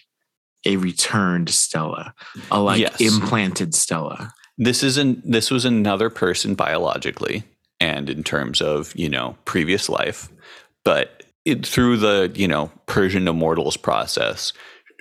a 0.65 0.77
returned 0.77 1.49
Stella, 1.49 2.13
a 2.51 2.59
like 2.61 2.79
Yes. 2.79 3.01
implanted 3.01 3.73
Stella. 3.75 4.31
This 4.57 4.83
isn't 4.83 5.29
this 5.29 5.49
was 5.49 5.65
another 5.65 6.09
person 6.09 6.55
biologically 6.55 7.43
and 7.79 8.09
in 8.09 8.23
terms 8.23 8.61
of, 8.61 8.95
you 8.95 9.09
know, 9.09 9.35
previous 9.45 9.89
life, 9.89 10.29
but 10.83 11.23
it, 11.45 11.65
through 11.65 11.97
the, 11.97 12.31
you 12.35 12.47
know, 12.47 12.71
Persian 12.85 13.27
immortals 13.27 13.75
process, 13.75 14.53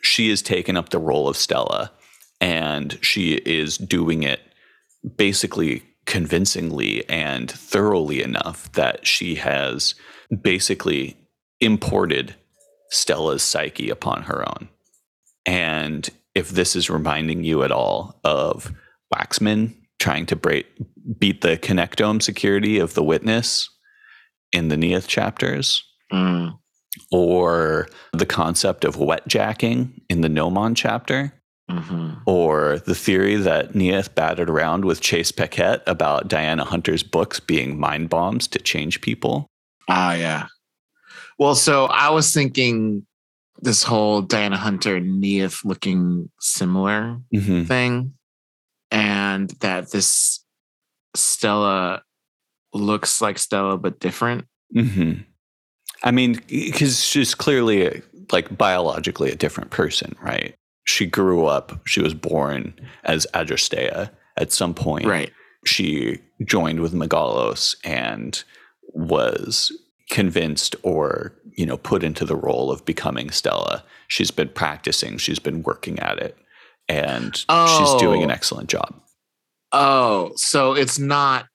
she 0.02 0.30
has 0.30 0.40
taken 0.40 0.76
up 0.76 0.88
the 0.88 0.98
role 0.98 1.28
of 1.28 1.36
Stella 1.36 1.92
and 2.40 2.98
she 3.02 3.34
is 3.34 3.76
doing 3.76 4.22
it 4.22 4.40
basically 5.16 5.82
convincingly 6.06 7.06
and 7.08 7.50
thoroughly 7.50 8.22
enough 8.22 8.72
that 8.72 9.06
she 9.06 9.34
has 9.34 9.94
basically 10.42 11.16
imported 11.60 12.34
Stella's 12.90 13.42
psyche 13.42 13.90
upon 13.90 14.22
her 14.22 14.48
own. 14.48 14.68
And 15.44 16.08
if 16.34 16.50
this 16.50 16.74
is 16.74 16.88
reminding 16.88 17.44
you 17.44 17.62
at 17.62 17.72
all 17.72 18.18
of 18.24 18.72
Waxman 19.14 19.74
trying 19.98 20.26
to 20.26 20.36
break, 20.36 20.66
beat 21.18 21.40
the 21.42 21.56
connectome 21.58 22.22
security 22.22 22.78
of 22.78 22.94
the 22.94 23.02
witness 23.02 23.68
in 24.52 24.68
the 24.68 24.76
Neith 24.76 25.06
chapters, 25.08 25.84
Mm. 26.12 26.58
or 27.12 27.88
the 28.12 28.26
concept 28.26 28.84
of 28.84 28.96
wet 28.96 29.26
jacking 29.28 30.00
in 30.08 30.22
the 30.22 30.28
Gnomon 30.28 30.74
chapter, 30.74 31.32
hmm 31.70 32.14
or 32.26 32.78
the 32.86 32.94
theory 32.96 33.36
that 33.36 33.74
Neith 33.76 34.14
batted 34.14 34.50
around 34.50 34.84
with 34.84 35.00
Chase 35.00 35.30
Paquette 35.32 35.82
about 35.86 36.26
Diana 36.28 36.64
Hunter's 36.64 37.02
books 37.04 37.38
being 37.40 37.78
mind 37.78 38.08
bombs 38.10 38.48
to 38.48 38.58
change 38.58 39.00
people. 39.00 39.46
Ah, 39.88 40.14
yeah. 40.14 40.46
Well, 41.38 41.54
so 41.54 41.86
I 41.86 42.10
was 42.10 42.32
thinking 42.34 43.06
this 43.62 43.82
whole 43.84 44.20
Diana 44.22 44.56
Hunter 44.56 44.98
Neith 45.00 45.60
looking 45.64 46.28
similar 46.40 47.18
Mm-hmm. 47.34 47.64
thing, 47.64 48.14
and 48.90 49.50
that 49.60 49.90
this 49.90 50.44
Stella 51.14 52.02
looks 52.72 53.20
like 53.20 53.38
Stella 53.38 53.76
but 53.76 54.00
different. 54.00 54.46
Mm-hmm. 54.74 55.22
I 56.02 56.10
mean, 56.10 56.40
because 56.48 57.02
she's 57.04 57.34
clearly 57.34 57.86
a, 57.86 58.02
like 58.32 58.56
biologically 58.56 59.30
a 59.30 59.36
different 59.36 59.70
person, 59.70 60.14
right? 60.22 60.54
She 60.84 61.06
grew 61.06 61.46
up, 61.46 61.80
she 61.86 62.00
was 62.00 62.14
born 62.14 62.74
as 63.04 63.26
Adrastea. 63.34 64.10
At 64.36 64.52
some 64.52 64.72
point, 64.72 65.04
Right. 65.04 65.30
she 65.66 66.18
joined 66.46 66.80
with 66.80 66.94
Megalos 66.94 67.76
and 67.84 68.42
was 68.94 69.70
convinced 70.08 70.74
or 70.82 71.32
you 71.56 71.66
know 71.66 71.76
put 71.76 72.02
into 72.02 72.24
the 72.24 72.36
role 72.36 72.70
of 72.70 72.84
becoming 72.86 73.30
Stella. 73.30 73.84
She's 74.08 74.30
been 74.30 74.48
practicing, 74.48 75.18
she's 75.18 75.38
been 75.38 75.62
working 75.62 75.98
at 75.98 76.18
it, 76.18 76.38
and 76.90 77.36
she's 77.36 77.94
doing 78.00 78.22
an 78.22 78.30
Oh. 78.30 78.34
excellent 78.34 78.68
job. 78.68 78.94
Oh, 79.72 80.32
so 80.36 80.74
it's 80.74 80.98
not 80.98 81.46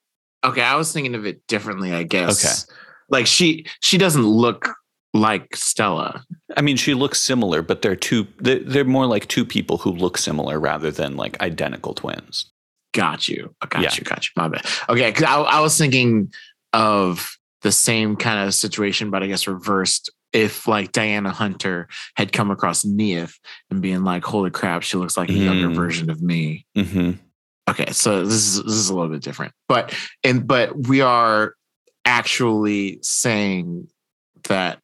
okay. 0.44 0.62
I 0.62 0.76
was 0.76 0.91
thinking 0.94 1.16
of 1.16 1.26
it 1.26 1.45
differently, 1.48 1.94
I 1.94 2.03
guess. 2.03 2.44
Okay. 2.45 2.78
Like 3.10 3.28
she 3.28 3.66
she 3.82 3.98
doesn't 3.98 4.26
look 4.26 4.70
like 5.14 5.56
Stella. 5.56 6.24
I 6.57 6.62
mean, 6.62 6.78
she 6.78 6.94
looks 6.94 7.20
similar, 7.20 7.62
but 7.62 7.82
they're 7.82 7.95
two. 7.95 8.28
They're, 8.40 8.60
they're 8.60 8.86
more 8.86 9.06
like 9.06 9.28
two 9.28 9.45
people 9.45 9.78
who 9.78 9.91
look 9.91 10.18
similar 10.18 10.60
rather 10.60 10.91
than 10.91 11.18
like 11.18 11.41
identical 11.41 11.94
twins. 11.94 12.52
Got 12.94 13.28
you. 13.28 13.53
Oh, 13.62 13.68
got 13.68 13.84
Yeah. 13.84 13.94
you. 13.95 14.03
Got 14.03 14.26
you. 14.26 14.32
My 14.38 14.48
bad. 14.48 14.66
Okay, 14.88 15.10
because 15.10 15.24
I, 15.26 15.36
I 15.41 15.60
was 15.60 15.78
thinking 15.78 16.32
of 16.72 17.38
the 17.62 17.72
same 17.72 18.16
kind 18.16 18.48
of 18.48 18.53
situation, 18.53 19.10
but 19.12 19.24
I 19.24 19.28
guess 19.28 19.48
reversed. 19.48 20.10
If 20.36 20.68
like 20.68 20.91
Diana 20.91 21.32
Hunter 21.32 21.88
had 22.18 22.34
come 22.34 22.52
across 22.52 22.84
Neith 22.84 23.40
and 23.72 23.82
being 23.82 24.03
like, 24.03 24.24
"Holy 24.26 24.52
crap, 24.52 24.84
she 24.84 24.98
looks 24.98 25.16
like 25.18 25.30
a 25.30 25.34
younger 25.34 25.70
Mm. 25.70 25.76
version 25.76 26.10
of 26.10 26.22
me." 26.22 26.66
Mm-hmm. 26.78 27.12
Okay, 27.70 27.91
so 27.94 28.26
this 28.26 28.36
is 28.36 28.64
this 28.64 28.74
is 28.76 28.90
a 28.90 28.94
little 28.94 29.10
bit 29.10 29.22
different, 29.24 29.53
but 29.70 29.95
and 30.24 30.45
but 30.45 30.88
we 30.88 30.99
are 31.02 31.56
actually 32.03 32.99
saying 33.02 33.88
that 34.49 34.80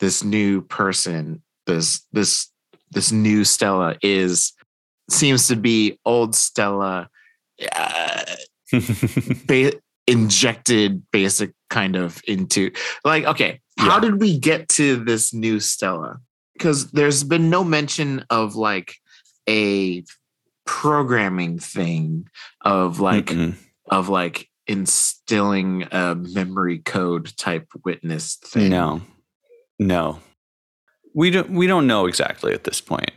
this 0.00 0.24
new 0.24 0.62
person, 0.62 1.42
this 1.66 2.02
this 2.12 2.50
this 2.90 3.12
new 3.12 3.44
Stella 3.44 3.96
is 4.02 4.54
seems 5.10 5.46
to 5.48 5.56
be 5.56 5.98
old 6.06 6.34
Stella, 6.34 7.08
uh, 7.76 8.24
ba- 9.46 9.72
injected 10.06 11.02
basic 11.12 11.52
kind 11.70 11.96
of 11.96 12.20
into 12.26 12.70
like 13.04 13.24
okay, 13.24 13.60
how 13.78 13.94
Yeah. 13.94 14.00
did 14.00 14.20
we 14.20 14.38
get 14.38 14.68
to 14.70 14.96
this 14.96 15.32
new 15.34 15.60
Stella? 15.60 16.18
Because 16.54 16.90
there's 16.90 17.22
been 17.24 17.50
no 17.50 17.62
mention 17.64 18.24
of 18.30 18.56
like 18.56 18.96
a 19.48 20.02
programming 20.66 21.58
thing 21.58 22.26
of 22.62 23.00
like 23.00 23.26
Mm-mm. 23.26 23.54
of 23.90 24.08
like 24.08 24.48
instilling 24.66 25.84
a 25.92 26.14
memory 26.14 26.78
code 26.78 27.34
type 27.36 27.66
witness 27.84 28.36
thing. 28.36 28.68
no, 28.70 29.00
no, 29.78 30.18
we 31.14 31.30
don't. 31.30 31.50
We 31.50 31.66
don't 31.66 31.86
know 31.86 32.06
exactly 32.06 32.52
at 32.52 32.64
this 32.64 32.80
point. 32.80 33.12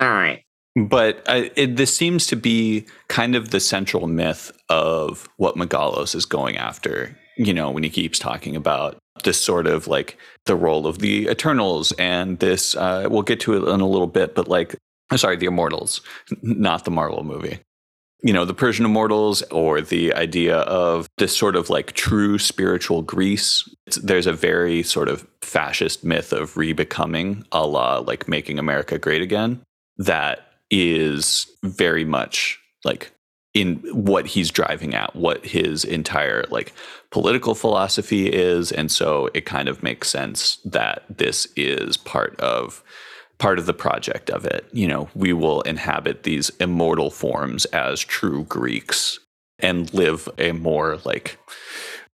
All 0.00 0.10
right. 0.10 0.42
But 0.74 1.22
I, 1.28 1.50
it, 1.54 1.76
this 1.76 1.94
seems 1.94 2.26
to 2.28 2.36
be 2.36 2.86
kind 3.08 3.34
of 3.36 3.50
the 3.50 3.60
central 3.60 4.06
myth 4.06 4.52
of 4.70 5.28
what 5.36 5.54
Megalos 5.56 6.14
is 6.14 6.24
going 6.24 6.56
after. 6.56 7.16
You 7.36 7.54
know, 7.54 7.70
when 7.70 7.82
he 7.82 7.90
keeps 7.90 8.18
talking 8.18 8.56
about 8.56 8.96
this 9.24 9.40
sort 9.40 9.66
of 9.66 9.86
like 9.86 10.18
the 10.46 10.56
role 10.56 10.86
of 10.86 10.98
the 10.98 11.28
Eternals 11.28 11.92
and 11.92 12.38
this, 12.38 12.74
uh, 12.76 13.06
we'll 13.10 13.22
get 13.22 13.40
to 13.40 13.54
it 13.54 13.72
in 13.72 13.80
a 13.80 13.88
little 13.88 14.06
bit, 14.06 14.34
but 14.34 14.48
like, 14.48 14.76
I'm 15.10 15.18
sorry, 15.18 15.36
the 15.36 15.46
Immortals, 15.46 16.00
not 16.42 16.84
the 16.84 16.90
Marvel 16.90 17.24
movie. 17.24 17.60
You 18.24 18.32
know, 18.32 18.44
the 18.44 18.54
Persian 18.54 18.84
Immortals 18.84 19.42
or 19.50 19.80
the 19.80 20.14
idea 20.14 20.58
of 20.58 21.08
this 21.18 21.36
sort 21.36 21.56
of 21.56 21.70
like 21.70 21.92
true 21.92 22.38
spiritual 22.38 23.02
Greece. 23.02 23.68
It's, 23.86 23.96
there's 23.96 24.28
a 24.28 24.32
very 24.32 24.82
sort 24.84 25.08
of 25.08 25.26
fascist 25.42 26.04
myth 26.04 26.32
of 26.32 26.54
rebecoming 26.54 27.44
a 27.50 27.66
la 27.66 27.98
like 27.98 28.28
making 28.28 28.58
America 28.58 28.96
great 28.96 29.22
again 29.22 29.60
that 29.98 30.52
is 30.70 31.46
very 31.62 32.04
much 32.04 32.58
like 32.84 33.12
in 33.54 33.76
what 33.92 34.26
he's 34.26 34.50
driving 34.50 34.94
at, 34.94 35.14
what 35.14 35.44
his 35.44 35.84
entire 35.84 36.44
like 36.50 36.72
political 37.12 37.54
philosophy 37.54 38.26
is. 38.26 38.72
And 38.72 38.90
so 38.90 39.28
it 39.34 39.46
kind 39.46 39.68
of 39.68 39.82
makes 39.82 40.08
sense 40.08 40.58
that 40.64 41.04
this 41.08 41.46
is 41.54 41.96
part 41.96 42.38
of 42.40 42.82
part 43.38 43.58
of 43.58 43.66
the 43.66 43.74
project 43.74 44.30
of 44.30 44.44
it. 44.44 44.66
You 44.72 44.88
know, 44.88 45.08
we 45.14 45.32
will 45.32 45.60
inhabit 45.62 46.22
these 46.22 46.50
immortal 46.60 47.10
forms 47.10 47.64
as 47.66 48.00
true 48.00 48.44
Greeks 48.44 49.18
and 49.58 49.92
live 49.92 50.28
a 50.38 50.52
more 50.52 50.98
like 51.04 51.38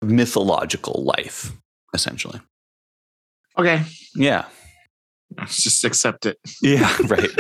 mythological 0.03 1.05
life, 1.05 1.53
essentially. 1.95 2.41
Okay. 3.57 3.83
Yeah. 4.15 4.47
Let's 5.37 5.63
just 5.63 5.85
accept 5.85 6.27
it. 6.27 6.39
Yeah, 6.63 6.95
right. 7.05 7.31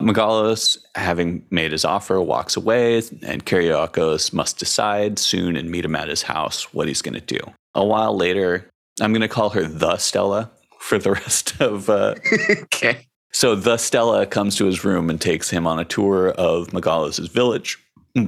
Megalos, 0.00 0.78
having 0.94 1.44
made 1.50 1.72
his 1.72 1.84
offer, 1.84 2.20
walks 2.20 2.56
away, 2.56 2.98
and 3.22 3.44
Kyriakos 3.44 4.32
must 4.32 4.58
decide 4.58 5.18
soon 5.18 5.56
and 5.56 5.70
meet 5.70 5.84
him 5.84 5.96
at 5.96 6.08
his 6.08 6.22
house 6.22 6.72
what 6.72 6.86
he's 6.86 7.02
going 7.02 7.14
to 7.14 7.20
do. 7.20 7.40
A 7.74 7.84
while 7.84 8.16
later, 8.16 8.70
I'm 9.00 9.12
going 9.12 9.22
to 9.22 9.28
call 9.28 9.50
her 9.50 9.64
the 9.64 9.96
Stella 9.96 10.50
for 10.78 10.98
the 10.98 11.12
rest 11.24 11.60
of. 11.60 11.90
Uh, 11.90 12.14
okay. 12.50 13.06
so 13.32 13.54
the 13.54 13.76
Stella 13.76 14.24
comes 14.26 14.56
to 14.56 14.66
his 14.66 14.84
room 14.84 15.10
and 15.10 15.20
takes 15.20 15.50
him 15.50 15.66
on 15.66 15.78
a 15.80 15.84
tour 15.84 16.30
of 16.30 16.68
Megalos's 16.68 17.28
village, 17.28 17.78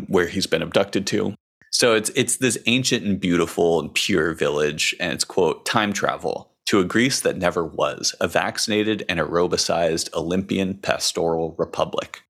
where 0.08 0.26
he's 0.26 0.46
been 0.46 0.62
abducted 0.62 1.06
to. 1.08 1.34
So 1.70 1.94
it's 1.94 2.10
it's 2.10 2.38
this 2.38 2.58
ancient 2.66 3.04
and 3.04 3.20
beautiful 3.20 3.78
and 3.78 3.94
pure 3.94 4.34
village, 4.34 4.94
and 4.98 5.12
it's 5.12 5.24
quote 5.24 5.64
time 5.64 5.92
travel 5.92 6.49
to 6.70 6.78
a 6.78 6.84
Greece 6.84 7.18
that 7.22 7.36
never 7.36 7.64
was, 7.64 8.14
a 8.20 8.28
vaccinated 8.28 9.04
and 9.08 9.18
aerobicized 9.18 10.08
Olympian 10.14 10.74
pastoral 10.74 11.56
republic. 11.58 12.22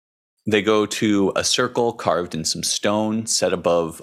They 0.46 0.62
go 0.62 0.86
to 0.86 1.30
a 1.36 1.44
circle 1.44 1.92
carved 1.92 2.34
in 2.34 2.46
some 2.46 2.62
stone 2.62 3.26
set 3.26 3.52
above 3.52 4.00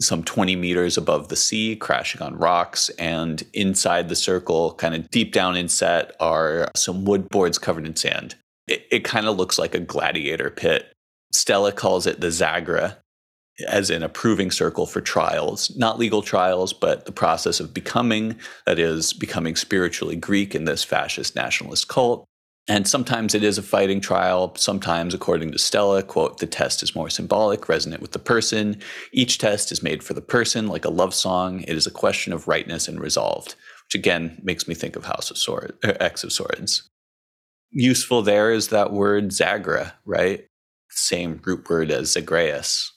some 0.00 0.22
20 0.22 0.54
meters 0.54 0.96
above 0.96 1.26
the 1.26 1.34
sea, 1.34 1.74
crashing 1.74 2.22
on 2.22 2.36
rocks. 2.36 2.88
And 2.90 3.42
inside 3.52 4.08
the 4.08 4.14
circle, 4.14 4.74
kind 4.74 4.94
of 4.94 5.10
deep 5.10 5.32
down 5.32 5.56
inset, 5.56 6.14
are 6.20 6.70
some 6.76 7.04
wood 7.04 7.28
boards 7.28 7.58
covered 7.58 7.84
in 7.84 7.96
sand. 7.96 8.36
It, 8.68 8.86
it 8.92 9.02
kind 9.02 9.26
of 9.26 9.36
looks 9.36 9.58
like 9.58 9.74
a 9.74 9.80
gladiator 9.80 10.50
pit. 10.50 10.92
Stella 11.32 11.72
calls 11.72 12.06
it 12.06 12.20
the 12.20 12.28
Zagra, 12.28 12.98
as 13.68 13.90
in 13.90 14.02
a 14.02 14.08
proving 14.08 14.50
circle 14.50 14.86
for 14.86 15.00
trials, 15.00 15.74
not 15.76 15.98
legal 15.98 16.22
trials, 16.22 16.72
but 16.72 17.04
the 17.06 17.12
process 17.12 17.60
of 17.60 17.74
becoming, 17.74 18.36
that 18.66 18.78
is, 18.78 19.12
becoming 19.12 19.56
spiritually 19.56 20.16
Greek 20.16 20.54
in 20.54 20.64
this 20.64 20.84
fascist 20.84 21.34
nationalist 21.34 21.88
cult. 21.88 22.24
And 22.68 22.86
sometimes 22.86 23.34
it 23.34 23.42
is 23.42 23.58
a 23.58 23.62
fighting 23.62 24.00
trial. 24.00 24.54
Sometimes, 24.56 25.12
according 25.12 25.50
to 25.52 25.58
Stella, 25.58 26.02
quote, 26.02 26.38
the 26.38 26.46
test 26.46 26.82
is 26.82 26.94
more 26.94 27.10
symbolic, 27.10 27.68
resonant 27.68 28.00
with 28.00 28.12
the 28.12 28.18
person. 28.18 28.80
Each 29.12 29.38
test 29.38 29.72
is 29.72 29.82
made 29.82 30.04
for 30.04 30.14
the 30.14 30.20
person, 30.20 30.68
like 30.68 30.84
a 30.84 30.90
love 30.90 31.14
song. 31.14 31.62
It 31.62 31.76
is 31.76 31.86
a 31.86 31.90
question 31.90 32.32
of 32.32 32.46
rightness 32.46 32.86
and 32.86 33.00
resolved, 33.00 33.56
which 33.86 33.98
again 33.98 34.40
makes 34.44 34.68
me 34.68 34.74
think 34.74 34.94
of 34.94 35.06
House 35.06 35.30
of 35.30 35.38
Swords, 35.38 35.72
er, 35.84 35.96
X 35.98 36.22
of 36.22 36.32
Swords. 36.32 36.88
Useful 37.72 38.22
there 38.22 38.52
is 38.52 38.68
that 38.68 38.92
word 38.92 39.30
Zagra, 39.30 39.92
right? 40.04 40.46
Same 40.90 41.40
root 41.44 41.68
word 41.68 41.90
as 41.90 42.12
Zagreus 42.12 42.92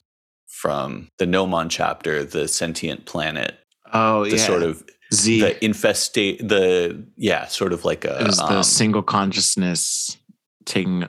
from 0.64 1.08
the 1.18 1.26
Gnomon 1.26 1.68
chapter, 1.68 2.24
the 2.24 2.48
sentient 2.48 3.04
planet. 3.04 3.58
Oh, 3.92 4.24
the 4.24 4.38
yeah. 4.38 4.46
sort 4.46 4.62
of 4.62 4.82
Z. 5.12 5.42
the 5.42 5.54
infestate 5.56 6.38
the 6.38 7.06
yeah, 7.18 7.44
sort 7.48 7.74
of 7.74 7.84
like 7.84 8.06
a 8.06 8.18
it 8.22 8.26
was 8.28 8.38
the 8.38 8.56
um, 8.56 8.62
single 8.62 9.02
consciousness 9.02 10.16
taking 10.64 11.06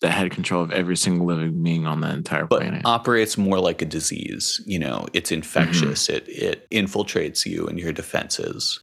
the 0.00 0.10
head 0.10 0.32
control 0.32 0.60
of 0.60 0.72
every 0.72 0.96
single 0.96 1.24
living 1.24 1.62
being 1.62 1.86
on 1.86 2.00
the 2.00 2.10
entire 2.10 2.46
but 2.46 2.62
planet. 2.62 2.82
operates 2.84 3.38
more 3.38 3.60
like 3.60 3.80
a 3.80 3.84
disease. 3.84 4.60
You 4.66 4.80
know, 4.80 5.06
it's 5.12 5.30
infectious. 5.30 6.08
It 6.08 6.24
it 6.26 6.68
infiltrates 6.70 7.46
you 7.46 7.68
and 7.68 7.78
your 7.78 7.92
defenses. 7.92 8.82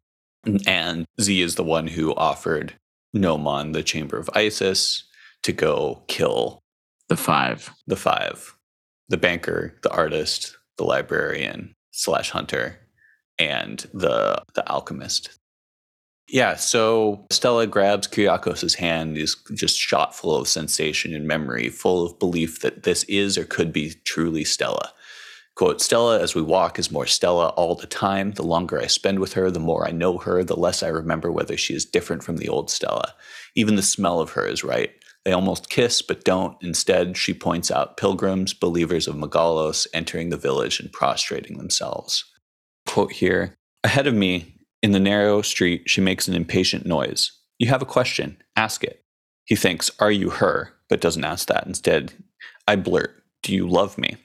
And 0.66 1.06
Z 1.20 1.42
is 1.42 1.56
the 1.56 1.66
one 1.66 1.88
who 1.88 2.16
offered 2.16 2.76
Gnomon 3.14 3.74
the 3.74 3.84
chamber 3.84 4.18
of 4.18 4.30
Isis 4.34 5.04
to 5.42 5.52
go 5.52 6.02
kill 6.08 6.62
the 7.10 7.18
five. 7.18 7.70
the 7.88 7.98
five: 7.98 8.56
the 9.14 9.18
banker, 9.18 9.76
the 9.84 9.92
artist, 9.92 10.58
the 10.78 10.84
librarian 10.84 11.76
slash 11.92 12.32
hunter, 12.32 12.80
and 13.38 13.86
the 13.94 14.42
the 14.56 14.68
alchemist. 14.68 15.38
Yeah, 16.28 16.56
so 16.56 17.28
Stella 17.30 17.68
grabs 17.68 18.08
Kyriakos' 18.08 18.78
hand, 18.78 19.20
is 19.20 19.36
just 19.54 19.78
shot 19.78 20.16
full 20.16 20.36
of 20.36 20.48
sensation 20.48 21.14
and 21.14 21.28
memory, 21.28 21.70
full 21.70 22.04
of 22.04 22.18
belief 22.18 22.62
that 22.62 22.84
this 22.84 23.04
is 23.04 23.38
or 23.38 23.46
could 23.46 23.72
be 23.72 23.94
truly 24.04 24.44
Stella. 24.44 24.92
Quote, 25.54 25.80
Stella, 25.80 26.20
as 26.20 26.34
we 26.34 26.42
walk, 26.42 26.80
is 26.80 26.90
more 26.90 27.06
Stella 27.06 27.50
all 27.50 27.76
the 27.76 27.86
time. 27.86 28.32
The 28.32 28.42
longer 28.42 28.82
I 28.82 28.88
spend 28.88 29.20
with 29.20 29.34
her, 29.34 29.52
the 29.52 29.60
more 29.60 29.88
I 29.88 29.92
know 29.92 30.18
her, 30.18 30.44
the 30.44 30.56
less 30.56 30.82
I 30.82 30.88
remember 30.88 31.32
whether 31.32 31.56
she 31.56 31.76
is 31.76 31.86
different 31.86 32.24
from 32.24 32.38
the 32.38 32.50
old 32.50 32.72
Stella. 32.72 33.14
Even 33.54 33.76
the 33.76 33.84
smell 33.84 34.20
of 34.20 34.32
her 34.32 34.48
is 34.48 34.64
right. 34.64 34.90
They 35.26 35.32
almost 35.32 35.70
kiss, 35.70 36.02
but 36.02 36.26
don't. 36.26 36.58
Instead, 36.62 37.16
she 37.16 37.34
points 37.34 37.72
out 37.72 37.98
pilgrims, 37.98 38.54
believers 38.54 39.08
of 39.08 39.16
Megalos, 39.16 39.88
entering 39.94 40.30
the 40.30 40.38
village 40.38 40.80
and 40.80 40.92
prostrating 40.92 41.58
themselves. 41.58 42.26
Quote 42.86 43.14
here 43.14 43.56
Ahead 43.84 44.08
of 44.08 44.14
me, 44.14 44.56
in 44.82 44.92
the 44.92 45.00
narrow 45.00 45.42
street, 45.42 45.84
she 45.90 46.02
makes 46.02 46.28
an 46.28 46.36
impatient 46.36 46.86
noise. 46.86 47.32
You 47.58 47.68
have 47.70 47.82
a 47.82 47.86
question, 47.86 48.38
ask 48.58 48.84
it. 48.84 49.02
He 49.46 49.56
thinks, 49.56 49.90
Are 50.00 50.12
you 50.12 50.30
her? 50.30 50.74
but 50.90 51.02
doesn't 51.02 51.24
ask 51.24 51.48
that. 51.48 51.66
Instead, 51.66 52.14
I 52.68 52.76
blurt, 52.76 53.24
Do 53.42 53.54
you 53.54 53.68
love 53.68 53.98
me? 53.98 54.18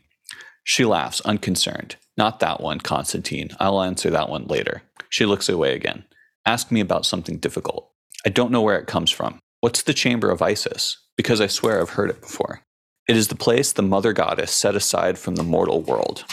She 0.64 0.84
laughs, 0.84 1.20
unconcerned. 1.22 1.96
Not 2.16 2.40
that 2.40 2.60
one, 2.60 2.80
Constantine. 2.80 3.50
I'll 3.58 3.80
answer 3.80 4.10
that 4.10 4.28
one 4.28 4.46
later. 4.46 4.82
She 5.08 5.24
looks 5.24 5.48
away 5.48 5.74
again. 5.74 6.04
Ask 6.44 6.70
me 6.70 6.80
about 6.80 7.06
something 7.06 7.38
difficult. 7.38 7.90
I 8.26 8.30
don't 8.30 8.50
know 8.50 8.60
where 8.60 8.78
it 8.78 8.86
comes 8.86 9.10
from. 9.10 9.38
What's 9.60 9.82
the 9.82 9.94
chamber 9.94 10.30
of 10.30 10.40
Isis? 10.40 10.97
Because 11.16 11.40
I 11.40 11.48
swear 11.48 11.80
I've 11.80 11.90
heard 11.90 12.10
it 12.10 12.20
before. 12.20 12.62
It 13.09 13.16
is 13.16 13.26
the 13.26 13.35
place 13.35 13.72
the 13.72 13.82
mother 13.82 14.12
goddess 14.12 14.52
set 14.52 14.76
aside 14.76 15.18
from 15.18 15.35
the 15.35 15.43
mortal 15.43 15.82
world, 15.82 16.24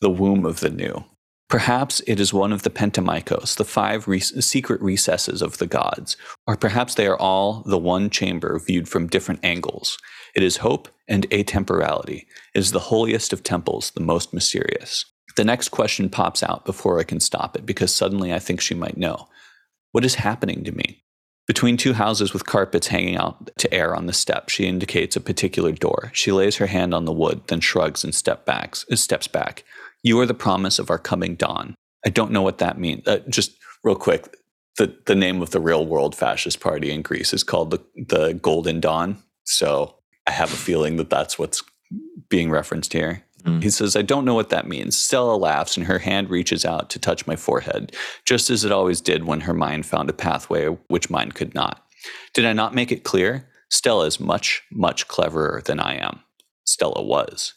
the 0.00 0.08
womb 0.08 0.46
of 0.46 0.60
the 0.60 0.70
new. 0.70 1.04
Perhaps 1.50 2.00
it 2.06 2.18
is 2.18 2.32
one 2.32 2.54
of 2.54 2.62
the 2.62 2.70
Pentemychos, 2.70 3.56
the 3.56 3.64
five 3.64 4.08
re- 4.08 4.20
secret 4.20 4.80
recesses 4.80 5.42
of 5.42 5.58
the 5.58 5.66
gods, 5.66 6.16
or 6.46 6.56
perhaps 6.56 6.94
they 6.94 7.06
are 7.06 7.18
all 7.18 7.62
the 7.66 7.76
one 7.76 8.08
chamber 8.08 8.58
viewed 8.58 8.88
from 8.88 9.06
different 9.06 9.44
angles. 9.44 9.98
It 10.34 10.42
is 10.42 10.56
hope 10.56 10.88
and 11.06 11.28
atemporality. 11.30 12.24
It 12.54 12.58
is 12.60 12.72
the 12.72 12.80
holiest 12.80 13.34
of 13.34 13.42
temples, 13.42 13.90
the 13.90 14.00
most 14.00 14.32
mysterious. 14.32 15.04
The 15.36 15.44
next 15.44 15.68
question 15.68 16.08
pops 16.08 16.42
out 16.42 16.64
before 16.64 16.98
I 16.98 17.04
can 17.04 17.20
stop 17.20 17.54
it 17.54 17.66
because 17.66 17.94
suddenly 17.94 18.32
I 18.32 18.38
think 18.38 18.62
she 18.62 18.74
might 18.74 18.96
know. 18.96 19.28
What 19.92 20.06
is 20.06 20.14
happening 20.14 20.64
to 20.64 20.72
me? 20.72 21.02
Between 21.46 21.76
two 21.76 21.92
houses 21.92 22.32
with 22.32 22.46
carpets 22.46 22.88
hanging 22.88 23.16
out 23.16 23.50
to 23.58 23.72
air 23.72 23.94
on 23.94 24.06
the 24.06 24.12
step, 24.12 24.48
she 24.48 24.66
indicates 24.66 25.14
a 25.14 25.20
particular 25.20 25.70
door. 25.70 26.10
She 26.12 26.32
lays 26.32 26.56
her 26.56 26.66
hand 26.66 26.92
on 26.92 27.04
the 27.04 27.12
wood, 27.12 27.42
then 27.46 27.60
shrugs 27.60 28.02
and 28.02 28.14
step 28.14 28.44
backs, 28.44 28.84
steps 28.94 29.28
back. 29.28 29.64
You 30.02 30.18
are 30.20 30.26
the 30.26 30.34
promise 30.34 30.78
of 30.80 30.90
our 30.90 30.98
coming 30.98 31.36
dawn. 31.36 31.76
I 32.04 32.10
don't 32.10 32.32
know 32.32 32.42
what 32.42 32.58
that 32.58 32.78
means. 32.78 33.06
Uh, 33.06 33.18
just 33.28 33.52
real 33.84 33.94
quick, 33.94 34.36
the, 34.76 34.96
the 35.06 35.14
name 35.14 35.40
of 35.40 35.50
the 35.50 35.60
real 35.60 35.86
world 35.86 36.14
fascist 36.14 36.60
party 36.60 36.90
in 36.90 37.02
Greece 37.02 37.32
is 37.32 37.44
called 37.44 37.70
the, 37.70 37.80
the 37.94 38.34
Golden 38.34 38.80
Dawn. 38.80 39.22
So 39.44 39.96
I 40.26 40.32
have 40.32 40.52
a 40.52 40.56
feeling 40.56 40.96
that 40.96 41.10
that's 41.10 41.38
what's 41.38 41.62
being 42.28 42.50
referenced 42.50 42.92
here. 42.92 43.22
Mm. 43.46 43.62
He 43.62 43.70
says, 43.70 43.96
I 43.96 44.02
don't 44.02 44.24
know 44.24 44.34
what 44.34 44.50
that 44.50 44.68
means. 44.68 44.96
Stella 44.96 45.36
laughs 45.36 45.76
and 45.76 45.86
her 45.86 46.00
hand 46.00 46.30
reaches 46.30 46.64
out 46.64 46.90
to 46.90 46.98
touch 46.98 47.26
my 47.26 47.36
forehead, 47.36 47.94
just 48.24 48.50
as 48.50 48.64
it 48.64 48.72
always 48.72 49.00
did 49.00 49.24
when 49.24 49.42
her 49.42 49.54
mind 49.54 49.86
found 49.86 50.10
a 50.10 50.14
pathway 50.14 50.66
which 50.88 51.10
mine 51.10 51.32
could 51.32 51.54
not. 51.54 51.86
Did 52.34 52.44
I 52.44 52.52
not 52.52 52.74
make 52.74 52.92
it 52.92 53.04
clear? 53.04 53.48
Stella 53.70 54.06
is 54.06 54.20
much, 54.20 54.62
much 54.70 55.08
cleverer 55.08 55.62
than 55.64 55.80
I 55.80 55.96
am. 55.96 56.20
Stella 56.64 57.02
was. 57.02 57.54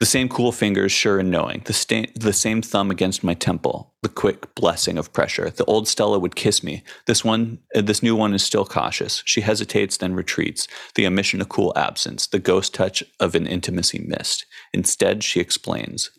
The 0.00 0.06
same 0.06 0.28
cool 0.28 0.50
fingers, 0.52 0.92
sure 0.92 1.20
and 1.20 1.30
knowing, 1.30 1.62
the, 1.66 1.72
sta- 1.72 2.10
the 2.14 2.32
same 2.32 2.62
thumb 2.62 2.90
against 2.90 3.22
my 3.22 3.34
temple, 3.34 3.94
the 4.02 4.08
quick 4.08 4.54
blessing 4.54 4.98
of 4.98 5.12
pressure. 5.12 5.50
The 5.50 5.64
old 5.66 5.86
Stella 5.86 6.18
would 6.18 6.34
kiss 6.34 6.64
me. 6.64 6.82
This 7.06 7.24
one, 7.24 7.58
uh, 7.74 7.80
this 7.80 8.02
new 8.02 8.16
one 8.16 8.34
is 8.34 8.42
still 8.42 8.64
cautious. 8.64 9.22
She 9.24 9.40
hesitates, 9.40 9.96
then 9.96 10.14
retreats. 10.14 10.66
The 10.96 11.06
omission 11.06 11.40
of 11.40 11.48
cool 11.48 11.72
absence, 11.76 12.26
the 12.26 12.40
ghost 12.40 12.74
touch 12.74 13.04
of 13.20 13.34
an 13.34 13.46
intimacy 13.46 14.04
missed. 14.06 14.46
Instead, 14.72 15.22
she 15.22 15.40
explains. 15.40 16.10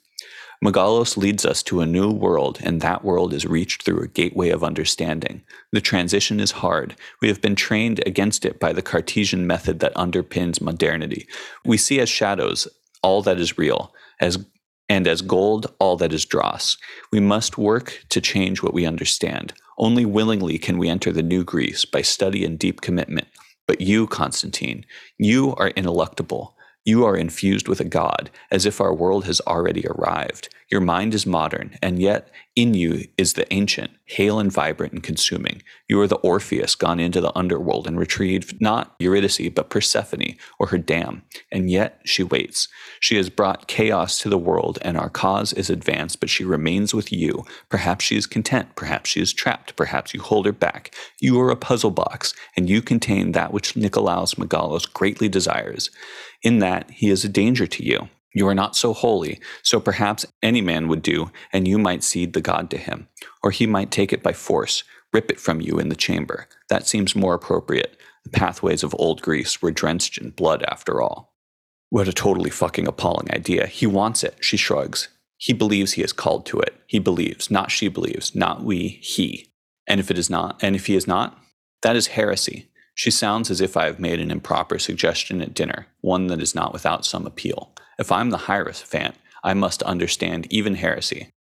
Megalos 0.64 1.18
leads 1.18 1.46
us 1.46 1.62
to 1.64 1.82
a 1.82 1.86
new 1.86 2.10
world, 2.10 2.60
and 2.64 2.80
that 2.80 3.04
world 3.04 3.34
is 3.34 3.46
reached 3.46 3.84
through 3.84 4.02
a 4.02 4.08
gateway 4.08 4.50
of 4.50 4.64
understanding. 4.64 5.44
The 5.74 5.82
transition 5.82 6.40
is 6.40 6.52
hard. 6.52 6.96
We 7.22 7.28
have 7.28 7.42
been 7.42 7.56
trained 7.56 8.02
against 8.06 8.46
it 8.46 8.60
by 8.60 8.72
the 8.72 8.82
Cartesian 8.82 9.46
method 9.46 9.80
that 9.82 9.94
underpins 9.96 10.62
modernity. 10.62 11.28
We 11.66 11.78
see 11.78 12.00
as 12.00 12.10
shadows 12.10 12.70
all 13.06 13.22
that 13.22 13.40
is 13.40 13.58
real, 13.58 13.94
as 14.20 14.44
and 14.90 15.08
as 15.08 15.22
gold 15.22 15.72
all 15.80 15.96
that 15.98 16.12
is 16.12 16.26
dross. 16.26 16.76
We 17.12 17.20
must 17.20 17.58
work 17.58 18.04
to 18.10 18.20
change 18.20 18.64
what 18.64 18.74
we 18.74 18.86
understand. 18.86 19.54
Only 19.78 20.06
willingly 20.06 20.58
can 20.58 20.80
we 20.80 20.90
enter 20.90 21.12
the 21.12 21.22
new 21.22 21.44
Greece 21.44 21.86
by 21.86 22.02
study 22.02 22.44
and 22.44 22.58
deep 22.58 22.82
commitment. 22.82 23.28
But 23.68 23.82
you, 23.82 24.08
Constantine, 24.08 24.86
you 25.20 25.56
are 25.56 25.70
ineluctable. 25.72 26.54
You 26.84 27.06
are 27.06 27.16
infused 27.16 27.68
with 27.68 27.80
a 27.80 27.92
god, 28.02 28.32
as 28.52 28.66
if 28.66 28.82
our 28.82 28.94
world 28.94 29.26
has 29.26 29.40
already 29.42 29.86
arrived. 29.88 30.50
Your 30.72 30.82
mind 30.82 31.14
is 31.14 31.28
modern, 31.28 31.78
and 31.84 32.00
yet 32.00 32.30
In 32.56 32.74
you 32.74 33.10
is 33.18 33.34
the 33.34 33.52
ancient, 33.54 33.92
hale 34.06 34.40
and 34.40 34.50
vibrant 34.50 34.94
and 34.94 35.04
consuming. 35.04 35.62
You 35.90 36.00
are 36.00 36.08
the 36.08 36.16
Orpheus 36.16 36.74
gone 36.76 37.02
into 37.02 37.20
the 37.20 37.38
underworld 37.38 37.86
and 37.86 38.00
retrieved 38.00 38.62
not 38.62 38.96
Eurydice, 38.98 39.50
but 39.54 39.70
Persephone 39.70 40.38
or 40.58 40.68
her 40.68 40.78
dam. 40.78 41.24
And 41.52 41.70
yet 41.70 42.00
she 42.06 42.24
waits. 42.24 42.70
She 43.02 43.18
has 43.18 43.30
brought 43.30 43.68
chaos 43.68 44.20
to 44.20 44.30
the 44.30 44.38
world, 44.38 44.80
and 44.84 44.96
our 44.96 45.10
cause 45.10 45.52
is 45.52 45.70
advanced, 45.70 46.22
but 46.22 46.30
she 46.30 46.46
remains 46.46 46.94
with 46.94 47.12
you. 47.12 47.44
Perhaps 47.68 48.06
she 48.06 48.16
is 48.16 48.26
content, 48.26 48.74
perhaps 48.78 49.10
she 49.10 49.20
is 49.20 49.34
trapped, 49.34 49.76
perhaps 49.76 50.14
you 50.14 50.22
hold 50.22 50.46
her 50.46 50.54
back. 50.54 50.96
You 51.20 51.38
are 51.42 51.52
a 51.52 51.58
puzzle 51.58 51.92
box, 51.92 52.34
and 52.56 52.70
you 52.70 52.82
contain 52.82 53.34
that 53.34 53.52
which 53.52 53.74
Nikolaos 53.74 54.36
Megalos 54.36 54.92
greatly 54.94 55.28
desires. 55.28 55.90
In 56.42 56.60
that, 56.60 56.90
he 56.90 57.10
is 57.10 57.26
a 57.26 57.30
danger 57.30 57.68
to 57.68 57.84
you. 57.84 58.08
You 58.36 58.50
are 58.50 58.54
not 58.54 58.76
so 58.76 58.92
holy, 58.92 59.40
so 59.64 59.80
perhaps 59.80 60.26
any 60.44 60.60
man 60.60 60.90
would 60.90 61.02
do, 61.02 61.32
and 61.54 61.66
you 61.66 61.78
might 61.78 62.04
cede 62.04 62.34
the 62.34 62.42
god 62.42 62.70
to 62.72 62.78
him. 62.78 63.08
Or 63.42 63.50
he 63.50 63.66
might 63.66 63.92
take 63.92 64.12
it 64.12 64.22
by 64.22 64.34
force, 64.34 64.84
rip 65.14 65.32
it 65.32 65.40
from 65.40 65.62
you 65.62 65.80
in 65.80 65.88
the 65.88 65.96
chamber. 65.96 66.50
That 66.68 66.86
seems 66.86 67.16
more 67.16 67.34
appropriate. 67.34 67.98
The 68.26 68.32
pathways 68.32 68.84
of 68.84 68.94
old 69.00 69.22
Greece 69.22 69.62
were 69.62 69.72
drenched 69.72 70.18
in 70.18 70.32
blood 70.32 70.64
after 70.68 71.02
all. 71.02 71.34
What 71.90 72.10
a 72.10 72.14
totally 72.14 72.50
fucking 72.50 72.88
appalling 72.90 73.32
idea. 73.32 73.68
He 73.68 73.88
wants 73.88 74.22
it, 74.22 74.36
she 74.42 74.58
shrugs. 74.58 75.08
He 75.38 75.54
believes 75.54 75.94
he 75.94 76.02
is 76.02 76.12
called 76.12 76.46
to 76.48 76.60
it. 76.60 76.76
He 76.88 77.00
believes, 77.00 77.50
not 77.50 77.72
she 77.72 77.88
believes, 77.88 78.36
not 78.36 78.64
we, 78.64 79.00
he. 79.02 79.54
And 79.88 80.02
if 80.02 80.12
it 80.12 80.18
is 80.18 80.30
not, 80.30 80.62
and 80.62 80.76
if 80.76 80.88
he 80.88 80.96
is 80.96 81.08
not, 81.08 81.40
that 81.84 81.96
is 81.96 82.08
heresy. 82.08 82.68
She 82.96 83.12
sounds 83.12 83.50
as 83.50 83.62
if 83.62 83.78
I 83.78 83.86
have 83.86 84.00
made 84.00 84.20
an 84.20 84.32
improper 84.32 84.78
suggestion 84.78 85.42
at 85.42 85.54
dinner, 85.54 85.88
one 86.02 86.28
that 86.28 86.42
is 86.42 86.54
not 86.54 86.74
without 86.74 87.06
some 87.06 87.26
appeal. 87.26 87.72
If 87.98 88.12
I'm 88.12 88.30
the 88.30 88.38
Hierophant, 88.38 89.16
I 89.44 89.54
must 89.54 89.84
understand 89.84 90.48
even 90.52 90.76
heresy. 90.76 91.32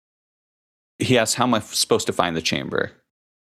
He 0.99 1.19
asks, 1.19 1.35
How 1.35 1.45
am 1.45 1.55
I 1.55 1.61
supposed 1.61 2.07
to 2.07 2.13
find 2.13 2.37
the 2.37 2.43
chamber? 2.43 2.93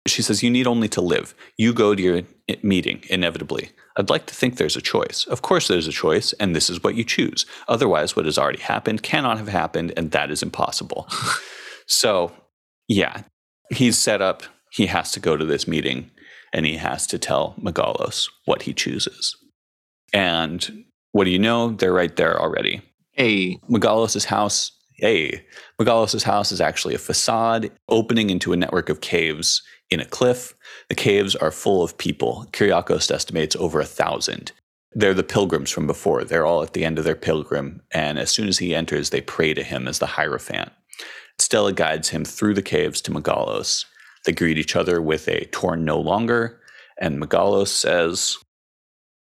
She 0.06 0.22
says, 0.22 0.42
You 0.42 0.50
need 0.50 0.66
only 0.66 0.88
to 0.88 1.00
live. 1.00 1.34
You 1.56 1.72
go 1.72 1.94
to 1.94 2.02
your 2.02 2.22
meeting, 2.62 3.04
inevitably. 3.08 3.70
I'd 3.96 4.10
like 4.10 4.26
to 4.26 4.34
think 4.34 4.56
there's 4.56 4.76
a 4.76 4.82
choice. 4.82 5.26
Of 5.28 5.42
course, 5.42 5.68
there's 5.68 5.88
a 5.88 5.92
choice, 5.92 6.32
and 6.34 6.54
this 6.54 6.70
is 6.70 6.82
what 6.82 6.94
you 6.94 7.04
choose. 7.04 7.46
Otherwise, 7.66 8.14
what 8.14 8.26
has 8.26 8.38
already 8.38 8.60
happened 8.60 9.02
cannot 9.02 9.38
have 9.38 9.48
happened, 9.48 9.92
and 9.96 10.10
that 10.12 10.30
is 10.30 10.42
impossible. 10.42 11.08
so, 11.86 12.32
yeah, 12.86 13.22
he's 13.70 13.98
set 13.98 14.22
up. 14.22 14.42
He 14.70 14.86
has 14.86 15.12
to 15.12 15.20
go 15.20 15.36
to 15.36 15.44
this 15.44 15.66
meeting, 15.66 16.10
and 16.52 16.64
he 16.64 16.76
has 16.76 17.06
to 17.08 17.18
tell 17.18 17.54
Megalos 17.60 18.28
what 18.44 18.62
he 18.62 18.72
chooses. 18.72 19.36
And 20.12 20.84
what 21.12 21.24
do 21.24 21.30
you 21.30 21.38
know? 21.38 21.70
They're 21.70 21.92
right 21.92 22.14
there 22.14 22.40
already. 22.40 22.82
Hey, 23.18 23.58
Megalos' 23.68 24.26
house. 24.26 24.70
Hey, 24.94 25.44
Megalos' 25.76 26.22
house 26.22 26.52
is 26.52 26.60
actually 26.60 26.94
a 26.94 26.98
facade 26.98 27.72
opening 27.88 28.30
into 28.30 28.52
a 28.52 28.56
network 28.56 28.88
of 28.88 29.00
caves 29.00 29.60
in 29.90 29.98
a 29.98 30.04
cliff. 30.04 30.54
The 30.88 30.94
caves 30.94 31.34
are 31.34 31.50
full 31.50 31.82
of 31.82 31.98
people. 31.98 32.46
Kyriakos 32.52 33.10
estimates 33.10 33.56
over 33.56 33.80
a 33.80 33.84
thousand. 33.84 34.52
They're 34.92 35.14
the 35.14 35.24
pilgrims 35.24 35.72
from 35.72 35.88
before. 35.88 36.22
They're 36.22 36.46
all 36.46 36.62
at 36.62 36.74
the 36.74 36.84
end 36.84 36.96
of 36.96 37.04
their 37.04 37.16
pilgrim, 37.16 37.82
and 37.90 38.20
as 38.20 38.30
soon 38.30 38.46
as 38.46 38.58
he 38.58 38.72
enters, 38.72 39.10
they 39.10 39.20
pray 39.20 39.52
to 39.52 39.64
him 39.64 39.88
as 39.88 39.98
the 39.98 40.06
Hierophant. 40.06 40.70
Stella 41.40 41.72
guides 41.72 42.10
him 42.10 42.24
through 42.24 42.54
the 42.54 42.62
caves 42.62 43.00
to 43.00 43.10
Megalos. 43.10 43.84
They 44.26 44.32
greet 44.32 44.58
each 44.58 44.76
other 44.76 45.02
with 45.02 45.26
a 45.26 45.46
torn 45.46 45.84
no 45.84 45.98
longer, 45.98 46.60
and 47.00 47.20
Megalos 47.20 47.66
says, 47.66 48.38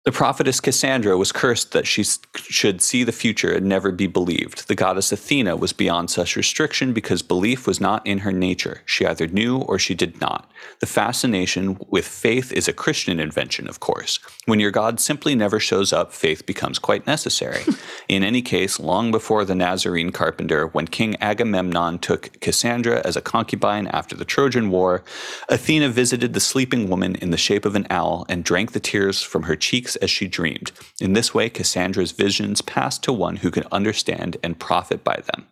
the 0.05 0.11
prophetess 0.11 0.59
Cassandra 0.59 1.17
was 1.17 1.31
cursed 1.31 1.71
that 1.71 1.87
she 1.87 2.03
should 2.35 2.81
see 2.81 3.05
the 3.05 3.13
future 3.13 3.53
and 3.53 3.65
never 3.65 3.89
be 3.89 4.05
believed. 4.05 4.67
The 4.67 4.75
goddess 4.75 5.13
Athena 5.13 5.55
was 5.55 5.71
beyond 5.71 6.11
such 6.11 6.35
restriction 6.35 6.91
because 6.91 7.21
belief 7.21 7.65
was 7.65 7.79
not 7.79 8.05
in 8.05 8.19
her 8.19 8.33
nature. 8.33 8.81
She 8.85 9.05
either 9.05 9.27
knew 9.27 9.59
or 9.59 9.79
she 9.79 9.95
did 9.95 10.19
not. 10.19 10.51
The 10.79 10.87
fascination 10.87 11.77
with 11.87 12.05
faith 12.05 12.51
is 12.51 12.67
a 12.67 12.73
Christian 12.73 13.21
invention, 13.21 13.69
of 13.69 13.79
course. 13.79 14.19
When 14.45 14.59
your 14.59 14.71
God 14.71 14.99
simply 14.99 15.35
never 15.35 15.57
shows 15.57 15.93
up, 15.93 16.11
faith 16.11 16.45
becomes 16.45 16.79
quite 16.79 17.07
necessary. 17.07 17.63
in 18.09 18.23
any 18.23 18.41
case, 18.41 18.81
long 18.81 19.09
before 19.09 19.45
the 19.45 19.55
Nazarene 19.55 20.11
carpenter, 20.11 20.67
when 20.67 20.87
King 20.87 21.15
Agamemnon 21.21 21.99
took 21.99 22.41
Cassandra 22.41 23.01
as 23.05 23.15
a 23.15 23.21
concubine 23.21 23.87
after 23.87 24.17
the 24.17 24.25
Trojan 24.25 24.69
War, 24.69 25.01
Athena 25.47 25.87
visited 25.87 26.33
the 26.33 26.41
sleeping 26.41 26.89
woman 26.89 27.15
in 27.15 27.31
the 27.31 27.37
shape 27.37 27.63
of 27.63 27.75
an 27.75 27.87
owl 27.89 28.25
and 28.27 28.43
drank 28.43 28.73
the 28.73 28.81
tears 28.81 29.21
from 29.21 29.43
her 29.43 29.55
cheeks 29.55 29.92
as 29.97 30.09
she 30.09 30.27
dreamed. 30.27 30.71
In 30.99 31.13
this 31.13 31.33
way, 31.33 31.49
Cassandra's 31.49 32.11
visions 32.11 32.61
passed 32.61 33.03
to 33.03 33.13
one 33.13 33.37
who 33.37 33.51
could 33.51 33.67
understand 33.71 34.37
and 34.43 34.59
profit 34.59 35.03
by 35.03 35.21
them. 35.31 35.47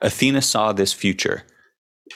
Athena 0.00 0.42
saw 0.42 0.72
this 0.72 0.92
future, 0.92 1.44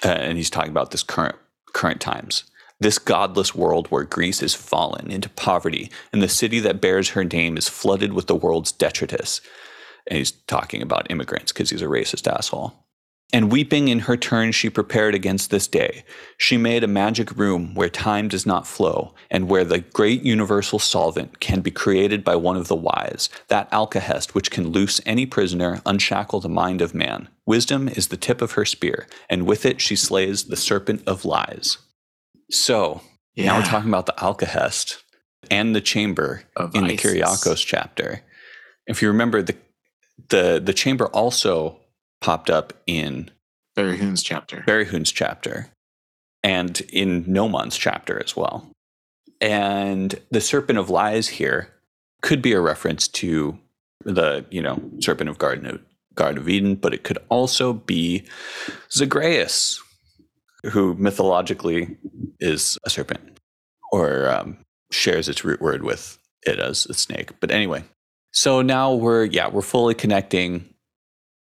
uh, 0.04 0.08
and 0.08 0.36
he's 0.36 0.50
talking 0.50 0.70
about 0.70 0.90
this 0.90 1.02
current 1.02 1.36
current 1.72 2.00
times. 2.00 2.44
This 2.80 2.98
godless 2.98 3.54
world 3.54 3.88
where 3.88 4.04
Greece 4.04 4.42
is 4.42 4.54
fallen 4.54 5.10
into 5.10 5.28
poverty, 5.28 5.90
and 6.12 6.22
the 6.22 6.28
city 6.28 6.60
that 6.60 6.80
bears 6.80 7.10
her 7.10 7.24
name 7.24 7.56
is 7.56 7.68
flooded 7.68 8.12
with 8.12 8.26
the 8.26 8.36
world's 8.36 8.72
detritus. 8.72 9.40
And 10.06 10.16
he's 10.16 10.30
talking 10.30 10.80
about 10.80 11.10
immigrants 11.10 11.52
because 11.52 11.70
he's 11.70 11.82
a 11.82 11.86
racist 11.86 12.32
asshole. 12.32 12.74
And 13.30 13.52
weeping 13.52 13.88
in 13.88 14.00
her 14.00 14.16
turn, 14.16 14.52
she 14.52 14.70
prepared 14.70 15.14
against 15.14 15.50
this 15.50 15.66
day. 15.66 16.02
She 16.38 16.56
made 16.56 16.82
a 16.82 16.88
magic 16.88 17.36
room 17.36 17.74
where 17.74 17.90
time 17.90 18.28
does 18.28 18.46
not 18.46 18.66
flow, 18.66 19.14
and 19.30 19.50
where 19.50 19.64
the 19.64 19.80
great 19.80 20.22
universal 20.22 20.78
solvent 20.78 21.38
can 21.38 21.60
be 21.60 21.70
created 21.70 22.24
by 22.24 22.36
one 22.36 22.56
of 22.56 22.68
the 22.68 22.76
wise, 22.76 23.28
that 23.48 23.70
alkahest 23.70 24.34
which 24.34 24.50
can 24.50 24.68
loose 24.68 24.98
any 25.04 25.26
prisoner, 25.26 25.82
unshackle 25.84 26.40
the 26.40 26.48
mind 26.48 26.80
of 26.80 26.94
man. 26.94 27.28
Wisdom 27.44 27.86
is 27.88 28.08
the 28.08 28.16
tip 28.16 28.40
of 28.40 28.52
her 28.52 28.64
spear, 28.64 29.06
and 29.28 29.46
with 29.46 29.66
it 29.66 29.82
she 29.82 29.94
slays 29.94 30.44
the 30.44 30.56
serpent 30.56 31.02
of 31.06 31.26
lies. 31.26 31.76
So, 32.50 33.02
yeah. 33.34 33.46
now 33.46 33.58
we're 33.58 33.66
talking 33.66 33.90
about 33.90 34.06
the 34.06 34.14
alkahest 34.16 35.02
and 35.50 35.76
the 35.76 35.82
chamber 35.82 36.44
of 36.56 36.74
in 36.74 36.84
Isis. 36.84 37.02
the 37.02 37.08
Kyriakos 37.08 37.66
chapter. 37.66 38.22
If 38.86 39.02
you 39.02 39.08
remember, 39.08 39.42
the 39.42 39.56
the 40.30 40.60
the 40.64 40.72
chamber 40.72 41.06
also 41.08 41.78
popped 42.20 42.50
up 42.50 42.72
in 42.86 43.30
Berihun's 43.76 44.22
chapter. 44.22 44.64
Berihun's 44.66 45.12
chapter. 45.12 45.68
And 46.42 46.80
in 46.92 47.24
Gnomon's 47.26 47.76
chapter 47.76 48.22
as 48.22 48.36
well. 48.36 48.70
And 49.40 50.20
the 50.30 50.40
Serpent 50.40 50.78
of 50.78 50.90
Lies 50.90 51.28
here 51.28 51.74
could 52.22 52.42
be 52.42 52.52
a 52.52 52.60
reference 52.60 53.06
to 53.08 53.58
the, 54.04 54.44
you 54.50 54.62
know, 54.62 54.80
Serpent 55.00 55.30
of 55.30 55.38
Garden 55.38 55.66
of 55.66 55.80
Garden 56.18 56.38
of 56.38 56.48
Eden, 56.48 56.74
but 56.74 56.92
it 56.92 57.04
could 57.04 57.18
also 57.28 57.72
be 57.72 58.24
Zagreus, 58.90 59.80
who 60.64 60.94
mythologically 60.94 61.96
is 62.40 62.76
a 62.84 62.90
serpent 62.90 63.38
or 63.92 64.28
um, 64.28 64.58
shares 64.90 65.28
its 65.28 65.44
root 65.44 65.60
word 65.60 65.84
with 65.84 66.18
it 66.42 66.58
as 66.58 66.86
a 66.86 66.94
snake. 66.94 67.38
But 67.38 67.52
anyway, 67.52 67.84
so 68.32 68.62
now 68.62 68.94
we're 68.94 69.24
yeah 69.26 69.48
we're 69.48 69.62
fully 69.62 69.94
connecting 69.94 70.74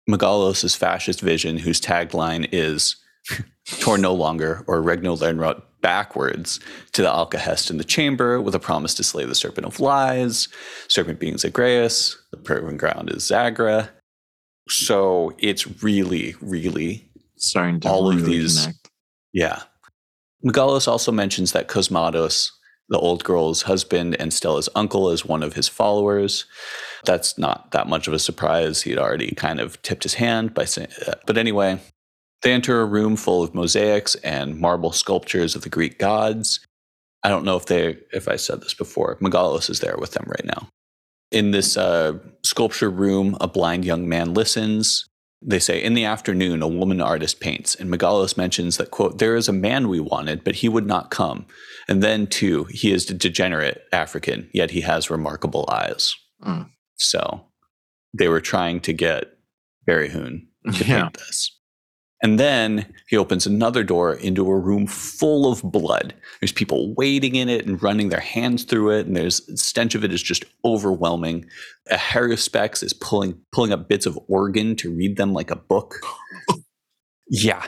Megalos' 0.08 0.76
fascist 0.76 1.20
vision, 1.20 1.58
whose 1.58 1.80
tagline 1.80 2.48
is 2.52 2.96
"Torn 3.80 4.00
no 4.00 4.14
longer" 4.14 4.64
or 4.66 4.80
Regno 4.82 5.16
Lernrot 5.16 5.62
backwards 5.82 6.58
to 6.92 7.02
the 7.02 7.08
Alcahest 7.08 7.70
in 7.70 7.78
the 7.78 7.84
chamber 7.84 8.40
with 8.40 8.54
a 8.54 8.58
promise 8.58 8.94
to 8.94 9.04
slay 9.04 9.24
the 9.24 9.34
Serpent 9.34 9.66
of 9.66 9.78
Lies, 9.78 10.48
Serpent 10.88 11.20
being 11.20 11.38
Zagreus, 11.38 12.16
the 12.30 12.36
proving 12.36 12.76
ground 12.76 13.10
is 13.10 13.22
Zagra. 13.22 13.90
So 14.68 15.32
it's 15.38 15.82
really, 15.82 16.34
really 16.40 17.08
starting 17.36 17.80
to 17.80 17.88
all 17.88 18.10
really 18.10 18.22
of 18.22 18.26
these. 18.26 18.60
Connect. 18.60 18.90
Yeah. 19.32 19.62
Megalos 20.44 20.88
also 20.88 21.12
mentions 21.12 21.52
that 21.52 21.68
Cosmatos, 21.68 22.50
the 22.88 22.98
old 22.98 23.24
girl's 23.24 23.62
husband 23.62 24.16
and 24.20 24.32
Stella's 24.32 24.68
uncle, 24.74 25.10
is 25.10 25.24
one 25.24 25.42
of 25.42 25.54
his 25.54 25.68
followers 25.68 26.44
that's 27.04 27.38
not 27.38 27.70
that 27.72 27.88
much 27.88 28.08
of 28.08 28.14
a 28.14 28.18
surprise. 28.18 28.82
He'd 28.82 28.98
already 28.98 29.32
kind 29.34 29.60
of 29.60 29.80
tipped 29.82 30.02
his 30.02 30.14
hand 30.14 30.54
by 30.54 30.64
saying, 30.64 30.88
uh, 31.06 31.14
but 31.26 31.38
anyway, 31.38 31.80
they 32.42 32.52
enter 32.52 32.80
a 32.80 32.86
room 32.86 33.16
full 33.16 33.42
of 33.42 33.54
mosaics 33.54 34.14
and 34.16 34.58
marble 34.58 34.92
sculptures 34.92 35.54
of 35.56 35.62
the 35.62 35.68
Greek 35.68 35.98
gods. 35.98 36.60
I 37.22 37.28
don't 37.28 37.44
know 37.44 37.56
if 37.56 37.66
they, 37.66 37.98
if 38.12 38.28
I 38.28 38.36
said 38.36 38.60
this 38.60 38.74
before. 38.74 39.16
Megalos 39.20 39.70
is 39.70 39.80
there 39.80 39.96
with 39.98 40.12
them 40.12 40.26
right 40.26 40.44
now. 40.44 40.68
In 41.32 41.50
this 41.50 41.76
uh, 41.76 42.18
sculpture 42.44 42.90
room, 42.90 43.36
a 43.40 43.48
blind 43.48 43.84
young 43.84 44.08
man 44.08 44.32
listens. 44.34 45.06
They 45.42 45.58
say, 45.58 45.82
in 45.82 45.94
the 45.94 46.04
afternoon, 46.04 46.62
a 46.62 46.68
woman 46.68 47.00
artist 47.00 47.40
paints, 47.40 47.74
and 47.74 47.90
Megalos 47.90 48.36
mentions 48.36 48.76
that, 48.76 48.90
quote, 48.90 49.18
there 49.18 49.36
is 49.36 49.48
a 49.48 49.52
man 49.52 49.88
we 49.88 50.00
wanted, 50.00 50.44
but 50.44 50.56
he 50.56 50.68
would 50.68 50.86
not 50.86 51.10
come. 51.10 51.46
And 51.88 52.02
then, 52.02 52.26
too, 52.26 52.64
he 52.64 52.92
is 52.92 53.08
a 53.10 53.14
degenerate 53.14 53.82
African, 53.92 54.50
yet 54.52 54.70
he 54.70 54.80
has 54.80 55.10
remarkable 55.10 55.68
eyes. 55.70 56.14
Mm. 56.44 56.68
So 56.96 57.44
they 58.12 58.28
were 58.28 58.40
trying 58.40 58.80
to 58.80 58.92
get 58.92 59.26
Berihun 59.88 60.46
to 60.72 60.84
yeah. 60.84 61.02
paint 61.02 61.14
this. 61.14 61.52
And 62.22 62.40
then 62.40 62.92
he 63.08 63.16
opens 63.16 63.46
another 63.46 63.84
door 63.84 64.14
into 64.14 64.48
a 64.50 64.58
room 64.58 64.86
full 64.86 65.52
of 65.52 65.62
blood. 65.62 66.14
There's 66.40 66.52
people 66.52 66.94
waiting 66.94 67.34
in 67.34 67.48
it 67.48 67.66
and 67.66 67.82
running 67.82 68.08
their 68.08 68.20
hands 68.20 68.64
through 68.64 68.98
it, 68.98 69.06
and 69.06 69.14
there's 69.14 69.44
the 69.46 69.58
stench 69.58 69.94
of 69.94 70.02
it 70.02 70.12
is 70.12 70.22
just 70.22 70.44
overwhelming. 70.64 71.44
A 71.90 71.96
Haruspex 71.96 72.82
is 72.82 72.94
pulling 72.94 73.38
pulling 73.52 73.72
up 73.72 73.88
bits 73.88 74.06
of 74.06 74.18
organ 74.28 74.76
to 74.76 74.90
read 74.90 75.18
them 75.18 75.34
like 75.34 75.50
a 75.50 75.56
book. 75.56 75.96
yeah. 77.28 77.66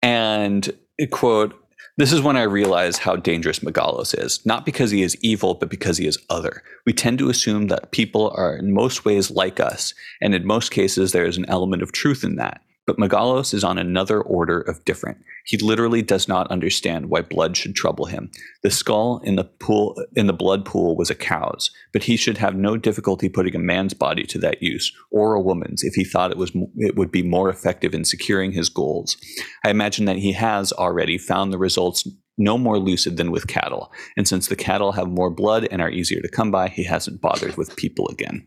And 0.00 0.70
quote, 1.10 1.54
this 1.98 2.12
is 2.12 2.22
when 2.22 2.36
I 2.36 2.42
realize 2.42 2.98
how 2.98 3.16
dangerous 3.16 3.58
Megalos 3.58 4.16
is, 4.16 4.46
not 4.46 4.64
because 4.64 4.92
he 4.92 5.02
is 5.02 5.16
evil, 5.20 5.54
but 5.54 5.68
because 5.68 5.98
he 5.98 6.06
is 6.06 6.16
other. 6.30 6.62
We 6.86 6.92
tend 6.92 7.18
to 7.18 7.28
assume 7.28 7.66
that 7.66 7.90
people 7.90 8.32
are 8.36 8.56
in 8.56 8.72
most 8.72 9.04
ways 9.04 9.32
like 9.32 9.58
us, 9.58 9.94
and 10.22 10.32
in 10.32 10.46
most 10.46 10.70
cases, 10.70 11.10
there 11.10 11.26
is 11.26 11.36
an 11.36 11.44
element 11.48 11.82
of 11.82 11.90
truth 11.90 12.22
in 12.22 12.36
that. 12.36 12.62
But 12.88 12.96
Megalos 12.96 13.52
is 13.52 13.64
on 13.64 13.76
another 13.76 14.22
order 14.22 14.62
of 14.62 14.82
different. 14.86 15.18
He 15.44 15.58
literally 15.58 16.00
does 16.00 16.26
not 16.26 16.50
understand 16.50 17.10
why 17.10 17.20
blood 17.20 17.54
should 17.54 17.74
trouble 17.76 18.06
him. 18.06 18.30
The 18.62 18.70
skull 18.70 19.20
in 19.24 19.36
the 19.36 19.44
pool 19.44 19.94
in 20.16 20.26
the 20.26 20.32
blood 20.32 20.64
pool 20.64 20.96
was 20.96 21.10
a 21.10 21.14
cow's, 21.14 21.70
but 21.92 22.04
he 22.04 22.16
should 22.16 22.38
have 22.38 22.54
no 22.56 22.78
difficulty 22.78 23.28
putting 23.28 23.54
a 23.54 23.58
man's 23.58 23.92
body 23.92 24.22
to 24.24 24.38
that 24.38 24.62
use, 24.62 24.90
or 25.10 25.34
a 25.34 25.40
woman's, 25.40 25.84
if 25.84 25.92
he 25.96 26.02
thought 26.02 26.30
it 26.30 26.38
was 26.38 26.50
it 26.76 26.96
would 26.96 27.12
be 27.12 27.22
more 27.22 27.50
effective 27.50 27.92
in 27.92 28.06
securing 28.06 28.52
his 28.52 28.70
goals. 28.70 29.18
I 29.66 29.68
imagine 29.68 30.06
that 30.06 30.16
he 30.16 30.32
has 30.32 30.72
already 30.72 31.18
found 31.18 31.52
the 31.52 31.58
results 31.58 32.08
no 32.38 32.56
more 32.56 32.78
lucid 32.78 33.18
than 33.18 33.30
with 33.30 33.48
cattle, 33.48 33.92
and 34.16 34.26
since 34.26 34.46
the 34.46 34.56
cattle 34.56 34.92
have 34.92 35.08
more 35.08 35.28
blood 35.30 35.68
and 35.70 35.82
are 35.82 35.90
easier 35.90 36.22
to 36.22 36.28
come 36.30 36.50
by, 36.50 36.70
he 36.70 36.84
hasn't 36.84 37.20
bothered 37.20 37.58
with 37.58 37.76
people 37.76 38.08
again. 38.08 38.46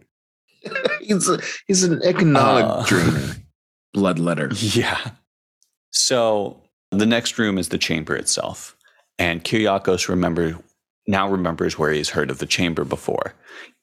he's 1.02 1.30
a, 1.30 1.40
he's 1.68 1.84
an 1.84 2.02
economic 2.04 2.66
Uh. 2.66 2.84
drainer. 2.86 3.36
Bloodletter. 3.96 4.52
Yeah. 4.76 5.12
So 5.92 6.62
the 6.92 7.06
next 7.06 7.38
room 7.38 7.58
is 7.58 7.70
the 7.70 7.78
chamber 7.78 8.16
itself. 8.16 8.76
And 9.20 9.44
Kyriakos 9.44 10.08
remember 10.08 10.58
now 11.08 11.30
remembers 11.30 11.78
where 11.78 11.92
he's 11.92 12.10
heard 12.12 12.30
of 12.32 12.38
the 12.40 12.46
chamber 12.46 12.84
before. 12.86 13.34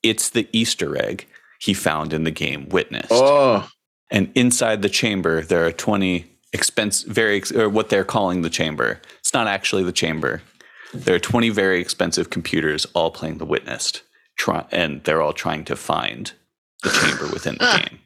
It's 0.02 0.30
the 0.30 0.48
Easter 0.52 0.96
egg 0.96 1.26
he 1.60 1.74
found 1.74 2.12
in 2.12 2.24
the 2.24 2.30
game 2.30 2.68
Witness. 2.68 3.08
Oh, 3.10 3.68
And 4.10 4.30
inside 4.34 4.82
the 4.82 4.88
chamber, 4.88 5.42
there 5.42 5.66
are 5.66 5.72
20 5.72 6.24
expense 6.52 7.02
very 7.02 7.42
or 7.54 7.68
what 7.68 7.90
they're 7.90 8.04
calling 8.04 8.42
the 8.42 8.50
chamber. 8.50 9.00
It's 9.18 9.34
not 9.34 9.46
actually 9.48 9.82
the 9.82 9.92
chamber. 9.92 10.40
There 10.94 11.14
are 11.16 11.20
20 11.20 11.50
very 11.50 11.80
expensive 11.80 12.30
computers 12.30 12.86
all 12.94 13.10
playing 13.10 13.38
the 13.38 13.44
Witnessed. 13.44 14.02
Try, 14.38 14.64
and 14.70 15.02
they're 15.04 15.20
all 15.20 15.34
trying 15.34 15.64
to 15.66 15.76
find 15.76 16.32
the 16.82 16.90
chamber 16.90 17.26
within 17.32 17.56
the 17.58 17.84
game. 17.90 17.98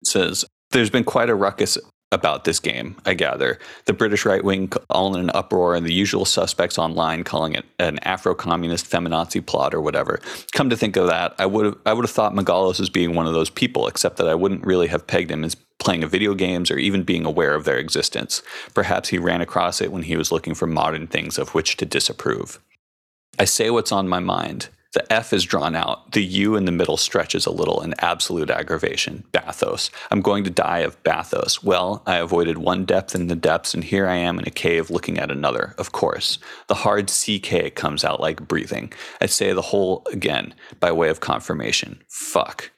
It 0.00 0.06
says 0.08 0.44
there's 0.70 0.90
been 0.90 1.04
quite 1.04 1.30
a 1.30 1.34
ruckus 1.34 1.78
about 2.12 2.44
this 2.44 2.58
game, 2.58 2.96
I 3.06 3.14
gather. 3.14 3.58
The 3.84 3.92
British 3.92 4.24
right 4.24 4.42
wing 4.42 4.72
all 4.88 5.14
in 5.14 5.20
an 5.20 5.30
uproar, 5.32 5.76
and 5.76 5.86
the 5.86 5.92
usual 5.92 6.24
suspects 6.24 6.78
online 6.78 7.22
calling 7.22 7.54
it 7.54 7.64
an 7.78 7.98
Afro 8.00 8.34
communist 8.34 8.90
feminazi 8.90 9.44
plot 9.44 9.74
or 9.74 9.80
whatever. 9.80 10.20
Come 10.52 10.70
to 10.70 10.76
think 10.76 10.96
of 10.96 11.06
that, 11.06 11.34
I 11.38 11.46
would 11.46 11.66
have 11.66 11.78
I 11.86 11.92
would 11.92 12.04
have 12.04 12.10
thought 12.10 12.34
Megalos 12.34 12.80
as 12.80 12.90
being 12.90 13.14
one 13.14 13.26
of 13.26 13.34
those 13.34 13.50
people, 13.50 13.86
except 13.86 14.16
that 14.16 14.28
I 14.28 14.34
wouldn't 14.34 14.66
really 14.66 14.88
have 14.88 15.06
pegged 15.06 15.30
him 15.30 15.44
as 15.44 15.56
playing 15.78 16.06
video 16.08 16.34
games 16.34 16.70
or 16.70 16.78
even 16.78 17.04
being 17.04 17.24
aware 17.24 17.54
of 17.54 17.64
their 17.64 17.78
existence. 17.78 18.42
Perhaps 18.74 19.08
he 19.08 19.18
ran 19.18 19.40
across 19.40 19.80
it 19.80 19.92
when 19.92 20.02
he 20.02 20.16
was 20.16 20.32
looking 20.32 20.54
for 20.54 20.66
modern 20.66 21.06
things 21.06 21.38
of 21.38 21.54
which 21.54 21.76
to 21.78 21.86
disapprove. 21.86 22.60
I 23.38 23.44
say 23.44 23.70
what's 23.70 23.92
on 23.92 24.08
my 24.08 24.20
mind. 24.20 24.68
The 24.92 25.12
F 25.12 25.32
is 25.32 25.44
drawn 25.44 25.76
out. 25.76 26.12
The 26.12 26.24
U 26.24 26.56
in 26.56 26.64
the 26.64 26.72
middle 26.72 26.96
stretches 26.96 27.46
a 27.46 27.52
little 27.52 27.80
in 27.80 27.94
absolute 27.98 28.50
aggravation. 28.50 29.22
Bathos. 29.32 29.90
I'm 30.10 30.20
going 30.20 30.42
to 30.44 30.50
die 30.50 30.80
of 30.80 31.00
bathos. 31.04 31.62
Well, 31.62 32.02
I 32.06 32.16
avoided 32.16 32.58
one 32.58 32.84
depth 32.84 33.14
in 33.14 33.28
the 33.28 33.36
depths, 33.36 33.72
and 33.72 33.84
here 33.84 34.08
I 34.08 34.16
am 34.16 34.38
in 34.40 34.48
a 34.48 34.50
cave 34.50 34.90
looking 34.90 35.18
at 35.18 35.30
another, 35.30 35.74
of 35.78 35.92
course. 35.92 36.40
The 36.66 36.74
hard 36.74 37.08
CK 37.08 37.74
comes 37.74 38.04
out 38.04 38.20
like 38.20 38.48
breathing. 38.48 38.92
I 39.20 39.26
say 39.26 39.52
the 39.52 39.62
whole 39.62 40.02
again 40.12 40.54
by 40.80 40.90
way 40.90 41.08
of 41.08 41.20
confirmation. 41.20 42.02
Fuck. 42.08 42.72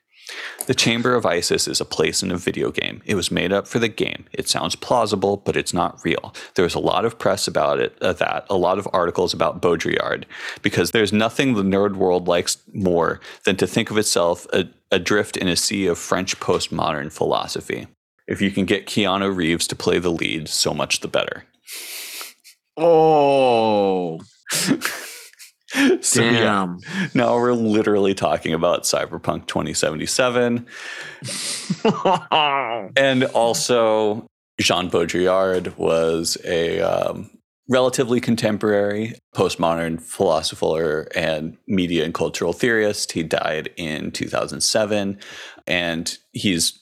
The 0.67 0.75
Chamber 0.75 1.15
of 1.15 1.27
Isis 1.27 1.67
is 1.67 1.81
a 1.81 1.85
place 1.85 2.23
in 2.23 2.31
a 2.31 2.37
video 2.37 2.71
game. 2.71 3.03
It 3.05 3.17
was 3.17 3.33
made 3.33 3.53
up 3.53 3.67
for 3.67 3.79
the 3.81 3.89
game. 3.89 4.27
It 4.33 4.49
sounds 4.49 4.77
plausible, 4.77 5.37
but 5.39 5.57
it's 5.57 5.75
not 5.75 5.99
real. 6.05 6.33
There 6.55 6.63
was 6.63 6.75
a 6.75 6.81
lot 6.81 7.05
of 7.05 7.19
press 7.19 7.49
about 7.49 7.81
it, 7.81 7.97
uh, 8.01 8.13
that, 8.15 8.47
a 8.49 8.57
lot 8.57 8.79
of 8.79 8.89
articles 8.93 9.35
about 9.35 9.61
Baudrillard, 9.61 10.25
because 10.63 10.93
there's 10.93 11.13
nothing 11.13 11.55
the 11.55 11.63
nerd 11.63 11.97
world 11.97 12.29
likes 12.29 12.59
more 12.73 13.21
than 13.45 13.57
to 13.57 13.67
think 13.67 13.91
of 13.91 13.99
itself 13.99 14.47
a, 14.53 14.69
adrift 14.93 15.37
in 15.37 15.49
a 15.49 15.57
sea 15.57 15.87
of 15.87 15.99
French 15.99 16.39
postmodern 16.39 17.11
philosophy. 17.11 17.89
If 18.29 18.41
you 18.41 18.51
can 18.51 18.65
get 18.65 18.87
Keanu 18.87 19.35
Reeves 19.35 19.67
to 19.69 19.77
play 19.77 19.99
the 19.99 20.11
lead, 20.11 20.49
so 20.49 20.73
much 20.73 21.01
the 21.01 21.09
better. 21.09 21.45
oh, 22.77 24.21
So, 26.03 26.23
yeah, 26.23 26.41
damn. 26.41 26.81
now 27.15 27.35
we're 27.37 27.55
literally 27.55 28.15
talking 28.15 28.53
about 28.53 28.83
Cyberpunk 28.83 29.47
2077. 29.47 30.67
and 32.97 33.25
also 33.25 34.27
Jean 34.61 34.91
Baudrillard 34.91 35.77
was 35.77 36.37
a 36.45 36.81
um, 36.81 37.31
relatively 37.69 38.21
contemporary 38.21 39.15
postmodern 39.35 40.01
philosopher 40.01 41.09
and 41.15 41.57
media 41.67 42.05
and 42.05 42.15
cultural 42.15 42.53
theorist. 42.53 43.13
He 43.13 43.23
died 43.23 43.71
in 43.77 44.11
2007, 44.11 45.19
and 45.67 46.19
he's 46.33 46.79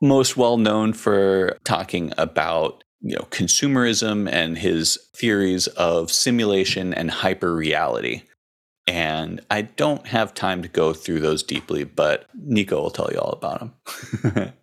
most 0.00 0.36
well 0.36 0.56
known 0.56 0.92
for 0.92 1.56
talking 1.64 2.12
about 2.18 2.82
you 3.00 3.14
know 3.16 3.26
consumerism 3.30 4.28
and 4.30 4.58
his 4.58 4.98
theories 5.14 5.66
of 5.68 6.10
simulation 6.10 6.92
and 6.94 7.10
hyper 7.10 7.54
reality. 7.54 8.22
And 8.86 9.42
I 9.50 9.62
don't 9.62 10.06
have 10.06 10.32
time 10.32 10.62
to 10.62 10.68
go 10.68 10.94
through 10.94 11.20
those 11.20 11.42
deeply, 11.42 11.84
but 11.84 12.26
Nico 12.34 12.80
will 12.80 12.90
tell 12.90 13.10
you 13.12 13.18
all 13.18 13.32
about 13.32 13.60
them. 14.24 14.52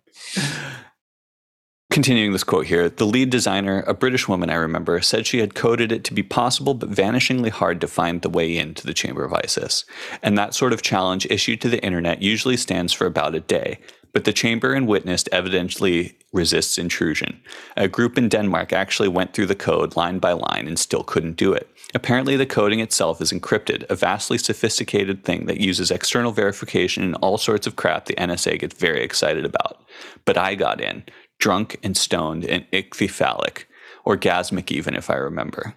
Continuing 1.92 2.32
this 2.32 2.42
quote 2.42 2.66
here, 2.66 2.88
the 2.88 3.06
lead 3.06 3.30
designer, 3.30 3.84
a 3.86 3.94
British 3.94 4.26
woman 4.26 4.50
I 4.50 4.56
remember, 4.56 5.00
said 5.00 5.26
she 5.26 5.38
had 5.38 5.54
coded 5.54 5.92
it 5.92 6.02
to 6.04 6.12
be 6.12 6.24
possible 6.24 6.74
but 6.74 6.90
vanishingly 6.90 7.50
hard 7.50 7.80
to 7.80 7.86
find 7.86 8.20
the 8.20 8.28
way 8.28 8.58
into 8.58 8.84
the 8.84 8.92
Chamber 8.92 9.24
of 9.24 9.32
Isis. 9.32 9.84
And 10.22 10.36
that 10.36 10.52
sort 10.52 10.72
of 10.72 10.82
challenge 10.82 11.26
issued 11.30 11.60
to 11.60 11.68
the 11.68 11.82
internet 11.84 12.20
usually 12.20 12.56
stands 12.56 12.92
for 12.92 13.06
about 13.06 13.36
a 13.36 13.40
day. 13.40 13.78
But 14.16 14.24
the 14.24 14.32
chamber 14.32 14.72
and 14.72 14.88
witnessed 14.88 15.28
evidently 15.30 16.16
resists 16.32 16.78
intrusion. 16.78 17.38
A 17.76 17.86
group 17.86 18.16
in 18.16 18.30
Denmark 18.30 18.72
actually 18.72 19.08
went 19.08 19.34
through 19.34 19.44
the 19.44 19.54
code 19.54 19.94
line 19.94 20.20
by 20.20 20.32
line 20.32 20.66
and 20.66 20.78
still 20.78 21.02
couldn't 21.02 21.36
do 21.36 21.52
it. 21.52 21.68
Apparently, 21.94 22.34
the 22.34 22.46
coding 22.46 22.80
itself 22.80 23.20
is 23.20 23.30
encrypted, 23.30 23.84
a 23.90 23.94
vastly 23.94 24.38
sophisticated 24.38 25.22
thing 25.22 25.44
that 25.44 25.60
uses 25.60 25.90
external 25.90 26.32
verification 26.32 27.02
and 27.02 27.14
all 27.16 27.36
sorts 27.36 27.66
of 27.66 27.76
crap 27.76 28.06
the 28.06 28.14
NSA 28.14 28.58
gets 28.58 28.80
very 28.80 29.02
excited 29.02 29.44
about. 29.44 29.82
But 30.24 30.38
I 30.38 30.54
got 30.54 30.80
in, 30.80 31.04
drunk 31.38 31.76
and 31.82 31.94
stoned 31.94 32.46
and 32.46 32.64
ithyphallic, 32.70 33.64
orgasmic 34.06 34.72
even 34.72 34.94
if 34.94 35.10
I 35.10 35.16
remember. 35.16 35.74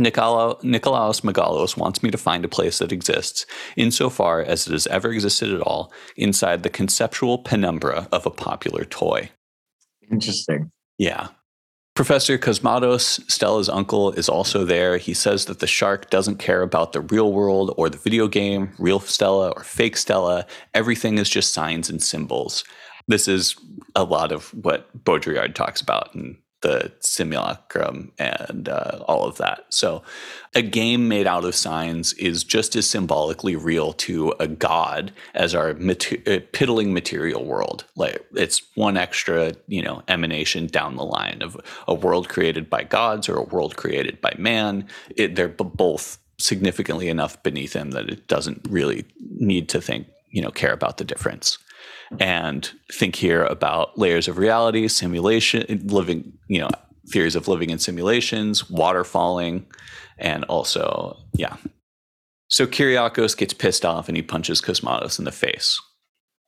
Nicolo, 0.00 0.58
Nicolaus 0.62 1.20
Megalos 1.20 1.76
wants 1.76 2.02
me 2.02 2.10
to 2.10 2.16
find 2.16 2.44
a 2.44 2.48
place 2.48 2.78
that 2.78 2.90
exists, 2.90 3.44
insofar 3.76 4.40
as 4.40 4.66
it 4.66 4.72
has 4.72 4.86
ever 4.86 5.12
existed 5.12 5.52
at 5.52 5.60
all, 5.60 5.92
inside 6.16 6.62
the 6.62 6.70
conceptual 6.70 7.38
penumbra 7.38 8.08
of 8.10 8.24
a 8.24 8.30
popular 8.30 8.84
toy. 8.84 9.30
Interesting. 10.10 10.72
Yeah. 10.98 11.28
Professor 11.94 12.38
Cosmatos, 12.38 13.20
Stella's 13.30 13.68
uncle, 13.68 14.12
is 14.12 14.28
also 14.28 14.64
there. 14.64 14.96
He 14.96 15.12
says 15.12 15.44
that 15.44 15.58
the 15.58 15.66
shark 15.66 16.08
doesn't 16.08 16.38
care 16.38 16.62
about 16.62 16.92
the 16.92 17.02
real 17.02 17.30
world 17.32 17.74
or 17.76 17.90
the 17.90 17.98
video 17.98 18.26
game, 18.26 18.72
real 18.78 19.00
Stella 19.00 19.50
or 19.50 19.62
fake 19.62 19.98
Stella. 19.98 20.46
Everything 20.72 21.18
is 21.18 21.28
just 21.28 21.52
signs 21.52 21.90
and 21.90 22.02
symbols. 22.02 22.64
This 23.06 23.28
is 23.28 23.54
a 23.94 24.04
lot 24.04 24.32
of 24.32 24.48
what 24.54 24.88
Baudrillard 25.04 25.54
talks 25.54 25.82
about 25.82 26.14
in 26.14 26.38
the 26.62 26.92
simulacrum 27.00 28.12
and 28.18 28.68
uh, 28.68 29.02
all 29.06 29.24
of 29.24 29.36
that. 29.38 29.64
So, 29.70 30.02
a 30.54 30.62
game 30.62 31.08
made 31.08 31.26
out 31.26 31.44
of 31.44 31.54
signs 31.54 32.12
is 32.14 32.44
just 32.44 32.74
as 32.76 32.88
symbolically 32.88 33.56
real 33.56 33.92
to 33.94 34.34
a 34.40 34.48
god 34.48 35.12
as 35.34 35.54
our 35.54 35.70
uh, 35.70 36.38
piddling 36.52 36.92
material 36.92 37.44
world. 37.44 37.84
Like 37.96 38.24
it's 38.34 38.62
one 38.74 38.96
extra, 38.96 39.52
you 39.68 39.82
know, 39.82 40.02
emanation 40.08 40.66
down 40.66 40.96
the 40.96 41.04
line 41.04 41.40
of 41.42 41.56
a 41.86 41.94
world 41.94 42.28
created 42.28 42.68
by 42.68 42.84
gods 42.84 43.28
or 43.28 43.36
a 43.36 43.44
world 43.44 43.76
created 43.76 44.20
by 44.20 44.34
man. 44.38 44.86
It, 45.16 45.36
they're 45.36 45.48
both 45.48 46.18
significantly 46.38 47.08
enough 47.08 47.42
beneath 47.42 47.74
him 47.74 47.92
that 47.92 48.08
it 48.08 48.26
doesn't 48.26 48.66
really 48.68 49.04
need 49.38 49.68
to 49.68 49.80
think, 49.80 50.08
you 50.30 50.42
know, 50.42 50.50
care 50.50 50.72
about 50.72 50.96
the 50.96 51.04
difference 51.04 51.58
and 52.18 52.70
think 52.92 53.16
here 53.16 53.44
about 53.44 53.98
layers 53.98 54.28
of 54.28 54.38
reality, 54.38 54.88
simulation, 54.88 55.86
living, 55.86 56.32
you 56.48 56.60
know, 56.60 56.70
theories 57.08 57.36
of 57.36 57.48
living 57.48 57.70
in 57.70 57.78
simulations, 57.78 58.64
waterfalling, 58.64 59.64
and 60.18 60.44
also, 60.44 61.16
yeah. 61.32 61.56
So 62.48 62.66
Kyriakos 62.66 63.36
gets 63.36 63.54
pissed 63.54 63.84
off 63.84 64.08
and 64.08 64.16
he 64.16 64.22
punches 64.22 64.60
Cosmatos 64.60 65.18
in 65.18 65.24
the 65.24 65.32
face. 65.32 65.80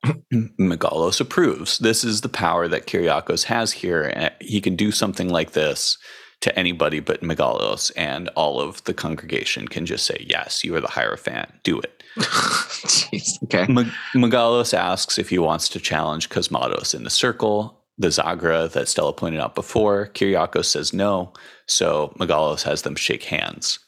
Megalos 0.60 1.20
approves. 1.20 1.78
This 1.78 2.02
is 2.02 2.22
the 2.22 2.28
power 2.28 2.66
that 2.66 2.86
Kyriakos 2.86 3.44
has 3.44 3.72
here. 3.72 4.12
and 4.14 4.32
He 4.40 4.60
can 4.60 4.74
do 4.74 4.90
something 4.90 5.28
like 5.28 5.52
this 5.52 5.96
to 6.40 6.58
anybody 6.58 6.98
but 6.98 7.22
Megalos, 7.22 7.92
and 7.96 8.28
all 8.30 8.60
of 8.60 8.82
the 8.84 8.92
congregation 8.92 9.68
can 9.68 9.86
just 9.86 10.04
say, 10.04 10.26
Yes, 10.28 10.64
you 10.64 10.74
are 10.74 10.80
the 10.80 10.88
Hierophant. 10.88 11.48
Do 11.62 11.78
it. 11.80 11.91
Jeez. 12.18 13.42
Okay. 13.44 13.66
Megalos 14.14 14.74
asks 14.74 15.18
if 15.18 15.30
he 15.30 15.38
wants 15.38 15.68
to 15.70 15.80
challenge 15.80 16.28
Cosmatos 16.28 16.94
in 16.94 17.04
the 17.04 17.10
circle. 17.10 17.82
the 17.98 18.08
Zagra 18.08 18.70
that 18.72 18.88
Stella 18.88 19.12
pointed 19.12 19.40
out 19.40 19.54
before. 19.54 20.08
Kyriakos 20.14 20.66
says 20.66 20.92
no, 20.92 21.32
so 21.66 22.14
Megalos 22.18 22.62
has 22.62 22.82
them 22.82 22.96
shake 22.96 23.24
hands. 23.24 23.78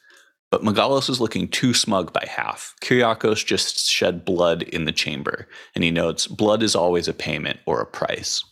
But 0.51 0.63
Megalos 0.63 1.11
is 1.11 1.21
looking 1.21 1.49
too 1.49 1.75
smug 1.75 2.13
by 2.13 2.25
half. 2.29 2.75
Kyriakos 2.81 3.45
just 3.45 3.89
shed 3.89 4.25
blood 4.25 4.63
in 4.63 4.85
the 4.85 4.93
chamber, 4.93 5.49
and 5.75 5.83
he 5.83 5.91
notes 5.91 6.27
blood 6.29 6.63
is 6.63 6.77
always 6.77 7.09
a 7.09 7.13
payment 7.15 7.59
or 7.67 7.81
a 7.81 7.87
price. 7.87 8.45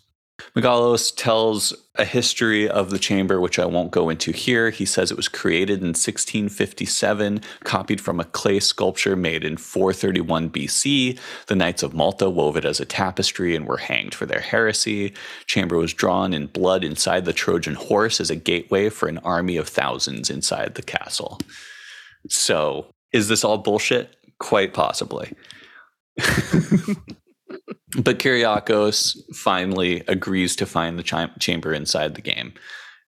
Megalos 0.56 1.14
tells 1.14 1.72
a 1.96 2.04
history 2.04 2.68
of 2.68 2.90
the 2.90 2.98
chamber, 2.98 3.40
which 3.40 3.58
I 3.58 3.64
won't 3.66 3.90
go 3.90 4.08
into 4.08 4.32
here. 4.32 4.70
He 4.70 4.84
says 4.84 5.10
it 5.10 5.16
was 5.16 5.28
created 5.28 5.80
in 5.80 5.88
1657, 5.88 7.42
copied 7.64 8.00
from 8.00 8.20
a 8.20 8.24
clay 8.24 8.60
sculpture 8.60 9.16
made 9.16 9.44
in 9.44 9.56
431 9.56 10.50
BC. 10.50 11.18
The 11.46 11.54
Knights 11.54 11.82
of 11.82 11.94
Malta 11.94 12.30
wove 12.30 12.56
it 12.56 12.64
as 12.64 12.80
a 12.80 12.84
tapestry 12.84 13.54
and 13.56 13.66
were 13.66 13.78
hanged 13.78 14.14
for 14.14 14.26
their 14.26 14.40
heresy. 14.40 15.14
Chamber 15.46 15.76
was 15.76 15.92
drawn 15.92 16.32
in 16.32 16.46
blood 16.46 16.84
inside 16.84 17.24
the 17.24 17.32
Trojan 17.32 17.74
horse 17.74 18.20
as 18.20 18.30
a 18.30 18.36
gateway 18.36 18.88
for 18.88 19.08
an 19.08 19.18
army 19.18 19.56
of 19.56 19.68
thousands 19.68 20.30
inside 20.30 20.74
the 20.74 20.82
castle. 20.82 21.38
So, 22.28 22.86
is 23.12 23.28
this 23.28 23.44
all 23.44 23.58
bullshit? 23.58 24.16
Quite 24.38 24.74
possibly. 24.74 25.32
But 27.98 28.18
Kyriakos 28.18 29.16
finally 29.34 30.02
agrees 30.08 30.56
to 30.56 30.66
find 30.66 30.98
the 30.98 31.02
ch- 31.02 31.38
chamber 31.40 31.72
inside 31.72 32.14
the 32.14 32.22
game, 32.22 32.54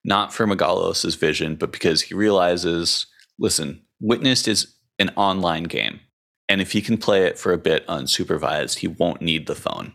not 0.03 0.33
for 0.33 0.47
Megalos' 0.47 1.17
vision, 1.17 1.55
but 1.55 1.71
because 1.71 2.03
he 2.03 2.15
realizes 2.15 3.07
listen, 3.37 3.81
Witnessed 3.99 4.47
is 4.47 4.75
an 4.99 5.11
online 5.15 5.63
game. 5.63 5.99
And 6.47 6.61
if 6.61 6.73
he 6.73 6.81
can 6.81 6.97
play 6.97 7.23
it 7.23 7.39
for 7.39 7.53
a 7.53 7.57
bit 7.57 7.87
unsupervised, 7.87 8.79
he 8.79 8.87
won't 8.87 9.21
need 9.21 9.47
the 9.47 9.55
phone. 9.55 9.93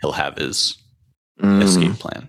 He'll 0.00 0.12
have 0.12 0.36
his 0.36 0.76
mm. 1.40 1.62
escape 1.62 1.98
plan. 1.98 2.28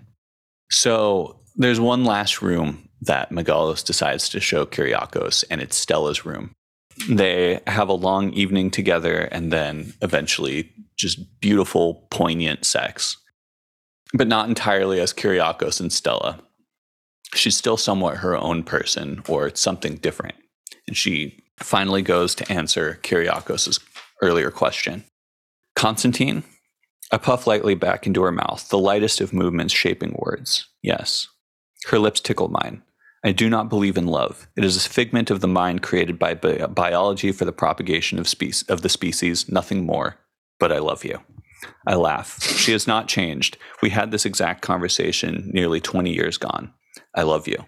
So 0.70 1.40
there's 1.56 1.80
one 1.80 2.04
last 2.04 2.42
room 2.42 2.88
that 3.00 3.30
Megalos 3.30 3.84
decides 3.84 4.28
to 4.30 4.40
show 4.40 4.66
Kyriakos, 4.66 5.44
and 5.50 5.60
it's 5.60 5.76
Stella's 5.76 6.24
room. 6.24 6.52
They 7.08 7.60
have 7.66 7.88
a 7.88 7.94
long 7.94 8.32
evening 8.32 8.70
together 8.70 9.22
and 9.32 9.52
then 9.52 9.94
eventually 10.00 10.72
just 10.96 11.40
beautiful, 11.40 12.06
poignant 12.10 12.64
sex, 12.64 13.16
but 14.12 14.28
not 14.28 14.48
entirely 14.48 15.00
as 15.00 15.12
Kyriakos 15.12 15.80
and 15.80 15.92
Stella. 15.92 16.40
She's 17.34 17.56
still 17.56 17.76
somewhat 17.76 18.18
her 18.18 18.36
own 18.36 18.62
person 18.62 19.22
or 19.28 19.54
something 19.54 19.96
different. 19.96 20.36
And 20.86 20.96
she 20.96 21.42
finally 21.58 22.02
goes 22.02 22.34
to 22.36 22.52
answer 22.52 23.00
Kyriakos' 23.02 23.80
earlier 24.22 24.50
question. 24.50 25.04
Constantine, 25.74 26.44
I 27.10 27.18
puff 27.18 27.46
lightly 27.46 27.74
back 27.74 28.06
into 28.06 28.22
her 28.22 28.32
mouth, 28.32 28.68
the 28.68 28.78
lightest 28.78 29.20
of 29.20 29.32
movements 29.32 29.74
shaping 29.74 30.14
words. 30.18 30.68
Yes. 30.82 31.28
Her 31.86 31.98
lips 31.98 32.20
tickle 32.20 32.48
mine. 32.48 32.82
I 33.24 33.32
do 33.32 33.48
not 33.48 33.68
believe 33.68 33.96
in 33.96 34.06
love. 34.06 34.46
It 34.56 34.64
is 34.64 34.76
a 34.76 34.88
figment 34.88 35.30
of 35.30 35.40
the 35.40 35.48
mind 35.48 35.82
created 35.82 36.18
by 36.18 36.34
bi- 36.34 36.66
biology 36.66 37.32
for 37.32 37.44
the 37.44 37.52
propagation 37.52 38.18
of, 38.18 38.28
spe- 38.28 38.68
of 38.68 38.82
the 38.82 38.88
species, 38.88 39.48
nothing 39.48 39.84
more 39.84 40.18
but 40.58 40.72
I 40.72 40.78
love 40.78 41.04
you. 41.04 41.20
I 41.86 41.94
laugh. 41.94 42.42
She 42.42 42.72
has 42.72 42.86
not 42.86 43.08
changed. 43.08 43.56
We 43.82 43.90
had 43.90 44.10
this 44.10 44.26
exact 44.26 44.62
conversation 44.62 45.50
nearly 45.52 45.80
20 45.80 46.12
years 46.12 46.36
gone. 46.38 46.72
I 47.14 47.22
love 47.22 47.48
you. 47.48 47.64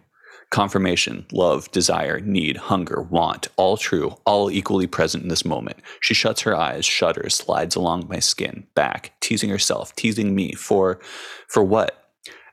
Confirmation, 0.51 1.27
love, 1.33 1.71
desire, 1.73 2.21
need, 2.21 2.57
hunger, 2.57 3.03
want, 3.03 3.49
all 3.57 3.77
true, 3.77 4.17
all 4.25 4.51
equally 4.51 4.87
present 4.87 5.25
in 5.25 5.29
this 5.29 5.45
moment. 5.45 5.79
She 6.01 6.15
shuts 6.15 6.43
her 6.43 6.57
eyes, 6.57 6.87
shudders, 6.87 7.35
slides 7.35 7.75
along 7.75 8.07
my 8.09 8.21
skin, 8.21 8.67
back, 8.75 9.13
teasing 9.21 9.51
herself, 9.51 9.95
teasing 9.97 10.37
me 10.37 10.53
for 10.53 11.01
for 11.49 11.65
what? 11.65 12.01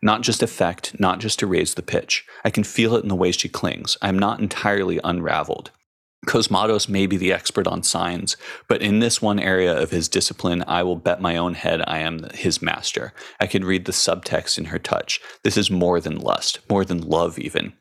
Not 0.01 0.21
just 0.21 0.41
effect, 0.41 0.99
not 0.99 1.19
just 1.19 1.37
to 1.39 1.47
raise 1.47 1.75
the 1.75 1.83
pitch. 1.83 2.25
I 2.43 2.49
can 2.49 2.63
feel 2.63 2.95
it 2.95 3.03
in 3.03 3.09
the 3.09 3.15
way 3.15 3.31
she 3.31 3.47
clings. 3.47 3.95
I 4.01 4.09
am 4.09 4.17
not 4.17 4.39
entirely 4.39 4.99
unraveled. 5.03 5.71
Cosmatos 6.25 6.87
may 6.87 7.05
be 7.05 7.17
the 7.17 7.33
expert 7.33 7.67
on 7.67 7.83
signs, 7.83 8.37
but 8.67 8.81
in 8.81 8.99
this 8.99 9.21
one 9.21 9.39
area 9.39 9.77
of 9.77 9.91
his 9.91 10.07
discipline, 10.07 10.63
I 10.67 10.81
will 10.83 10.95
bet 10.95 11.21
my 11.21 11.35
own 11.35 11.53
head 11.53 11.81
I 11.85 11.99
am 11.99 12.29
his 12.33 12.61
master. 12.61 13.13
I 13.39 13.47
can 13.47 13.65
read 13.65 13.85
the 13.85 13.91
subtext 13.91 14.57
in 14.57 14.65
her 14.65 14.79
touch. 14.79 15.19
This 15.43 15.57
is 15.57 15.69
more 15.69 15.99
than 15.99 16.17
lust, 16.17 16.59
more 16.69 16.85
than 16.85 17.01
love, 17.01 17.37
even. 17.37 17.73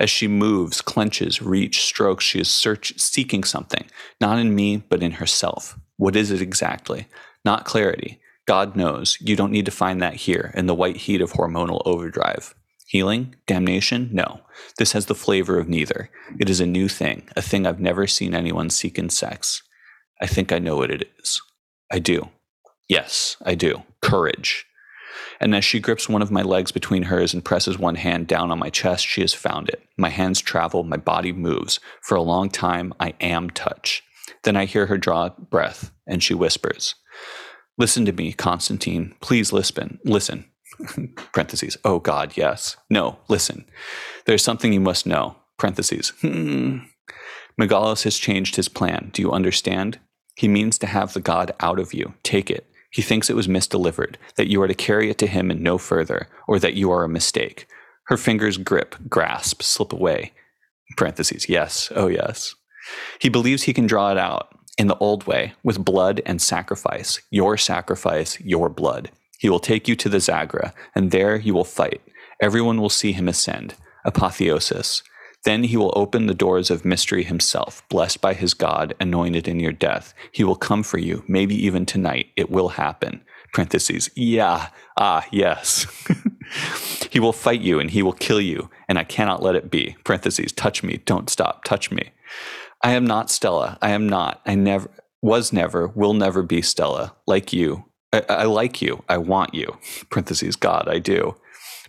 As 0.00 0.10
she 0.10 0.26
moves, 0.26 0.80
clenches, 0.80 1.42
reach, 1.42 1.82
strokes, 1.82 2.24
she 2.24 2.40
is 2.40 2.48
search, 2.48 2.98
seeking 2.98 3.44
something, 3.44 3.84
not 4.20 4.38
in 4.38 4.54
me, 4.54 4.78
but 4.78 5.02
in 5.02 5.12
herself. 5.12 5.78
What 5.96 6.16
is 6.16 6.30
it 6.30 6.42
exactly? 6.42 7.06
Not 7.44 7.64
clarity. 7.64 8.20
God 8.46 8.74
knows. 8.74 9.18
You 9.20 9.36
don't 9.36 9.52
need 9.52 9.66
to 9.66 9.70
find 9.70 10.02
that 10.02 10.14
here 10.14 10.52
in 10.54 10.66
the 10.66 10.74
white 10.74 10.96
heat 10.96 11.20
of 11.20 11.32
hormonal 11.32 11.82
overdrive. 11.84 12.54
Healing? 12.92 13.36
Damnation? 13.46 14.10
No. 14.12 14.42
This 14.76 14.92
has 14.92 15.06
the 15.06 15.14
flavor 15.14 15.58
of 15.58 15.66
neither. 15.66 16.10
It 16.38 16.50
is 16.50 16.60
a 16.60 16.66
new 16.66 16.88
thing, 16.88 17.26
a 17.34 17.40
thing 17.40 17.66
I've 17.66 17.80
never 17.80 18.06
seen 18.06 18.34
anyone 18.34 18.68
seek 18.68 18.98
in 18.98 19.08
sex. 19.08 19.62
I 20.20 20.26
think 20.26 20.52
I 20.52 20.58
know 20.58 20.76
what 20.76 20.90
it 20.90 21.08
is. 21.18 21.40
I 21.90 22.00
do. 22.00 22.28
Yes, 22.90 23.38
I 23.46 23.54
do. 23.54 23.84
Courage. 24.02 24.66
And 25.40 25.54
as 25.54 25.64
she 25.64 25.80
grips 25.80 26.06
one 26.06 26.20
of 26.20 26.30
my 26.30 26.42
legs 26.42 26.70
between 26.70 27.04
hers 27.04 27.32
and 27.32 27.42
presses 27.42 27.78
one 27.78 27.94
hand 27.94 28.26
down 28.26 28.50
on 28.50 28.58
my 28.58 28.68
chest, 28.68 29.06
she 29.06 29.22
has 29.22 29.32
found 29.32 29.70
it. 29.70 29.82
My 29.96 30.10
hands 30.10 30.42
travel, 30.42 30.84
my 30.84 30.98
body 30.98 31.32
moves. 31.32 31.80
For 32.02 32.14
a 32.14 32.20
long 32.20 32.50
time, 32.50 32.92
I 33.00 33.14
am 33.22 33.48
touch. 33.48 34.02
Then 34.44 34.54
I 34.54 34.66
hear 34.66 34.84
her 34.84 34.98
draw 34.98 35.30
breath, 35.30 35.92
and 36.06 36.22
she 36.22 36.34
whispers, 36.34 36.94
Listen 37.78 38.04
to 38.04 38.12
me, 38.12 38.34
Constantine. 38.34 39.14
Please 39.22 39.50
listen. 39.50 39.98
Listen. 40.04 40.44
parentheses. 41.32 41.76
Oh 41.84 41.98
God, 41.98 42.36
yes. 42.36 42.76
No, 42.90 43.18
listen. 43.28 43.64
There's 44.26 44.42
something 44.42 44.72
you 44.72 44.80
must 44.80 45.06
know. 45.06 45.36
Parentheses. 45.58 46.10
Hmm. 46.20 46.78
Megalos 47.60 48.04
has 48.04 48.18
changed 48.18 48.56
his 48.56 48.68
plan. 48.68 49.10
Do 49.12 49.22
you 49.22 49.32
understand? 49.32 49.98
He 50.34 50.48
means 50.48 50.78
to 50.78 50.86
have 50.86 51.12
the 51.12 51.20
God 51.20 51.52
out 51.60 51.78
of 51.78 51.92
you. 51.92 52.14
Take 52.22 52.50
it. 52.50 52.66
He 52.90 53.02
thinks 53.02 53.30
it 53.30 53.36
was 53.36 53.48
misdelivered, 53.48 54.16
that 54.36 54.48
you 54.48 54.60
are 54.62 54.68
to 54.68 54.74
carry 54.74 55.10
it 55.10 55.18
to 55.18 55.26
him 55.26 55.50
and 55.50 55.62
no 55.62 55.78
further, 55.78 56.28
or 56.46 56.58
that 56.58 56.74
you 56.74 56.90
are 56.90 57.04
a 57.04 57.08
mistake. 57.08 57.66
Her 58.06 58.16
fingers 58.16 58.58
grip, 58.58 58.96
grasp, 59.08 59.62
slip 59.62 59.92
away. 59.92 60.32
Parentheses. 60.96 61.48
Yes. 61.48 61.90
Oh, 61.94 62.08
yes. 62.08 62.54
He 63.18 63.28
believes 63.28 63.62
he 63.62 63.72
can 63.72 63.86
draw 63.86 64.10
it 64.10 64.18
out 64.18 64.48
in 64.76 64.88
the 64.88 64.96
old 64.98 65.26
way, 65.26 65.52
with 65.62 65.84
blood 65.84 66.20
and 66.26 66.40
sacrifice. 66.40 67.20
Your 67.30 67.56
sacrifice, 67.56 68.40
your 68.40 68.68
blood. 68.68 69.10
He 69.42 69.50
will 69.50 69.58
take 69.58 69.88
you 69.88 69.96
to 69.96 70.08
the 70.08 70.18
Zagra, 70.18 70.72
and 70.94 71.10
there 71.10 71.34
you 71.34 71.52
will 71.52 71.64
fight. 71.64 72.00
Everyone 72.40 72.80
will 72.80 72.88
see 72.88 73.10
him 73.10 73.26
ascend. 73.26 73.74
Apotheosis. 74.04 75.02
Then 75.42 75.64
he 75.64 75.76
will 75.76 75.92
open 75.96 76.26
the 76.26 76.32
doors 76.32 76.70
of 76.70 76.84
mystery 76.84 77.24
himself, 77.24 77.82
blessed 77.88 78.20
by 78.20 78.34
his 78.34 78.54
God, 78.54 78.94
anointed 79.00 79.48
in 79.48 79.58
your 79.58 79.72
death. 79.72 80.14
He 80.30 80.44
will 80.44 80.54
come 80.54 80.84
for 80.84 80.98
you, 80.98 81.24
maybe 81.26 81.56
even 81.56 81.84
tonight. 81.84 82.28
It 82.36 82.50
will 82.50 82.68
happen. 82.68 83.24
Parentheses. 83.52 84.10
Yeah. 84.14 84.68
Ah, 84.96 85.26
yes. 85.32 85.88
he 87.10 87.18
will 87.18 87.32
fight 87.32 87.62
you 87.62 87.80
and 87.80 87.90
he 87.90 88.04
will 88.04 88.12
kill 88.12 88.40
you, 88.40 88.70
and 88.88 88.96
I 88.96 89.02
cannot 89.02 89.42
let 89.42 89.56
it 89.56 89.72
be. 89.72 89.96
Parentheses. 90.04 90.52
Touch 90.52 90.84
me. 90.84 90.98
Don't 91.04 91.28
stop. 91.28 91.64
Touch 91.64 91.90
me. 91.90 92.12
I 92.80 92.92
am 92.92 93.04
not 93.04 93.28
Stella. 93.28 93.76
I 93.82 93.90
am 93.90 94.08
not. 94.08 94.40
I 94.46 94.54
never 94.54 94.88
was 95.20 95.52
never, 95.52 95.88
will 95.88 96.14
never 96.14 96.44
be 96.44 96.62
Stella. 96.62 97.16
Like 97.26 97.52
you, 97.52 97.86
I, 98.12 98.22
I 98.28 98.44
like 98.44 98.82
you. 98.82 99.02
I 99.08 99.18
want 99.18 99.54
you. 99.54 99.78
Parentheses, 100.10 100.56
God, 100.56 100.88
I 100.88 100.98
do. 100.98 101.36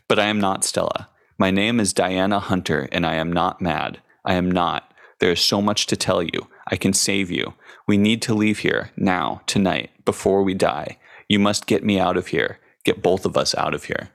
But 0.07 0.19
I 0.19 0.25
am 0.25 0.39
not 0.39 0.63
Stella. 0.63 1.09
My 1.37 1.51
name 1.51 1.79
is 1.79 1.93
Diana 1.93 2.39
Hunter, 2.39 2.87
and 2.91 3.05
I 3.05 3.15
am 3.15 3.31
not 3.31 3.61
mad. 3.61 4.01
I 4.23 4.35
am 4.35 4.49
not. 4.49 4.93
There 5.19 5.31
is 5.31 5.41
so 5.41 5.61
much 5.61 5.87
to 5.87 5.95
tell 5.95 6.21
you. 6.21 6.47
I 6.67 6.75
can 6.75 6.93
save 6.93 7.31
you. 7.31 7.53
We 7.87 7.97
need 7.97 8.21
to 8.23 8.33
leave 8.33 8.59
here, 8.59 8.91
now, 8.95 9.41
tonight, 9.47 9.91
before 10.05 10.43
we 10.43 10.53
die. 10.53 10.97
You 11.27 11.39
must 11.39 11.65
get 11.65 11.83
me 11.83 11.99
out 11.99 12.17
of 12.17 12.27
here. 12.27 12.59
Get 12.85 13.01
both 13.01 13.25
of 13.25 13.37
us 13.37 13.55
out 13.55 13.73
of 13.73 13.85
here. 13.85 14.09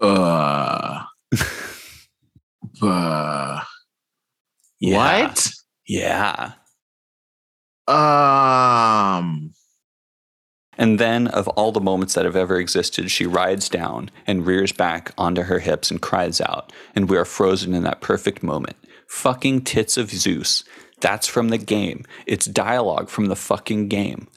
Uh. 0.00 1.04
uh. 2.82 3.60
Yeah. 4.80 4.96
What? 4.96 5.50
Yeah. 5.86 6.52
Um. 7.86 9.52
And 10.78 10.98
then, 10.98 11.26
of 11.26 11.48
all 11.48 11.70
the 11.70 11.80
moments 11.80 12.14
that 12.14 12.24
have 12.24 12.36
ever 12.36 12.58
existed, 12.58 13.10
she 13.10 13.26
rides 13.26 13.68
down 13.68 14.10
and 14.26 14.46
rears 14.46 14.72
back 14.72 15.12
onto 15.18 15.42
her 15.42 15.58
hips 15.58 15.90
and 15.90 16.00
cries 16.00 16.40
out, 16.40 16.72
and 16.94 17.10
we 17.10 17.16
are 17.16 17.26
frozen 17.26 17.74
in 17.74 17.82
that 17.82 18.00
perfect 18.00 18.42
moment. 18.42 18.76
Fucking 19.06 19.62
tits 19.62 19.98
of 19.98 20.10
Zeus. 20.10 20.64
That's 21.00 21.26
from 21.26 21.48
the 21.48 21.58
game. 21.58 22.04
It's 22.26 22.46
dialogue 22.46 23.10
from 23.10 23.26
the 23.26 23.36
fucking 23.36 23.88
game. 23.88 24.28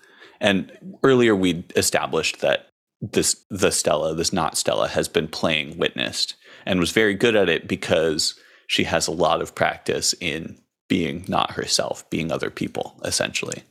And 0.42 0.98
earlier 1.04 1.36
we 1.36 1.64
established 1.76 2.42
that 2.42 2.70
this 3.02 3.46
the 3.50 3.72
Stella, 3.72 4.14
this 4.16 4.34
not 4.34 4.58
Stella, 4.58 4.88
has 4.90 5.08
been 5.08 5.28
playing 5.28 5.78
Witnessed 5.78 6.36
and 6.66 6.80
was 6.80 6.92
very 6.92 7.14
good 7.14 7.36
at 7.36 7.50
it 7.50 7.68
because 7.68 8.38
she 8.68 8.86
has 8.86 9.08
a 9.08 9.12
lot 9.12 9.42
of 9.42 9.56
practice 9.56 10.14
in 10.20 10.60
being 10.88 11.24
not 11.28 11.52
herself, 11.52 12.10
being 12.10 12.32
other 12.32 12.50
people, 12.50 13.00
essentially. 13.04 13.64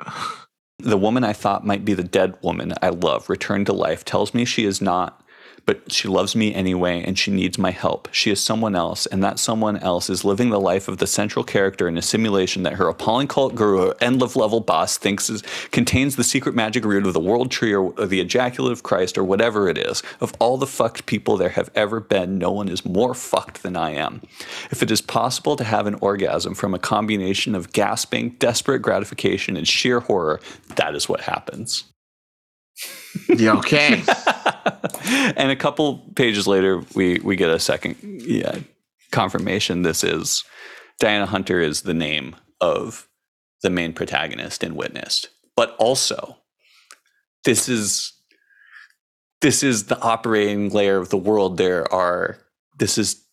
The 0.78 0.98
woman 0.98 1.24
I 1.24 1.32
thought 1.32 1.66
might 1.66 1.84
be 1.84 1.94
the 1.94 2.02
dead 2.02 2.36
woman 2.42 2.74
I 2.82 2.90
love 2.90 3.30
returned 3.30 3.66
to 3.66 3.72
life 3.72 4.04
tells 4.04 4.34
me 4.34 4.44
she 4.44 4.64
is 4.64 4.80
not 4.80 5.22
but 5.66 5.92
she 5.92 6.06
loves 6.06 6.36
me 6.36 6.54
anyway 6.54 7.02
and 7.02 7.18
she 7.18 7.32
needs 7.32 7.58
my 7.58 7.72
help. 7.72 8.08
She 8.12 8.30
is 8.30 8.40
someone 8.40 8.76
else, 8.76 9.04
and 9.06 9.22
that 9.22 9.40
someone 9.40 9.76
else 9.78 10.08
is 10.08 10.24
living 10.24 10.50
the 10.50 10.60
life 10.60 10.86
of 10.86 10.98
the 10.98 11.06
central 11.06 11.44
character 11.44 11.88
in 11.88 11.98
a 11.98 12.02
simulation 12.02 12.62
that 12.62 12.74
her 12.74 12.88
appalling 12.88 13.26
cult 13.26 13.56
guru, 13.56 13.92
end 14.00 14.22
of 14.22 14.36
level 14.36 14.60
boss, 14.60 14.96
thinks 14.96 15.28
is, 15.28 15.42
contains 15.72 16.14
the 16.16 16.24
secret 16.24 16.54
magic 16.54 16.84
root 16.84 17.06
of 17.06 17.12
the 17.12 17.20
world 17.20 17.50
tree 17.50 17.72
or, 17.72 17.90
or 17.98 18.06
the 18.06 18.20
ejaculate 18.20 18.72
of 18.72 18.84
Christ 18.84 19.18
or 19.18 19.24
whatever 19.24 19.68
it 19.68 19.76
is. 19.76 20.02
Of 20.20 20.32
all 20.38 20.56
the 20.56 20.66
fucked 20.66 21.06
people 21.06 21.36
there 21.36 21.50
have 21.50 21.70
ever 21.74 22.00
been, 22.00 22.38
no 22.38 22.52
one 22.52 22.68
is 22.68 22.84
more 22.84 23.14
fucked 23.14 23.62
than 23.62 23.76
I 23.76 23.90
am. 23.90 24.22
If 24.70 24.82
it 24.82 24.90
is 24.90 25.00
possible 25.00 25.56
to 25.56 25.64
have 25.64 25.86
an 25.86 25.96
orgasm 25.96 26.54
from 26.54 26.74
a 26.74 26.78
combination 26.78 27.56
of 27.56 27.72
gasping, 27.72 28.30
desperate 28.38 28.80
gratification, 28.80 29.56
and 29.56 29.66
sheer 29.66 30.00
horror, 30.00 30.40
that 30.76 30.94
is 30.94 31.08
what 31.08 31.22
happens. 31.22 31.84
Okay. 33.30 34.02
and 35.36 35.50
a 35.50 35.56
couple 35.56 35.98
pages 36.14 36.46
later, 36.46 36.82
we 36.94 37.18
we 37.20 37.36
get 37.36 37.50
a 37.50 37.58
second 37.58 37.96
yeah, 38.02 38.58
confirmation. 39.10 39.82
This 39.82 40.02
is 40.04 40.44
Diana 40.98 41.26
Hunter 41.26 41.60
is 41.60 41.82
the 41.82 41.94
name 41.94 42.36
of 42.60 43.08
the 43.62 43.70
main 43.70 43.92
protagonist 43.92 44.62
in 44.64 44.76
Witnessed, 44.76 45.28
but 45.56 45.76
also 45.78 46.36
this 47.44 47.68
is 47.68 48.12
this 49.40 49.62
is 49.62 49.86
the 49.86 50.00
operating 50.00 50.70
layer 50.70 50.98
of 50.98 51.10
the 51.10 51.16
world. 51.16 51.56
There 51.56 51.90
are 51.92 52.38
this 52.78 52.98
is 52.98 53.24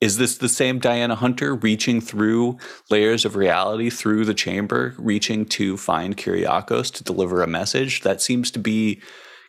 is 0.00 0.18
this 0.18 0.38
the 0.38 0.48
same 0.48 0.78
Diana 0.78 1.16
Hunter 1.16 1.54
reaching 1.54 2.00
through 2.00 2.58
layers 2.90 3.24
of 3.24 3.36
reality 3.36 3.90
through 3.90 4.24
the 4.24 4.34
chamber, 4.34 4.94
reaching 4.98 5.44
to 5.46 5.76
find 5.76 6.16
Kyriakos 6.16 6.92
to 6.94 7.04
deliver 7.04 7.42
a 7.42 7.48
message? 7.48 8.02
That 8.02 8.22
seems 8.22 8.50
to 8.52 8.58
be 8.58 9.00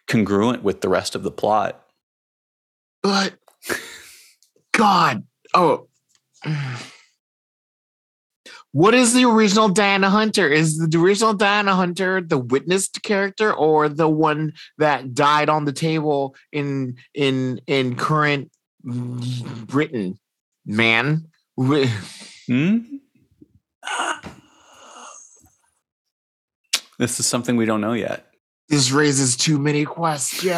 congruent 0.09 0.63
with 0.63 0.81
the 0.81 0.89
rest 0.89 1.15
of 1.15 1.23
the 1.23 1.31
plot. 1.31 1.81
But 3.01 3.35
God, 4.73 5.23
oh, 5.53 5.87
what 8.71 8.93
is 8.93 9.13
the 9.13 9.25
original 9.25 9.69
Diana 9.69 10.09
Hunter? 10.09 10.47
Is 10.47 10.77
the 10.77 10.97
original 10.99 11.33
Diana 11.33 11.75
Hunter 11.75 12.21
the 12.21 12.37
witnessed 12.37 13.01
character 13.03 13.53
or 13.53 13.89
the 13.89 14.09
one 14.09 14.53
that 14.77 15.13
died 15.13 15.49
on 15.49 15.65
the 15.65 15.73
table 15.73 16.35
in 16.51 16.97
in 17.13 17.61
in 17.67 17.95
current 17.95 18.51
Britain? 18.83 20.19
Man, 20.65 21.27
hmm? 21.57 22.77
This 26.99 27.19
is 27.19 27.25
something 27.25 27.55
we 27.55 27.65
don't 27.65 27.81
know 27.81 27.93
yet. 27.93 28.28
This 28.69 28.91
raises 28.91 29.35
too 29.35 29.57
many 29.57 29.83
questions. 29.85 30.51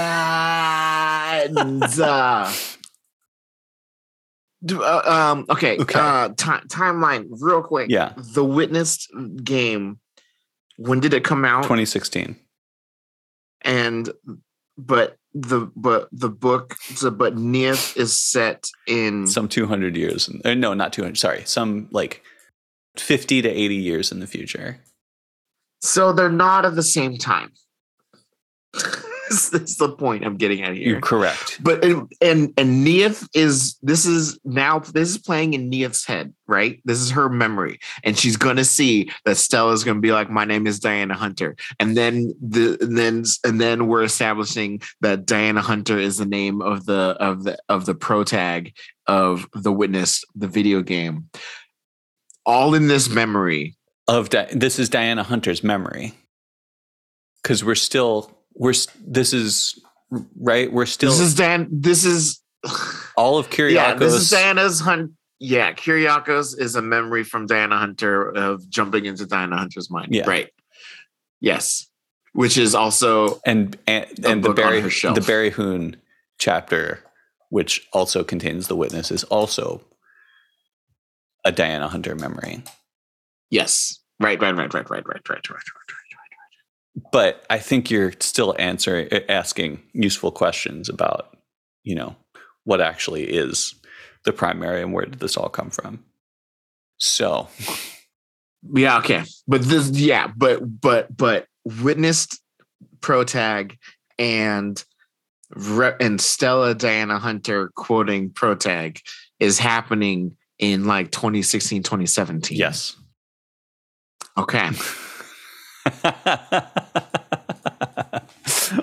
uh, 2.00 2.54
um, 5.06 5.46
okay. 5.50 5.78
Okay. 5.80 6.00
Uh, 6.00 6.30
ti 6.30 6.52
timeline, 6.68 7.28
real 7.40 7.64
quick. 7.64 7.90
Yeah. 7.90 8.14
The 8.18 8.44
Witnessed 8.44 9.10
game. 9.44 10.00
When 10.78 11.00
did 11.00 11.14
it 11.14 11.24
come 11.24 11.46
out? 11.46 11.64
2016. 11.64 12.36
And 13.64 14.10
but 14.78 15.16
the 15.34 15.72
but 15.76 16.10
the 16.12 16.30
book 16.30 16.76
so, 16.96 17.12
but 17.12 17.38
Neith 17.38 17.96
is 17.96 18.18
set 18.20 18.68
in 18.88 19.28
Some 19.28 19.48
200 19.48 19.96
years. 19.96 20.28
in- 20.28 20.42
uh, 20.44 20.54
no, 20.56 20.74
not 20.74 20.92
200. 20.92 21.18
Sorry. 21.18 21.44
Some 21.46 21.88
like 21.92 22.22
50 22.98 23.42
to 23.44 23.50
80 23.50 23.76
years 23.76 24.12
in 24.12 24.20
the 24.20 24.28
future. 24.28 24.80
so 25.82 26.12
they're 26.12 26.30
not 26.30 26.66
at 26.66 26.76
the 26.76 26.84
same 26.84 27.18
time. 27.18 27.52
That's 29.52 29.78
the 29.78 29.90
point 29.90 30.26
I'm 30.26 30.36
getting 30.36 30.62
at 30.62 30.74
here. 30.74 30.90
You're 30.90 31.02
correct. 31.02 31.60
But 31.64 31.84
and 31.84 32.12
and 32.22 32.54
and 32.58 32.84
Neith 32.84 33.28
is 33.34 33.78
this 33.82 34.06
is 34.06 34.40
now 34.44 34.80
this 34.80 35.10
is 35.10 35.18
playing 35.18 35.54
in 35.54 35.70
Neith's 35.70 36.06
head, 36.06 36.34
right? 36.48 36.82
This 36.84 37.00
is 37.00 37.12
her 37.12 37.30
memory, 37.30 37.80
and 38.04 38.18
she's 38.18 38.36
gonna 38.36 38.66
see 38.66 39.10
that 39.26 39.38
Stella's 39.38 39.84
gonna 39.84 40.02
be 40.02 40.12
like, 40.12 40.30
"My 40.30 40.44
name 40.44 40.68
is 40.68 40.80
Diana 40.80 41.14
Hunter," 41.14 41.56
and 41.80 41.96
then 41.96 42.34
the 42.42 42.78
and 42.82 42.98
then 42.98 43.24
and 43.46 43.62
then 43.62 43.88
we're 43.88 44.04
establishing 44.04 44.82
that 45.00 45.26
Diana 45.26 45.62
Hunter 45.62 45.98
is 45.98 46.18
the 46.18 46.26
name 46.26 46.62
of 46.62 46.86
the 46.86 47.16
of 47.20 47.44
the 47.44 47.58
of 47.70 47.86
the 47.86 47.96
pro 47.96 48.24
tag 48.24 48.74
of 49.08 49.48
the 49.54 49.72
Witness, 49.72 50.26
the 50.36 50.48
video 50.48 50.82
game. 50.82 51.30
All 52.46 52.74
in 52.74 52.88
this 52.88 53.10
memory. 53.10 53.78
Of 54.08 54.30
Di- 54.30 54.50
this 54.54 54.78
is 54.78 54.90
Diana 54.90 55.24
Hunter's 55.24 55.64
memory. 55.64 56.14
Cuz 57.44 57.64
we're 57.64 57.76
still 57.76 58.41
we're 58.56 58.74
this 59.06 59.34
is 59.34 59.80
right, 60.40 60.72
we're 60.72 60.86
still 60.86 61.12
this 61.12 61.20
is 61.20 61.36
Dan. 61.36 61.68
This 61.72 62.06
is 62.06 62.42
all 63.16 63.38
of 63.38 63.50
Kyriakos 63.50 63.72
yeah. 63.74 63.94
This 63.96 64.14
is 64.14 64.30
Diana's 64.30 64.80
hunt. 64.80 65.12
Yeah, 65.40 65.74
Kyriakos 65.74 66.60
is 66.60 66.76
a 66.76 66.82
memory 66.82 67.24
from 67.24 67.48
Diana 67.48 67.78
Hunter 67.78 68.30
of 68.30 68.70
jumping 68.70 69.06
into 69.06 69.26
Diana 69.26 69.58
Hunter's 69.58 69.90
mind. 69.90 70.10
Yeah. 70.12 70.28
Right. 70.28 70.50
Yes. 71.40 71.88
Which 72.34 72.58
is 72.58 72.76
also 72.76 73.42
and 73.46 73.78
and, 73.88 74.06
and 74.24 74.44
the 74.44 74.54
Barry 74.54 74.82
the 74.82 74.88
Berihun 74.88 75.96
chapter, 76.38 77.00
which 77.50 77.88
also 77.92 78.24
contains 78.24 78.68
the 78.68 78.76
witness, 78.76 79.12
is 79.12 79.24
also 79.26 79.82
a 81.44 81.52
Diana 81.52 81.88
Hunter 81.88 82.16
memory. 82.16 82.64
yes. 83.50 83.98
Right, 84.20 84.40
right, 84.40 84.56
right, 84.56 84.72
right, 84.72 84.88
right, 84.88 85.08
right, 85.08 85.08
right, 85.08 85.30
right, 85.30 85.50
right, 85.50 85.64
right. 85.90 86.01
But 87.12 87.46
I 87.50 87.60
think 87.60 87.90
you're 87.90 88.14
still 88.20 88.56
answering 88.60 89.10
asking 89.30 89.82
useful 89.94 90.32
questions 90.32 90.90
about, 90.90 91.38
you 91.84 91.96
know, 91.96 92.16
what 92.64 92.82
actually 92.82 93.24
is 93.24 93.76
the 94.26 94.34
primary 94.34 94.82
and 94.82 94.94
where 94.94 95.06
did 95.06 95.20
this 95.20 95.38
all 95.38 95.50
come 95.50 95.70
from. 95.70 96.04
So 96.98 97.48
Yeah, 98.74 98.98
okay. 99.00 99.24
But 99.48 99.64
this 99.64 99.90
yeah, 99.90 100.28
but 100.36 100.60
but 100.82 101.16
but 101.16 101.48
witnessed 101.82 102.40
protag 103.02 103.78
and 104.20 104.84
Re- 105.54 105.96
and 106.00 106.22
Stella 106.22 106.74
Diana 106.76 107.20
Hunter 107.20 107.72
quoting 107.76 108.30
protag 108.30 109.00
is 109.40 109.60
happening 109.60 110.38
in 110.60 110.86
like 110.86 111.12
2016 111.12 111.82
2017 111.82 112.58
yes. 112.58 112.96
okay 114.38 114.70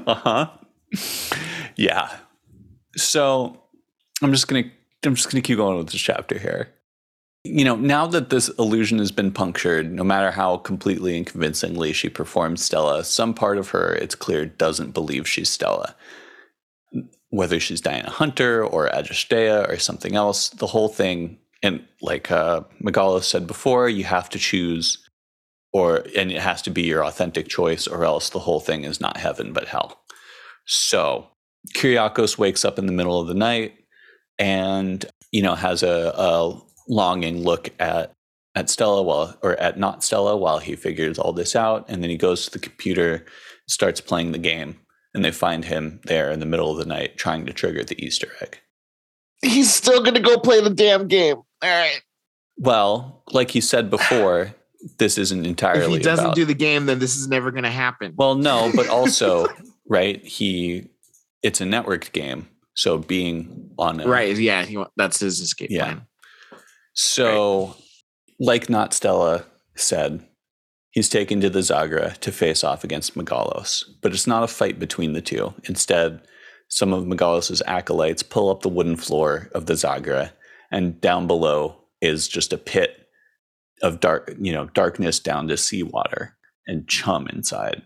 uh-huh. 0.07 0.49
Yeah. 1.77 2.17
So 2.97 3.63
I'm 4.23 4.33
just 4.33 4.49
gonna 4.49 4.65
I'm 5.05 5.15
just 5.15 5.31
gonna 5.31 5.43
keep 5.43 5.57
going 5.57 5.79
with 5.79 5.91
this 5.91 6.01
chapter 6.01 6.39
here. 6.39 6.69
You 7.45 7.65
know, 7.65 7.77
now 7.77 8.07
that 8.09 8.31
this 8.31 8.49
illusion 8.59 8.99
has 8.99 9.13
been 9.13 9.31
punctured, 9.31 9.93
no 9.93 10.03
matter 10.03 10.31
how 10.31 10.59
completely 10.59 11.17
and 11.17 11.25
convincingly 11.25 11.93
she 11.93 12.09
performs 12.09 12.63
Stella, 12.63 13.05
some 13.05 13.33
part 13.33 13.59
of 13.59 13.71
her, 13.71 13.95
it's 13.95 14.17
clear, 14.17 14.45
doesn't 14.45 14.93
believe 14.93 15.29
she's 15.29 15.49
Stella. 15.49 15.95
Whether 17.31 17.61
she's 17.61 17.81
Diana 17.81 18.11
Hunter 18.11 18.65
or 18.65 18.89
Agistea 18.89 19.69
or 19.69 19.79
something 19.79 20.17
else, 20.17 20.49
the 20.49 20.67
whole 20.67 20.89
thing, 20.89 21.39
and 21.63 21.85
like 22.03 22.31
uh, 22.31 22.63
Megalo 22.83 23.23
said 23.23 23.47
before, 23.47 23.89
you 23.89 24.05
have 24.05 24.29
to 24.31 24.39
choose 24.39 25.08
or 25.73 26.05
and 26.17 26.33
it 26.33 26.41
has 26.41 26.63
to 26.63 26.71
be 26.71 26.83
your 26.83 27.05
authentic 27.05 27.49
choice 27.49 27.87
or 27.87 28.05
else 28.05 28.31
the 28.31 28.39
whole 28.39 28.61
thing 28.61 28.85
is 28.85 29.01
not 29.01 29.17
heaven 29.17 29.53
but 29.53 29.69
hell. 29.69 30.01
So 30.67 31.29
kyriakos 31.75 32.39
wakes 32.39 32.65
up 32.65 32.79
in 32.79 32.87
the 32.87 32.93
middle 32.93 33.21
of 33.21 33.29
the 33.29 33.35
night 33.35 33.75
and 34.39 35.05
you 35.33 35.43
know 35.43 35.55
has 35.55 35.83
a, 35.83 36.13
a 36.17 36.61
longing 36.89 37.43
look 37.43 37.71
at 37.79 38.13
at 38.55 38.71
stella 38.71 39.03
while 39.03 39.37
or 39.43 39.59
at 39.61 39.79
not 39.79 40.03
stella 40.03 40.37
while 40.37 40.59
he 40.59 40.75
figures 40.75 41.19
all 41.19 41.33
this 41.33 41.55
out 41.55 41.85
and 41.89 42.03
then 42.03 42.11
he 42.11 42.17
goes 42.17 42.45
to 42.45 42.51
the 42.51 42.59
computer 42.59 43.27
starts 43.69 44.01
playing 44.01 44.33
the 44.33 44.39
game 44.39 44.79
and 45.15 45.25
they 45.25 45.31
find 45.31 45.65
him 45.65 46.01
there 46.05 46.31
in 46.31 46.41
the 46.41 46.47
middle 46.47 46.71
of 46.71 46.79
the 46.79 46.87
night 46.87 47.17
trying 47.17 47.45
to 47.47 47.53
trigger 47.53 47.85
the 47.85 48.03
easter 48.03 48.29
egg. 48.41 48.59
He's 49.43 49.73
still 49.73 50.03
gonna 50.03 50.21
go 50.21 50.39
play 50.39 50.61
the 50.61 50.71
damn 50.71 51.09
game. 51.09 51.37
All 51.37 51.45
right. 51.63 52.01
Well 52.57 53.23
like 53.31 53.55
you 53.55 53.61
said 53.61 53.91
before 53.91 54.55
this 54.99 55.19
isn't 55.19 55.45
entirely 55.45 55.85
if 55.85 55.91
he 55.91 55.99
doesn't 55.99 56.25
about, 56.27 56.37
do 56.37 56.45
the 56.45 56.55
game 56.55 56.87
then 56.87 56.99
this 56.99 57.17
is 57.17 57.29
never 57.29 57.51
gonna 57.51 57.71
happen 57.71 58.15
Well, 58.17 58.35
no, 58.35 58.73
but 58.77 58.89
also, 58.89 59.47
right? 59.89 60.25
He, 60.25 60.89
it's 61.43 61.61
a 61.61 61.65
networked 61.65 62.13
game, 62.13 62.49
so 62.75 62.99
being 62.99 63.71
on 63.79 64.01
a, 64.01 64.07
right 64.07 64.37
yeah 64.37 64.65
he, 64.65 64.83
that's 64.97 65.21
his 65.21 65.41
escape 65.41 65.71
Yeah. 65.71 65.85
plan 65.85 66.07
So, 66.95 67.77
like 68.41 68.69
not 68.69 68.93
Stella 68.93 69.45
said, 69.77 70.27
he's 70.91 71.09
taken 71.09 71.41
to 71.41 71.49
the 71.49 71.61
Zagra 71.61 72.17
to 72.19 72.33
face 72.33 72.65
off 72.65 72.83
against 72.83 73.15
Megalos, 73.15 73.85
but 74.03 74.13
it's 74.13 74.27
not 74.27 74.43
a 74.43 74.49
fight 74.49 74.81
between 74.81 75.13
the 75.13 75.21
two. 75.23 75.55
Instead, 75.69 76.23
some 76.69 76.93
of 76.93 77.05
Megalos's 77.05 77.63
acolytes 77.69 78.25
pull 78.25 78.51
up 78.51 78.63
the 78.63 78.69
wooden 78.69 78.97
floor 78.97 79.49
of 79.55 79.67
the 79.67 79.75
Zagra, 79.75 80.33
and 80.73 81.01
down 81.01 81.29
below 81.29 81.77
is 82.01 82.27
just 82.27 82.53
a 82.53 82.59
pit 82.59 82.98
of 83.83 84.01
dark, 84.01 84.35
you 84.41 84.53
know, 84.53 84.67
darkness 84.67 85.19
down 85.21 85.49
to 85.49 85.57
seawater. 85.57 86.37
and 86.67 86.87
chum 86.87 87.27
inside, 87.29 87.81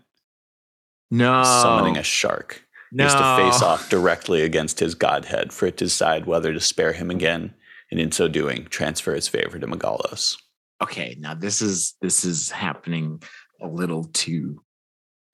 No. 1.09 1.41
summoning 1.43 1.95
a 1.95 2.03
shark. 2.03 2.65
No. 2.91 3.05
has 3.05 3.13
to 3.13 3.37
face 3.51 3.61
off 3.61 3.89
directly 3.89 4.41
against 4.41 4.79
his 4.79 4.93
godhead 4.93 5.53
for 5.53 5.65
it 5.67 5.77
to 5.77 5.85
decide 5.85 6.25
whether 6.25 6.51
to 6.53 6.59
spare 6.59 6.91
him 6.91 7.09
again, 7.09 7.53
and 7.89 7.99
in 7.99 8.11
so 8.11 8.27
doing, 8.27 8.65
transfer 8.65 9.15
his 9.15 9.27
favor 9.29 9.57
to 9.57 9.65
Megalos. 9.67 10.35
Okay, 10.81 11.15
now 11.17 11.33
this 11.33 11.61
is 11.61 11.95
this 12.01 12.25
is 12.25 12.51
happening 12.51 13.23
a 13.61 13.67
little 13.67 14.03
too. 14.03 14.61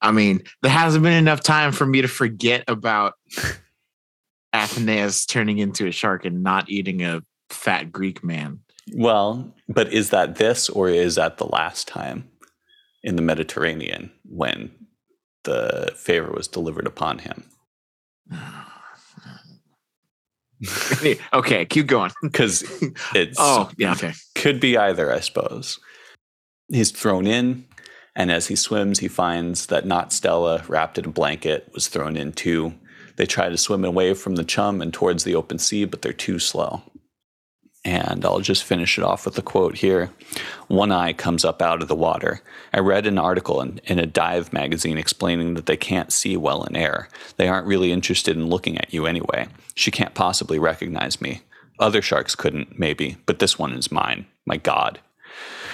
I 0.00 0.12
mean, 0.12 0.42
there 0.62 0.70
hasn't 0.70 1.02
been 1.02 1.12
enough 1.12 1.40
time 1.42 1.72
for 1.72 1.84
me 1.84 2.00
to 2.02 2.08
forget 2.08 2.62
about 2.68 3.14
Athenais 4.54 5.26
turning 5.28 5.58
into 5.58 5.86
a 5.86 5.92
shark 5.92 6.24
and 6.24 6.42
not 6.42 6.70
eating 6.70 7.02
a 7.02 7.22
fat 7.50 7.92
Greek 7.92 8.22
man. 8.24 8.60
Well, 8.94 9.54
but 9.68 9.92
is 9.92 10.10
that 10.10 10.36
this 10.36 10.68
or 10.68 10.88
is 10.88 11.14
that 11.16 11.38
the 11.38 11.46
last 11.46 11.88
time 11.88 12.28
in 13.02 13.16
the 13.16 13.22
Mediterranean 13.22 14.10
when 14.24 14.70
the 15.44 15.92
favor 15.96 16.30
was 16.32 16.48
delivered 16.48 16.86
upon 16.86 17.18
him? 17.20 17.44
okay, 21.32 21.64
keep 21.64 21.86
going. 21.86 22.10
Because 22.22 22.62
it's 23.14 23.38
Oh, 23.40 23.70
yeah, 23.78 23.92
okay. 23.92 24.12
could 24.34 24.60
be 24.60 24.76
either, 24.76 25.12
I 25.12 25.20
suppose. 25.20 25.78
He's 26.68 26.90
thrown 26.90 27.26
in, 27.26 27.66
and 28.14 28.30
as 28.30 28.46
he 28.46 28.56
swims, 28.56 28.98
he 29.00 29.08
finds 29.08 29.66
that 29.66 29.86
not 29.86 30.12
Stella, 30.12 30.62
wrapped 30.68 30.98
in 30.98 31.06
a 31.06 31.10
blanket, 31.10 31.70
was 31.74 31.88
thrown 31.88 32.16
in 32.16 32.32
too. 32.32 32.74
They 33.16 33.26
try 33.26 33.48
to 33.48 33.56
swim 33.56 33.84
away 33.84 34.14
from 34.14 34.36
the 34.36 34.44
chum 34.44 34.80
and 34.80 34.92
towards 34.94 35.24
the 35.24 35.34
open 35.34 35.58
sea, 35.58 35.84
but 35.84 36.02
they're 36.02 36.12
too 36.12 36.38
slow. 36.38 36.82
And 37.90 38.24
I'll 38.24 38.38
just 38.38 38.62
finish 38.62 38.98
it 38.98 39.04
off 39.04 39.24
with 39.24 39.36
a 39.36 39.42
quote 39.42 39.78
here. 39.78 40.10
One 40.68 40.92
eye 40.92 41.12
comes 41.12 41.44
up 41.44 41.60
out 41.60 41.82
of 41.82 41.88
the 41.88 41.96
water. 41.96 42.40
I 42.72 42.78
read 42.78 43.04
an 43.04 43.18
article 43.18 43.60
in, 43.60 43.80
in 43.84 43.98
a 43.98 44.06
dive 44.06 44.52
magazine 44.52 44.96
explaining 44.96 45.54
that 45.54 45.66
they 45.66 45.76
can't 45.76 46.12
see 46.12 46.36
well 46.36 46.62
in 46.62 46.76
air. 46.76 47.08
They 47.36 47.48
aren't 47.48 47.66
really 47.66 47.90
interested 47.90 48.36
in 48.36 48.46
looking 48.46 48.78
at 48.78 48.94
you 48.94 49.06
anyway. 49.06 49.48
She 49.74 49.90
can't 49.90 50.14
possibly 50.14 50.56
recognize 50.56 51.20
me. 51.20 51.40
Other 51.80 52.00
sharks 52.00 52.36
couldn't, 52.36 52.78
maybe, 52.78 53.16
but 53.26 53.40
this 53.40 53.58
one 53.58 53.72
is 53.72 53.90
mine. 53.90 54.26
My 54.46 54.56
God. 54.56 55.00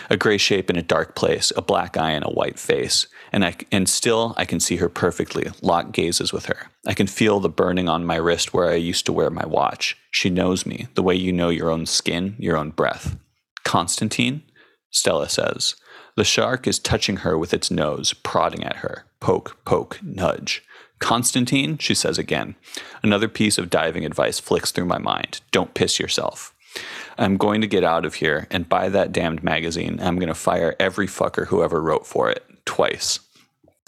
A 0.09 0.17
gray 0.17 0.39
shape 0.39 0.71
in 0.71 0.77
a 0.77 0.83
dark 0.83 1.15
place, 1.15 1.53
a 1.57 1.63
black 1.63 1.97
eye 1.97 2.13
and 2.13 2.25
a 2.25 2.31
white 2.31 2.59
face, 2.59 3.07
and 3.33 3.45
I 3.45 3.57
and 3.73 3.89
still 3.89 4.35
I 4.37 4.45
can 4.45 4.61
see 4.61 4.77
her 4.77 4.89
perfectly. 4.89 5.51
Lock 5.63 5.93
gazes 5.93 6.33
with 6.33 6.47
her. 6.47 6.71
I 6.87 6.95
can 6.95 7.07
feel 7.07 7.41
the 7.41 7.49
burning 7.49 7.89
on 7.89 8.07
my 8.07 8.17
wrist 8.17 8.55
where 8.55 8.71
I 8.71 8.75
used 8.75 9.07
to 9.07 9.13
wear 9.13 9.31
my 9.31 9.47
watch. 9.47 9.97
She 10.11 10.31
knows 10.31 10.65
me, 10.65 10.89
the 10.95 11.03
way 11.03 11.15
you 11.15 11.33
know 11.33 11.49
your 11.49 11.71
own 11.71 11.87
skin, 11.87 12.37
your 12.39 12.57
own 12.57 12.71
breath. 12.71 13.17
Constantine, 13.65 14.43
Stella 14.91 15.29
says. 15.29 15.75
The 16.17 16.25
shark 16.25 16.67
is 16.67 16.79
touching 16.79 17.19
her 17.19 17.37
with 17.37 17.53
its 17.53 17.71
nose, 17.71 18.15
prodding 18.15 18.65
at 18.65 18.77
her. 18.77 19.05
Poke, 19.21 19.59
poke, 19.65 19.99
nudge. 20.03 20.63
Constantine, 20.99 21.77
she 21.77 21.95
says 21.95 22.17
again. 22.17 22.55
Another 23.03 23.29
piece 23.29 23.59
of 23.59 23.69
diving 23.69 24.07
advice 24.07 24.41
flicks 24.41 24.73
through 24.73 24.87
my 24.87 24.99
mind. 24.99 25.41
Don't 25.51 25.75
piss 25.75 26.01
yourself. 26.01 26.55
I'm 27.19 27.37
going 27.37 27.61
to 27.63 27.67
get 27.67 27.85
out 27.85 28.05
of 28.05 28.15
here 28.15 28.47
and 28.51 28.69
buy 28.69 28.89
that 28.91 29.13
damned 29.13 29.43
magazine. 29.43 29.99
I'm 30.01 30.17
going 30.17 30.29
to 30.29 30.35
fire 30.35 30.77
every 30.79 31.07
fucker 31.07 31.47
who 31.47 31.63
ever 31.63 31.81
wrote 31.81 32.07
for 32.07 32.31
it 32.31 32.45
twice. 32.65 33.21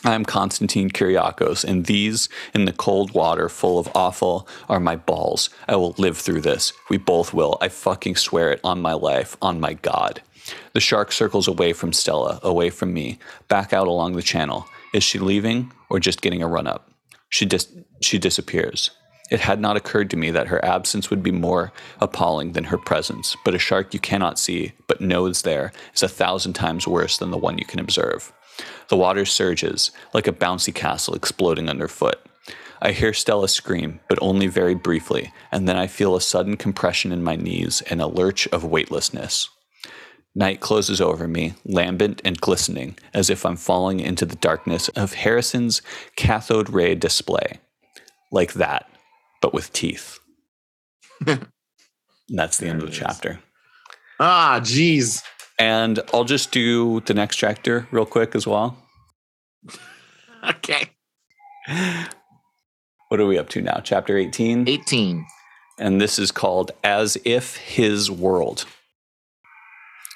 I'm 0.04 0.24
Constantine 0.24 0.90
Kyriakos, 0.90 1.64
and 1.64 1.86
these 1.86 2.28
in 2.54 2.64
the 2.64 2.72
cold 2.72 3.12
water 3.12 3.48
full 3.48 3.80
of 3.80 3.88
offal 3.96 4.48
are 4.68 4.78
my 4.78 4.94
balls. 4.94 5.50
I 5.66 5.74
will 5.74 5.94
live 5.98 6.16
through 6.16 6.42
this. 6.42 6.72
We 6.88 6.98
both 6.98 7.34
will. 7.34 7.58
I 7.60 7.68
fucking 7.68 8.16
swear 8.16 8.52
it 8.52 8.60
on 8.62 8.80
my 8.80 8.92
life, 8.92 9.36
on 9.42 9.58
my 9.58 9.74
God. 9.74 10.22
The 10.72 10.80
shark 10.80 11.10
circles 11.10 11.48
away 11.48 11.72
from 11.72 11.92
Stella, 11.92 12.38
away 12.42 12.70
from 12.70 12.94
me, 12.94 13.18
back 13.48 13.72
out 13.72 13.88
along 13.88 14.12
the 14.12 14.22
channel. 14.22 14.66
Is 14.94 15.02
she 15.02 15.18
leaving 15.18 15.72
or 15.90 15.98
just 15.98 16.22
getting 16.22 16.42
a 16.42 16.48
run 16.48 16.68
up? 16.68 16.90
She 17.28 17.44
dis- 17.44 17.74
she 18.00 18.18
disappears. 18.18 18.92
It 19.30 19.40
had 19.40 19.60
not 19.60 19.76
occurred 19.76 20.08
to 20.10 20.16
me 20.16 20.30
that 20.30 20.46
her 20.46 20.64
absence 20.64 21.10
would 21.10 21.22
be 21.22 21.30
more 21.30 21.72
appalling 22.00 22.52
than 22.52 22.64
her 22.64 22.78
presence, 22.78 23.36
but 23.44 23.54
a 23.54 23.58
shark 23.58 23.92
you 23.92 24.00
cannot 24.00 24.38
see 24.38 24.72
but 24.86 25.00
knows 25.00 25.42
there 25.42 25.72
is 25.94 26.02
a 26.02 26.08
thousand 26.08 26.54
times 26.54 26.88
worse 26.88 27.18
than 27.18 27.30
the 27.30 27.36
one 27.36 27.58
you 27.58 27.66
can 27.66 27.78
observe. 27.78 28.32
The 28.88 28.96
water 28.96 29.26
surges, 29.26 29.90
like 30.14 30.26
a 30.26 30.32
bouncy 30.32 30.74
castle 30.74 31.14
exploding 31.14 31.68
underfoot. 31.68 32.18
I 32.80 32.92
hear 32.92 33.12
Stella 33.12 33.48
scream, 33.48 34.00
but 34.08 34.18
only 34.22 34.46
very 34.46 34.74
briefly, 34.74 35.32
and 35.52 35.68
then 35.68 35.76
I 35.76 35.88
feel 35.88 36.16
a 36.16 36.20
sudden 36.20 36.56
compression 36.56 37.12
in 37.12 37.22
my 37.22 37.36
knees 37.36 37.82
and 37.82 38.00
a 38.00 38.06
lurch 38.06 38.46
of 38.48 38.64
weightlessness. 38.64 39.50
Night 40.34 40.60
closes 40.60 41.00
over 41.00 41.26
me, 41.26 41.54
lambent 41.64 42.22
and 42.24 42.40
glistening, 42.40 42.96
as 43.12 43.28
if 43.28 43.44
I'm 43.44 43.56
falling 43.56 43.98
into 43.98 44.24
the 44.24 44.36
darkness 44.36 44.88
of 44.90 45.14
Harrison's 45.14 45.82
cathode 46.16 46.70
ray 46.70 46.94
display. 46.94 47.58
Like 48.30 48.52
that, 48.54 48.88
but 49.40 49.52
with 49.54 49.72
teeth. 49.72 50.18
and 51.26 51.46
that's 52.28 52.58
the 52.58 52.64
There 52.66 52.74
end 52.74 52.82
of 52.82 52.88
the 52.88 52.92
is. 52.92 52.98
chapter. 52.98 53.40
Ah, 54.20 54.58
jeez. 54.62 55.22
And 55.58 56.00
I'll 56.12 56.24
just 56.24 56.52
do 56.52 57.00
the 57.00 57.14
next 57.14 57.36
chapter 57.36 57.88
real 57.90 58.06
quick 58.06 58.34
as 58.34 58.46
well. 58.46 58.76
Okay. 60.48 60.90
What 63.08 63.20
are 63.20 63.26
we 63.26 63.36
up 63.38 63.48
to 63.50 63.60
now? 63.60 63.80
Chapter 63.82 64.16
18? 64.16 64.68
18. 64.68 65.26
and 65.80 66.00
this 66.00 66.16
is 66.18 66.30
called 66.30 66.70
As 66.84 67.18
If 67.24 67.56
His 67.56 68.08
World. 68.08 68.64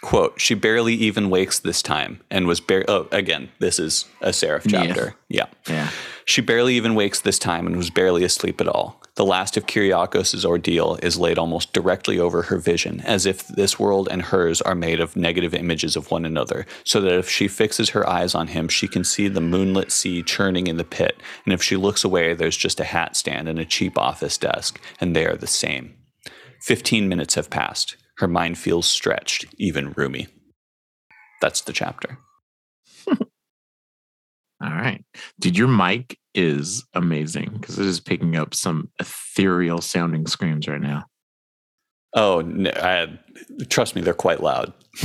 Quote, 0.05 0.41
she 0.41 0.55
barely 0.55 0.95
even 0.95 1.29
wakes 1.29 1.59
this 1.59 1.83
time 1.83 2.21
and 2.31 2.47
was 2.47 2.61
bare 2.61 2.85
oh 2.89 3.09
again, 3.11 3.51
this 3.59 3.81
is 3.81 4.05
a 4.21 4.33
seraph 4.33 4.65
Yeah. 4.65 4.87
chapter. 4.87 5.15
Yeah. 5.29 5.47
Yeah. 5.69 5.91
She 6.25 6.41
barely 6.41 6.77
even 6.77 6.95
wakes 6.95 7.21
this 7.21 7.39
time 7.41 7.67
and 7.67 7.77
was 7.77 7.91
barely 7.91 8.23
asleep 8.23 8.61
at 8.61 8.69
all. 8.69 9.02
The 9.15 9.27
last 9.27 9.59
of 9.59 9.67
Kyriakos' 9.67 10.43
ordeal 10.43 10.99
is 11.03 11.19
laid 11.19 11.37
almost 11.37 11.75
directly 11.75 12.19
over 12.19 12.43
her 12.43 12.57
vision, 12.57 13.03
as 13.03 13.27
if 13.27 13.47
this 13.47 13.79
world 13.79 14.09
and 14.11 14.23
hers 14.23 14.63
are 14.63 14.75
made 14.75 15.01
of 15.01 15.17
negative 15.17 15.53
images 15.55 15.97
of 15.97 16.11
one 16.11 16.25
another, 16.25 16.65
so 16.85 16.99
that 17.03 17.19
if 17.19 17.29
she 17.29 17.47
fixes 17.47 17.91
her 17.91 18.09
eyes 18.09 18.35
on 18.35 18.47
him, 18.47 18.69
she 18.69 18.89
can 18.89 19.05
see 19.05 19.29
the 19.29 19.43
moonlit 19.43 19.93
sea 19.93 20.23
churning 20.23 20.67
in 20.67 20.79
the 20.79 20.85
pit, 20.85 21.21
and 21.45 21.53
if 21.53 21.63
she 21.63 21.77
looks 21.77 22.05
away, 22.05 22.33
there's 22.33 22.57
just 22.57 22.81
a 22.81 22.85
hat 22.85 23.15
stand 23.15 23.51
and 23.51 23.59
a 23.59 23.67
cheap 23.67 23.99
office 23.99 24.39
desk, 24.39 24.81
and 24.99 25.15
they 25.15 25.27
are 25.27 25.37
the 25.37 25.47
same. 25.47 25.95
Fifteen 26.63 27.07
minutes 27.07 27.35
have 27.35 27.51
passed. 27.51 27.97
Her 28.17 28.29
mind 28.29 28.57
feels 28.57 28.87
stretched, 28.87 29.45
even 29.59 29.93
roomy. 29.93 30.29
That's 31.43 31.61
the 31.61 31.73
chapter. 31.75 32.19
All 34.63 34.71
right. 34.71 35.05
Dude, 35.41 35.57
your 35.59 35.69
mic 35.69 36.19
is 36.35 36.85
amazing 36.95 37.51
because 37.61 37.79
it 37.79 37.87
is 37.87 38.01
picking 38.01 38.37
up 38.37 38.55
some 38.55 38.89
ethereal 39.01 39.81
sounding 39.81 40.27
screams 40.27 40.69
right 40.69 40.81
now. 40.81 41.05
Oh, 42.15 42.43
no, 42.43 42.71
I, 42.77 43.19
trust 43.71 43.97
me, 43.97 44.03
they're 44.03 44.13
quite 44.15 44.43
loud. 44.43 44.73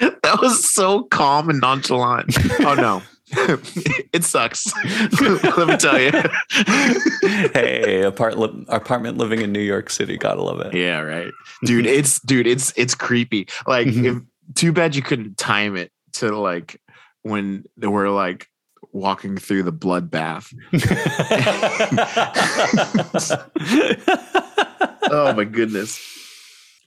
that 0.00 0.38
was 0.40 0.68
so 0.72 1.04
calm 1.04 1.50
and 1.50 1.60
nonchalant. 1.60 2.36
Oh 2.60 2.74
no. 2.74 3.02
it 4.12 4.24
sucks. 4.24 4.72
Let 5.20 5.68
me 5.68 5.76
tell 5.76 6.00
you. 6.00 6.10
hey, 7.52 8.02
apart- 8.02 8.36
li- 8.38 8.64
apartment 8.68 9.18
living 9.18 9.40
in 9.40 9.52
New 9.52 9.60
York 9.60 9.88
City, 9.88 10.16
gotta 10.16 10.42
love 10.42 10.60
it. 10.60 10.74
yeah, 10.74 10.98
right. 11.00 11.30
Dude, 11.64 11.86
it's 11.86 12.18
dude, 12.20 12.48
it's 12.48 12.72
it's 12.76 12.94
creepy. 12.96 13.46
Like 13.68 13.86
Mhm. 13.86 14.04
if, 14.04 14.22
too 14.54 14.72
bad 14.72 14.96
you 14.96 15.02
couldn't 15.02 15.36
time 15.38 15.76
it 15.76 15.92
to 16.14 16.36
like 16.36 16.80
when 17.22 17.64
they 17.76 17.86
were 17.86 18.10
like 18.10 18.48
walking 18.92 19.36
through 19.36 19.62
the 19.62 19.72
bloodbath. 19.72 20.52
oh 25.10 25.32
my 25.34 25.44
goodness. 25.44 26.00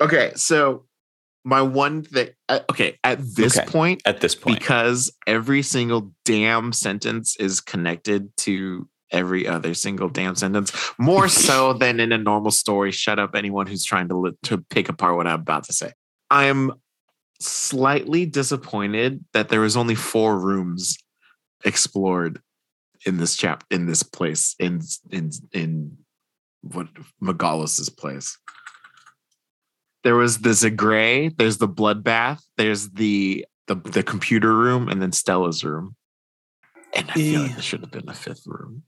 Okay, 0.02 0.32
so 0.36 0.86
my 1.46 1.62
one 1.62 2.04
thing. 2.04 2.30
uh, 2.50 2.60
Okay, 2.70 2.98
at 3.04 3.20
this 3.36 3.58
Okay. 3.58 3.68
point, 3.68 4.02
At 4.06 4.22
this 4.22 4.36
point, 4.36 4.60
because 4.60 5.12
every 5.28 5.62
single 5.62 6.12
damn 6.26 6.74
sentence 6.74 7.36
is 7.38 7.62
connected 7.62 8.36
to 8.38 8.88
every 9.12 9.48
other 9.48 9.74
single 9.74 10.10
damn 10.10 10.36
sentence, 10.36 10.72
more 10.98 11.28
so 11.28 11.74
than 11.74 12.00
in 12.00 12.12
a 12.12 12.18
normal 12.18 12.52
story. 12.52 12.92
Shut 12.92 13.20
up, 13.20 13.36
anyone 13.36 13.68
who's 13.68 13.84
trying 13.84 14.08
to 14.10 14.18
li- 14.18 14.32
to 14.44 14.58
pick 14.70 14.90
apart 14.90 15.16
what 15.16 15.28
I'm 15.28 15.42
about 15.42 15.66
to 15.66 15.74
say. 15.74 15.92
I'm 16.30 16.72
slightly 17.44 18.26
disappointed 18.26 19.24
that 19.34 19.50
there 19.50 19.62
was 19.62 19.78
only 19.78 19.96
four 19.96 20.40
rooms 20.40 20.98
explored 21.64 22.42
in 23.06 23.18
this 23.18 23.36
chap 23.36 23.64
in 23.70 23.86
this 23.86 24.04
place 24.04 24.56
in 24.60 24.82
in 25.12 25.32
in 25.52 25.98
what 26.62 26.88
Megalos's 27.22 27.90
place. 27.90 28.38
There 30.04 30.16
was 30.16 30.40
the 30.40 30.50
Zagray, 30.50 31.36
there's 31.38 31.58
the 31.58 31.68
bloodbath, 31.68 32.42
there's 32.58 32.90
the 32.90 33.46
the 33.68 33.76
the 33.76 34.04
computer 34.04 34.54
room, 34.54 34.90
and 34.90 35.02
then 35.02 35.12
Stella's 35.12 35.64
room. 35.64 35.96
And 36.94 37.10
I 37.10 37.14
feel 37.14 37.42
like 37.42 37.54
there 37.54 37.62
should 37.62 37.82
have 37.82 37.92
been 37.92 38.10
a 38.10 38.14
fifth 38.14 38.46
room. 38.46 38.84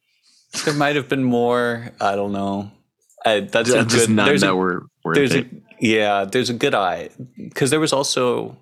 there 0.64 0.74
might 0.74 0.96
have 0.96 1.10
been 1.10 1.24
more. 1.24 1.92
I 2.00 2.16
don't 2.16 2.32
know. 2.32 2.72
Uh, 3.26 3.42
that's 3.42 3.72
a 3.72 3.84
just 3.84 4.08
good. 4.08 4.16
none 4.16 4.38
that 4.38 4.52
a, 4.52 4.56
were 4.56 4.86
there's 5.14 5.34
it. 5.34 5.46
a 5.46 5.50
yeah. 5.80 6.26
There's 6.26 6.50
a 6.50 6.54
good 6.54 6.74
eye 6.74 7.10
because 7.38 7.70
there 7.70 7.80
was 7.80 7.94
also 7.94 8.58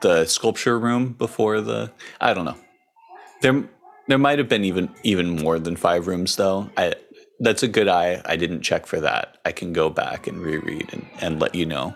the 0.00 0.26
sculpture 0.26 0.78
room 0.78 1.12
before 1.14 1.60
the. 1.60 1.90
I 2.20 2.34
don't 2.34 2.44
know. 2.44 2.56
There 3.42 3.68
there 4.08 4.18
might 4.18 4.38
have 4.38 4.48
been 4.48 4.64
even 4.64 4.90
even 5.04 5.30
more 5.30 5.58
than 5.58 5.76
five 5.76 6.06
rooms 6.06 6.36
though. 6.36 6.70
I 6.76 6.94
that's 7.40 7.62
a 7.62 7.68
good 7.68 7.88
eye. 7.88 8.20
I 8.24 8.36
didn't 8.36 8.62
check 8.62 8.86
for 8.86 9.00
that. 9.00 9.38
I 9.44 9.52
can 9.52 9.72
go 9.72 9.90
back 9.90 10.26
and 10.26 10.40
reread 10.40 10.88
and, 10.92 11.06
and 11.20 11.40
let 11.40 11.54
you 11.54 11.66
know 11.66 11.94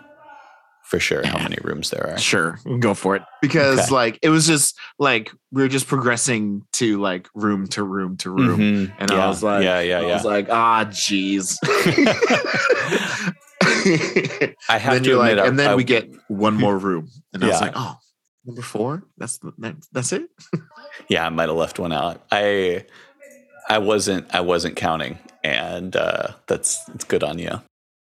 for 0.84 1.00
sure 1.00 1.26
how 1.26 1.38
many 1.38 1.56
rooms 1.64 1.90
there 1.90 2.10
are. 2.10 2.18
Sure, 2.18 2.58
go 2.78 2.92
for 2.94 3.16
it. 3.16 3.22
Because 3.40 3.80
Okay. 3.86 3.94
like 3.94 4.18
it 4.22 4.28
was 4.28 4.46
just 4.46 4.78
like 4.98 5.32
we 5.50 5.62
were 5.62 5.68
just 5.68 5.86
progressing 5.88 6.62
to 6.74 7.00
like 7.00 7.28
room 7.34 7.66
to 7.68 7.82
room 7.82 8.16
to 8.18 8.30
room. 8.30 8.60
Mhm. 8.60 8.94
And 8.98 9.10
yeah, 9.10 9.24
I 9.24 9.28
was 9.28 9.42
like, 9.42 9.64
yeah, 9.64 9.80
yeah, 9.80 9.98
I 9.98 10.06
yeah. 10.06 10.14
was 10.14 10.24
like, 10.24 10.48
ah, 10.50 10.84
jeez. 10.90 11.56
I 14.68 14.78
have 14.78 14.94
then 14.94 15.02
to 15.04 15.08
you're 15.10 15.18
like, 15.18 15.38
and 15.38 15.58
then 15.58 15.70
I- 15.70 15.74
we 15.74 15.84
get 15.84 16.10
one 16.28 16.54
more 16.54 16.76
room, 16.78 17.08
and 17.32 17.44
I 17.44 17.48
was 17.48 17.60
like, 17.60 17.72
oh, 17.74 17.96
number 18.44 18.62
four. 18.62 19.04
That's 19.18 19.38
that's 19.92 20.12
it. 20.12 20.28
yeah, 21.08 21.26
I 21.26 21.28
might 21.28 21.48
have 21.48 21.56
left 21.58 21.78
one 21.78 21.92
out. 21.92 22.22
I 22.30 22.84
I 23.68 23.78
wasn't 23.78 24.34
I 24.34 24.40
wasn't 24.40 24.76
counting, 24.76 25.18
and 25.44 25.94
uh, 25.96 26.28
that's 26.46 26.80
it's 26.94 27.04
good 27.04 27.22
on 27.22 27.38
you. 27.38 27.60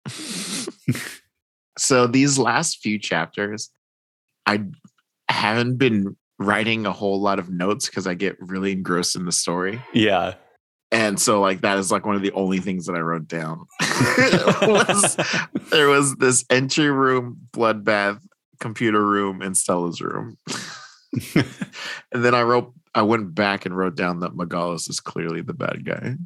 so 1.78 2.06
these 2.06 2.38
last 2.38 2.80
few 2.82 2.98
chapters, 2.98 3.70
I 4.46 4.64
haven't 5.28 5.76
been 5.76 6.16
writing 6.38 6.86
a 6.86 6.92
whole 6.92 7.20
lot 7.20 7.38
of 7.38 7.50
notes 7.50 7.86
because 7.86 8.06
I 8.06 8.14
get 8.14 8.36
really 8.40 8.72
engrossed 8.72 9.14
in 9.16 9.24
the 9.26 9.32
story. 9.32 9.80
Yeah. 9.92 10.34
And 10.92 11.20
so 11.20 11.40
like 11.40 11.60
that 11.60 11.78
is 11.78 11.92
like 11.92 12.04
one 12.04 12.16
of 12.16 12.22
the 12.22 12.32
only 12.32 12.58
things 12.58 12.86
that 12.86 12.96
I 12.96 13.00
wrote 13.00 13.28
down. 13.28 13.66
was, 13.80 15.16
there 15.70 15.88
was 15.88 16.16
this 16.16 16.44
entry 16.50 16.90
room, 16.90 17.38
bloodbath, 17.52 18.20
computer 18.58 19.04
room, 19.04 19.40
and 19.40 19.56
Stella's 19.56 20.00
room. 20.00 20.36
and 21.34 22.24
then 22.24 22.34
I 22.34 22.42
wrote 22.42 22.72
I 22.94 23.02
went 23.02 23.34
back 23.34 23.66
and 23.66 23.76
wrote 23.76 23.94
down 23.94 24.20
that 24.20 24.32
Megalos 24.32 24.90
is 24.90 24.98
clearly 24.98 25.42
the 25.42 25.54
bad 25.54 25.84
guy. 25.84 26.16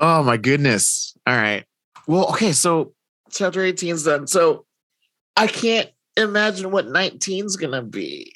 Oh 0.00 0.22
my 0.22 0.36
goodness. 0.36 1.16
All 1.26 1.36
right. 1.36 1.64
Well, 2.06 2.28
okay, 2.30 2.52
so 2.52 2.92
chapter 3.30 3.62
18 3.62 3.94
is 3.94 4.04
done. 4.04 4.26
So 4.26 4.64
I 5.36 5.46
can't 5.46 5.90
imagine 6.16 6.70
what 6.70 6.88
19 6.88 7.46
is 7.46 7.56
gonna 7.56 7.82
be. 7.82 8.32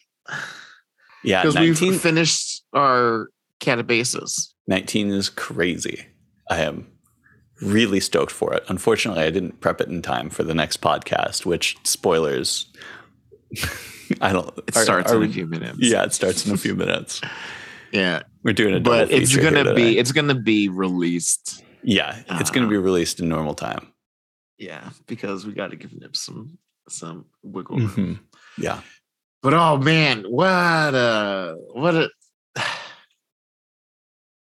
Yeah, 1.24 1.42
Because 1.42 1.54
19, 1.54 1.88
we've 1.90 2.00
finished 2.00 2.62
our 2.72 3.28
catabasis. 3.60 4.48
19 4.66 5.10
is 5.10 5.28
crazy. 5.28 6.06
I 6.50 6.60
am 6.62 6.86
really 7.60 8.00
stoked 8.00 8.32
for 8.32 8.52
it. 8.54 8.64
Unfortunately, 8.68 9.22
I 9.22 9.30
didn't 9.30 9.60
prep 9.60 9.80
it 9.80 9.88
in 9.88 10.02
time 10.02 10.30
for 10.30 10.42
the 10.42 10.54
next 10.54 10.80
podcast, 10.80 11.46
which 11.46 11.76
spoilers. 11.84 12.66
I 14.20 14.32
don't. 14.32 14.48
It 14.66 14.76
are- 14.76 14.82
starts 14.84 15.12
are 15.12 15.16
in 15.16 15.20
we- 15.22 15.28
a 15.28 15.32
few 15.32 15.46
minutes. 15.46 15.78
Yeah, 15.80 16.04
it 16.04 16.12
starts 16.12 16.46
in 16.46 16.52
a 16.54 16.56
few 16.58 16.74
minutes. 16.74 17.20
Yeah. 17.92 18.22
We're 18.42 18.54
doing 18.54 18.72
it, 18.72 18.82
But 18.84 19.10
it's 19.10 19.36
gonna 19.36 19.74
be 19.74 19.98
it's 19.98 20.12
gonna 20.12 20.34
be 20.34 20.70
released. 20.70 21.62
yeah, 21.84 22.22
it's 22.40 22.48
going 22.50 22.62
to 22.66 22.66
Uh, 22.68 22.70
be 22.70 22.78
released 22.78 23.20
in 23.20 23.28
normal 23.28 23.52
time. 23.52 23.86
Yeah, 24.56 24.88
because 25.06 25.44
we 25.44 25.52
gotta 25.52 25.76
give 25.76 25.92
Nip 25.92 26.16
some 26.16 26.56
some 26.88 27.26
wiggle 27.42 27.76
room. 27.76 27.88
Mhm. 27.90 28.18
Yeah, 28.56 28.80
But 29.42 29.54
oh 29.54 29.76
man, 29.76 30.24
what 30.28 30.94
a 30.94 31.56
what 31.72 31.94
a 31.94 32.10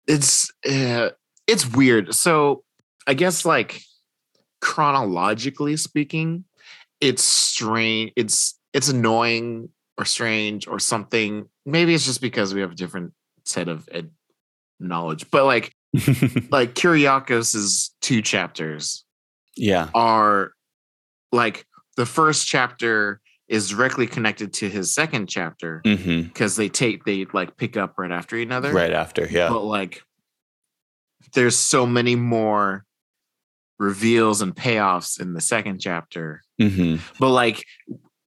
it's 0.06 0.50
uh, 0.68 1.10
it's 1.46 1.66
weird. 1.66 2.14
So 2.14 2.64
I 3.06 3.14
guess 3.14 3.44
like 3.44 3.82
chronologically 4.60 5.76
speaking, 5.76 6.44
it's 7.00 7.24
strange. 7.24 8.12
It's 8.14 8.58
it's 8.74 8.88
annoying 8.88 9.70
or 9.96 10.04
strange 10.04 10.68
or 10.68 10.78
something. 10.78 11.48
Maybe 11.64 11.94
it's 11.94 12.04
just 12.04 12.20
because 12.20 12.52
we 12.52 12.60
have 12.60 12.72
a 12.72 12.76
different 12.76 13.14
set 13.44 13.68
of 13.68 13.88
ed- 13.90 14.10
knowledge. 14.78 15.30
But 15.30 15.44
like 15.46 15.74
like 16.50 16.74
Kyriakos's 16.74 17.94
two 18.02 18.20
chapters 18.20 19.04
yeah, 19.56 19.88
are 19.94 20.52
like 21.32 21.66
the 21.96 22.06
first 22.06 22.46
chapter 22.46 23.20
is 23.50 23.68
directly 23.68 24.06
connected 24.06 24.52
to 24.54 24.68
his 24.70 24.94
second 24.94 25.26
chapter 25.28 25.80
because 25.84 26.54
they 26.54 26.68
take 26.68 27.04
they 27.04 27.26
like 27.34 27.56
pick 27.56 27.76
up 27.76 27.94
right 27.98 28.12
after 28.12 28.36
another. 28.38 28.72
right 28.72 28.92
after. 28.92 29.26
Yeah, 29.28 29.48
But 29.50 29.64
like 29.64 30.02
there's 31.34 31.56
so 31.56 31.84
many 31.84 32.14
more 32.16 32.84
reveals 33.78 34.40
and 34.40 34.54
payoffs 34.54 35.20
in 35.20 35.32
the 35.34 35.40
second 35.40 35.80
chapter. 35.80 36.42
hmm 36.60 36.96
But 37.18 37.30
like 37.30 37.64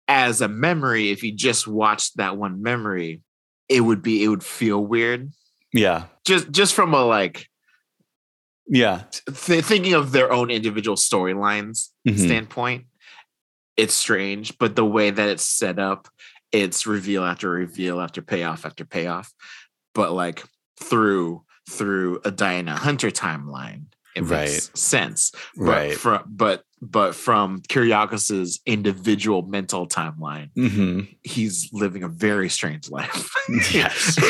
as 0.10 0.41
a 0.41 0.48
memory, 0.50 1.10
if 1.12 1.24
you 1.24 1.32
just 1.34 1.68
watched 1.68 2.18
that 2.18 2.36
one 2.38 2.62
memory, 2.62 3.22
it 3.70 3.80
would 3.82 4.02
be 4.02 4.24
it 4.24 4.28
would 4.28 4.44
feel 4.44 4.86
weird. 4.86 5.32
yeah, 5.72 6.06
Just 6.26 6.52
just 6.52 6.74
from 6.74 6.94
a 6.94 7.04
like 7.06 7.48
yeah, 8.68 9.04
th- 9.34 9.64
thinking 9.66 9.94
of 9.94 10.12
their 10.12 10.32
own 10.32 10.50
individual 10.50 10.95
storylines 10.98 11.90
Mhm. 12.08 12.18
standpoint, 12.20 12.86
it's 13.78 13.94
strange. 13.94 14.58
But 14.58 14.76
the 14.76 14.86
way 14.86 15.10
that 15.12 15.30
it's 15.30 15.48
set 15.48 15.80
up, 15.80 16.08
it's 16.52 16.86
reveal 16.86 17.24
after 17.24 17.50
reveal 17.50 18.02
after 18.02 18.22
payoff 18.22 18.66
after 18.66 18.84
payoff. 18.86 19.32
But 19.95 20.12
like 20.14 20.44
through 20.82 21.44
through 21.70 22.20
a 22.26 22.32
Diana 22.32 22.76
Hunter 22.76 23.10
timeline, 23.10 23.86
it 24.16 24.24
makes 24.26 24.70
sense. 24.80 25.32
But 25.56 25.64
right. 25.66 25.94
From 25.95 26.24
but 26.28 26.64
but 26.82 27.16
from 27.16 27.62
Kyriakos's 27.62 28.60
individual 28.66 29.44
mental 29.44 29.88
timeline, 29.88 30.50
hmm 30.56 31.02
he's 31.24 31.70
living 31.72 32.04
a 32.04 32.10
very 32.10 32.50
strange 32.50 32.90
life. 32.90 33.30
Yes. 33.74 34.18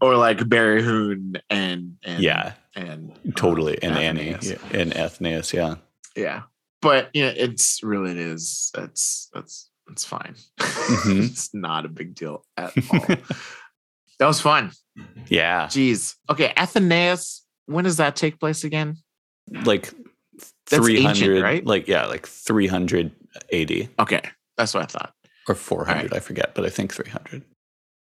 or 0.00 0.16
like 0.16 0.38
Berihun 0.38 1.40
and, 1.50 1.96
and 2.04 2.22
Yeah, 2.22 2.52
and 2.74 3.12
totally. 3.36 3.80
uh, 3.82 3.88
And 3.88 3.98
Annie 3.98 4.34
Athenais. 4.34 4.74
and 4.74 4.92
Athenais. 4.92 5.52
Yeah, 5.52 5.74
Yeah. 6.16 6.42
But 6.80 7.10
yeah, 7.12 7.32
it's 7.34 7.82
really 7.82 8.12
it 8.12 8.18
is. 8.18 8.70
That's 8.74 9.28
that's 9.32 9.70
it's 9.90 10.04
fine. 10.04 10.34
Mhm. 10.58 11.24
it's 11.30 11.52
not 11.54 11.84
a 11.84 11.88
big 11.88 12.14
deal 12.14 12.44
at 12.56 12.72
all. 12.90 13.00
that 14.18 14.26
was 14.26 14.40
fun. 14.40 14.72
yeah. 15.28 15.66
Jeez. 15.66 16.14
Okay, 16.30 16.52
Athenais. 16.56 17.40
When 17.66 17.84
does 17.84 17.96
that 17.98 18.16
take 18.16 18.38
place 18.40 18.64
again? 18.64 18.96
Like 19.64 19.92
three 20.66 21.02
hundred, 21.02 21.42
right? 21.42 21.64
Like 21.64 21.88
yeah, 21.88 22.06
like 22.06 22.26
three 22.26 22.66
hundred 22.66 23.12
eighty 23.50 23.88
Okay, 23.98 24.22
that's 24.56 24.72
what 24.74 24.82
I 24.84 24.86
thought. 24.86 25.12
or 25.48 25.54
four 25.54 25.84
hundred. 25.84 26.12
I 26.14 26.20
forget, 26.20 26.54
but 26.54 26.64
I 26.64 26.70
think 26.70 26.94
three 26.94 27.10
hundred. 27.10 27.42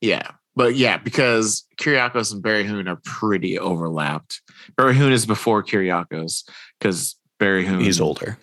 Yeah. 0.01 0.31
But 0.55 0.75
yeah, 0.75 0.97
because 0.97 1.65
Kyriakos 1.77 2.31
and 2.31 2.43
Berihun 2.43 2.87
are 2.87 2.99
pretty 3.03 3.57
overlapped. 3.57 4.41
Berihun 4.77 5.11
is 5.11 5.25
before 5.25 5.63
Kyriakos 5.63 6.43
because 6.79 7.15
Berihun 7.39 7.81
He's 7.81 7.99
older. 7.99 8.37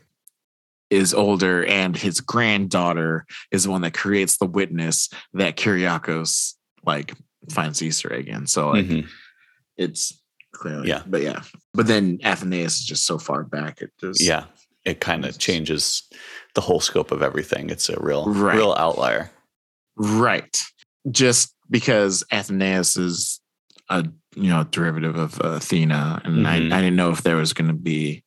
Is 0.91 1.15
older 1.15 1.65
and 1.67 1.97
his 1.97 2.21
granddaughter 2.21 3.25
is 3.53 3.63
the 3.65 3.71
one 3.71 3.83
that 3.83 3.95
creates 3.95 4.39
the 4.39 4.47
witness 4.47 5.09
that 5.35 5.57
Kyriakos 5.57 6.55
like 6.85 7.15
finds 7.49 7.81
Easter 7.81 8.13
egg 8.13 8.27
in. 8.29 8.47
So 8.49 8.71
like 8.71 8.87
Mhm. 8.87 9.09
it's 9.77 10.21
clearly 10.53 10.89
Yeah. 10.89 11.03
But 11.07 11.23
yeah. 11.23 11.43
But 11.75 11.87
then 11.87 12.19
Athenais 12.19 12.65
is 12.67 12.85
just 12.85 13.07
so 13.07 13.19
far 13.19 13.45
back. 13.45 13.81
It 13.83 13.93
just 14.01 14.21
Yeah, 14.21 14.47
it 14.85 15.01
kind 15.01 15.25
of 15.25 15.39
changes 15.39 16.03
the 16.55 16.61
whole 16.61 16.81
scope 16.81 17.13
of 17.13 17.23
everything. 17.23 17.71
It's 17.71 17.89
a 17.89 17.97
real, 18.01 18.27
Right. 18.27 18.57
real 18.57 18.75
outlier. 18.77 19.31
Right. 19.97 20.61
Just 21.11 21.55
because 21.71 22.25
Athenais 22.33 22.99
is 22.99 23.41
a 23.89 24.05
you 24.37 24.49
know 24.51 24.65
derivative 24.65 25.17
of 25.17 25.41
Athena, 25.41 26.21
and 26.25 26.45
Mhm. 26.45 26.47
I, 26.47 26.57
I 26.57 26.81
didn't 26.81 26.97
know 26.97 27.11
if 27.11 27.23
there 27.23 27.37
was 27.37 27.53
going 27.53 27.69
to 27.69 27.75
be 27.75 28.23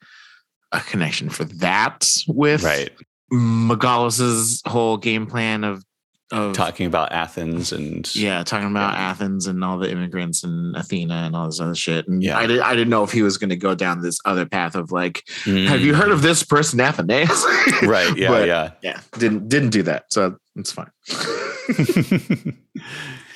a 0.73 0.79
connection 0.81 1.29
for 1.29 1.45
that 1.45 2.07
with 2.27 2.63
Right. 2.63 2.91
Megalos's 3.31 4.61
whole 4.65 4.97
game 4.97 5.25
plan 5.27 5.63
of 5.63 5.83
of 6.31 6.53
Talking 6.55 6.87
about 6.87 7.11
Athens 7.11 7.71
and 7.71 8.09
yeah, 8.15 8.41
talking 8.43 8.67
about 8.71 8.93
Yeah. 8.95 9.09
Athens 9.11 9.45
and 9.45 9.63
all 9.63 9.77
the 9.77 9.91
immigrants 9.91 10.43
and 10.43 10.75
Athena 10.75 11.13
and 11.13 11.35
all 11.35 11.45
this 11.45 11.59
other 11.59 11.75
shit. 11.75 12.07
And 12.07 12.23
Yeah. 12.23 12.39
I 12.39 12.47
did 12.47 12.59
I 12.59 12.73
didn't 12.73 12.89
know 12.89 13.03
if 13.03 13.11
he 13.11 13.21
was 13.21 13.37
going 13.37 13.51
to 13.51 13.55
go 13.55 13.75
down 13.75 14.01
this 14.01 14.17
other 14.25 14.45
path 14.47 14.73
of 14.75 14.91
like, 14.91 15.21
Mm. 15.43 15.67
have 15.67 15.81
you 15.81 15.93
heard 15.93 16.09
of 16.11 16.23
this 16.23 16.41
person 16.41 16.79
Athenais? 16.79 17.29
Right. 17.87 18.17
Yeah. 18.17 18.29
But- 18.29 18.47
yeah. 18.47 18.71
yeah, 18.81 18.99
didn't 19.19 19.47
didn't 19.49 19.69
do 19.69 19.83
that, 19.83 20.05
so 20.09 20.37
it's 20.55 20.71
fine. 20.71 20.89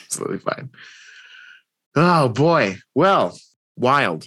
Absolutely 0.05 0.39
fine. 0.39 0.69
Oh 1.95 2.29
boy. 2.29 2.77
Well, 2.95 3.37
wild. 3.75 4.25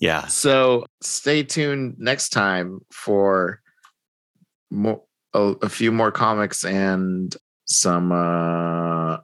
Yeah. 0.00 0.26
So 0.26 0.84
stay 1.02 1.42
tuned 1.42 1.96
next 1.98 2.30
time 2.30 2.80
for 2.92 3.60
more 4.70 5.02
a, 5.34 5.54
a 5.62 5.68
few 5.68 5.92
more 5.92 6.10
comics 6.10 6.64
and 6.64 7.34
some 7.66 8.10
uh 8.10 9.18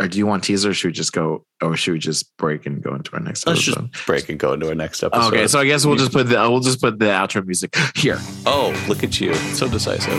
or 0.00 0.06
do 0.06 0.16
you 0.18 0.26
want 0.26 0.44
teaser? 0.44 0.70
Or 0.70 0.74
should 0.74 0.88
we 0.88 0.92
just 0.92 1.12
go? 1.12 1.44
Or 1.60 1.76
should 1.76 1.92
we 1.92 1.98
just 1.98 2.36
break 2.36 2.66
and 2.66 2.80
go 2.82 2.94
into 2.94 3.12
our 3.14 3.20
next 3.20 3.46
Let's 3.46 3.62
just 3.62 3.76
episode? 3.76 4.06
break 4.06 4.28
and 4.28 4.38
go 4.38 4.52
into 4.52 4.68
our 4.68 4.74
next 4.74 5.02
episode. 5.02 5.26
Okay, 5.34 5.46
so 5.48 5.58
I 5.58 5.66
guess 5.66 5.84
we'll 5.84 5.96
just 5.96 6.12
put 6.12 6.28
the 6.28 6.36
we'll 6.36 6.60
just 6.60 6.80
put 6.80 6.98
the 7.00 7.06
outro 7.06 7.44
music 7.44 7.74
here. 7.96 8.18
oh, 8.46 8.72
look 8.88 9.02
at 9.02 9.20
you, 9.20 9.34
so 9.34 9.68
decisive. 9.68 10.12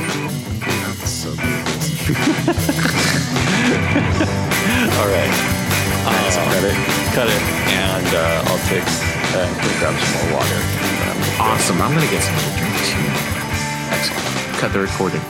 So, 1.08 1.30
All 5.00 5.08
right, 5.08 5.32
uh, 6.06 6.32
cut 6.52 6.64
it, 6.66 6.76
cut 7.16 7.28
it, 7.30 7.42
and 7.72 8.08
uh, 8.16 8.44
I'll 8.48 8.60
take 8.68 9.19
uh, 9.36 9.46
go 9.62 9.70
grab 9.80 9.96
some 10.00 10.12
more 10.16 10.40
water. 10.40 10.60
Awesome. 11.40 11.82
I'm 11.82 11.94
gonna 11.94 12.10
get 12.10 12.22
some 12.22 12.36
to 12.36 12.52
drink 12.58 12.76
too. 12.90 13.06
excellent. 13.92 14.58
Cut 14.60 14.74
the 14.74 14.80
recording. 14.80 15.22